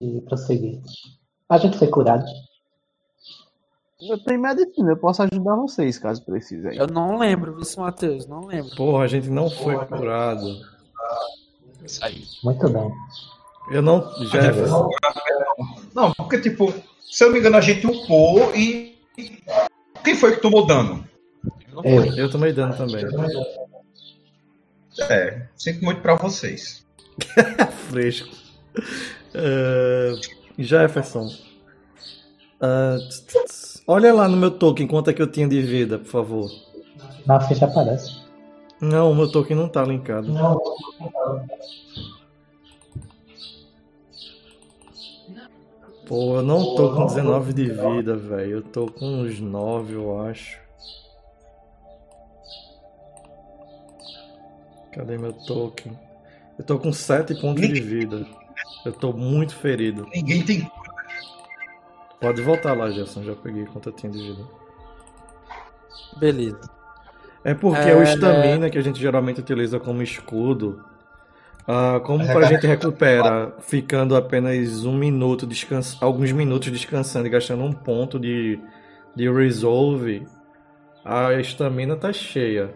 de 0.01 0.21
prosseguir. 0.21 0.81
A 1.49 1.57
gente 1.57 1.77
foi 1.77 1.89
curado. 1.89 2.23
Eu 4.10 4.18
tenho 4.19 4.40
medicina, 4.40 4.91
eu 4.91 4.98
posso 4.98 5.23
ajudar 5.23 5.56
vocês 5.56 5.98
caso 5.98 6.23
precisem. 6.23 6.76
eu 6.76 6.88
não 6.88 7.18
lembro, 7.18 7.60
isso 7.60 7.80
Matheus, 7.80 8.27
não 8.27 8.45
lembro. 8.45 8.76
Porra, 8.76 9.06
a 9.06 9.07
gente 9.07 9.30
não 9.30 9.49
foi 9.49 9.77
curado. 9.86 10.61
Isso 11.84 12.03
aí. 12.03 12.23
Muito 12.44 12.69
bem. 12.69 12.91
Eu 13.72 13.82
não. 13.82 14.02
Jefferson. 14.26 14.90
Não, 15.94 16.14
porque, 16.14 16.40
tipo, 16.40 16.73
se 17.02 17.23
eu 17.23 17.27
não 17.27 17.34
me 17.34 17.40
engano, 17.40 17.57
a 17.57 17.61
gente 17.61 17.86
upou 17.86 18.53
e. 18.56 18.95
Quem 20.03 20.15
foi 20.15 20.36
que 20.36 20.41
tomou 20.41 20.65
dano? 20.65 21.07
Eu. 21.84 22.06
Eu 22.15 22.30
tomei 22.30 22.53
dano 22.53 22.76
também. 22.76 23.06
É, 25.10 25.48
sinto 25.56 25.84
muito 25.84 26.02
pra 26.02 26.15
vocês. 26.15 26.86
Fresco. 27.90 28.30
É, 29.34 30.14
Jefferson. 30.57 31.30
Tss. 33.10 33.74
Olha 33.87 34.13
lá 34.13 34.27
no 34.27 34.37
meu 34.37 34.51
token 34.51 34.87
quanto 34.87 35.09
é 35.09 35.13
que 35.13 35.21
eu 35.21 35.31
tinha 35.31 35.47
de 35.47 35.61
vida, 35.61 35.99
por 35.99 36.07
favor. 36.07 36.49
Na 37.25 37.39
ficha 37.39 37.65
aparece. 37.65 38.23
Não, 38.79 39.11
o 39.11 39.15
meu 39.15 39.31
token 39.31 39.55
não 39.55 39.67
tá 39.67 39.83
linkado. 39.83 40.31
Não. 40.31 40.59
Pô, 46.07 46.35
eu 46.35 46.43
não 46.43 46.75
tô 46.75 46.93
com 46.93 47.07
19 47.07 47.53
de 47.53 47.65
vida, 47.65 48.15
velho. 48.15 48.51
Eu 48.51 48.61
tô 48.61 48.85
com 48.87 49.05
uns 49.05 49.39
9, 49.39 49.95
eu 49.95 50.21
acho. 50.21 50.59
Cadê 54.91 55.17
meu 55.17 55.33
token? 55.33 55.97
Eu 56.59 56.63
tô 56.63 56.77
com 56.77 56.93
7 56.93 57.33
pontos 57.41 57.67
de 57.67 57.81
vida. 57.81 58.25
Eu 58.85 58.93
tô 58.93 59.11
muito 59.11 59.55
ferido. 59.55 60.07
Ninguém 60.13 60.45
tem. 60.45 60.71
Pode 62.19 62.41
voltar 62.41 62.73
lá, 62.73 62.89
Jefferson. 62.89 63.23
Já 63.23 63.35
peguei 63.35 63.65
quanto 63.65 63.89
eu 63.89 63.93
tinha 63.93 64.11
de 64.11 64.19
vida. 64.19 64.43
Beleza. 66.17 66.61
É 67.43 67.53
porque 67.53 67.89
É, 67.89 67.95
o 67.95 68.01
estamina 68.01 68.69
que 68.69 68.77
a 68.77 68.81
gente 68.81 68.99
geralmente 68.99 69.39
utiliza 69.39 69.79
como 69.79 70.01
escudo, 70.01 70.83
ah, 71.67 71.99
como 72.03 72.23
É 72.23 72.31
pra 72.31 72.45
gente 72.47 72.65
recupera 72.65 73.53
ficando 73.59 74.15
apenas 74.15 74.83
um 74.83 74.95
minuto, 74.95 75.45
descans... 75.45 75.97
alguns 76.01 76.31
minutos 76.31 76.71
descansando 76.71 77.27
e 77.27 77.29
gastando 77.29 77.63
um 77.63 77.71
ponto 77.71 78.19
de, 78.19 78.59
de 79.15 79.29
resolve, 79.31 80.27
a 81.03 81.33
estamina 81.33 81.95
tá 81.95 82.11
cheia, 82.13 82.73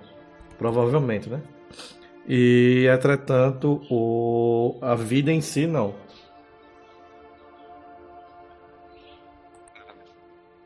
provavelmente, 0.58 1.30
né? 1.30 1.42
E 2.28 2.88
entretanto, 2.92 3.82
o... 3.90 4.78
a 4.82 4.94
vida 4.94 5.32
em 5.32 5.42
si 5.42 5.66
não. 5.66 5.96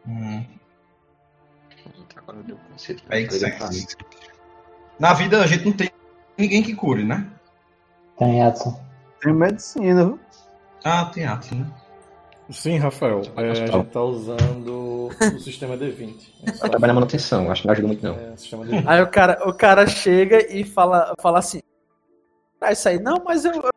Hum, 0.07 0.45
Agora 2.15 2.43
deu 2.43 2.57
conceito. 2.57 3.03
que 3.03 3.31
serve. 3.31 3.85
Na 4.99 5.13
vida 5.13 5.41
a 5.43 5.47
gente 5.47 5.65
não 5.65 5.73
tem 5.73 5.89
ninguém 6.37 6.63
que 6.63 6.75
cure, 6.75 7.03
né? 7.03 7.29
Tem 8.17 8.45
Edson. 8.45 8.79
Tenho 9.21 9.35
medicina, 9.35 10.05
viu? 10.05 10.19
Ah, 10.83 11.05
tem 11.05 11.25
ato, 11.25 11.55
né? 11.55 11.65
Sim, 12.49 12.77
Rafael, 12.77 13.21
é, 13.37 13.51
a 13.51 13.53
gente 13.53 13.89
tá 13.89 14.01
usando 14.01 15.07
o 15.07 15.39
sistema 15.39 15.77
D20. 15.77 16.29
Eu 16.43 16.59
trabalho 16.69 16.87
na 16.87 16.93
manutenção, 16.93 17.49
acho 17.49 17.61
que 17.61 17.67
não 17.67 17.71
ajuda 17.71 17.87
muito 17.87 18.03
não. 18.05 18.15
É, 18.19 18.31
o 18.31 18.37
sistema 18.37 18.65
D20. 18.65 18.83
Aí 18.85 19.01
o 19.01 19.09
cara, 19.09 19.49
o 19.49 19.53
cara 19.53 19.87
chega 19.87 20.53
e 20.53 20.63
fala, 20.63 21.13
fala 21.21 21.39
assim: 21.39 21.61
Ah, 22.59 22.71
isso 22.71 22.87
aí, 22.87 22.99
não, 22.99 23.23
mas 23.23 23.45
eu, 23.45 23.53
eu 23.53 23.71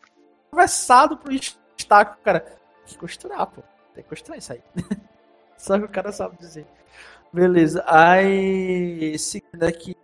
conversado 0.50 1.16
pro 1.16 1.32
destaque, 1.32 2.20
cara. 2.22 2.40
Tem 2.40 2.56
que 2.86 2.98
costurar, 2.98 3.46
pô. 3.46 3.62
Tem 3.94 4.02
que 4.02 4.10
costurar 4.10 4.38
isso 4.38 4.52
aí. 4.52 4.62
Só 5.58 5.78
que 5.78 5.84
o 5.84 5.88
cara 5.88 6.12
sabe 6.12 6.36
dizer. 6.38 6.66
Beleza. 7.32 7.82
Aí, 7.86 9.18
seguindo 9.18 9.62
aqui. 9.62 9.96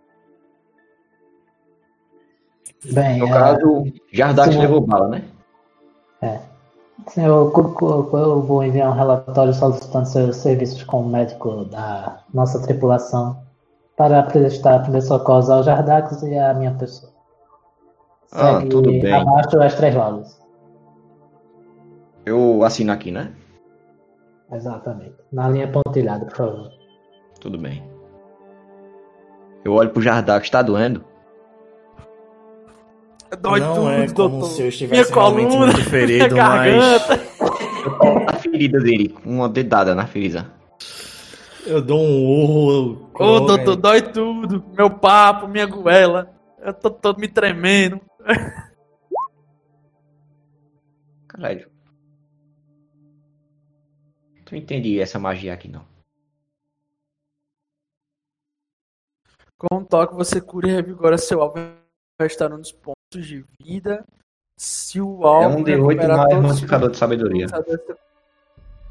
Bem, 2.93 3.19
No 3.19 3.27
é, 3.29 3.31
caso, 3.31 3.85
Jardax 4.12 4.57
levou 4.57 4.81
bala, 4.81 5.09
né? 5.09 5.23
eu, 7.16 7.51
cu- 7.51 8.16
eu 8.16 8.43
vou 8.43 8.62
enviar 8.65 8.91
um 8.91 8.95
relatório 8.95 9.55
solicitando 9.55 10.07
seus 10.07 10.37
serviços 10.37 10.83
como 10.85 11.09
médico 11.09 11.65
da 11.66 12.23
nossa 12.33 12.61
tripulação 12.62 13.41
para 13.97 14.23
prestar 14.24 14.81
primeiros 14.81 15.09
socorros 15.09 15.49
ao 15.51 15.62
Jardax 15.62 16.23
e 16.23 16.37
à 16.37 16.53
minha 16.55 16.74
pessoa. 16.74 17.12
Ah, 18.33 18.59
Segue 18.59 18.69
tudo 18.70 18.91
bem. 18.91 19.12
abaixo 19.12 19.61
as 19.61 19.74
três 19.74 19.95
rodas. 19.95 20.41
Eu 22.24 22.62
assino 22.65 22.93
aqui, 22.93 23.11
né? 23.11 23.33
Exatamente. 24.53 25.15
Na 25.33 25.49
linha 25.49 25.69
pontilhada, 25.69 26.27
por 26.27 26.37
favor. 26.37 26.70
Tudo 27.41 27.57
bem. 27.59 27.83
Eu 29.65 29.73
olho 29.74 29.91
pro 29.91 30.03
Jardax, 30.03 30.51
tá 30.51 30.61
doendo? 30.62 31.05
Dói 33.41 33.61
não 33.61 33.74
tudo, 33.74 33.89
é 33.91 34.07
como 34.09 34.15
doutor. 34.41 34.49
se 34.51 34.62
eu 34.62 34.69
estivesse 34.69 35.11
Minha 35.11 35.15
realmente 35.15 35.49
coluna, 35.53 35.73
muito 35.73 35.89
ferido, 35.91 36.35
minha 36.35 36.45
mas. 36.49 37.11
A 38.29 38.33
ferida 38.35 38.79
dele, 38.79 39.16
uma 39.24 39.49
dedada 39.49 39.95
na 39.95 40.07
ferida. 40.07 40.53
eu 41.66 41.81
dou 41.81 41.99
um 41.99 42.27
urro. 42.27 43.05
Ô, 43.05 43.07
coloco- 43.12 43.47
doutor, 43.47 43.77
dói 43.77 44.03
tudo. 44.03 44.62
Meu 44.77 44.91
papo, 44.91 45.49
minha 45.49 45.65
goela. 45.65 46.31
Eu 46.61 46.74
tô 46.74 46.91
todo 46.91 47.19
me 47.19 47.27
tremendo. 47.27 48.01
Caralho. 51.27 51.72
Tu 54.53 54.57
entendi 54.57 55.01
essa 55.01 55.19
magia 55.19 55.55
aqui, 55.55 55.66
não. 55.66 55.83
Com 59.57 59.79
um 59.79 59.83
toque, 59.83 60.15
você 60.15 60.43
cura 60.43 60.69
e 60.69 60.73
revigora 60.73 61.16
seu 61.16 61.41
alvo, 61.41 61.55
restaurando 62.20 62.61
os 62.61 62.70
pontos 62.70 63.27
de 63.27 63.47
vida. 63.59 64.05
Se 64.59 65.01
o 65.01 65.23
É 65.23 65.45
alvo 65.45 65.57
um 65.57 65.65
D8 65.65 65.77
recuperar 65.89 66.19
mais 66.19 66.43
modificador 66.43 66.91
de 66.91 66.99
sabedoria. 66.99 67.47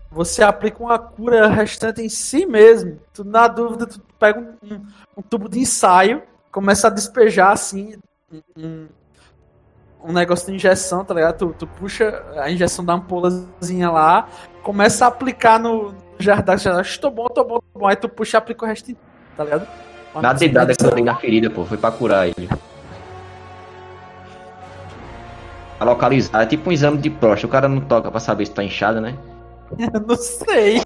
Você 0.10 0.42
aplica 0.44 0.82
uma 0.82 0.98
cura 0.98 1.48
restante 1.48 2.02
em 2.02 2.10
si 2.10 2.44
mesmo. 2.48 3.00
Tu, 3.14 3.24
na 3.24 3.48
dúvida, 3.48 3.86
tu 3.86 4.02
pega 4.18 4.40
um, 4.40 4.58
um- 4.76 4.88
um 5.18 5.22
tubo 5.22 5.48
de 5.48 5.60
ensaio, 5.60 6.24
começa 6.52 6.88
a 6.88 6.90
despejar 6.90 7.52
assim 7.52 8.00
um, 8.58 8.88
um- 10.04 10.12
negócio 10.14 10.48
de 10.48 10.56
injeção, 10.56 11.04
tá 11.06 11.14
ligado? 11.14 11.38
Tu, 11.38 11.56
tu 11.60 11.68
puxa 11.68 12.24
a 12.38 12.50
injeção 12.52 12.84
da 12.86 12.94
ampulazinha 12.94 13.90
lá, 13.92 14.28
começa 14.64 15.06
a 15.06 15.08
aplicar 15.08 15.60
no 15.60 15.94
jardim. 16.20 16.52
Tô 17.00 17.10
bom, 17.10 17.28
tô 17.28 17.44
bom, 17.44 17.60
tô 17.74 17.80
bom. 17.80 17.88
Aí 17.88 17.96
tu 17.96 18.10
puxa 18.10 18.38
e 18.38 18.40
aplica 18.40 18.66
o 18.66 18.68
resto, 18.68 18.96
tá 19.38 19.44
ligado? 19.44 19.68
Na 20.22 20.34
dedada 20.34 20.74
que 20.76 20.86
eu 20.86 20.92
dei 20.92 21.04
na 21.04 21.16
ferida, 21.16 21.50
pô, 21.50 21.66
foi 21.66 21.78
pra 21.78 21.92
curar 21.92 22.28
ele. 22.28 22.50
Pra 25.78 25.86
localizar, 25.88 26.44
é 26.44 26.46
tipo 26.46 26.70
um 26.70 26.74
exame 26.74 26.98
de 26.98 27.10
próstata. 27.10 27.48
O 27.48 27.50
cara 27.50 27.68
não 27.68 27.82
toca 27.82 28.12
pra 28.12 28.20
saber 28.20 28.46
se 28.46 28.52
tá 28.52 28.64
inchado, 28.64 29.02
né? 29.02 29.18
Eu 29.80 30.02
não 30.06 30.16
sei. 30.16 30.82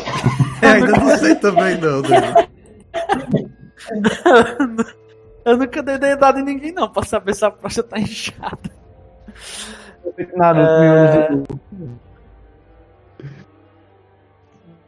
ainda 0.61 0.91
não 0.91 1.17
sei 1.17 1.35
também 1.35 1.77
não, 1.77 2.01
Dani. 2.01 2.47
Eu 5.43 5.57
nunca 5.57 5.83
dei 5.83 5.97
dedada 5.99 6.39
em 6.39 6.43
ninguém, 6.43 6.71
não, 6.71 6.89
pra 6.89 7.03
saber 7.03 7.35
se 7.35 7.45
a 7.45 7.51
próstata 7.51 7.89
tá 7.89 7.99
inchada. 7.99 8.71
Naruto, 10.35 10.71
É. 10.71 11.95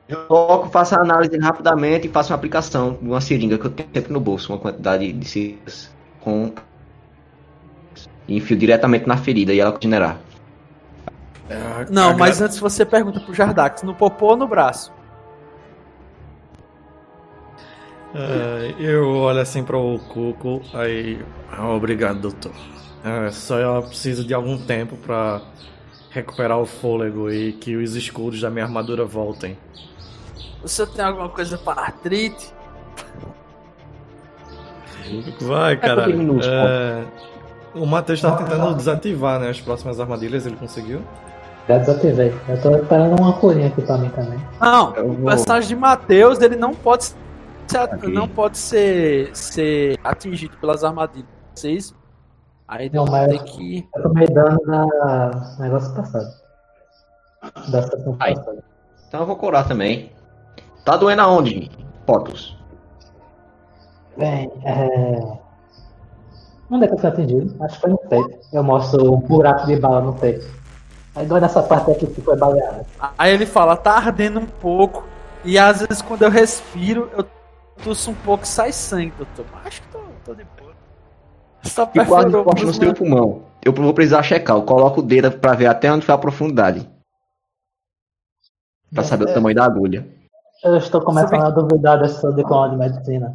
Eu 0.10 0.26
coloco, 0.26 0.70
faço 0.70 0.96
a 0.96 1.02
análise 1.02 1.38
rapidamente 1.38 2.08
e 2.08 2.10
faço 2.10 2.32
uma 2.32 2.38
aplicação 2.38 2.94
de 3.02 3.08
uma 3.10 3.20
seringa 3.20 3.58
que 3.58 3.66
eu 3.66 3.72
tenho 3.72 3.90
sempre 3.94 4.14
no 4.14 4.22
bolso, 4.22 4.54
uma 4.54 4.60
quantidade 4.60 5.12
de 5.12 5.28
seringas 5.28 5.94
com. 6.22 6.54
E 8.28 8.38
enfio 8.38 8.56
diretamente 8.58 9.06
na 9.06 9.18
ferida 9.18 9.54
e 9.54 9.60
ela 9.60 9.72
continuará. 9.72 10.18
Não, 11.90 12.12
A 12.12 12.18
mas 12.18 12.38
gra- 12.38 12.46
antes 12.46 12.60
você 12.60 12.86
pergunta 12.86 13.20
pro 13.20 13.34
Jardax, 13.34 13.84
no 13.84 13.94
popô 13.94 14.28
ou 14.28 14.38
no 14.38 14.48
braço? 14.48 14.94
É, 18.16 18.76
eu 18.80 19.08
olho 19.16 19.40
assim 19.42 19.64
pro 19.64 20.00
Cuco, 20.10 20.62
aí. 20.74 21.20
Ah, 21.52 21.70
obrigado, 21.70 22.20
doutor. 22.22 22.54
É, 23.08 23.32
só 23.32 23.58
eu 23.58 23.84
preciso 23.84 24.26
de 24.26 24.34
algum 24.34 24.58
tempo 24.58 24.98
pra 24.98 25.42
recuperar 26.10 26.60
o 26.60 26.66
fôlego 26.66 27.32
e 27.32 27.54
que 27.54 27.76
os 27.76 27.96
escudos 27.96 28.42
da 28.42 28.50
minha 28.50 28.66
armadura 28.66 29.06
voltem. 29.06 29.58
Você 30.62 30.86
tem 30.86 31.06
alguma 31.06 31.30
coisa 31.30 31.58
para 31.58 31.82
artrite? 31.82 32.52
Vai, 35.42 35.78
pouquinho 35.78 36.18
minúsculo. 36.18 36.56
É, 36.58 37.04
o 37.74 37.86
Matheus 37.86 38.20
tá 38.20 38.36
tentando 38.36 38.76
desativar 38.76 39.40
né, 39.40 39.50
as 39.50 39.62
próximas 39.62 40.00
armadilhas, 40.00 40.46
ele 40.46 40.56
conseguiu? 40.58 41.02
Já 41.70 41.78
desativei. 41.78 42.34
Eu 42.50 42.62
tô 42.62 42.76
esperando 42.76 43.20
uma 43.22 43.34
curinha 43.34 43.68
aqui 43.68 43.82
pra 43.82 43.98
mim 43.98 44.10
também. 44.10 44.40
Não, 44.60 44.96
Eu 44.96 45.06
o 45.10 45.14
vou- 45.14 45.26
personagem 45.30 45.70
de 45.70 45.76
Matheus, 45.76 46.42
ele 46.42 46.56
não 46.56 46.74
pode 46.74 47.06
ser, 47.06 47.16
não 48.10 48.28
pode 48.28 48.58
ser, 48.58 49.30
ser 49.36 49.98
atingido 50.04 50.58
pelas 50.58 50.84
armadilhas. 50.84 51.28
Vocês 51.54 51.94
aí 52.68 52.92
mas- 52.94 53.28
ter 53.28 53.44
que 53.44 53.90
Eu 53.96 54.04
tomei 54.04 54.28
dano 54.28 54.58
da 54.66 55.30
negócio 55.60 55.96
passado. 55.96 56.28
Da 57.70 57.82
sessão 57.84 58.16
Ai. 58.20 58.36
passada. 58.36 58.64
Então 59.08 59.20
eu 59.22 59.26
vou 59.26 59.36
curar 59.36 59.68
também. 59.68 60.12
Tá 60.84 60.98
doendo 60.98 61.22
aonde, 61.22 61.72
Potus? 62.06 62.58
Bem, 64.18 64.52
é... 64.66 65.38
Onde 66.70 66.86
é 66.86 66.88
que 66.88 66.94
eu 66.96 66.98
fui 66.98 67.10
atingido? 67.10 67.64
Acho 67.64 67.76
que 67.76 67.82
foi 67.82 67.90
no 67.92 67.98
peito. 67.98 68.40
Eu 68.52 68.64
mostro 68.64 69.14
um 69.14 69.20
buraco 69.20 69.66
de 69.68 69.76
bala 69.78 70.02
no 70.02 70.14
peito. 70.14 70.46
Aí 71.16 71.26
dói 71.26 71.40
nessa 71.40 71.64
parte 71.64 71.92
aqui 71.92 72.08
que 72.08 72.22
foi 72.22 72.36
baleada. 72.36 72.86
Aí 73.18 73.34
ele 73.34 73.46
fala, 73.46 73.78
tá 73.78 73.96
ardendo 73.98 74.40
um 74.40 74.46
pouco. 74.46 75.06
E 75.46 75.58
às 75.58 75.80
vezes 75.82 76.02
quando 76.02 76.24
eu 76.24 76.30
respiro, 76.30 77.10
eu 77.18 77.26
tosso 77.84 78.12
um 78.12 78.16
pouco 78.16 78.44
e 78.44 78.48
sai 78.48 78.72
sangue, 78.74 79.14
doutor. 79.18 79.46
Mas 79.54 79.68
acho 79.68 79.82
que 79.82 79.88
tô, 79.90 80.00
tô 80.26 80.34
de 80.36 80.44
boa. 80.44 80.57
Só 81.64 81.90
E 81.94 82.06
quase 82.06 82.32
corte 82.32 82.66
no 82.66 82.74
seu 82.74 82.94
pulmão. 82.94 83.44
Eu 83.64 83.74
vou 83.74 83.94
precisar 83.94 84.24
checar. 84.24 84.56
Eu 84.56 84.64
coloco 84.64 85.02
o 85.02 85.04
dedo 85.04 85.32
pra 85.32 85.54
ver 85.54 85.68
até 85.68 85.92
onde 85.92 86.06
foi 86.06 86.16
a 86.16 86.18
profundidade. 86.18 86.88
Pra 88.94 89.04
saber 89.04 89.26
o 89.26 89.34
tamanho 89.34 89.56
da 89.56 89.66
agulha. 89.66 90.08
Eu 90.64 90.78
estou 90.78 91.02
começando 91.02 91.44
a 91.44 91.50
duvidar 91.50 92.00
desse 92.00 92.22
seu 92.22 92.34
diploma 92.34 92.70
de 92.70 92.78
medicina. 92.78 93.34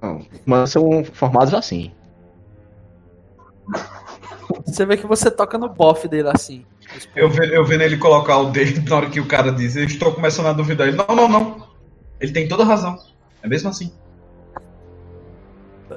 Não, 0.00 0.20
Mas 0.44 0.70
são 0.70 1.02
formados 1.04 1.54
assim. 1.54 1.92
Você 4.66 4.84
vê 4.84 4.96
que 4.96 5.06
você 5.06 5.30
toca 5.30 5.56
no 5.56 5.68
bofe 5.68 6.08
dele 6.08 6.28
assim. 6.28 6.66
Eu, 7.16 7.30
ve- 7.30 7.56
eu 7.56 7.64
vendo 7.64 7.82
ele 7.82 7.96
colocar 7.96 8.38
o 8.38 8.50
dedo 8.50 8.88
na 8.88 8.96
hora 8.96 9.08
que 9.10 9.18
o 9.20 9.26
cara 9.26 9.50
diz, 9.50 9.76
eu 9.76 9.84
estou 9.84 10.12
começando 10.12 10.46
a 10.46 10.52
duvidar. 10.52 10.86
Ele, 10.88 10.96
não, 10.96 11.16
não, 11.16 11.28
não. 11.28 11.66
Ele 12.20 12.32
tem 12.32 12.46
toda 12.48 12.64
razão. 12.64 12.98
É 13.42 13.48
mesmo 13.48 13.70
assim. 13.70 13.90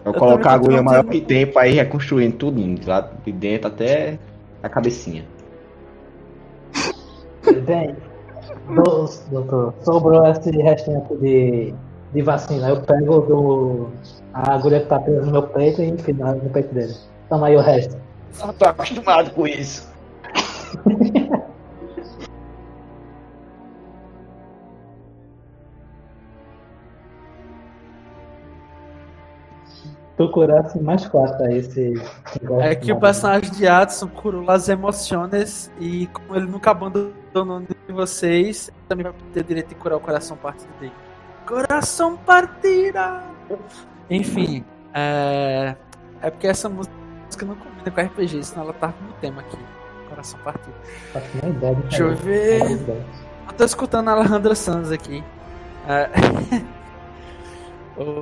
Eu, 0.04 0.14
também 0.14 0.20
colocar 0.20 0.52
a 0.52 0.54
agulha 0.54 0.82
maior 0.82 1.04
que 1.06 1.22
tem 1.22 1.46
pra 1.48 1.68
ir 1.68 1.74
reconstruindo 1.74 2.36
tudo, 2.36 2.62
lá 2.86 3.10
de 3.24 3.32
dentro 3.32 3.68
até 3.68 4.20
a 4.62 4.70
cabecinha. 4.70 5.26
Bem, 7.66 7.96
do- 8.70 9.10
doutor, 9.32 9.74
sobrou 9.82 10.26
esse 10.28 10.50
restinho 10.52 10.98
aqui 11.00 11.16
de, 11.18 11.74
de 12.14 12.22
vacina. 12.22 12.70
Eu 12.70 12.82
pego 12.82 13.20
do, 13.22 13.88
a 14.34 14.54
agulha 14.56 14.80
que 14.80 14.88
tá 14.88 15.00
presa 15.00 15.26
no 15.26 15.32
meu 15.32 15.44
peito 15.44 15.82
e 15.82 15.90
enfio 15.90 16.16
no 16.16 16.50
peito 16.50 16.74
dele. 16.74 16.94
Toma 17.30 17.48
aí 17.48 17.56
o 17.56 17.62
resto. 17.62 17.96
Eu 18.42 18.54
tô 18.54 18.66
acostumado 18.66 19.32
com 19.32 19.48
isso. 19.48 19.88
Tu 30.18 30.30
curasse 30.30 30.80
mais 30.80 31.06
quatro 31.08 31.46
aí, 31.46 31.58
esse. 31.58 31.94
É 32.62 32.74
que 32.74 32.92
o 32.92 33.00
personagem 33.00 33.52
de 33.52 33.68
Adson 33.68 34.08
curou 34.08 34.50
as 34.50 34.70
emoções 34.70 35.70
e 35.78 36.08
como 36.08 36.38
ele 36.38 36.46
nunca 36.46 36.72
abandonou 36.72 37.62
de 37.62 37.94
vocês, 37.94 38.72
também 38.88 39.04
vai 39.04 39.14
ter 39.34 39.44
direito 39.44 39.70
de 39.70 39.76
curar 39.76 39.98
o 39.98 40.00
coração 40.00 40.38
partido 40.38 40.72
dele. 40.80 40.94
Coração 41.46 42.16
partida! 42.16 43.24
Enfim, 44.10 44.64
é... 44.94 45.76
é 46.22 46.32
porque 46.32 46.48
essa 46.48 46.70
música 46.70 46.94
não 47.46 47.56
combina 47.56 47.92
com 47.92 48.02
RPG, 48.02 48.42
senão 48.44 48.64
ela 48.64 48.74
tá 48.74 48.94
no 49.06 49.14
tema 49.20 49.42
aqui. 49.42 49.58
Coração 50.08 50.40
partido. 50.46 50.76
Faço 51.12 51.28
nem 51.44 51.52
ideia 51.52 51.76
de 51.76 51.82
Deixa 51.82 52.04
eu 52.04 52.16
ver. 52.16 52.72
Ideia. 52.72 53.06
Eu 53.48 53.54
tô 53.54 53.66
escutando 53.66 54.08
a 54.08 54.14
Alejandra 54.14 54.56
Sanz 54.56 54.94
aqui. 54.94 55.22
É... 55.90 56.10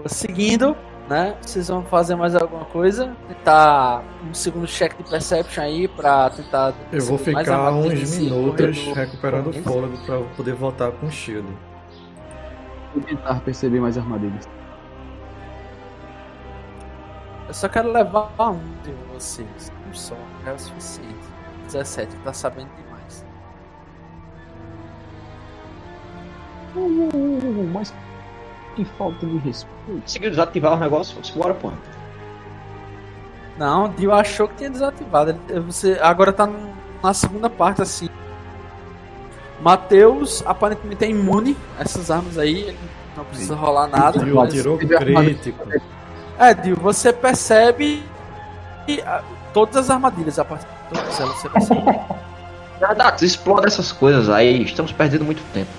Seguindo, 0.10 0.76
né? 1.09 1.35
Vocês 1.41 1.67
vão 1.67 1.84
fazer 1.84 2.15
mais 2.15 2.35
alguma 2.35 2.65
coisa? 2.65 3.15
Tentar 3.27 4.03
um 4.27 4.34
segundo 4.34 4.67
check 4.67 4.95
de 4.97 5.03
perception 5.03 5.63
aí 5.63 5.88
pra 5.88 6.30
tentar. 6.30 6.73
Eu 6.91 7.03
vou 7.03 7.17
ficar 7.17 7.71
uns 7.71 8.17
minutos 8.17 8.77
corredor. 8.77 8.95
recuperando 8.95 9.47
o 9.47 9.53
fôlego 9.53 9.97
pra 10.05 10.15
eu 10.15 10.27
poder 10.35 10.55
voltar 10.55 10.91
com 10.91 11.07
o 11.07 11.11
shield. 11.11 11.47
Vou 12.93 13.03
tentar 13.03 13.39
perceber 13.41 13.80
mais 13.80 13.97
armadilhas. 13.97 14.47
Eu 17.47 17.53
só 17.53 17.67
quero 17.67 17.91
levar 17.91 18.31
um 18.39 18.59
de 18.84 18.91
vocês. 19.13 19.71
Um 19.89 19.93
só, 19.93 20.15
é 20.45 20.51
o 20.51 20.59
suficiente. 20.59 21.34
17, 21.65 22.15
tá 22.17 22.34
sabendo 22.34 22.69
demais. 22.75 23.25
mas 27.71 27.93
que 28.76 28.86
falta 28.86 29.26
de 29.26 29.38
respeito. 29.38 30.02
Conseguiu 30.02 30.30
desativar 30.30 30.74
o 30.74 30.78
negócio? 30.78 31.18
Bora, 31.36 31.54
pô. 31.54 31.72
Não, 33.58 33.86
o 33.86 33.90
Dio 33.90 34.12
achou 34.12 34.48
que 34.48 34.56
tinha 34.56 34.70
desativado. 34.70 35.38
Ele- 35.48 35.60
Você 35.62 36.00
agora 36.02 36.34
tá 36.34 36.50
na 37.04 37.14
segunda 37.14 37.50
parte 37.50 37.82
assim. 37.82 38.10
Matheus 39.62 40.44
aparentemente 40.45 41.06
é 41.06 41.10
imune 41.10 41.56
a 41.78 41.84
essas 41.84 42.10
armas 42.12 42.38
aí, 42.38 42.64
ele 42.64 42.78
não 43.16 43.24
precisa 43.26 43.56
rolar 43.56 43.88
nada. 43.88 44.20
Dio 44.20 44.36
mas- 44.36 44.54
tirou 44.54 44.78
crítico. 44.78 45.64
É, 46.38 46.54
Dio, 46.54 46.76
você 46.76 47.14
percebe 47.14 48.04
que, 48.86 49.02
ah, 49.02 49.22
todas 49.54 49.78
as 49.78 49.90
armadilhas 49.90 50.40
a 50.40 50.44
partir 50.44 50.66
de 50.66 50.95
todas 51.00 51.20
elas 51.20 51.36
você 51.38 51.50
percebe. 51.50 51.82
Verdade, 52.80 53.26
explode 53.26 53.68
essas 53.68 53.91
coisas 53.91 54.30
aí. 54.30 54.64
Estamos 54.64 54.91
perdendo 54.91 55.24
muito 55.24 55.41
tempo. 55.54 55.70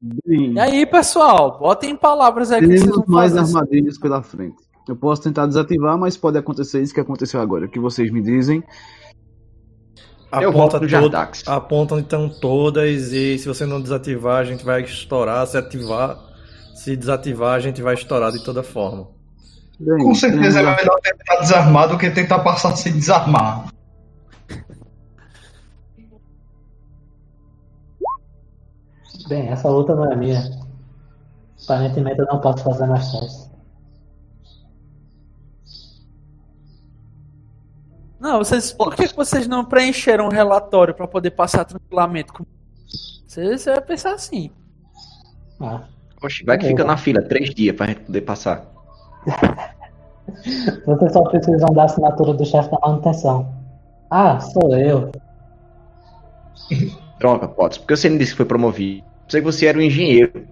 Bem, 0.00 0.54
E 0.54 0.58
aí, 0.58 0.86
pessoal, 0.86 1.58
botem 1.58 1.90
em 1.90 1.96
palavras 1.96 2.50
aí 2.50 2.60
vão 2.78 3.04
mais 3.06 3.34
fazer. 3.34 3.58
armadilhas 3.58 3.98
pela 3.98 4.22
frente. 4.22 4.56
Eu 4.88 4.96
posso 4.96 5.22
tentar 5.22 5.46
desativar, 5.46 5.98
mas 5.98 6.16
pode 6.16 6.38
acontecer 6.38 6.82
isso 6.82 6.94
que 6.94 7.00
aconteceu 7.00 7.40
agora. 7.40 7.66
O 7.66 7.68
que 7.68 7.78
vocês 7.78 8.10
me 8.10 8.22
dizem? 8.22 8.64
Aponta 11.46 11.94
onde 11.94 12.04
estão 12.04 12.28
todas 12.28 13.12
e 13.12 13.36
se 13.38 13.46
você 13.46 13.66
não 13.66 13.80
desativar, 13.80 14.38
a 14.38 14.44
gente 14.44 14.64
vai 14.64 14.82
estourar. 14.82 15.46
Se 15.46 15.58
ativar, 15.58 16.16
se 16.74 16.96
desativar, 16.96 17.54
a 17.54 17.60
gente 17.60 17.82
vai 17.82 17.94
estourar 17.94 18.32
de 18.32 18.42
toda 18.42 18.62
forma. 18.62 19.08
Bem, 19.78 19.98
Com 19.98 20.14
certeza 20.14 20.60
é 20.60 20.62
melhor 20.62 21.00
tentar 21.02 21.40
desarmar 21.40 21.88
do 21.88 21.98
que 21.98 22.10
tentar 22.10 22.40
passar 22.40 22.74
sem 22.76 22.92
desarmar. 22.92 23.66
Bem, 29.30 29.48
essa 29.48 29.68
luta 29.70 29.94
não 29.94 30.10
é 30.12 30.16
minha. 30.16 30.42
Aparentemente 31.64 32.18
eu 32.18 32.26
não 32.26 32.40
posso 32.40 32.62
fazer 32.64 32.86
mais 32.86 33.10
testes. 33.12 33.50
Não, 38.18 38.38
vocês. 38.38 38.72
Por 38.72 38.94
que 38.94 39.06
vocês 39.14 39.46
não 39.46 39.64
preencheram 39.64 40.26
um 40.26 40.30
relatório 40.30 40.92
pra 40.94 41.06
poder 41.08 41.30
passar 41.30 41.64
tranquilamente? 41.64 42.32
com- 42.32 42.44
Você, 43.26 43.56
você 43.56 43.70
vai 43.70 43.80
pensar 43.80 44.14
assim. 44.14 44.50
Ah, 45.60 45.84
Oxe, 46.22 46.44
vai 46.44 46.58
que 46.58 46.66
fica 46.66 46.84
na 46.84 46.96
fila 46.96 47.22
três 47.22 47.54
dias 47.54 47.74
pra 47.76 47.86
gente 47.86 48.00
poder 48.00 48.20
passar. 48.22 48.66
Vocês 50.86 51.12
só 51.12 51.22
precisam 51.24 51.72
da 51.72 51.84
assinatura 51.84 52.32
do 52.34 52.44
chefe 52.44 52.70
da 52.70 52.78
manutenção. 52.80 53.52
Ah, 54.10 54.38
sou 54.38 54.76
eu. 54.76 55.10
Droga, 57.18 57.48
Potts, 57.48 57.78
porque 57.78 57.96
você 57.96 58.08
não 58.08 58.16
disse 58.16 58.30
que 58.32 58.36
foi 58.36 58.46
promovido? 58.46 59.02
Pensei 59.30 59.42
que 59.42 59.46
você 59.46 59.66
era 59.66 59.78
um 59.78 59.80
engenheiro. 59.80 60.44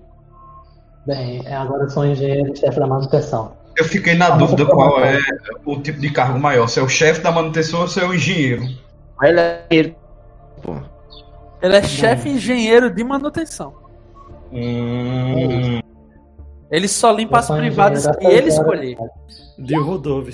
Bem, 1.05 1.45
agora 1.53 1.83
eu 1.83 1.91
sou 1.91 2.07
engenheiro 2.07 2.53
e 2.53 2.57
chefe 2.57 2.79
da 2.79 2.87
manutenção. 2.87 3.57
Eu 3.77 3.85
fiquei 3.85 4.15
na 4.15 4.31
dúvida 4.31 4.65
qual 4.67 5.05
é 5.05 5.19
o 5.65 5.81
tipo 5.81 5.99
de 5.99 6.13
cargo 6.13 6.39
maior, 6.39 6.69
se 6.69 6.79
é 6.79 6.83
o 6.83 6.89
chefe 6.89 7.21
da 7.21 7.33
manutenção 7.33 7.81
ou 7.81 7.89
se 7.89 7.99
é 7.99 8.07
o 8.07 8.15
engenheiro. 8.15 8.63
Ele 9.21 9.41
é 9.41 9.65
engenheiro. 9.69 9.97
Pô. 10.63 10.77
Ele 11.61 11.77
é 11.77 11.83
chefe 11.83 12.29
engenheiro 12.29 12.89
de 12.89 13.03
manutenção. 13.03 13.75
Hum, 14.53 15.81
Ele 16.71 16.87
só 16.87 17.11
limpa 17.11 17.41
as 17.41 17.51
privadas 17.51 18.07
que 18.17 18.27
ele 18.27 18.49
escolher. 18.49 18.97
De 19.59 19.77
Rodolfo, 19.77 20.31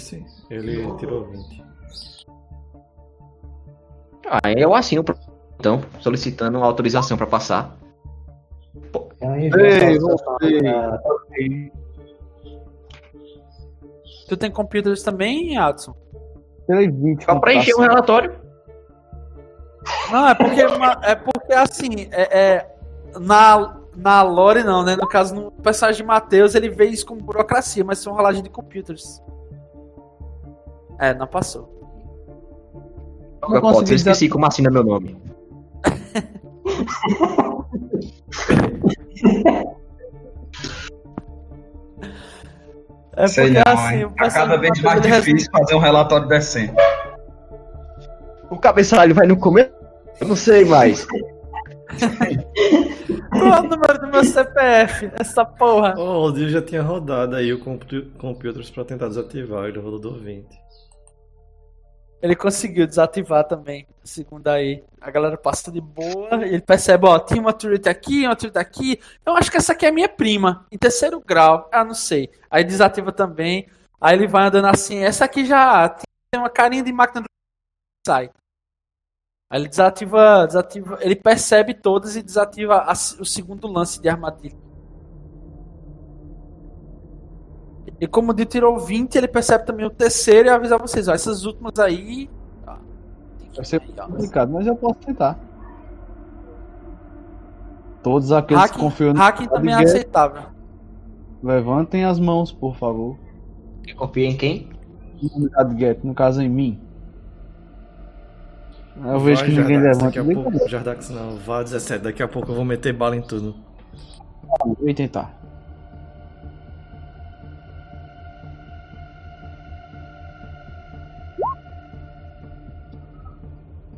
Ele 0.51 0.93
tirou 0.99 1.31
20. 1.31 1.65
Ah, 4.27 4.53
eu 4.55 4.75
assino 4.75 5.03
então, 5.59 5.83
solicitando 6.01 6.59
uma 6.59 6.67
autorização 6.67 7.17
pra 7.17 7.27
passar. 7.27 7.75
Eu 9.25 10.17
pra- 10.19 11.01
Tu 14.29 14.37
tem 14.37 14.51
computers 14.51 15.03
também, 15.03 15.57
Adson? 15.59 15.95
20. 16.69 17.25
Pra 17.25 17.41
preencher 17.41 17.75
um 17.75 17.81
relatório. 17.81 18.35
Não, 20.11 20.29
é 20.29 20.35
porque, 20.35 20.61
é 21.03 21.15
porque 21.15 21.53
assim, 21.53 22.09
é, 22.11 22.39
é- 22.41 22.75
na, 23.21 23.77
na 23.95 24.23
lore 24.23 24.63
não, 24.65 24.83
né? 24.83 24.97
No 24.97 25.07
caso, 25.07 25.35
no 25.35 25.51
personagem 25.53 26.01
de 26.03 26.07
Matheus, 26.09 26.55
ele 26.55 26.71
vê 26.71 26.87
isso 26.87 27.05
como 27.05 27.21
burocracia, 27.21 27.85
mas 27.85 27.99
são 27.99 28.15
rolagem 28.15 28.43
de 28.43 28.49
computers. 28.49 29.23
É, 30.99 31.13
não 31.13 31.27
passou. 31.27 31.71
Droga, 33.41 33.61
consegui 33.61 33.75
Potts, 33.79 33.91
eu 33.91 33.97
esqueci 33.97 34.29
como 34.29 34.47
assina 34.47 34.71
meu 34.71 34.85
nome. 34.85 35.19
É 43.17 43.29
sei 43.29 43.53
porque 43.55 43.63
não, 43.65 43.73
assim, 43.79 44.09
Tá 44.17 44.29
cada 44.31 44.57
vez 44.57 44.81
mais 44.83 45.01
difícil 45.01 45.49
fazer 45.53 45.75
um 45.77 45.79
relatório 45.79 46.27
decente. 46.27 46.75
O 48.51 48.59
cabeçalho 48.59 49.15
vai 49.15 49.25
no 49.27 49.37
começo? 49.37 49.71
Eu 50.21 50.29
não 50.29 50.37
sei 50.37 50.65
mais. 50.65 51.07
Qual 53.31 53.47
é 53.55 53.61
o 53.61 53.63
número 53.63 54.01
do 54.01 54.09
meu 54.09 54.25
CPF? 54.25 55.11
Essa 55.19 55.45
porra. 55.45 55.95
Oh, 55.97 56.27
o 56.27 56.33
dia 56.33 56.49
já 56.49 56.63
tinha 56.63 56.83
rodado 56.83 57.37
aí 57.37 57.53
o 57.53 57.61
compu- 57.61 58.07
computers 58.19 58.71
pra 58.71 58.85
tentar 58.85 59.07
desativar, 59.09 59.67
ele 59.67 59.79
rodou 59.79 60.15
20. 60.15 60.47
Ele 62.23 62.35
conseguiu 62.35 62.87
desativar 62.87 63.45
também, 63.47 63.87
segundo 64.03 64.49
aí. 64.49 64.83
A 65.01 65.11
galera 65.11 65.37
passa 65.37 65.71
de 65.71 65.81
boa 65.81 66.29
ele 66.43 66.63
percebe, 66.63 67.07
ó, 67.07 67.19
tinha 67.19 67.41
uma 67.41 67.53
turret 67.53 67.87
aqui, 67.87 68.25
uma 68.27 68.35
turret 68.35 68.57
aqui. 68.59 68.99
Eu 69.27 69.37
acho 69.37 69.51
que 69.51 69.59
essa 69.59 69.73
aqui 69.73 69.85
é 69.85 69.91
minha 69.91 70.09
prima, 70.09 70.67
em 70.73 70.79
terceiro 70.79 71.21
grau. 71.21 71.69
Ah, 71.71 71.85
não 71.85 71.93
sei. 71.95 72.31
Aí 72.51 72.65
desativa 72.65 73.13
também. 73.13 73.69
Aí 74.01 74.17
ele 74.17 74.27
vai 74.27 74.47
andando 74.47 74.67
assim, 74.67 74.99
essa 74.99 75.27
aqui 75.27 75.45
já 75.45 75.89
tem 76.31 76.41
uma 76.41 76.49
carinha 76.51 76.83
de 76.83 76.93
máquina 76.93 77.21
do 77.23 77.27
sai. 78.07 78.31
Aí 79.51 79.61
ele 79.61 79.69
desativa, 79.69 80.47
desativa, 80.47 80.99
ele 81.03 81.17
percebe 81.17 81.75
todas 81.75 82.17
e 82.17 82.23
desativa 82.23 82.77
a- 82.79 82.93
o 83.21 83.25
segundo 83.25 83.69
lance 83.69 84.01
de 84.01 84.09
armadilha. 84.09 84.64
E 88.01 88.07
como 88.07 88.33
o 88.33 88.35
Dio 88.35 88.45
tirou 88.47 88.79
20, 88.79 89.15
ele 89.17 89.29
percebe 89.29 89.65
também 89.65 89.87
o 89.87 89.91
terceiro 89.91 90.49
e 90.49 90.51
avisa 90.51 90.77
vocês, 90.77 91.09
ó, 91.09 91.13
essas 91.15 91.45
últimas 91.45 91.79
aí. 91.79 92.29
ó, 92.67 92.75
tem 93.39 93.49
que 93.51 93.57
Vai 93.57 93.65
ser 93.65 93.81
aí, 93.83 93.95
ó. 93.99 94.07
complicado, 94.07 94.53
mas 94.53 94.67
eu 94.67 94.77
posso 94.77 94.97
tentar. 94.97 95.39
Todos 98.03 98.33
aqueles 98.33 98.63
que 98.65 98.69
Hacking, 98.71 98.81
confiam 98.81 99.13
no 99.15 99.19
hacking 99.19 99.49
também 99.49 99.73
é 99.73 99.83
aceitável. 99.83 100.43
Levantem 101.43 102.05
as 102.05 102.19
mãos, 102.19 102.53
por 102.53 102.77
favor. 102.77 103.17
Quem 103.83 103.95
confia 103.95 104.27
em 104.29 104.37
quem? 104.37 104.69
Get, 105.79 106.05
no 106.05 106.15
caso 106.15 106.43
em 106.43 106.49
mim. 106.49 106.81
Eu 108.97 109.19
vejo 109.21 109.41
Vai, 109.41 109.51
que 109.51 109.57
ninguém 109.57 109.81
Jardax, 109.81 109.99
levanta. 109.99 110.05
Daqui 110.05 110.19
a 110.19 110.43
pouco, 110.43 110.69
Jardax 110.69 111.11
não, 111.11 111.37
vá 111.39 111.63
17, 111.63 112.05
daqui 112.05 112.23
a 112.23 112.29
pouco 112.29 112.51
eu 112.51 112.55
vou 112.55 112.65
meter 112.65 112.93
bala 112.93 113.17
em 113.17 113.23
tudo. 113.23 113.55
Vou 114.65 114.95
tentar. 114.95 115.44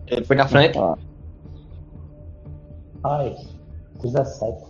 Ele 0.06 0.24
foi 0.24 0.36
na 0.36 0.46
frente? 0.46 0.78
Ah, 0.78 0.96
Ai, 3.04 3.36
17. 4.02 4.64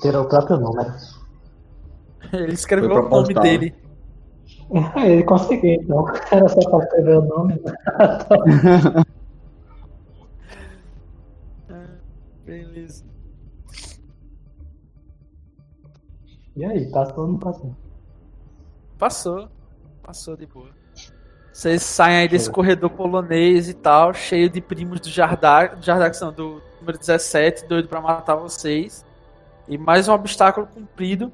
Tirou 0.00 0.24
o 0.24 0.28
próprio 0.28 0.58
número. 0.58 0.90
Ele 2.32 2.52
escreveu 2.52 2.90
Foi 2.90 3.02
o 3.02 3.08
nome 3.08 3.34
dele. 3.34 3.74
Ele 4.96 5.22
conseguiu, 5.24 5.72
então. 5.82 6.06
Era 6.30 6.48
só 6.48 6.60
pra 6.70 6.78
escrever 6.84 7.18
o 7.18 7.22
nome. 7.22 7.60
Beleza. 12.44 13.04
E 16.56 16.64
aí, 16.64 16.90
passou 16.90 17.24
ou 17.24 17.28
não 17.28 17.38
passou? 17.38 17.76
Passou. 18.98 19.48
Passou 20.02 20.36
de 20.36 20.46
boa. 20.46 20.79
Vocês 21.52 21.82
saem 21.82 22.18
aí 22.18 22.28
desse 22.28 22.48
corredor 22.50 22.90
polonês 22.90 23.68
e 23.68 23.74
tal, 23.74 24.14
cheio 24.14 24.48
de 24.48 24.60
primos 24.60 25.00
do 25.00 25.08
Jardak, 25.08 25.84
Jardak 25.84 26.20
não, 26.20 26.32
do 26.32 26.62
número 26.80 26.96
17, 26.96 27.66
doido 27.66 27.88
pra 27.88 28.00
matar 28.00 28.36
vocês. 28.36 29.04
E 29.68 29.76
mais 29.76 30.08
um 30.08 30.12
obstáculo 30.12 30.66
cumprido. 30.66 31.32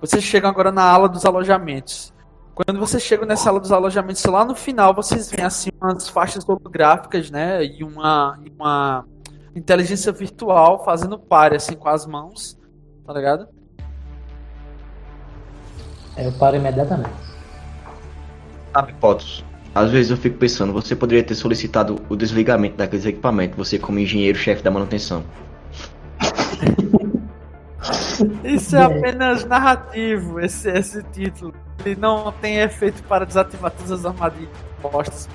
Vocês 0.00 0.24
chegam 0.24 0.48
agora 0.48 0.72
na 0.72 0.82
ala 0.82 1.08
dos 1.08 1.24
alojamentos. 1.24 2.12
Quando 2.54 2.80
vocês 2.80 3.02
chegam 3.02 3.26
nessa 3.26 3.50
ala 3.50 3.60
dos 3.60 3.72
alojamentos, 3.72 4.24
lá 4.24 4.44
no 4.44 4.54
final 4.54 4.94
vocês 4.94 5.30
veem 5.30 5.44
assim 5.44 5.70
umas 5.80 6.08
faixas 6.08 6.46
holográficas, 6.48 7.30
né? 7.30 7.64
E 7.64 7.84
uma, 7.84 8.38
uma 8.50 9.06
inteligência 9.54 10.12
virtual 10.12 10.84
fazendo 10.84 11.18
pare 11.18 11.56
assim 11.56 11.74
com 11.74 11.88
as 11.88 12.06
mãos. 12.06 12.58
Tá 13.06 13.12
ligado? 13.12 13.48
Eu 16.16 16.32
paro 16.32 16.56
imediatamente. 16.56 17.29
Sabe, 18.72 18.92
Potos? 18.94 19.44
Às 19.74 19.90
vezes 19.90 20.10
eu 20.10 20.16
fico 20.16 20.36
pensando, 20.36 20.72
você 20.72 20.96
poderia 20.96 21.22
ter 21.22 21.34
solicitado 21.34 22.00
o 22.08 22.16
desligamento 22.16 22.76
daqueles 22.76 23.06
equipamentos, 23.06 23.56
você 23.56 23.78
como 23.78 23.98
engenheiro-chefe 23.98 24.62
da 24.62 24.70
manutenção. 24.70 25.22
Isso 28.44 28.76
é 28.76 28.82
apenas 28.82 29.44
narrativo, 29.44 30.40
esse, 30.40 30.68
esse 30.70 31.02
título. 31.04 31.54
Ele 31.84 31.98
não 31.98 32.30
tem 32.32 32.58
efeito 32.58 33.02
para 33.04 33.24
desativar 33.24 33.70
todas 33.70 33.92
as 33.92 34.04
armadilhas 34.04 34.50
postas. 34.82 35.28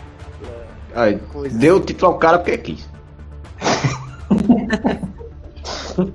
Ai, 0.93 1.19
Coisa. 1.31 1.57
deu 1.57 1.77
o 1.77 1.79
título 1.79 2.11
ao 2.11 2.19
cara 2.19 2.37
porque 2.37 2.57
quis. 2.57 2.87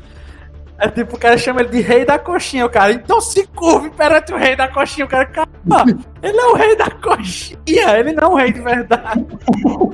É 0.81 0.89
tipo, 0.89 1.15
o 1.15 1.19
cara 1.19 1.37
chama 1.37 1.61
ele 1.61 1.69
de 1.69 1.81
rei 1.81 2.05
da 2.07 2.19
coxinha, 2.19 2.65
o 2.65 2.71
cara. 2.71 2.93
Então 2.93 3.21
se 3.21 3.47
curve 3.49 3.91
perante 3.91 4.33
o 4.33 4.37
rei 4.37 4.57
da 4.57 4.67
coxinha. 4.69 5.05
O 5.05 5.09
cara, 5.09 5.27
calma, 5.27 5.85
ele 6.23 6.39
é 6.39 6.47
o 6.47 6.55
rei 6.55 6.75
da 6.75 6.91
coxinha, 6.91 7.99
ele 7.99 8.13
não 8.13 8.29
é 8.29 8.33
o 8.33 8.35
rei 8.35 8.53
de 8.53 8.61
verdade. 8.61 9.27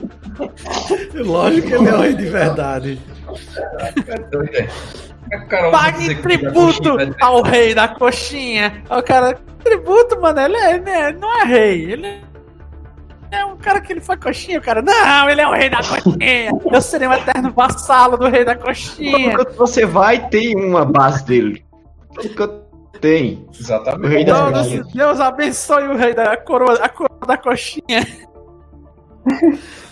Lógico 1.15 1.67
que 1.69 1.75
ele 1.75 1.89
é 1.89 1.95
o 1.95 2.01
rei 2.01 2.15
de 2.15 2.27
verdade. 2.27 3.01
É 4.07 4.19
doido, 4.31 4.55
é. 4.55 4.69
Pague 5.73 6.15
tributo 6.23 6.97
ao 7.21 7.43
rei 7.43 7.75
da 7.75 7.89
coxinha. 7.89 8.83
O 8.89 9.03
cara, 9.03 9.37
tributo, 9.65 10.21
mano, 10.21 10.41
ele, 10.41 10.57
é, 10.57 10.75
ele 10.77 10.91
é- 10.91 11.13
não 11.13 11.41
é 11.41 11.45
rei, 11.45 11.93
ele 11.93 12.21
é 13.37 13.45
um 13.45 13.57
cara 13.57 13.81
que 13.81 13.93
ele 13.93 14.01
faz 14.01 14.19
coxinha, 14.21 14.59
o 14.59 14.63
cara, 14.63 14.83
não, 14.83 15.29
ele 15.29 15.41
é 15.41 15.47
o 15.47 15.53
rei 15.53 15.69
da 15.69 15.79
coxinha. 15.79 16.51
Eu 16.73 16.83
serei 16.83 17.09
um 17.09 17.13
eterno 17.13 17.53
vassalo 17.53 18.17
do 18.17 18.29
rei 18.29 18.45
da 18.45 18.57
coxinha. 18.57 19.33
Enquanto 19.33 19.57
você 19.57 19.85
vai, 19.87 20.29
tem 20.29 20.57
uma 20.57 20.85
base 20.85 21.25
dele. 21.25 21.65
Tem. 23.01 23.47
O 23.47 23.51
Exatamente. 23.61 24.13
rei 24.13 24.25
das 24.25 24.39
Deus, 24.39 24.53
coxinhas. 24.53 24.93
Deus 24.93 25.21
abençoe 25.21 25.89
o 25.89 25.97
rei 25.97 26.15
da 26.15 26.37
coroa, 26.37 26.75
a 26.75 26.89
coroa 26.89 27.27
da 27.27 27.37
coxinha. 27.37 28.07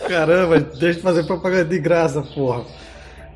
Caramba, 0.09 0.61
deixa 0.61 0.99
de 0.99 1.03
fazer 1.03 1.25
propaganda 1.25 1.65
de 1.65 1.79
graça, 1.79 2.23
porra. 2.23 2.65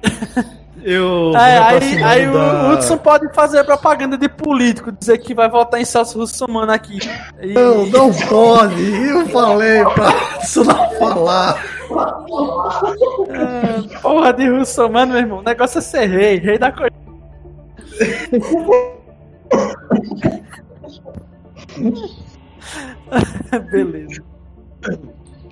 Eu. 0.91 1.37
É, 1.37 1.59
aí, 1.59 2.03
aí 2.03 2.29
o 2.29 2.33
da- 2.33 2.73
Hudson 2.73 2.97
pode 2.97 3.29
fazer 3.35 3.63
propaganda 3.65 4.17
de 4.17 4.27
político, 4.29 4.91
dizer 4.91 5.19
que 5.19 5.35
vai 5.35 5.47
votar 5.49 5.79
em 5.81 5.85
Celso 5.85 6.19
Russomano 6.19 6.73
aqui. 6.73 6.99
E- 7.43 7.53
Não, 7.53 7.85
não 7.87 8.11
pode. 8.15 8.83
Eu 9.07 9.27
falei 9.29 9.85
pra 9.85 10.09
isso 10.43 10.65
não 10.65 10.91
falar. 10.93 11.63
Ah, 11.91 13.83
porra 14.01 14.33
de 14.33 14.49
Russomano, 14.49 15.13
meu 15.13 15.21
irmão. 15.21 15.39
O 15.41 15.43
negócio 15.43 15.79
é 15.79 15.83
ser 15.83 16.07
rei, 16.07 16.39
rei 16.39 16.59
da 16.59 16.73
coxinha. 16.73 16.99
Beleza. 23.71 24.23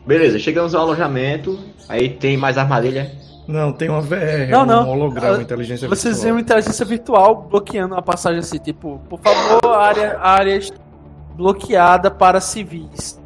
Beleza, 0.07 0.39
chegamos 0.39 0.75
ao 0.75 0.83
alojamento. 0.83 1.59
Aí 1.89 2.11
tem 2.11 2.37
mais 2.37 2.59
armadilha. 2.59 3.11
Não, 3.47 3.73
tem 3.73 3.89
uma 3.89 4.01
VR, 4.01 4.49
Não, 4.51 4.63
um 4.63 4.67
não. 4.67 4.89
holograma, 4.89 5.39
Ah, 5.39 5.43
inteligência 5.43 5.89
Vocês 5.89 6.15
virtual. 6.17 6.25
viram 6.25 6.39
inteligência 6.41 6.85
virtual 6.85 7.47
bloqueando 7.49 7.95
a 7.95 8.03
passagem 8.03 8.41
assim, 8.41 8.59
tipo, 8.59 9.01
por 9.09 9.21
favor, 9.21 9.73
área, 9.77 10.19
áreas 10.19 10.73
bloqueada 11.37 12.11
para 12.11 12.41
civis. 12.41 13.21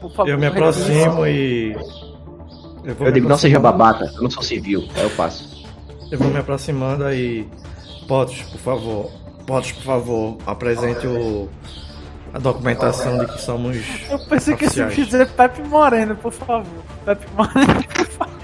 Por 0.00 0.10
favor, 0.12 0.30
Eu 0.30 0.38
me 0.38 0.46
aproximo 0.46 1.26
e. 1.26 1.72
Eu, 2.84 2.94
vou 2.94 3.06
Eu 3.08 3.12
digo, 3.12 3.28
não 3.28 3.36
seja 3.36 3.58
babaca, 3.60 4.06
eu 4.16 4.22
não 4.22 4.30
sou 4.30 4.42
civil. 4.42 4.88
Aí 4.96 5.02
eu 5.02 5.10
passo. 5.10 5.62
Eu 6.10 6.18
vou 6.18 6.28
me 6.30 6.38
aproximando 6.38 7.04
aí. 7.04 7.46
Potos, 8.08 8.40
por 8.42 8.58
favor. 8.58 9.10
Potos, 9.46 9.72
por 9.72 9.82
favor, 9.82 10.36
apresente 10.46 11.06
o. 11.06 11.48
A 12.32 12.38
documentação 12.38 13.18
de 13.18 13.26
que 13.26 13.42
somos. 13.42 13.76
Eu 14.08 14.18
pensei 14.20 14.56
que 14.56 14.64
esse 14.64 14.80
Oficiais. 14.80 15.08
dizer 15.10 15.28
Pepe 15.32 15.62
Moreno, 15.68 16.14
por 16.16 16.32
favor. 16.32 16.64
Pepe 17.04 17.26
Moreno. 17.36 18.39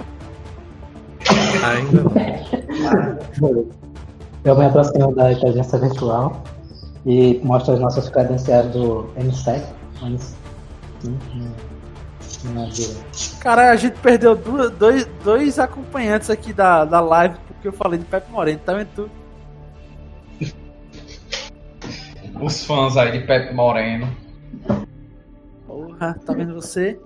Ainda 1.64 2.02
não. 2.02 3.66
Eu 4.44 4.56
me 4.56 4.64
aproximo 4.66 5.14
da 5.14 5.32
inteligência 5.32 5.78
virtual 5.78 6.42
e 7.04 7.40
mostro 7.42 7.74
as 7.74 7.80
nossas 7.80 8.08
credenciais 8.08 8.70
do 8.72 9.08
MSEC. 9.16 9.64
Não 12.44 12.62
é 12.64 12.66
de- 12.68 12.96
Caralho, 13.40 13.70
a 13.72 13.76
gente 13.76 13.98
perdeu 13.98 14.36
duas- 14.36 14.70
dois, 14.72 15.06
dois 15.24 15.58
acompanhantes 15.58 16.30
aqui 16.30 16.52
da, 16.52 16.84
da 16.84 17.00
live 17.00 17.36
porque 17.48 17.68
eu 17.68 17.72
falei 17.72 17.98
de 17.98 18.04
Pepe 18.04 18.30
Moreno, 18.30 18.60
tá 18.64 18.74
vendo 18.74 18.88
tudo? 18.94 19.10
Os 22.40 22.64
fãs 22.64 22.96
aí 22.96 23.12
de 23.18 23.26
Pepe 23.26 23.54
Moreno. 23.54 24.08
Porra, 25.66 26.14
tá 26.24 26.32
vendo 26.34 26.54
você? 26.54 26.98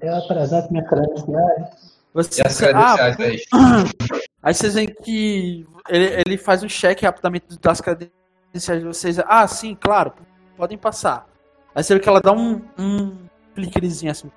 Eu 0.00 0.16
apresento 0.16 0.72
minha 0.72 0.84
credenciais. 0.84 1.66
você 2.12 2.40
E 2.40 2.46
as 2.46 2.62
ah, 2.62 2.66
credenciais 2.66 3.20
aí. 3.20 3.42
Aí 4.42 4.54
vocês 4.54 4.72
veem 4.72 4.88
que 4.88 5.66
ele, 5.86 6.22
ele 6.26 6.38
faz 6.38 6.62
um 6.62 6.68
check 6.68 7.02
rapidamente 7.02 7.46
das 7.60 7.78
credenciais 7.78 8.80
de 8.80 8.86
vocês. 8.86 9.18
Ah, 9.26 9.46
sim, 9.46 9.76
claro, 9.78 10.14
podem 10.56 10.78
passar. 10.78 11.26
Aí 11.74 11.84
você 11.84 11.92
vê 11.92 12.00
que 12.00 12.08
ela 12.08 12.22
dá 12.22 12.32
um, 12.32 12.62
um 12.78 13.16
cliquezinho 13.54 14.10
assim. 14.10 14.30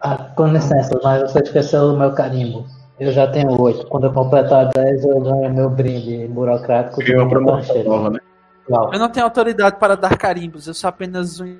Ah, 0.00 0.32
com 0.34 0.46
licença, 0.46 0.98
mas 1.02 1.30
você 1.30 1.40
esqueceu 1.40 1.92
o 1.92 1.98
meu 1.98 2.12
carimbo. 2.12 2.66
Eu 2.98 3.12
já 3.12 3.26
tenho 3.30 3.60
oito. 3.60 3.86
Quando 3.88 4.04
eu 4.04 4.12
completar 4.12 4.70
10, 4.70 5.04
eu 5.04 5.20
ganho 5.20 5.52
meu 5.52 5.68
brinde 5.68 6.26
burocrático. 6.28 7.04
de 7.04 7.12
Eu 7.12 7.26
nova, 7.26 8.10
né? 8.10 8.20
Eu 8.68 8.98
não 8.98 9.08
tenho 9.08 9.26
autoridade 9.26 9.76
para 9.76 9.96
dar 9.96 10.16
carimbos, 10.16 10.66
eu 10.66 10.74
sou 10.74 10.88
apenas 10.88 11.40
um 11.40 11.58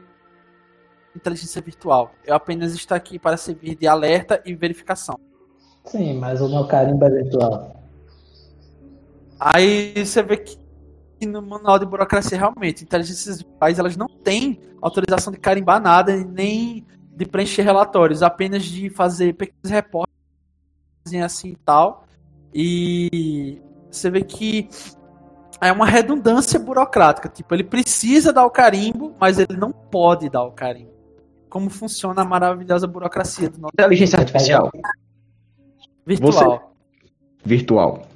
inteligência 1.14 1.60
virtual. 1.60 2.12
Eu 2.24 2.34
apenas 2.34 2.74
estou 2.74 2.96
aqui 2.96 3.18
para 3.18 3.36
servir 3.36 3.76
de 3.76 3.86
alerta 3.86 4.42
e 4.44 4.54
verificação. 4.54 5.18
Sim, 5.84 6.18
mas 6.18 6.40
o 6.40 6.48
meu 6.48 6.66
carimbo 6.66 7.04
é 7.04 7.10
virtual. 7.10 7.76
Aí 9.38 10.04
você 10.04 10.22
vê 10.22 10.36
que 10.36 10.56
no 11.26 11.42
manual 11.42 11.78
de 11.78 11.86
burocracia 11.86 12.38
realmente, 12.38 12.84
inteligências 12.84 13.38
virtuais 13.38 13.78
elas 13.78 13.96
não 13.96 14.08
têm 14.08 14.60
autorização 14.80 15.32
de 15.32 15.38
carimbar 15.38 15.80
nada 15.80 16.16
nem 16.16 16.86
de 17.14 17.26
preencher 17.26 17.62
relatórios, 17.62 18.22
apenas 18.22 18.64
de 18.64 18.90
fazer 18.90 19.34
pequenos 19.34 19.70
reportes 19.70 20.12
assim 21.24 21.50
e 21.50 21.56
tal. 21.56 22.04
E 22.54 23.60
você 23.90 24.10
vê 24.10 24.22
que 24.22 24.68
é 25.60 25.70
uma 25.70 25.86
redundância 25.86 26.58
burocrática, 26.58 27.28
tipo, 27.28 27.54
ele 27.54 27.64
precisa 27.64 28.32
dar 28.32 28.44
o 28.44 28.50
carimbo, 28.50 29.14
mas 29.18 29.38
ele 29.38 29.56
não 29.56 29.70
pode 29.70 30.28
dar 30.28 30.44
o 30.44 30.52
carimbo. 30.52 30.91
Como 31.52 31.68
funciona 31.68 32.22
a 32.22 32.24
maravilhosa 32.24 32.86
burocracia 32.86 33.50
do 33.50 33.58
nosso 33.58 33.74
Inteligência 33.74 34.18
artificial, 34.18 34.72
virtual. 36.06 36.72
virtual. 37.44 38.06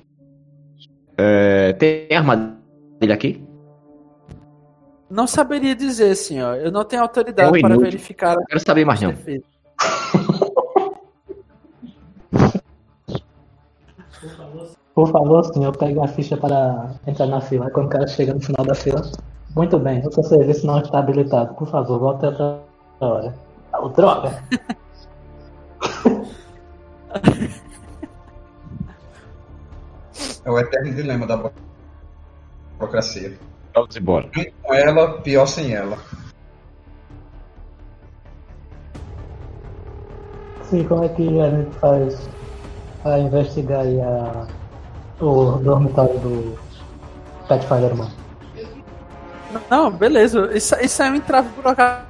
É, 1.18 1.74
tem 1.74 2.16
armadilha 2.16 3.12
aqui? 3.12 3.46
Não 5.10 5.26
saberia 5.26 5.76
dizer, 5.76 6.14
senhor. 6.14 6.56
Eu 6.56 6.72
não 6.72 6.82
tenho 6.82 7.02
autoridade 7.02 7.54
É 7.54 7.58
um 7.58 7.60
para 7.60 7.76
verificar 7.76 8.36
Não 8.36 8.44
quero 8.46 8.60
saber 8.60 8.86
mais 8.86 9.02
não. 9.02 9.12
Por 14.94 15.12
favor, 15.12 15.44
senhor, 15.52 15.76
pegue 15.76 16.00
a 16.00 16.08
ficha 16.08 16.38
para 16.38 16.90
entrar 17.06 17.26
na 17.26 17.42
fila. 17.42 17.70
Quando 17.70 17.88
o 17.88 17.90
cara 17.90 18.06
chega 18.06 18.32
no 18.32 18.40
final 18.40 18.64
da 18.64 18.74
fila. 18.74 19.02
Muito 19.54 19.78
bem, 19.78 20.00
o 20.06 20.10
seu 20.10 20.22
serviço 20.22 20.66
não 20.66 20.80
está 20.80 21.00
habilitado. 21.00 21.54
Por 21.54 21.68
favor, 21.68 21.98
volte 21.98 22.24
a 22.24 22.30
outra 23.00 23.06
hora. 23.06 23.34
Oh, 23.78 23.88
droga! 23.88 24.42
É 30.44 30.50
o 30.50 30.58
eterno 30.58 30.94
dilema 30.94 31.26
da 31.26 31.50
burocracia. 32.78 33.36
Vamos 33.74 33.96
embora. 33.96 34.28
Bem 34.34 34.52
com 34.62 34.72
ela, 34.72 35.20
pior 35.20 35.46
sem 35.46 35.74
ela. 35.74 35.98
Sim, 40.62 40.84
como 40.84 41.04
é 41.04 41.08
que 41.08 41.40
a 41.40 41.50
gente 41.50 41.76
faz 41.78 42.28
para 43.02 43.18
investigar 43.18 43.80
aí 43.80 44.00
a, 44.00 44.46
o 45.20 45.58
dormitório 45.58 46.18
do 46.20 46.58
Pathfinder 47.48 47.92
Humano? 47.92 48.12
Não, 49.70 49.90
beleza. 49.90 50.50
Isso, 50.56 50.74
isso 50.76 51.02
é 51.02 51.10
um 51.10 51.14
entrave 51.16 51.48
burocrático 51.50 52.05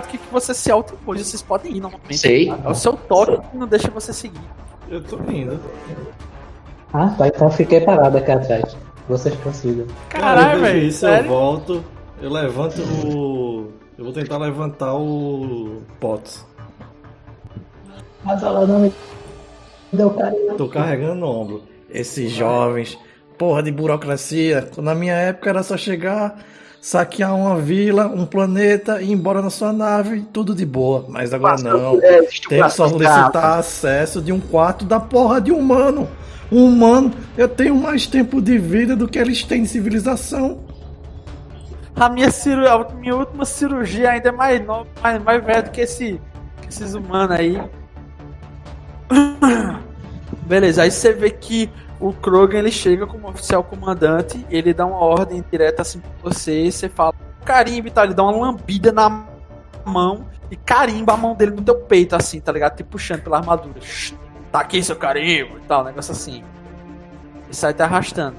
que 0.00 0.20
você 0.30 0.54
se 0.54 0.70
autoimpôs. 0.70 1.26
Vocês 1.26 1.42
podem 1.42 1.76
ir 1.76 1.80
normalmente. 1.80 2.18
Sei. 2.18 2.48
É 2.48 2.68
o 2.68 2.74
seu 2.74 2.92
toque 2.94 3.40
que 3.48 3.56
não 3.56 3.66
deixa 3.66 3.90
você 3.90 4.12
seguir. 4.12 4.40
Eu 4.88 5.02
tô 5.02 5.16
indo. 5.30 5.58
Ah, 6.92 7.14
tá, 7.16 7.28
então 7.28 7.50
fiquei 7.50 7.80
parado 7.80 8.18
aqui 8.18 8.30
atrás. 8.30 8.76
Vocês 9.08 9.34
consigam. 9.36 9.86
Caralho, 10.08 10.60
velho. 10.60 10.80
disso, 10.80 11.06
eu 11.06 11.10
sério? 11.10 11.28
volto, 11.28 11.84
eu 12.20 12.30
levanto 12.30 12.80
o. 12.80 13.72
Eu 13.98 14.04
vou 14.04 14.12
tentar 14.12 14.38
levantar 14.38 14.94
o 14.94 15.82
Potos. 15.98 16.44
Mas 18.24 18.42
ela 18.42 18.66
não 18.66 18.80
me 18.80 18.92
deu 19.92 20.10
carinho. 20.10 20.54
Tô 20.54 20.68
carregando 20.68 21.16
no 21.16 21.26
ombro. 21.26 21.62
Esses 21.88 22.30
jovens, 22.30 22.98
porra 23.36 23.62
de 23.62 23.72
burocracia. 23.72 24.70
Na 24.78 24.94
minha 24.94 25.14
época 25.14 25.50
era 25.50 25.62
só 25.62 25.76
chegar, 25.76 26.38
saquear 26.80 27.34
uma 27.36 27.56
vila, 27.56 28.06
um 28.06 28.24
planeta 28.24 29.02
e 29.02 29.10
ir 29.10 29.12
embora 29.12 29.42
na 29.42 29.50
sua 29.50 29.72
nave, 29.72 30.22
tudo 30.32 30.54
de 30.54 30.64
boa. 30.64 31.04
Mas 31.08 31.34
agora 31.34 31.60
não. 31.62 32.00
É, 32.02 32.22
Tem 32.48 32.62
que 32.62 32.70
solicitar 32.70 33.58
acesso 33.58 34.22
de 34.22 34.32
um 34.32 34.40
quarto 34.40 34.84
da 34.84 34.98
porra 34.98 35.40
de 35.40 35.52
humano. 35.52 36.08
Um 36.50 36.64
humano, 36.64 37.12
eu 37.36 37.48
tenho 37.48 37.76
mais 37.76 38.06
tempo 38.06 38.40
de 38.40 38.58
vida 38.58 38.96
do 38.96 39.06
que 39.06 39.18
eles 39.18 39.44
têm 39.44 39.62
de 39.62 39.68
civilização. 39.68 40.58
A 41.94 42.08
minha, 42.08 42.30
ciru... 42.30 42.66
a 42.66 42.88
minha 42.94 43.14
última 43.14 43.44
cirurgia 43.44 44.10
ainda 44.10 44.30
é 44.30 44.32
mais 44.32 44.64
nova, 44.64 44.88
mais, 45.02 45.22
mais 45.22 45.44
velha 45.44 45.62
do 45.62 45.70
que 45.70 45.82
esse, 45.82 46.20
que 46.62 46.68
esses 46.68 46.94
humanos 46.94 47.36
aí. 47.36 47.62
Beleza, 50.46 50.82
aí 50.82 50.90
você 50.90 51.12
vê 51.12 51.30
que 51.30 51.70
o 52.00 52.12
Krogan 52.14 52.58
ele 52.58 52.72
chega 52.72 53.06
como 53.06 53.28
oficial 53.28 53.62
comandante, 53.62 54.44
ele 54.50 54.72
dá 54.72 54.86
uma 54.86 54.98
ordem 54.98 55.44
direta 55.50 55.82
assim 55.82 56.00
pra 56.00 56.10
você, 56.22 56.64
e 56.64 56.72
você 56.72 56.88
fala 56.88 57.14
carimba 57.44 57.88
e 57.88 57.90
tal, 57.90 58.04
ele 58.04 58.14
dá 58.14 58.22
uma 58.22 58.32
lambida 58.32 58.90
na 58.90 59.26
mão 59.84 60.26
e 60.50 60.56
carimba 60.56 61.12
a 61.12 61.16
mão 61.16 61.34
dele 61.34 61.52
no 61.52 61.62
teu 61.62 61.76
peito, 61.76 62.16
assim, 62.16 62.40
tá 62.40 62.50
ligado? 62.52 62.76
Te 62.76 62.84
puxando 62.84 63.22
pela 63.22 63.38
armadura. 63.38 63.80
Tá 64.50 64.60
aqui 64.60 64.82
seu 64.82 64.96
carimbo 64.96 65.58
e 65.58 65.60
tal, 65.60 65.82
um 65.82 65.84
negócio 65.84 66.12
assim. 66.12 66.42
E 67.48 67.54
sai 67.54 67.74
te 67.74 67.82
arrastando. 67.82 68.36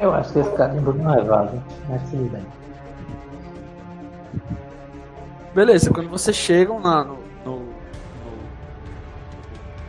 Eu 0.00 0.12
acho 0.14 0.32
que 0.32 0.38
esse 0.38 0.50
carimbo 0.52 0.92
não 0.92 1.14
é 1.14 1.22
vago, 1.22 1.62
mas 1.88 2.02
tudo 2.10 2.30
bem. 2.30 2.46
Beleza, 5.54 5.90
quando 5.90 6.08
vocês 6.08 6.36
chegam 6.36 6.80
no, 6.80 7.04
no, 7.04 7.18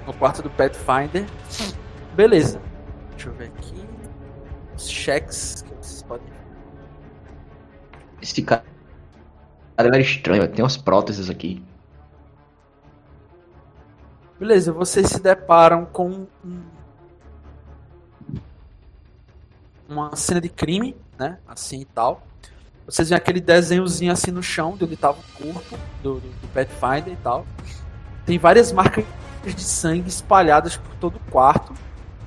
no 0.05 0.13
quarto 0.13 0.41
do 0.41 0.49
Pathfinder, 0.49 1.25
beleza. 2.15 2.61
Deixa 3.11 3.29
eu 3.29 3.33
ver 3.33 3.45
aqui. 3.47 3.85
Os 4.75 4.89
cheques 4.89 5.61
que 5.61 5.73
vocês 5.75 6.03
podem. 6.03 6.27
Esse 8.21 8.41
cara 8.41 8.63
era 9.77 9.99
estranho, 9.99 10.47
tem 10.47 10.63
umas 10.63 10.77
próteses 10.77 11.29
aqui. 11.29 11.63
Beleza, 14.39 14.71
vocês 14.73 15.07
se 15.07 15.21
deparam 15.21 15.85
com 15.85 16.27
um- 16.43 16.61
uma 19.87 20.15
cena 20.15 20.41
de 20.41 20.49
crime, 20.49 20.95
né? 21.17 21.37
Assim 21.47 21.81
e 21.81 21.85
tal. 21.85 22.21
Vocês 22.85 23.09
veem 23.09 23.17
aquele 23.17 23.39
desenhozinho 23.39 24.11
assim 24.11 24.31
no 24.31 24.43
chão, 24.43 24.75
de 24.75 24.83
onde 24.83 24.93
estava 24.93 25.17
o 25.19 25.43
corpo 25.43 25.77
do, 26.03 26.15
do, 26.15 26.29
do 26.29 26.47
Pathfinder 26.53 27.13
e 27.13 27.17
tal. 27.17 27.45
Tem 28.25 28.37
várias 28.37 28.71
marcas 28.71 29.05
de 29.53 29.63
sangue 29.63 30.09
espalhadas 30.09 30.77
por 30.77 30.95
todo 30.95 31.17
o 31.17 31.31
quarto. 31.31 31.73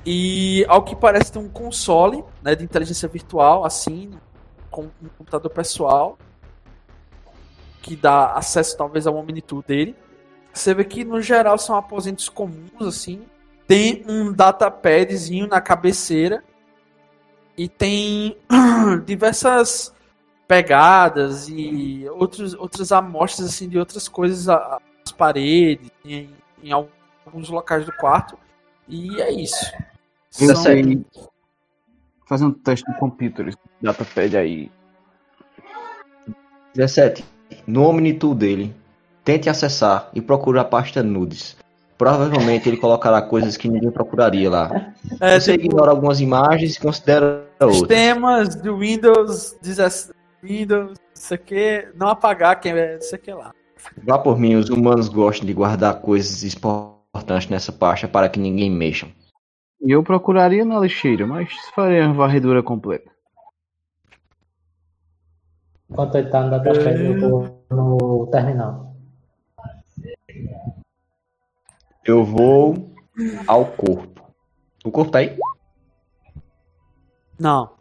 E 0.05 0.65
ao 0.67 0.83
que 0.83 0.95
parece 0.95 1.31
tem 1.31 1.41
um 1.41 1.49
console 1.49 2.23
né, 2.41 2.55
de 2.55 2.63
inteligência 2.63 3.07
virtual, 3.07 3.65
assim, 3.65 4.11
com 4.71 4.83
um 5.01 5.09
computador 5.17 5.51
pessoal, 5.51 6.17
que 7.81 7.95
dá 7.95 8.33
acesso 8.33 8.77
talvez 8.77 9.05
ao 9.05 9.15
Omnitur 9.15 9.63
dele. 9.63 9.95
Você 10.53 10.73
vê 10.73 10.83
que 10.83 11.03
no 11.03 11.21
geral 11.21 11.57
são 11.57 11.75
aposentos 11.75 12.29
comuns, 12.29 12.81
assim. 12.81 13.21
Tem 13.67 14.03
um 14.07 14.31
datapadzinho 14.31 15.47
na 15.47 15.61
cabeceira 15.61 16.43
e 17.55 17.67
tem 17.67 18.37
diversas 19.05 19.93
pegadas 20.47 21.47
e 21.47 22.07
outros, 22.09 22.55
outras 22.55 22.91
amostras 22.91 23.49
assim 23.49 23.69
de 23.69 23.77
outras 23.77 24.07
coisas 24.07 24.47
nas 24.47 25.11
paredes, 25.15 25.91
em, 26.03 26.31
em 26.63 26.73
alguns 27.29 27.49
locais 27.49 27.85
do 27.85 27.93
quarto. 27.93 28.37
E 28.87 29.21
é 29.21 29.31
isso. 29.31 29.71
Eu 30.41 30.47
São- 30.55 30.63
sei. 30.63 31.05
Fazer 32.27 32.45
um 32.45 32.51
teste 32.51 32.91
de 32.91 32.97
computers. 32.99 33.55
Datapad 33.81 34.35
aí. 34.37 34.71
17. 36.73 37.23
No 37.65 37.85
Omnitul 37.87 38.35
dele, 38.35 38.75
tente 39.23 39.49
acessar 39.49 40.09
e 40.13 40.21
procure 40.21 40.59
a 40.59 40.63
pasta 40.63 41.01
nudes. 41.01 41.55
Provavelmente 41.97 42.69
ele 42.69 42.77
colocará 42.77 43.21
coisas 43.21 43.57
que 43.57 43.67
ninguém 43.67 43.91
procuraria 43.91 44.49
lá. 44.49 44.93
É, 45.19 45.39
Você 45.39 45.53
tipo, 45.53 45.65
ignora 45.65 45.91
algumas 45.91 46.21
imagens 46.21 46.75
e 46.75 46.79
considera 46.79 47.45
outras. 47.59 47.77
sistemas 47.79 48.55
do 48.55 48.77
Windows 48.77 49.57
17, 49.61 50.13
Windows, 50.41 50.97
isso 51.13 51.33
aqui, 51.33 51.87
não 51.95 52.07
apagar 52.07 52.59
quem 52.59 52.71
é 52.73 52.97
isso 52.97 53.13
aqui 53.15 53.33
lá. 53.33 53.51
Vá 54.03 54.17
por 54.19 54.37
mim, 54.39 54.55
os 54.55 54.69
humanos 54.69 55.09
gostam 55.09 55.45
de 55.47 55.53
guardar 55.53 55.95
coisas 55.99 56.43
importantes 57.09 57.49
nessa 57.49 57.71
pasta 57.71 58.07
para 58.07 58.29
que 58.29 58.39
ninguém 58.39 58.69
mexa. 58.69 59.07
Eu 59.81 60.03
procuraria 60.03 60.65
na 60.65 60.79
lixeira, 60.79 61.25
mas 61.25 61.51
faria 61.73 62.05
uma 62.05 62.13
varredura 62.13 62.61
completa. 62.61 63.09
Enquanto 65.89 66.15
ele 66.15 66.29
tá 66.29 66.41
eu 66.43 67.19
vou 67.19 67.65
no 67.71 68.27
terminal. 68.27 68.95
Eu 72.05 72.23
vou 72.23 72.93
ao 73.47 73.65
corpo. 73.65 74.21
O 74.85 74.91
corpo 74.91 75.11
tá 75.11 75.19
aí? 75.19 75.37
Não. 77.39 77.71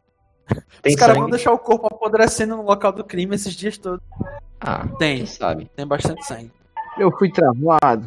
Tem 0.82 0.94
Os 0.94 0.98
caras 0.98 1.18
vão 1.18 1.28
deixar 1.28 1.52
o 1.52 1.58
corpo 1.58 1.86
apodrecendo 1.86 2.56
no 2.56 2.62
local 2.62 2.92
do 2.92 3.04
crime 3.04 3.34
esses 3.34 3.54
dias 3.54 3.76
todos. 3.76 4.00
Ah, 4.60 4.86
Tem, 4.98 5.18
quem 5.18 5.26
sabe. 5.26 5.70
tem 5.76 5.86
bastante 5.86 6.24
sangue. 6.24 6.50
Eu 6.96 7.10
fui 7.16 7.30
travado. 7.30 8.06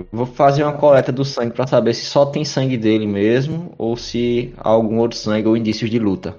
Eu 0.00 0.06
vou 0.10 0.26
fazer 0.26 0.64
uma 0.64 0.72
coleta 0.72 1.12
do 1.12 1.24
sangue 1.24 1.52
para 1.52 1.66
saber 1.66 1.94
se 1.94 2.06
só 2.06 2.24
tem 2.24 2.44
sangue 2.44 2.78
dele 2.78 3.06
mesmo 3.06 3.74
ou 3.76 3.96
se 3.96 4.54
há 4.56 4.68
algum 4.68 4.98
outro 4.98 5.18
sangue 5.18 5.46
ou 5.46 5.56
indícios 5.56 5.90
de 5.90 5.98
luta. 5.98 6.36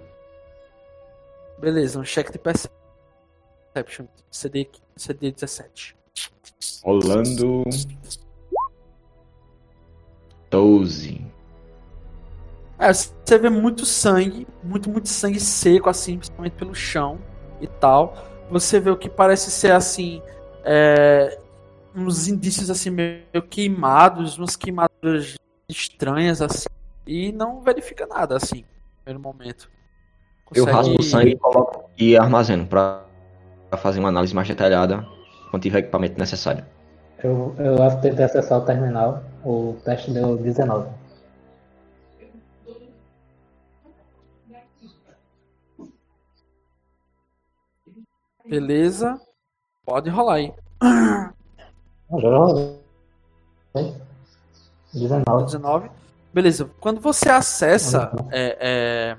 Beleza, 1.59 1.99
um 1.99 2.03
check 2.03 2.31
de 2.31 2.39
perception. 2.39 4.07
CD, 4.31 4.67
CD 4.95 5.31
17. 5.31 5.95
Rolando. 6.83 7.63
12. 10.49 11.21
É, 12.79 12.91
você 12.91 13.38
vê 13.39 13.49
muito 13.49 13.85
sangue, 13.85 14.47
muito, 14.63 14.89
muito 14.89 15.07
sangue 15.07 15.39
seco, 15.39 15.88
assim, 15.88 16.17
principalmente 16.17 16.53
pelo 16.53 16.73
chão 16.73 17.19
e 17.61 17.67
tal. 17.67 18.17
Você 18.49 18.79
vê 18.79 18.89
o 18.89 18.97
que 18.97 19.07
parece 19.07 19.51
ser, 19.51 19.71
assim, 19.71 20.19
é, 20.65 21.38
uns 21.95 22.27
indícios, 22.27 22.69
assim, 22.69 22.89
meio 22.89 23.41
queimados, 23.49 24.38
umas 24.38 24.55
queimaduras 24.55 25.35
estranhas, 25.68 26.41
assim, 26.41 26.68
e 27.05 27.31
não 27.31 27.61
verifica 27.61 28.05
nada, 28.05 28.35
assim, 28.35 28.61
no 28.61 29.03
primeiro 29.03 29.19
momento. 29.22 29.69
Eu 30.53 30.65
Consegue- 30.65 30.72
raspo 30.72 30.99
o 30.99 31.03
sangue 31.03 31.30
e 31.31 31.38
coloco 31.38 31.89
e 31.97 32.18
armazeno 32.18 32.65
para 32.68 33.05
fazer 33.77 33.99
uma 33.99 34.09
análise 34.09 34.35
mais 34.35 34.47
detalhada 34.47 35.05
quando 35.49 35.63
tiver 35.63 35.80
equipamento 35.80 36.19
necessário. 36.19 36.65
Eu, 37.23 37.55
eu 37.57 37.77
tentei 38.01 38.26
acessar 38.26 38.57
o 38.59 38.65
terminal, 38.65 39.23
o 39.45 39.77
teste 39.85 40.11
deu 40.11 40.35
19. 40.38 40.89
Beleza. 48.45 49.19
Pode 49.85 50.09
rolar 50.09 50.35
aí. 50.35 50.53
Não, 52.11 52.19
já 52.19 52.29
rolou. 52.29 52.81
19. 54.93 55.45
19. 55.45 55.89
Beleza. 56.33 56.69
Quando 56.79 56.99
você 56.99 57.29
acessa, 57.29 58.11
é, 58.31 58.57
é... 58.59 59.17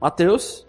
Matheus, 0.00 0.66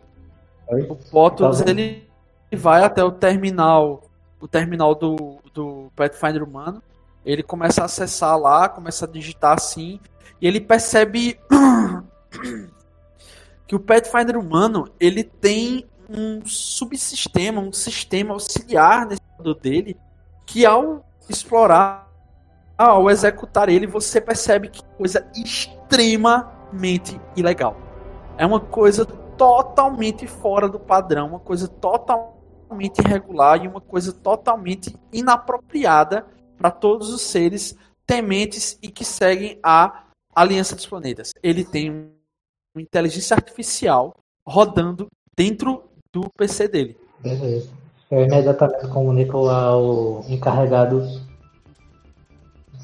o 0.88 0.96
Potus, 0.96 1.62
Tá 1.62 1.70
ele 1.70 2.08
vai 2.56 2.84
até 2.84 3.04
o 3.04 3.12
terminal, 3.12 4.04
o 4.40 4.48
terminal 4.48 4.96
do, 4.96 5.40
do 5.54 5.92
Pathfinder 5.96 6.44
humano. 6.44 6.82
Ele 7.26 7.44
começa 7.44 7.82
a 7.82 7.86
acessar 7.86 8.38
lá, 8.38 8.70
começa 8.70 9.06
a 9.06 9.08
digitar 9.08 9.54
assim, 9.54 10.00
e 10.42 10.48
ele 10.48 10.62
percebe 10.62 11.40
que 13.68 13.76
o 13.76 13.80
Pathfinder 13.80 14.38
humano, 14.38 14.90
ele 15.00 15.24
tem 15.24 15.86
um 16.10 16.44
subsistema, 16.46 17.62
um 17.62 17.74
sistema 17.74 18.34
auxiliar 18.34 19.06
nesse 19.06 19.22
dele, 19.62 19.98
que 20.50 20.66
ao 20.66 21.06
explorar, 21.30 22.12
ao 22.76 23.10
executar 23.10 23.70
ele, 23.70 23.86
você 23.86 24.20
percebe 24.20 24.68
que 24.70 24.82
é 24.84 24.88
coisa 24.98 25.30
extremamente 25.36 27.20
ilegal. 27.36 27.78
É 28.36 28.46
uma 28.46 28.60
coisa 28.60 29.06
totalmente 29.06 30.26
fora 30.26 30.68
do 30.68 30.80
padrão, 30.80 31.28
uma 31.28 31.40
coisa 31.40 31.68
totalmente 31.68 32.98
irregular 33.00 33.64
e 33.64 33.68
uma 33.68 33.80
coisa 33.80 34.12
totalmente 34.12 34.96
inapropriada 35.14 36.26
para 36.58 36.72
todos 36.72 37.14
os 37.14 37.22
seres 37.22 37.76
tementes 38.06 38.78
e 38.82 38.90
que 38.90 39.06
seguem 39.06 39.60
a 39.64 40.06
Aliança 40.36 40.76
dos 40.76 40.88
Planetas. 40.88 41.32
Ele 41.44 41.64
tem 41.64 41.92
um- 41.92 42.12
uma 42.76 42.82
inteligência 42.82 43.36
artificial 43.36 44.16
rodando 44.48 45.08
dentro 45.38 45.84
do 46.12 46.28
PC 46.36 46.68
dele. 46.68 46.98
Beleza. 47.20 47.70
Eu 48.12 48.24
imediatamente 48.24 48.88
comunico 48.88 49.48
ao 49.50 50.24
encarregado 50.28 51.04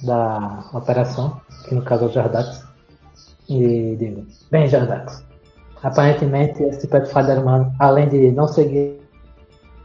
da 0.04 0.64
operação, 0.72 1.42
que 1.68 1.74
no 1.74 1.82
caso 1.82 2.06
é 2.06 2.08
o 2.08 2.12
Jardax, 2.12 2.64
e 3.50 3.96
digo, 3.98 4.26
bem 4.52 4.68
Jardax, 4.68 5.26
aparentemente 5.82 6.62
esse 6.64 6.88
Pathfinder 6.88 7.40
humano, 7.42 7.74
além 7.80 8.08
de 8.08 8.32
não 8.32 8.48
seguir 8.48 9.02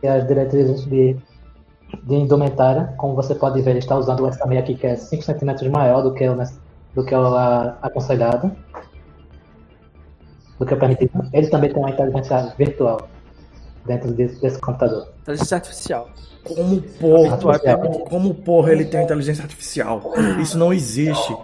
as 0.07 0.27
diretrizes 0.27 0.85
de, 0.85 1.17
de 2.03 2.15
indumentária, 2.15 2.93
como 2.99 3.15
você 3.15 3.35
pode 3.35 3.63
ver, 3.63 3.77
está 3.77 3.97
usando 3.97 4.27
essa 4.27 4.47
meia 4.47 4.61
aqui 4.61 4.75
que 4.75 4.87
é 4.87 4.97
5 4.97 5.23
centímetros 5.23 5.71
maior 5.71 6.03
do 6.03 6.13
que 6.13 6.29
o, 6.29 6.37
do 6.95 7.05
que 7.05 7.15
o 7.15 7.35
a- 7.35 7.79
aconselhado, 7.81 8.55
do 10.59 10.67
que 10.67 10.75
o 10.75 10.79
permitido. 10.79 11.13
Ele 11.33 11.47
também 11.49 11.71
tem 11.73 11.79
uma 11.79 11.91
inteligência 11.91 12.55
virtual 12.59 13.09
dentro 13.87 14.13
desse, 14.13 14.41
desse 14.41 14.61
computador. 14.61 15.09
Inteligência 15.31 15.57
artificial. 15.57 16.11
Como 16.45 16.83
porra, 16.83 17.61
é 17.65 17.77
como 18.09 18.35
porra 18.35 18.73
ele 18.73 18.85
tem 18.85 19.03
inteligência 19.03 19.43
artificial? 19.43 20.13
Isso 20.41 20.59
não 20.59 20.73
existe. 20.73 21.37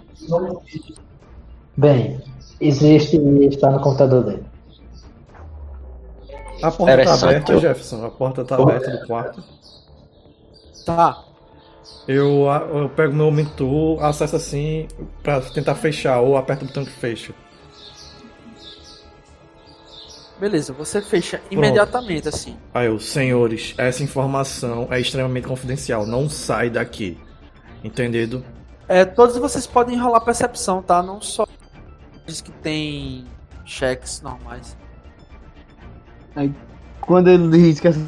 Bem, 1.75 2.19
existe 2.59 3.17
e 3.17 3.45
está 3.45 3.69
no 3.69 3.79
computador 3.79 4.23
dele. 4.23 4.43
A 6.61 6.71
porta 6.71 6.85
tá 6.85 6.93
Interessante. 6.93 7.23
aberta, 7.23 7.59
Jefferson. 7.59 8.05
A 8.05 8.09
porta 8.09 8.43
tá 8.43 8.55
aberta 8.55 8.89
do 8.89 9.05
quarto. 9.05 9.43
Tá. 10.85 11.23
Eu, 12.07 12.45
eu 12.73 12.89
pego 12.89 13.13
meu 13.13 13.29
monitor, 13.29 14.03
acesso 14.03 14.35
assim 14.35 14.87
pra 15.21 15.41
tentar 15.41 15.75
fechar, 15.75 16.21
ou 16.21 16.37
aperto 16.37 16.63
o 16.63 16.67
botão 16.67 16.83
que 16.83 16.91
fecha. 16.91 17.33
Beleza, 20.39 20.71
você 20.71 21.01
fecha 21.01 21.41
imediatamente 21.49 22.29
assim. 22.29 22.57
Aí 22.73 22.87
eu, 22.87 22.99
senhores, 22.99 23.73
essa 23.77 24.03
informação 24.03 24.87
é 24.91 24.99
extremamente 24.99 25.47
confidencial. 25.47 26.05
Não 26.05 26.29
sai 26.29 26.69
daqui. 26.69 27.17
Entendido? 27.83 28.45
É, 28.87 29.03
todos 29.03 29.37
vocês 29.37 29.65
podem 29.65 29.97
rolar 29.97 30.21
percepção, 30.21 30.81
tá? 30.81 31.01
Não 31.01 31.19
só 31.19 31.47
diz 32.25 32.41
que 32.41 32.51
tem 32.51 33.25
cheques 33.65 34.21
normais. 34.21 34.77
Quando 37.01 37.29
ele 37.29 37.49
diz 37.49 37.79
que 37.79 37.87
essa 37.87 37.99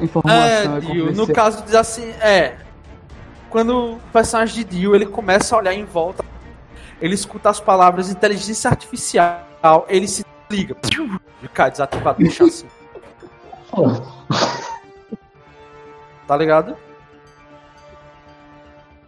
informação 0.00 0.38
É, 0.38 0.64
é, 0.64 0.80
Dio, 0.80 1.12
no 1.12 1.26
caso 1.26 1.62
diz 1.64 1.74
assim, 1.74 2.08
é. 2.20 2.56
Quando 3.50 3.94
o 3.94 4.00
personagem 4.12 4.64
de 4.64 4.78
Dio, 4.78 4.94
ele 4.94 5.06
começa 5.06 5.54
a 5.54 5.58
olhar 5.58 5.74
em 5.74 5.84
volta, 5.84 6.24
ele 7.00 7.14
escuta 7.14 7.50
as 7.50 7.60
palavras 7.60 8.08
inteligência 8.08 8.70
artificial, 8.70 9.44
ele 9.88 10.08
se 10.08 10.24
liga. 10.50 10.76
E 11.42 11.48
cai 11.48 11.70
desativado 11.70 12.22
no 12.22 12.30
chão 12.30 12.46
assim. 12.46 12.66
Tá 16.26 16.36
ligado? 16.36 16.76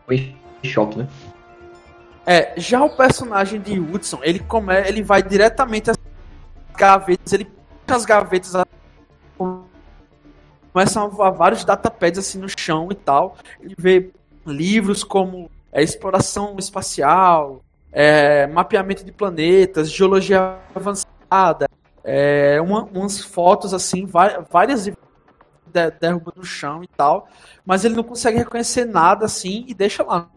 Foi 0.07 0.35
choque, 0.65 0.99
né? 0.99 1.09
É, 2.27 2.53
já 2.57 2.83
o 2.83 2.97
personagem 2.97 3.61
de 3.61 3.79
Hudson, 3.79 4.19
ele 4.23 4.41
come, 4.41 4.75
ele 4.87 5.05
vai 5.05 5.23
diretamente 5.23 5.89
às 5.89 5.97
gavetas, 6.77 7.33
ele 7.33 7.45
puxa 7.45 7.97
as 7.97 8.05
gavetas, 8.05 8.53
começam 10.73 11.05
a 11.05 11.07
voar 11.07 11.31
vários 11.31 11.65
datapads 11.65 12.19
assim 12.19 12.39
no 12.39 12.49
chão 12.49 12.89
e 12.91 12.95
tal. 12.97 13.37
Ele 13.61 13.75
vê 13.79 14.11
livros 14.45 15.05
como 15.05 15.49
é, 15.73 15.83
exploração 15.83 16.57
espacial, 16.59 17.63
é, 17.93 18.47
mapeamento 18.47 19.05
de 19.05 19.13
planetas, 19.13 19.91
geologia 19.91 20.59
avançada, 20.75 21.12
é, 22.05 22.61
uma, 22.61 22.85
umas 22.85 23.21
fotos 23.21 23.73
assim, 23.73 24.07
várias 24.07 24.85
de, 24.85 24.95
derruba 26.01 26.33
no 26.37 26.45
chão 26.45 26.83
e 26.83 26.89
tal, 26.89 27.29
mas 27.65 27.85
ele 27.85 27.95
não 27.95 28.03
consegue 28.03 28.39
reconhecer 28.39 28.85
nada 28.85 29.25
assim 29.25 29.65
e 29.67 29.75
deixa 29.75 30.03
lá. 30.03 30.29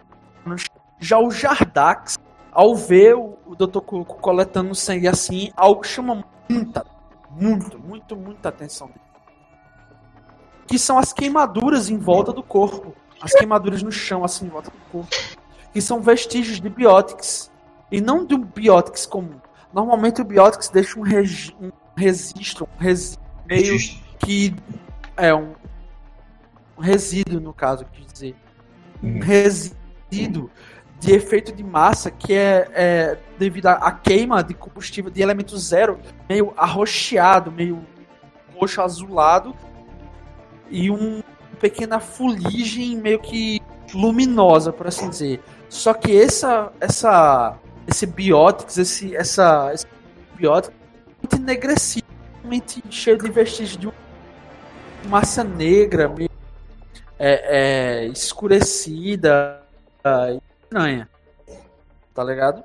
Já 1.00 1.20
o 1.20 1.30
Jardax, 1.30 2.18
ao 2.52 2.76
ver 2.76 3.16
o, 3.16 3.38
o 3.46 3.56
Dr. 3.56 3.80
Cuco 3.80 4.16
coletando 4.16 4.74
sangue 4.74 5.08
assim, 5.08 5.52
algo 5.58 5.84
chama 5.84 6.24
muita, 6.50 6.86
muito, 7.30 7.80
muito, 7.80 8.16
muita 8.16 8.50
atenção 8.50 8.88
dele. 8.88 9.02
Que 10.68 10.80
são 10.80 10.98
as 10.98 11.12
queimaduras 11.12 11.90
em 11.90 11.98
volta 11.98 12.32
do 12.32 12.42
corpo. 12.42 12.96
As 13.22 13.34
queimaduras 13.34 13.84
no 13.84 13.92
chão, 13.92 14.24
assim, 14.24 14.46
em 14.46 14.50
volta 14.50 14.72
do 14.72 14.78
corpo. 14.92 15.16
Que 15.72 15.82
são 15.82 16.02
vestígios 16.02 16.60
de 16.60 16.70
bióticos. 16.70 17.52
E 17.92 18.02
não 18.02 18.26
de 18.26 18.34
um 18.34 18.44
bióticos 18.44 19.06
comum. 19.06 19.40
Normalmente 19.76 20.22
o 20.22 20.24
bióticos 20.24 20.70
deixa 20.70 20.98
um, 20.98 21.04
regi 21.04 21.54
um 21.60 21.70
registro, 21.98 22.66
um 22.80 22.82
resíduo 22.82 23.26
meio 23.46 23.78
que. 24.18 24.56
É, 25.18 25.36
um, 25.36 25.54
um 26.78 26.82
resíduo, 26.82 27.42
no 27.42 27.54
caso, 27.54 27.86
quer 27.92 28.06
dizer. 28.06 28.36
Um 29.04 29.18
hum. 29.18 29.20
resíduo 29.20 30.50
de 30.98 31.12
efeito 31.12 31.52
de 31.52 31.62
massa 31.62 32.10
que 32.10 32.34
é, 32.34 32.70
é 32.74 33.18
devido 33.38 33.68
à 33.68 33.92
queima 33.92 34.42
de 34.42 34.54
combustível 34.54 35.12
de 35.12 35.22
elemento 35.22 35.58
zero, 35.58 36.00
meio 36.30 36.54
arroxeado, 36.56 37.52
meio 37.52 37.86
roxo 38.56 38.82
azulado 38.82 39.54
e 40.70 40.90
um 40.90 41.22
pequena 41.60 42.00
fuligem 42.00 42.96
meio 42.96 43.20
que 43.20 43.62
luminosa, 43.94 44.72
por 44.72 44.88
assim 44.88 45.10
dizer. 45.10 45.44
Só 45.68 45.94
que 45.94 46.18
essa 46.18 46.72
essa 46.80 47.60
esse 47.88 48.06
biótico, 48.06 48.72
esse 48.80 49.16
essa 49.16 49.72
esse 49.74 49.86
biótico 50.36 50.74
muito 51.22 51.36
enegrecido, 51.36 52.06
cheio 52.90 53.18
de 53.18 53.30
vestígios 53.30 53.78
de 53.78 53.90
massa 55.08 55.44
negra, 55.44 56.08
meio 56.08 56.30
é, 57.18 58.04
é, 58.04 58.08
escurecida, 58.08 59.62
estranha. 60.64 61.10
Tá 62.14 62.24
ligado? 62.24 62.64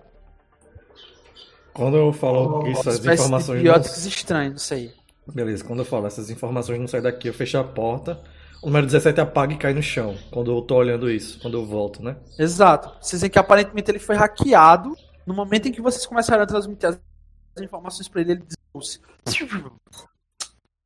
Quando 1.72 1.96
eu 1.96 2.12
falo 2.12 2.64
que 2.64 2.70
essas 2.70 3.04
informações. 3.04 3.62
Bióticos 3.62 4.02
não... 4.02 4.08
estranhos, 4.08 4.62
isso 4.62 4.74
aí. 4.74 4.92
Beleza, 5.32 5.64
quando 5.64 5.80
eu 5.80 5.84
falo 5.84 6.06
essas 6.06 6.30
informações 6.30 6.78
não 6.78 6.88
saem 6.88 7.02
daqui, 7.02 7.28
eu 7.28 7.34
fecho 7.34 7.58
a 7.58 7.64
porta. 7.64 8.20
O 8.62 8.66
número 8.66 8.86
17 8.86 9.20
apaga 9.20 9.54
e 9.54 9.56
cai 9.56 9.72
no 9.72 9.82
chão. 9.82 10.16
Quando 10.30 10.50
eu 10.52 10.60
tô 10.60 10.76
olhando 10.76 11.10
isso, 11.10 11.40
quando 11.40 11.56
eu 11.56 11.64
volto, 11.64 12.02
né? 12.02 12.16
Exato. 12.38 12.92
Vocês 13.00 13.22
veem 13.22 13.30
que 13.30 13.38
aparentemente 13.38 13.90
ele 13.90 13.98
foi 13.98 14.16
hackeado. 14.16 14.94
No 15.26 15.34
momento 15.34 15.68
em 15.68 15.72
que 15.72 15.80
vocês 15.80 16.06
começaram 16.06 16.42
a 16.42 16.46
transmitir 16.46 16.88
as 16.88 17.00
informações 17.62 18.08
para 18.08 18.20
ele, 18.20 18.32
ele 18.32 18.44
desce. 18.74 19.00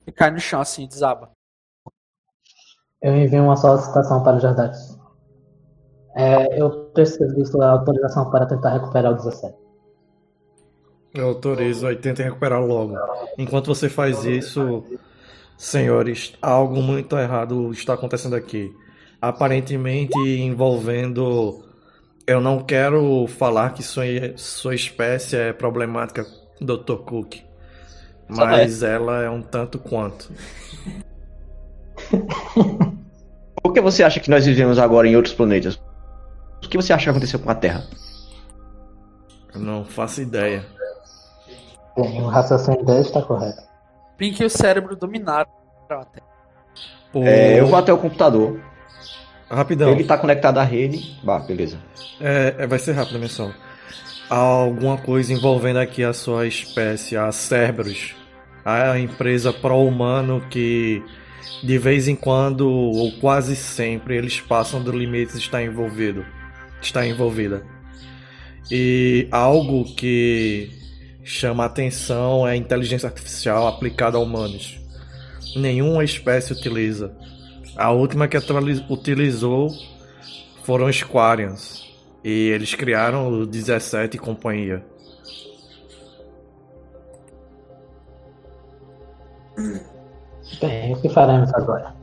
E 0.06 0.12
cai 0.12 0.30
no 0.30 0.38
chão 0.38 0.60
assim, 0.60 0.86
desaba. 0.86 1.30
Eu 3.00 3.16
envio 3.16 3.42
uma 3.42 3.56
solicitação 3.56 4.22
para 4.22 4.36
o 4.36 4.40
Jardax. 4.40 4.98
É, 6.16 6.60
eu 6.60 6.86
preciso 6.94 7.34
de 7.34 7.44
sua 7.46 7.70
autorização 7.70 8.30
para 8.30 8.46
tentar 8.46 8.70
recuperar 8.70 9.12
o 9.12 9.16
17. 9.16 9.54
Eu 11.12 11.28
autorizo 11.28 11.86
aí, 11.86 11.96
tentem 11.96 12.24
recuperar 12.24 12.60
logo. 12.60 12.96
Enquanto 13.38 13.66
você 13.66 13.88
faz 13.88 14.24
isso, 14.24 14.84
senhores, 15.56 16.34
algo 16.42 16.82
muito 16.82 17.16
errado 17.16 17.70
está 17.72 17.94
acontecendo 17.94 18.34
aqui. 18.34 18.74
Aparentemente 19.20 20.18
envolvendo. 20.18 21.62
Eu 22.26 22.40
não 22.40 22.60
quero 22.60 23.26
falar 23.26 23.74
que 23.74 23.82
sua, 23.82 24.04
sua 24.36 24.74
espécie 24.74 25.36
é 25.36 25.52
problemática, 25.52 26.26
Dr. 26.60 26.96
Cook. 27.04 27.36
Mas 28.26 28.82
ela 28.82 29.22
é 29.22 29.28
um 29.28 29.42
tanto 29.42 29.78
quanto. 29.78 30.32
Por 33.62 33.72
que 33.72 33.80
você 33.80 34.02
acha 34.02 34.20
que 34.20 34.30
nós 34.30 34.46
vivemos 34.46 34.78
agora 34.78 35.06
em 35.06 35.16
outros 35.16 35.34
planetas? 35.34 35.80
O 36.64 36.68
que 36.68 36.76
você 36.76 36.92
acha 36.92 37.04
que 37.04 37.10
aconteceu 37.10 37.38
com 37.38 37.50
a 37.50 37.54
Terra? 37.54 37.84
Eu 39.54 39.60
não 39.60 39.84
faço 39.84 40.22
ideia. 40.22 40.64
Bem, 41.96 42.22
o 42.22 42.26
raciocínio 42.26 42.84
dele 42.84 43.00
está 43.00 43.22
correto. 43.22 43.62
Pink 44.16 44.42
e 44.42 44.46
o 44.46 44.50
cérebro 44.50 44.96
dominaram 44.96 45.50
a 45.90 46.04
Terra. 46.04 46.26
É, 47.16 47.60
eu 47.60 47.66
vou 47.66 47.78
até 47.78 47.92
o 47.92 47.98
computador. 47.98 48.60
Rapidão. 49.50 49.90
Ele 49.90 50.02
está 50.02 50.16
conectado 50.16 50.58
à 50.58 50.64
rede. 50.64 51.18
Bah, 51.22 51.38
beleza. 51.38 51.78
É, 52.20 52.54
é 52.58 52.66
vai 52.66 52.78
ser 52.78 52.92
rápido 52.92 53.16
a 53.16 53.20
missão. 53.20 53.52
Há 54.28 54.36
alguma 54.36 54.96
coisa 54.96 55.32
envolvendo 55.32 55.78
aqui 55.78 56.02
a 56.02 56.12
sua 56.12 56.46
espécie, 56.46 57.16
a 57.16 57.30
Cerberus. 57.30 58.14
A 58.64 58.98
empresa 58.98 59.52
pró-humano 59.52 60.42
que 60.48 61.02
de 61.62 61.76
vez 61.76 62.08
em 62.08 62.16
quando, 62.16 62.68
ou 62.68 63.12
quase 63.20 63.54
sempre, 63.54 64.16
eles 64.16 64.40
passam 64.40 64.82
do 64.82 64.90
limite 64.90 65.36
está 65.36 65.62
envolvido 65.62 66.24
está 66.86 67.06
envolvida. 67.06 67.64
E 68.70 69.28
algo 69.30 69.84
que 69.94 70.70
chama 71.22 71.64
atenção 71.64 72.46
é 72.46 72.52
a 72.52 72.56
inteligência 72.56 73.08
artificial 73.08 73.66
aplicada 73.66 74.16
a 74.16 74.20
humanos. 74.20 74.78
Nenhuma 75.56 76.04
espécie 76.04 76.52
utiliza. 76.52 77.16
A 77.76 77.90
última 77.90 78.28
que 78.28 78.36
utilizou 78.88 79.70
foram 80.62 80.86
os 80.86 81.02
Quarians. 81.02 81.84
E 82.22 82.48
eles 82.48 82.74
criaram 82.74 83.28
o 83.28 83.46
17 83.46 84.16
e 84.16 84.20
companhia. 84.20 84.84
Bem, 90.60 90.94
o 90.94 91.00
que 91.00 91.08
faremos 91.08 91.52
agora? 91.52 91.94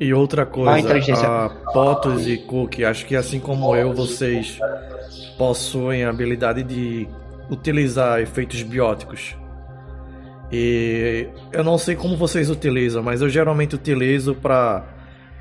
E 0.00 0.12
outra 0.12 0.44
coisa, 0.44 1.26
a 1.26 1.48
Potos 1.72 2.26
e 2.26 2.38
Cook, 2.38 2.80
acho 2.82 3.06
que 3.06 3.14
assim 3.14 3.38
como 3.38 3.76
eu, 3.76 3.92
vocês 3.92 4.58
possuem 5.38 6.04
a 6.04 6.10
habilidade 6.10 6.62
de 6.62 7.08
utilizar 7.50 8.20
efeitos 8.20 8.62
bióticos. 8.62 9.36
E 10.56 11.26
eu 11.50 11.64
não 11.64 11.76
sei 11.76 11.96
como 11.96 12.16
vocês 12.16 12.48
utilizam, 12.48 13.02
mas 13.02 13.20
eu 13.20 13.28
geralmente 13.28 13.74
utilizo 13.74 14.36
para 14.36 14.84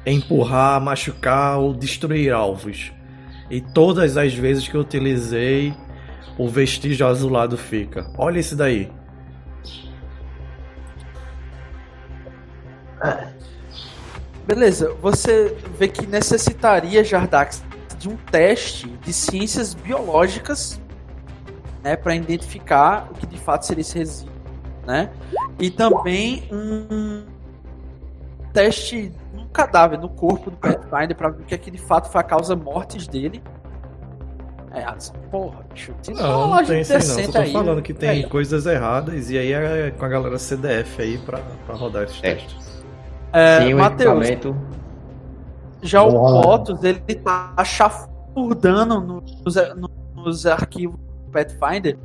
empurrar, 0.04 0.82
machucar 0.82 1.60
ou 1.60 1.72
destruir 1.72 2.34
alvos. 2.34 2.92
E 3.48 3.62
todas 3.62 4.18
as 4.18 4.34
vezes 4.34 4.68
que 4.68 4.74
eu 4.74 4.82
utilizei, 4.82 5.72
o 6.36 6.50
vestígio 6.50 7.06
azulado 7.06 7.56
fica. 7.56 8.12
Olha 8.18 8.40
esse 8.40 8.56
daí. 8.56 8.92
Beleza, 14.48 14.96
você 15.00 15.56
vê 15.78 15.88
que 15.88 16.08
necessitaria, 16.08 17.04
Jardax, 17.04 17.64
de 18.00 18.10
um 18.10 18.16
teste 18.16 18.88
de 19.06 19.14
ciências 19.14 19.76
biológicas 19.76 20.82
né, 21.84 21.96
para 21.96 22.16
identificar 22.16 23.10
o 23.12 23.14
que 23.14 23.28
de 23.28 23.38
fato 23.38 23.68
seria 23.68 23.82
esse 23.82 24.00
resíduo. 24.00 24.33
Né? 24.86 25.10
E 25.60 25.70
também 25.70 26.44
um 26.52 27.24
teste 28.52 29.12
no 29.34 29.48
cadáver, 29.48 29.98
no 29.98 30.10
corpo 30.10 30.52
do 30.52 30.58
Pathfinder, 30.58 31.16
para 31.16 31.30
ver 31.30 31.44
o 31.44 31.46
que, 31.46 31.56
é 31.56 31.58
que 31.58 31.72
de 31.72 31.78
fato 31.78 32.10
foi 32.10 32.22
a 32.22 32.24
causa 32.24 32.56
mortes 32.56 33.08
dele. 33.08 33.42
É, 34.72 34.86
porra, 35.30 35.64
bicho, 35.72 35.94
não, 36.16 36.48
não 36.48 36.66
tem 36.66 36.82
isso 36.82 36.94
aí 36.94 37.00
não. 37.00 37.26
Só 37.26 37.32
tô 37.32 37.38
aí, 37.38 37.54
falando 37.54 37.82
que 37.82 37.94
tem 37.94 38.28
coisas 38.28 38.66
erradas 38.66 39.30
e 39.30 39.38
aí 39.38 39.54
é 39.54 39.92
com 39.92 40.04
a 40.04 40.08
galera 40.08 40.40
CDF 40.40 41.00
aí 41.00 41.18
pra, 41.20 41.40
pra 41.66 41.76
rodar 41.76 42.04
esses 42.04 42.18
é. 42.24 42.34
testes. 42.34 42.84
É, 43.32 43.62
Sim, 43.62 43.74
Matheus, 43.76 44.28
já 45.84 46.02
o 46.02 46.42
Potos, 46.42 46.84
ele 46.84 47.00
tá 47.00 47.54
chafurdando 47.64 49.00
nos, 49.02 49.56
nos 50.16 50.46
arquivos 50.46 50.98
do 50.98 51.32
Pathfinder 51.32 51.98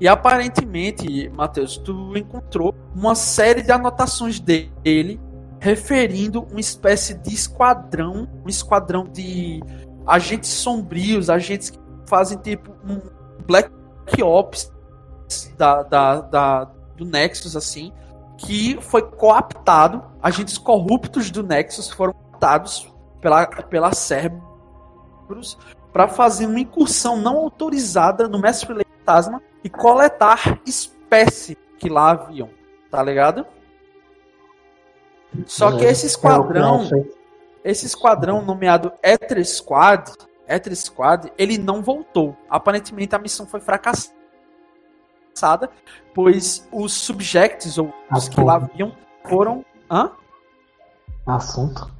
e 0.00 0.06
aparentemente, 0.06 1.28
Matheus, 1.30 1.78
tu 1.78 2.16
encontrou 2.16 2.74
uma 2.94 3.14
série 3.14 3.62
de 3.62 3.72
anotações 3.72 4.38
dele 4.38 5.20
referindo 5.58 6.46
uma 6.50 6.60
espécie 6.60 7.14
de 7.14 7.34
esquadrão, 7.34 8.28
um 8.44 8.48
esquadrão 8.48 9.04
de 9.04 9.60
agentes 10.06 10.50
sombrios, 10.50 11.30
agentes 11.30 11.70
que 11.70 11.78
fazem 12.06 12.38
tipo 12.38 12.72
um 12.84 13.00
Black 13.46 13.70
Ops 14.22 14.70
da, 15.56 15.82
da, 15.82 16.20
da 16.20 16.64
do 16.96 17.04
Nexus, 17.04 17.56
assim, 17.56 17.92
que 18.38 18.78
foi 18.80 19.02
coaptado, 19.02 20.02
agentes 20.22 20.58
corruptos 20.58 21.30
do 21.30 21.42
Nexus 21.42 21.90
foram 21.90 22.12
coaptados 22.12 22.92
pela, 23.20 23.46
pela 23.46 23.92
Cerberus 23.92 25.58
para 25.92 26.06
fazer 26.06 26.46
uma 26.46 26.60
incursão 26.60 27.16
não 27.16 27.38
autorizada 27.38 28.28
no 28.28 28.38
Mestre 28.38 28.86
Fantasma 29.06 29.42
e 29.66 29.68
coletar 29.70 30.60
espécie 30.64 31.56
que 31.76 31.88
lá 31.88 32.12
haviam, 32.12 32.48
tá 32.88 33.02
ligado? 33.02 33.44
Só 35.44 35.76
que 35.76 35.84
esse 35.84 36.06
esquadrão, 36.06 36.78
esse 37.64 37.84
esquadrão 37.84 38.42
nomeado 38.42 38.92
Ether 39.02 39.44
Squad, 39.44 40.12
Ether 40.46 40.74
Squad, 40.76 41.32
ele 41.36 41.58
não 41.58 41.82
voltou. 41.82 42.36
Aparentemente 42.48 43.14
a 43.16 43.18
missão 43.18 43.44
foi 43.44 43.60
fracassada, 43.60 44.08
pois 46.14 46.66
os 46.72 46.92
subjects 46.92 47.76
ou 47.76 47.92
os 48.12 48.28
que 48.28 48.40
lá 48.40 48.54
haviam 48.54 48.96
foram, 49.28 49.64
hã? 49.90 50.12
Assunto. 51.26 51.90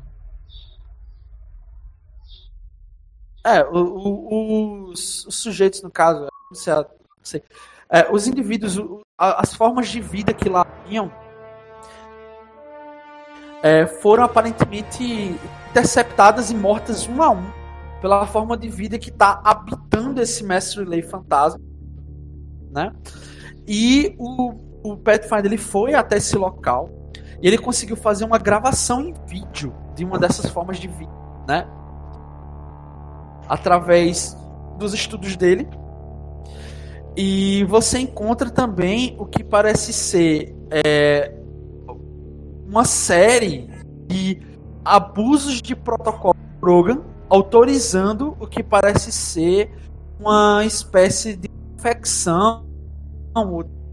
É, 3.45 3.63
o- 3.65 3.75
o- 3.77 4.85
os, 4.91 5.27
os 5.27 5.35
sujeitos, 5.43 5.83
no 5.83 5.91
caso, 5.91 6.29
não 6.51 6.55
sei, 6.57 6.73
É, 7.89 8.11
os 8.11 8.27
indivíduos, 8.27 8.79
as 9.19 9.55
formas 9.55 9.89
de 9.89 10.01
vida 10.01 10.33
que 10.33 10.49
lá 10.49 10.67
tinham 10.87 11.11
é, 13.63 13.87
foram 13.87 14.25
aparentemente 14.25 15.39
interceptadas 15.71 16.51
e 16.51 16.55
mortas 16.55 17.09
um 17.09 17.23
a 17.23 17.31
um 17.31 17.45
pela 18.01 18.27
forma 18.27 18.57
de 18.57 18.69
vida 18.69 18.99
que 18.99 19.11
está 19.11 19.41
habitando 19.45 20.21
esse 20.21 20.45
mestre 20.45 20.85
lei 20.85 21.03
fantasma, 21.03 21.61
né? 22.71 22.93
E 23.67 24.15
o, 24.19 24.53
o 24.83 24.97
Pathfinder 24.97 25.47
ele 25.47 25.57
foi 25.57 25.95
até 25.95 26.19
esse 26.19 26.37
local 26.37 26.91
e 27.41 27.47
ele 27.49 27.59
conseguiu 27.59 27.97
fazer 27.97 28.25
uma 28.25 28.39
gravação 28.39 29.01
em 29.01 29.15
vídeo 29.27 29.75
de 29.95 30.05
uma 30.05 30.19
dessas 30.19 30.47
formas 30.51 30.79
de 30.79 30.87
vida, 30.87 31.13
né? 31.49 31.67
através 33.49 34.37
dos 34.79 34.93
estudos 34.93 35.37
dele. 35.37 35.69
E 37.17 37.65
você 37.65 37.99
encontra 37.99 38.51
também 38.51 39.17
o 39.19 39.25
que 39.25 39.43
parece 39.43 39.91
ser 39.91 40.55
é, 40.71 41.33
uma 42.69 42.85
série 42.85 43.71
de 44.07 44.39
abusos 44.85 45.63
de 45.63 45.75
protocolo 45.75 46.37
Krogan, 46.61 47.01
autorizando 47.31 48.37
o 48.39 48.47
que 48.47 48.63
parece 48.63 49.11
ser 49.11 49.73
uma 50.21 50.63
espécie 50.67 51.37
de 51.37 51.49
infecção 51.75 52.67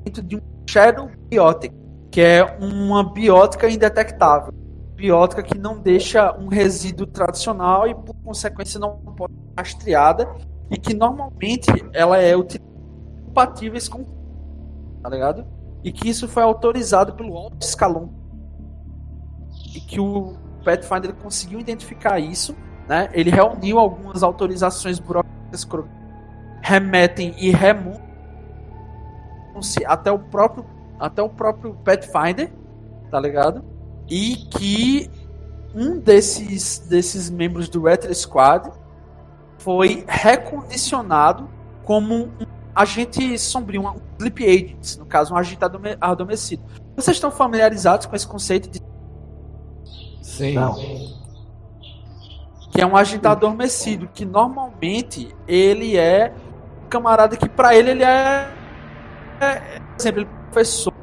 dentro 0.03 0.21
de 0.21 0.35
um 0.35 0.41
Shadow 0.69 1.09
Biotic, 1.29 1.73
que 2.11 2.19
é 2.19 2.43
uma 2.59 3.03
biótica 3.03 3.69
indetectável. 3.69 4.53
Biótica 4.95 5.41
que 5.41 5.57
não 5.57 5.79
deixa 5.79 6.35
um 6.37 6.47
resíduo 6.47 7.07
tradicional 7.07 7.87
e, 7.87 7.95
por 7.95 8.15
consequência, 8.23 8.79
não 8.79 8.97
pode 8.97 9.33
ser 9.33 9.53
rastreada 9.57 10.29
e 10.69 10.77
que 10.77 10.93
normalmente 10.93 11.69
ela 11.93 12.17
é 12.17 12.35
utilizada 12.35 12.72
compatíveis 13.33 13.89
com 13.89 14.05
tá 15.01 15.09
ligado? 15.09 15.45
E 15.83 15.91
que 15.91 16.07
isso 16.07 16.27
foi 16.29 16.43
autorizado 16.43 17.13
pelo 17.13 17.35
alto 17.35 17.61
escalão 17.61 18.13
e 19.75 19.81
que 19.81 19.99
o 19.99 20.37
Pathfinder 20.63 21.13
conseguiu 21.15 21.59
identificar 21.59 22.19
isso, 22.19 22.55
né? 22.87 23.09
Ele 23.11 23.29
reuniu 23.29 23.79
algumas 23.79 24.23
autorizações 24.23 24.99
burocráticas 24.99 25.65
que 25.65 25.77
remetem 26.61 27.35
e 27.37 27.49
remontam 27.51 28.01
até 29.85 30.11
o 30.11 30.19
próprio 30.19 30.65
até 30.97 31.21
o 31.21 31.27
próprio 31.27 31.73
Pathfinder, 31.83 32.53
tá 33.11 33.19
ligado? 33.19 33.65
E 34.07 34.35
que 34.35 35.11
um 35.75 35.99
desses 35.99 36.79
desses 36.79 37.29
membros 37.29 37.67
do 37.67 37.89
Ether 37.89 38.13
Squad 38.15 38.71
foi 39.57 40.05
recondicionado 40.07 41.49
como 41.83 42.15
um 42.25 42.52
agente 42.75 43.37
sombrio, 43.37 43.81
um 43.87 43.95
sleep 44.19 44.43
agent, 44.43 44.97
no 44.97 45.05
caso 45.05 45.33
um 45.33 45.37
agente 45.37 45.63
adome- 45.63 45.97
adormecido. 45.99 46.63
Vocês 46.95 47.17
estão 47.17 47.31
familiarizados 47.31 48.05
com 48.05 48.15
esse 48.15 48.27
conceito 48.27 48.69
de 48.69 48.81
Sim. 50.21 50.53
Não. 50.55 50.75
que 52.71 52.81
é 52.81 52.85
um 52.85 52.95
agente 52.97 53.27
adormecido, 53.27 54.09
que 54.13 54.25
normalmente 54.25 55.35
ele 55.47 55.95
é 55.97 56.33
um 56.83 56.89
camarada 56.89 57.37
que 57.37 57.47
para 57.47 57.75
ele 57.75 57.91
ele 57.91 58.03
é, 58.03 58.51
é, 59.39 59.79
por 59.79 59.99
exemplo, 59.99 60.21
ele 60.21 60.29
é 60.29 60.43
professor, 60.45 60.93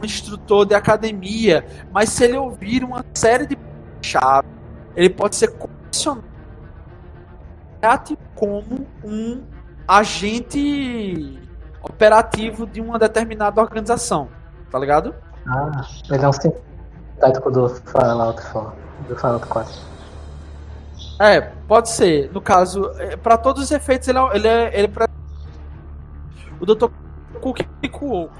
um 0.00 0.04
instrutor 0.04 0.64
de 0.66 0.74
academia, 0.74 1.64
mas 1.92 2.10
se 2.10 2.24
ele 2.24 2.36
ouvir 2.36 2.84
uma 2.84 3.04
série 3.14 3.46
de 3.46 3.58
chave, 4.02 4.48
ele 4.96 5.10
pode 5.10 5.36
ser 5.36 5.52
condicionado 5.56 6.24
como 8.34 8.86
um 9.04 9.42
agente 9.90 11.40
operativo 11.82 12.64
de 12.64 12.80
uma 12.80 12.96
determinada 12.96 13.60
organização, 13.60 14.28
tá 14.70 14.78
ligado? 14.78 15.12
Ah, 15.48 15.84
ele 16.08 16.24
é 16.24 16.28
um 16.28 16.32
sintético 16.32 17.50
do 17.50 17.68
Fallout 17.68 18.40
4. 18.52 18.72
Do 19.08 19.16
Fallout 19.16 19.46
4. 19.48 19.72
É, 21.18 21.40
pode 21.40 21.88
ser. 21.88 22.30
No 22.32 22.40
caso, 22.40 22.88
para 23.22 23.36
todos 23.36 23.64
os 23.64 23.70
efeitos, 23.72 24.06
ele 24.06 24.18
é. 24.18 24.36
Ele 24.36 24.48
é, 24.48 24.78
ele 24.78 24.92
é 24.96 25.06
O 26.60 26.66
Dr. 26.66 26.88
Cook 27.40 27.60
recuou. 27.82 28.30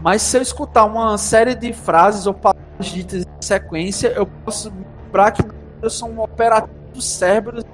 Mas 0.00 0.22
se 0.22 0.36
eu 0.36 0.42
escutar 0.42 0.84
uma 0.84 1.18
série 1.18 1.54
de 1.54 1.72
frases 1.72 2.26
ou 2.26 2.34
palavras 2.34 2.86
ditas 2.86 3.24
em 3.24 3.42
sequência, 3.42 4.08
eu 4.08 4.26
posso 4.26 4.72
lembrar 5.04 5.32
que 5.32 5.42
eu 5.82 5.90
sou 5.90 6.08
um 6.08 6.20
operativo 6.20 6.72
do 6.92 7.00
cérebro 7.02 7.64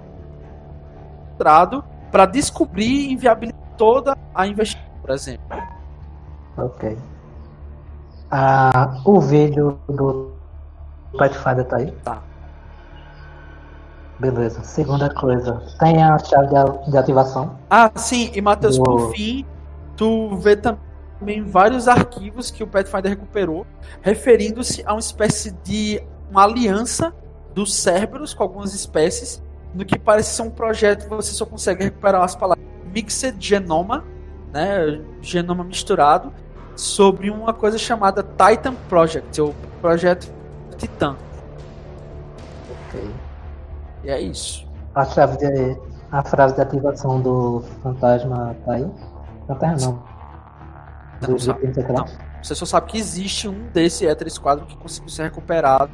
para 2.11 2.27
descobrir 2.27 3.09
e 3.09 3.13
inviabilizar 3.13 3.61
toda 3.77 4.17
a 4.35 4.47
investigação, 4.47 5.01
por 5.01 5.11
exemplo. 5.11 5.59
Ok. 6.57 6.99
Ah, 8.31 9.01
o 9.05 9.21
vídeo 9.21 9.79
do 9.89 10.33
Pathfinder 11.17 11.65
tá 11.65 11.77
aí? 11.77 11.91
Tá. 12.05 12.23
Beleza. 14.19 14.63
Segunda 14.63 15.13
coisa, 15.15 15.63
tem 15.79 16.03
a 16.03 16.19
chave 16.19 16.49
de, 16.91 16.99
ativação. 16.99 17.59
Ah, 17.71 17.91
sim, 17.97 18.31
e 18.35 18.41
Matheus, 18.43 18.79
por 18.79 19.01
Uou. 19.01 19.11
fim, 19.13 19.47
tu 19.97 20.37
vê 20.37 20.57
também 20.57 21.43
vários 21.43 21.89
arquivos 21.89 22.51
que 22.51 22.63
o 22.63 22.67
Pathfinder 22.67 23.13
recuperou, 23.13 23.67
referindo-se 24.03 24.85
a 24.87 24.93
uma 24.93 25.01
espécie 25.01 25.53
de 25.65 26.03
uma 26.31 26.45
aliança 26.45 27.15
dos 27.55 27.75
Cerberus 27.75 28.35
com 28.35 28.43
algumas 28.43 28.75
espécies, 28.75 29.43
no 29.75 29.85
que 29.85 29.99
parece 29.99 30.35
ser 30.35 30.43
um 30.43 30.51
projeto 30.51 31.05
que 31.05 31.15
você 31.15 31.33
só 31.33 31.47
consegue 31.47 31.85
recuperar 31.85 32.23
as 32.23 32.35
palavras 32.35 32.65
Mixed 32.93 33.37
Genoma, 33.39 34.05
né, 34.53 35.01
genoma 35.23 35.63
misturado, 35.63 36.33
sobre 36.75 37.31
uma 37.31 37.53
coisa 37.53 37.79
chamada 37.79 38.23
Titan 38.23 38.75
Project, 38.89 39.41
ou 39.41 39.55
Projeto 39.81 40.33
Titã. 40.77 41.17
Ok. 42.89 43.11
E 44.05 44.11
é 44.11 44.21
isso. 44.21 44.67
A 44.95 45.05
chave 45.05 45.37
de. 45.37 45.91
A 46.11 46.25
frase 46.25 46.57
de 46.57 46.61
ativação 46.61 47.21
do 47.21 47.63
fantasma 47.85 48.57
tá 48.65 48.73
aí? 48.73 48.91
Na 49.49 49.55
Terra 49.55 49.77
não. 49.81 50.03
Do 51.21 51.31
Não 51.31 51.39
sabe. 51.39 51.67
Secreto? 51.73 51.93
Não. 51.93 52.07
Você 52.43 52.55
só 52.55 52.65
sabe 52.65 52.87
que 52.89 52.99
existe 52.99 53.47
um 53.47 53.69
desse 53.73 54.07
Ether 54.07 54.29
Squadron 54.29 54.67
que 54.67 54.77
conseguiu 54.77 55.11
ser 55.11 55.25
recuperado. 55.25 55.93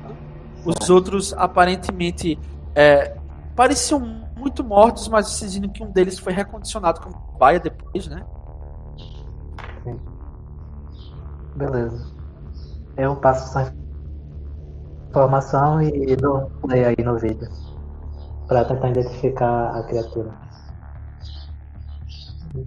Os 0.65 0.89
outros, 0.89 1.35
aparentemente, 1.35 2.39
é, 2.75 3.15
pareciam 3.57 3.99
muito 4.37 4.63
mortos, 4.63 5.09
mas 5.09 5.29
vocês 5.29 5.55
viram 5.55 5.71
que 5.71 5.83
um 5.83 5.91
deles 5.91 6.19
foi 6.19 6.33
recondicionado 6.33 7.01
como 7.01 7.17
baia 7.39 7.59
depois, 7.59 8.07
né? 8.07 8.25
Beleza. 11.57 12.07
Eu 12.97 13.17
passo 13.17 13.59
essa 13.59 13.75
informação 15.09 15.81
e 15.83 16.15
dou 16.17 16.39
um 16.39 16.51
play 16.61 16.85
aí 16.85 17.05
no 17.05 17.19
vídeo. 17.19 17.49
Pra 18.47 18.65
tentar 18.65 18.91
identificar 18.91 19.77
a 19.77 19.83
criatura. 19.85 20.33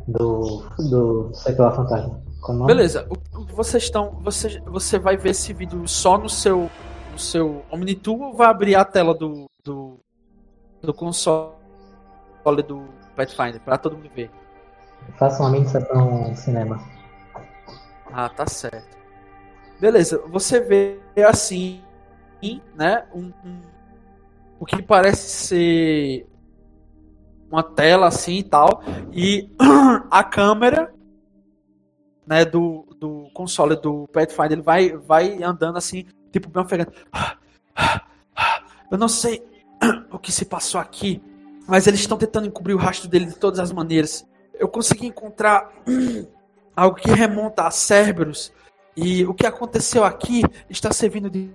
Do. 0.07 0.63
Do 0.89 1.31
secular 1.33 1.75
fantasma. 1.75 2.21
Como? 2.41 2.65
Beleza. 2.65 3.07
O, 3.09 3.45
vocês 3.55 3.83
estão. 3.83 4.19
Você, 4.21 4.59
você 4.65 4.99
vai 4.99 5.17
ver 5.17 5.29
esse 5.29 5.53
vídeo 5.53 5.87
só 5.87 6.17
no 6.17 6.29
seu. 6.29 6.69
No 7.11 7.19
seu 7.19 7.63
Omnitool 7.71 8.21
ou 8.21 8.33
vai 8.35 8.47
abrir 8.47 8.75
a 8.75 8.83
tela 8.83 9.13
do. 9.13 9.49
do, 9.63 9.99
do 10.81 10.93
console 10.93 11.53
do 12.65 12.87
Pathfinder 13.15 13.59
pra 13.61 13.77
todo 13.77 13.97
mundo 13.97 14.09
ver? 14.15 14.31
Faça 15.17 15.41
uma 15.43 15.49
mini 15.51 15.67
sessão 15.67 16.35
cinema. 16.35 16.79
Ah, 18.11 18.29
tá 18.29 18.47
certo. 18.47 18.97
Beleza, 19.79 20.21
você 20.27 20.59
vê 20.59 20.99
assim, 21.27 21.81
né? 22.75 23.05
Um, 23.13 23.31
um- 23.45 23.61
o 24.59 24.65
que 24.65 24.81
parece 24.81 25.29
ser 25.47 26.27
uma 27.49 27.63
tela 27.63 28.07
assim 28.07 28.39
e 28.39 28.43
tal, 28.43 28.81
e 29.11 29.49
a 30.11 30.23
câmera, 30.23 30.93
né, 32.27 32.45
do, 32.45 32.85
do 32.99 33.29
console 33.33 33.75
do 33.75 34.07
Pathfinder, 34.09 34.51
ele 34.53 34.61
vai, 34.61 34.89
vai 34.97 35.41
andando 35.41 35.77
assim, 35.77 36.05
tipo 36.31 36.49
bem 36.49 36.61
ofegante. 36.61 36.91
Eu 38.91 38.97
não 38.97 39.07
sei 39.07 39.41
o 40.11 40.19
que 40.19 40.31
se 40.31 40.45
passou 40.45 40.79
aqui, 40.79 41.21
Mas 41.67 41.85
eles 41.85 41.99
estão 41.99 42.17
tentando 42.17 42.47
encobrir 42.47 42.73
o 42.73 42.79
rastro 42.79 43.07
dele 43.07 43.25
de 43.25 43.35
todas 43.35 43.59
as 43.59 43.71
maneiras. 43.71 44.25
Eu 44.53 44.67
consegui 44.67 45.07
encontrar 45.07 45.71
algo 46.75 46.97
que 46.97 47.11
remonta 47.11 47.67
a 47.67 47.71
Cerberus. 47.71 48.51
E 48.95 49.25
o 49.25 49.33
que 49.33 49.45
aconteceu 49.45 50.03
aqui 50.03 50.41
está 50.69 50.91
servindo 50.91 51.29
de 51.29 51.51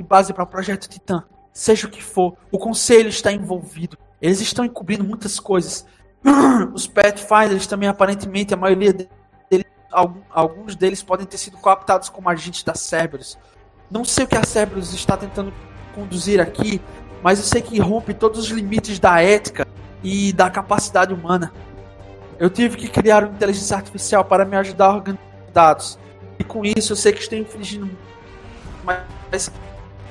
base 0.00 0.32
para 0.32 0.44
o 0.44 0.46
projeto 0.46 0.88
Titã. 0.88 1.24
Seja 1.52 1.86
o 1.86 1.90
que 1.90 2.02
for, 2.02 2.36
o 2.50 2.58
conselho 2.58 3.08
está 3.08 3.30
envolvido. 3.30 3.96
Eles 4.20 4.40
estão 4.40 4.64
encobrindo 4.64 5.04
muitas 5.04 5.38
coisas. 5.38 5.86
Os 6.72 6.86
Pathfinders 6.86 7.66
também, 7.66 7.88
aparentemente, 7.88 8.54
a 8.54 8.56
maioria 8.56 8.92
deles, 8.92 9.66
alguns 10.30 10.74
deles 10.74 11.02
podem 11.02 11.26
ter 11.26 11.36
sido 11.36 11.58
cooptados 11.58 12.08
como 12.08 12.30
agentes 12.30 12.62
da 12.62 12.74
Cerberus. 12.74 13.38
Não 13.90 14.04
sei 14.04 14.24
o 14.24 14.28
que 14.28 14.36
a 14.36 14.44
Cerberus 14.44 14.94
está 14.94 15.16
tentando 15.16 15.52
conduzir 15.94 16.40
aqui, 16.40 16.80
mas 17.22 17.38
eu 17.38 17.44
sei 17.44 17.62
que 17.62 17.78
rompe 17.78 18.12
todos 18.12 18.40
os 18.40 18.48
limites 18.48 18.98
da 18.98 19.22
ética 19.22 19.66
e 20.02 20.32
da 20.32 20.50
capacidade 20.50 21.14
humana. 21.14 21.52
Eu 22.38 22.50
tive 22.50 22.76
que 22.76 22.88
criar 22.88 23.24
uma 23.24 23.34
inteligência 23.34 23.76
artificial 23.76 24.24
para 24.24 24.44
me 24.44 24.56
ajudar 24.56 24.86
a 24.86 24.94
organizar 24.94 25.22
dados. 25.52 25.98
E 26.38 26.44
com 26.44 26.64
isso 26.64 26.92
eu 26.92 26.96
sei 26.96 27.12
que 27.12 27.20
estou 27.20 27.38
infringindo. 27.38 27.90
Mas 28.84 29.50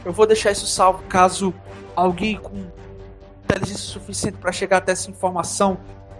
eu 0.05 0.13
vou 0.13 0.25
deixar 0.25 0.51
isso 0.51 0.65
salvo 0.65 1.03
caso 1.03 1.53
alguém 1.95 2.37
com 2.37 2.65
inteligência 3.43 3.85
suficiente 3.85 4.37
para 4.37 4.51
chegar 4.51 4.77
até 4.77 4.93
essa 4.93 5.09
informação 5.09 5.77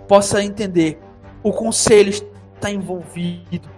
possa 0.07 0.43
entender. 0.43 0.99
O 1.41 1.53
conselho 1.53 2.09
está 2.09 2.69
envolvido 2.69 3.69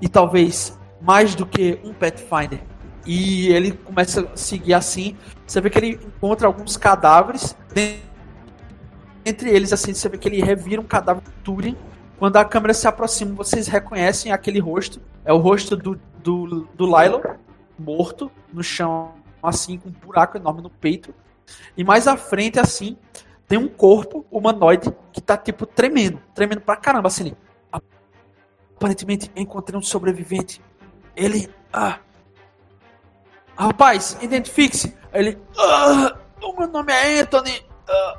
e 0.00 0.08
talvez 0.08 0.78
mais 1.00 1.34
do 1.34 1.44
que 1.44 1.80
um 1.82 1.92
Pathfinder. 1.92 2.60
E 3.06 3.48
ele 3.48 3.72
começa 3.72 4.22
a 4.22 4.36
seguir 4.36 4.74
assim. 4.74 5.16
Você 5.46 5.60
vê 5.60 5.70
que 5.70 5.78
ele 5.78 6.00
encontra 6.04 6.46
alguns 6.46 6.76
cadáveres. 6.76 7.56
Entre 9.24 9.50
eles, 9.50 9.72
assim, 9.72 9.92
você 9.92 10.08
vê 10.08 10.18
que 10.18 10.28
ele 10.28 10.42
revira 10.42 10.80
um 10.80 10.84
cadáver 10.84 11.22
de 11.22 11.30
Turing. 11.42 11.76
Quando 12.18 12.36
a 12.36 12.44
câmera 12.44 12.74
se 12.74 12.86
aproxima, 12.86 13.34
vocês 13.34 13.66
reconhecem 13.66 14.32
aquele 14.32 14.58
rosto. 14.58 15.00
É 15.24 15.32
o 15.32 15.38
rosto 15.38 15.76
do, 15.76 15.98
do, 16.22 16.68
do 16.74 16.86
Lilo, 16.86 17.22
morto 17.78 18.30
no 18.52 18.62
chão 18.62 19.14
assim, 19.42 19.78
com 19.78 19.88
um 19.88 19.92
buraco 19.92 20.36
enorme 20.36 20.62
no 20.62 20.70
peito. 20.70 21.14
E 21.76 21.82
mais 21.82 22.06
à 22.06 22.16
frente, 22.16 22.58
assim, 22.58 22.96
tem 23.48 23.58
um 23.58 23.68
corpo 23.68 24.24
humanoide 24.30 24.92
que 25.12 25.20
tá, 25.20 25.36
tipo, 25.36 25.66
tremendo. 25.66 26.20
Tremendo 26.34 26.60
pra 26.60 26.76
caramba, 26.76 27.08
assim. 27.08 27.32
Aparentemente, 28.76 29.30
encontrei 29.34 29.78
um 29.78 29.82
sobrevivente. 29.82 30.62
Ele. 31.16 31.48
Ah. 31.72 31.98
Rapaz, 33.60 34.16
identifique-se. 34.22 34.96
Ele. 35.12 35.38
Ah, 35.58 36.16
o 36.40 36.58
meu 36.58 36.66
nome 36.66 36.90
é 36.94 37.20
Anthony. 37.20 37.62
Ah, 37.86 38.18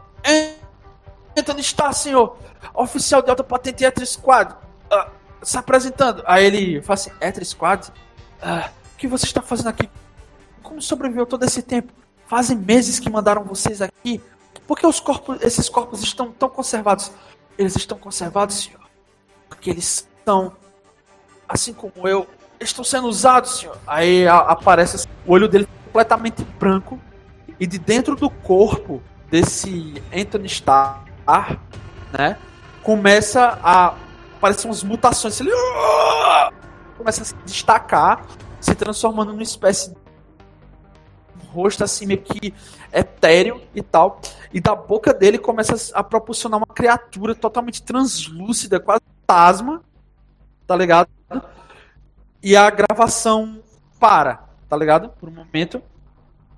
Anthony 1.36 1.62
está, 1.62 1.92
senhor. 1.92 2.38
Oficial 2.76 3.24
de 3.24 3.32
alta 3.32 3.44
patente 3.44 3.84
Ether 3.84 4.06
Squad. 4.06 4.54
Ah, 4.92 5.10
se 5.42 5.58
apresentando. 5.58 6.22
Aí 6.28 6.46
ele 6.46 6.82
fala 6.84 6.94
assim: 6.94 7.44
Squad? 7.44 7.92
Ah, 8.40 8.70
o 8.94 8.98
que 8.98 9.08
você 9.08 9.26
está 9.26 9.42
fazendo 9.42 9.70
aqui 9.70 9.90
como 10.62 10.80
sobreviveu 10.80 11.26
todo 11.26 11.44
esse 11.44 11.64
tempo? 11.64 11.92
Fazem 12.28 12.56
meses 12.56 13.00
que 13.00 13.10
mandaram 13.10 13.44
vocês 13.44 13.82
aqui. 13.82 14.22
Por 14.68 14.78
que 14.78 14.86
os 14.86 15.00
corpos, 15.00 15.42
esses 15.42 15.68
corpos 15.68 16.04
estão 16.04 16.32
tão 16.32 16.50
conservados? 16.50 17.12
Eles 17.58 17.76
estão 17.76 17.98
conservados, 17.98 18.66
senhor. 18.66 18.88
Porque 19.50 19.72
eles 19.72 20.08
estão, 20.20 20.56
assim 21.50 21.74
como 21.74 22.08
eu, 22.08 22.28
estão 22.64 22.84
sendo 22.84 23.08
usados, 23.08 23.60
senhor. 23.60 23.78
Aí 23.86 24.28
a, 24.28 24.38
aparece 24.38 24.96
assim, 24.98 25.08
o 25.26 25.34
olho 25.34 25.48
dele 25.48 25.68
completamente 25.86 26.44
branco. 26.60 27.00
E 27.60 27.68
de 27.68 27.78
dentro 27.78 28.16
do 28.16 28.30
corpo 28.30 29.02
desse 29.30 30.02
Anthony 30.12 30.48
Starr, 30.48 31.04
né? 32.12 32.38
Começa 32.82 33.60
a 33.64 33.94
aparecer 34.38 34.68
umas 34.68 34.84
mutações. 34.84 35.40
Ele 35.40 35.52
começa 36.98 37.22
a 37.22 37.26
se 37.26 37.36
destacar, 37.46 38.26
se 38.60 38.74
transformando 38.74 39.32
numa 39.32 39.44
espécie 39.44 39.96
rosto 41.52 41.84
assim 41.84 42.06
meio 42.06 42.22
que 42.22 42.54
etéreo 42.92 43.62
e 43.76 43.82
tal. 43.82 44.20
E 44.54 44.60
da 44.60 44.76
boca 44.76 45.14
dele 45.14 45.38
começa 45.38 45.76
a 45.94 46.04
proporcionar 46.04 46.58
uma 46.60 46.74
criatura 46.74 47.36
totalmente 47.36 47.84
translúcida, 47.84 48.80
quase 48.80 49.02
fantasma, 49.22 49.82
tá 50.66 50.76
ligado? 50.76 51.10
E 52.44 52.56
a 52.56 52.70
gravação 52.70 53.60
para, 54.00 54.46
tá 54.68 54.76
ligado? 54.76 55.10
Por 55.10 55.30
um 55.30 55.32
momento. 55.32 55.82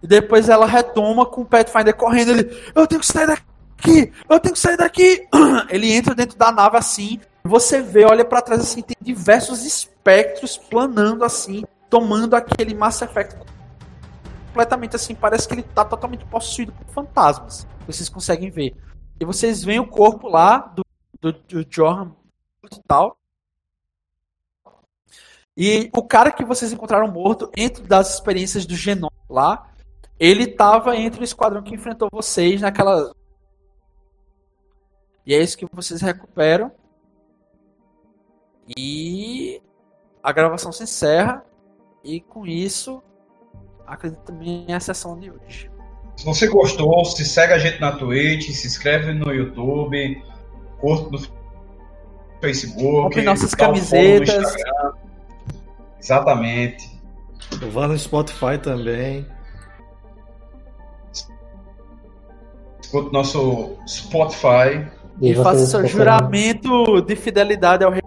E 0.02 0.08
depois 0.08 0.50
ela 0.50 0.66
retoma 0.66 1.26
com 1.26 1.42
o 1.42 1.46
Pathfinder 1.46 1.96
correndo. 1.96 2.32
Ele, 2.32 2.72
eu 2.76 2.88
tenho 2.88 3.02
que 3.02 3.08
sair 3.08 3.28
daqui, 3.28 4.12
eu 4.30 4.40
tenho 4.40 4.54
que 4.54 4.60
sair 4.60 4.78
daqui. 4.78 5.28
Ele 5.70 5.92
entra 5.94 6.16
dentro 6.16 6.38
da 6.38 6.52
nave 6.52 6.78
assim. 6.78 7.20
Você 7.44 7.82
vê, 7.82 8.06
olha 8.06 8.24
para 8.24 8.42
trás 8.42 8.62
assim, 8.62 8.82
tem 8.82 8.96
diversos 9.02 9.66
espectros 9.66 10.58
planando 10.58 11.26
assim, 11.26 11.64
tomando 11.90 12.36
aquele 12.36 12.74
Mass 12.74 13.02
Effect 13.02 13.36
completamente 14.54 14.96
assim, 14.96 15.16
parece 15.16 15.48
que 15.48 15.56
ele 15.56 15.64
tá 15.64 15.84
totalmente 15.84 16.24
possuído 16.26 16.72
por 16.72 16.86
fantasmas. 16.94 17.68
Vocês 17.88 18.08
conseguem 18.08 18.52
ver. 18.52 18.76
E 19.20 19.26
vocês 19.26 19.64
veem 19.64 19.80
o 19.80 19.88
corpo 19.88 20.28
lá 20.28 20.60
do, 20.76 20.86
do, 21.20 21.34
do 21.34 21.66
Johan 21.66 22.12
e 22.72 22.80
tal. 22.88 23.18
E 25.56 25.90
o 25.94 26.04
cara 26.04 26.32
que 26.32 26.44
vocês 26.44 26.74
encontraram 26.74 27.08
morto, 27.12 27.52
entre 27.56 27.84
das 27.84 28.16
experiências 28.16 28.66
do 28.66 28.76
Genom 28.76 29.10
lá, 29.30 29.72
ele 30.20 30.48
tava 30.48 30.96
entre 30.96 31.22
o 31.22 31.24
esquadrão 31.24 31.62
que 31.62 31.76
enfrentou 31.76 32.10
vocês 32.12 32.62
naquela. 32.62 33.14
E 35.26 35.34
é 35.34 35.42
isso 35.42 35.58
que 35.58 35.68
vocês 35.72 36.02
recuperam. 36.02 36.72
E 38.76 39.62
a 40.22 40.32
gravação 40.32 40.72
se 40.72 40.84
encerra. 40.84 41.46
E 42.04 42.20
com 42.20 42.46
isso, 42.46 43.02
acredito 43.86 44.22
também 44.22 44.66
é 44.68 44.74
a 44.74 44.80
sessão 44.80 45.18
de 45.18 45.32
hoje. 45.32 45.72
Se 46.18 46.26
você 46.26 46.48
gostou, 46.48 47.04
se 47.06 47.26
segue 47.26 47.54
a 47.54 47.58
gente 47.58 47.80
na 47.80 47.94
Twitch, 47.94 48.52
se 48.52 48.68
inscreve 48.68 49.14
no 49.14 49.32
YouTube, 49.32 50.22
curta 50.80 51.10
no 51.10 51.20
Facebook, 52.42 53.04
compre 53.04 53.22
nossas 53.22 53.56
camisetas. 53.56 54.56
Exatamente. 56.04 56.92
Vá 57.72 57.88
no 57.88 57.98
Spotify 57.98 58.58
também. 58.62 59.26
Escuta 62.82 63.10
nosso 63.12 63.78
Spotify. 63.88 64.86
E, 65.22 65.32
e 65.32 65.36
faça 65.36 65.66
seu 65.66 65.88
juramento 65.88 67.02
de 67.02 67.16
fidelidade 67.16 67.84
ao 67.84 67.92
rei 67.92 68.02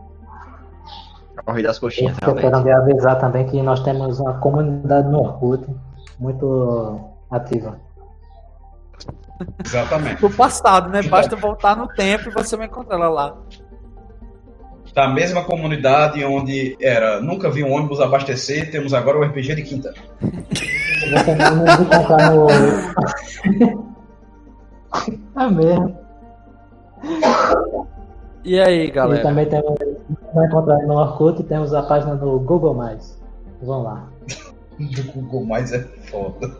Corre 1.45 1.63
das 1.63 1.79
Coxinhas. 1.79 2.17
Eu 2.27 2.35
quero 2.35 2.77
avisar 2.77 3.19
também 3.19 3.47
que 3.47 3.63
nós 3.63 3.81
temos 3.81 4.19
uma 4.19 4.35
comunidade 4.35 5.09
no 5.09 5.21
Orkut 5.21 5.65
muito 6.19 7.01
ativa. 7.31 7.81
Exatamente. 9.65 10.21
Do 10.21 10.31
passado, 10.31 10.91
né? 10.91 11.03
Basta 11.03 11.37
voltar 11.37 11.77
no 11.77 11.87
tempo 11.87 12.29
e 12.29 12.33
você 12.33 12.57
vai 12.57 12.67
encontrar 12.67 12.97
ela 12.97 13.09
lá. 13.09 13.37
Da 14.97 15.07
mesma 15.07 15.45
comunidade 15.45 16.25
onde 16.25 16.75
era 16.81 17.21
nunca 17.21 17.51
vi 17.51 17.63
um 17.63 17.71
ônibus 17.71 18.01
abastecer, 18.01 18.71
temos 18.71 18.95
agora 18.95 19.19
o 19.19 19.23
RPG 19.25 19.57
de 19.57 19.63
quinta. 19.63 19.93
No. 22.33 22.49
é 25.45 25.51
mesmo. 25.51 25.99
E 28.43 28.59
aí, 28.59 28.91
galera? 28.91 29.21
E 29.21 29.23
também 29.23 29.45
temos, 29.45 29.75
vai 30.33 30.47
encontrar 30.47 30.79
no 30.87 30.95
Orkut, 30.95 31.43
temos 31.43 31.75
a 31.75 31.83
página 31.83 32.15
do 32.17 32.41
Google+. 32.41 32.75
Vamos 33.63 33.85
lá. 33.85 34.09
do 34.81 35.13
Google+, 35.13 35.57
é 35.59 35.79
foda. 36.09 36.57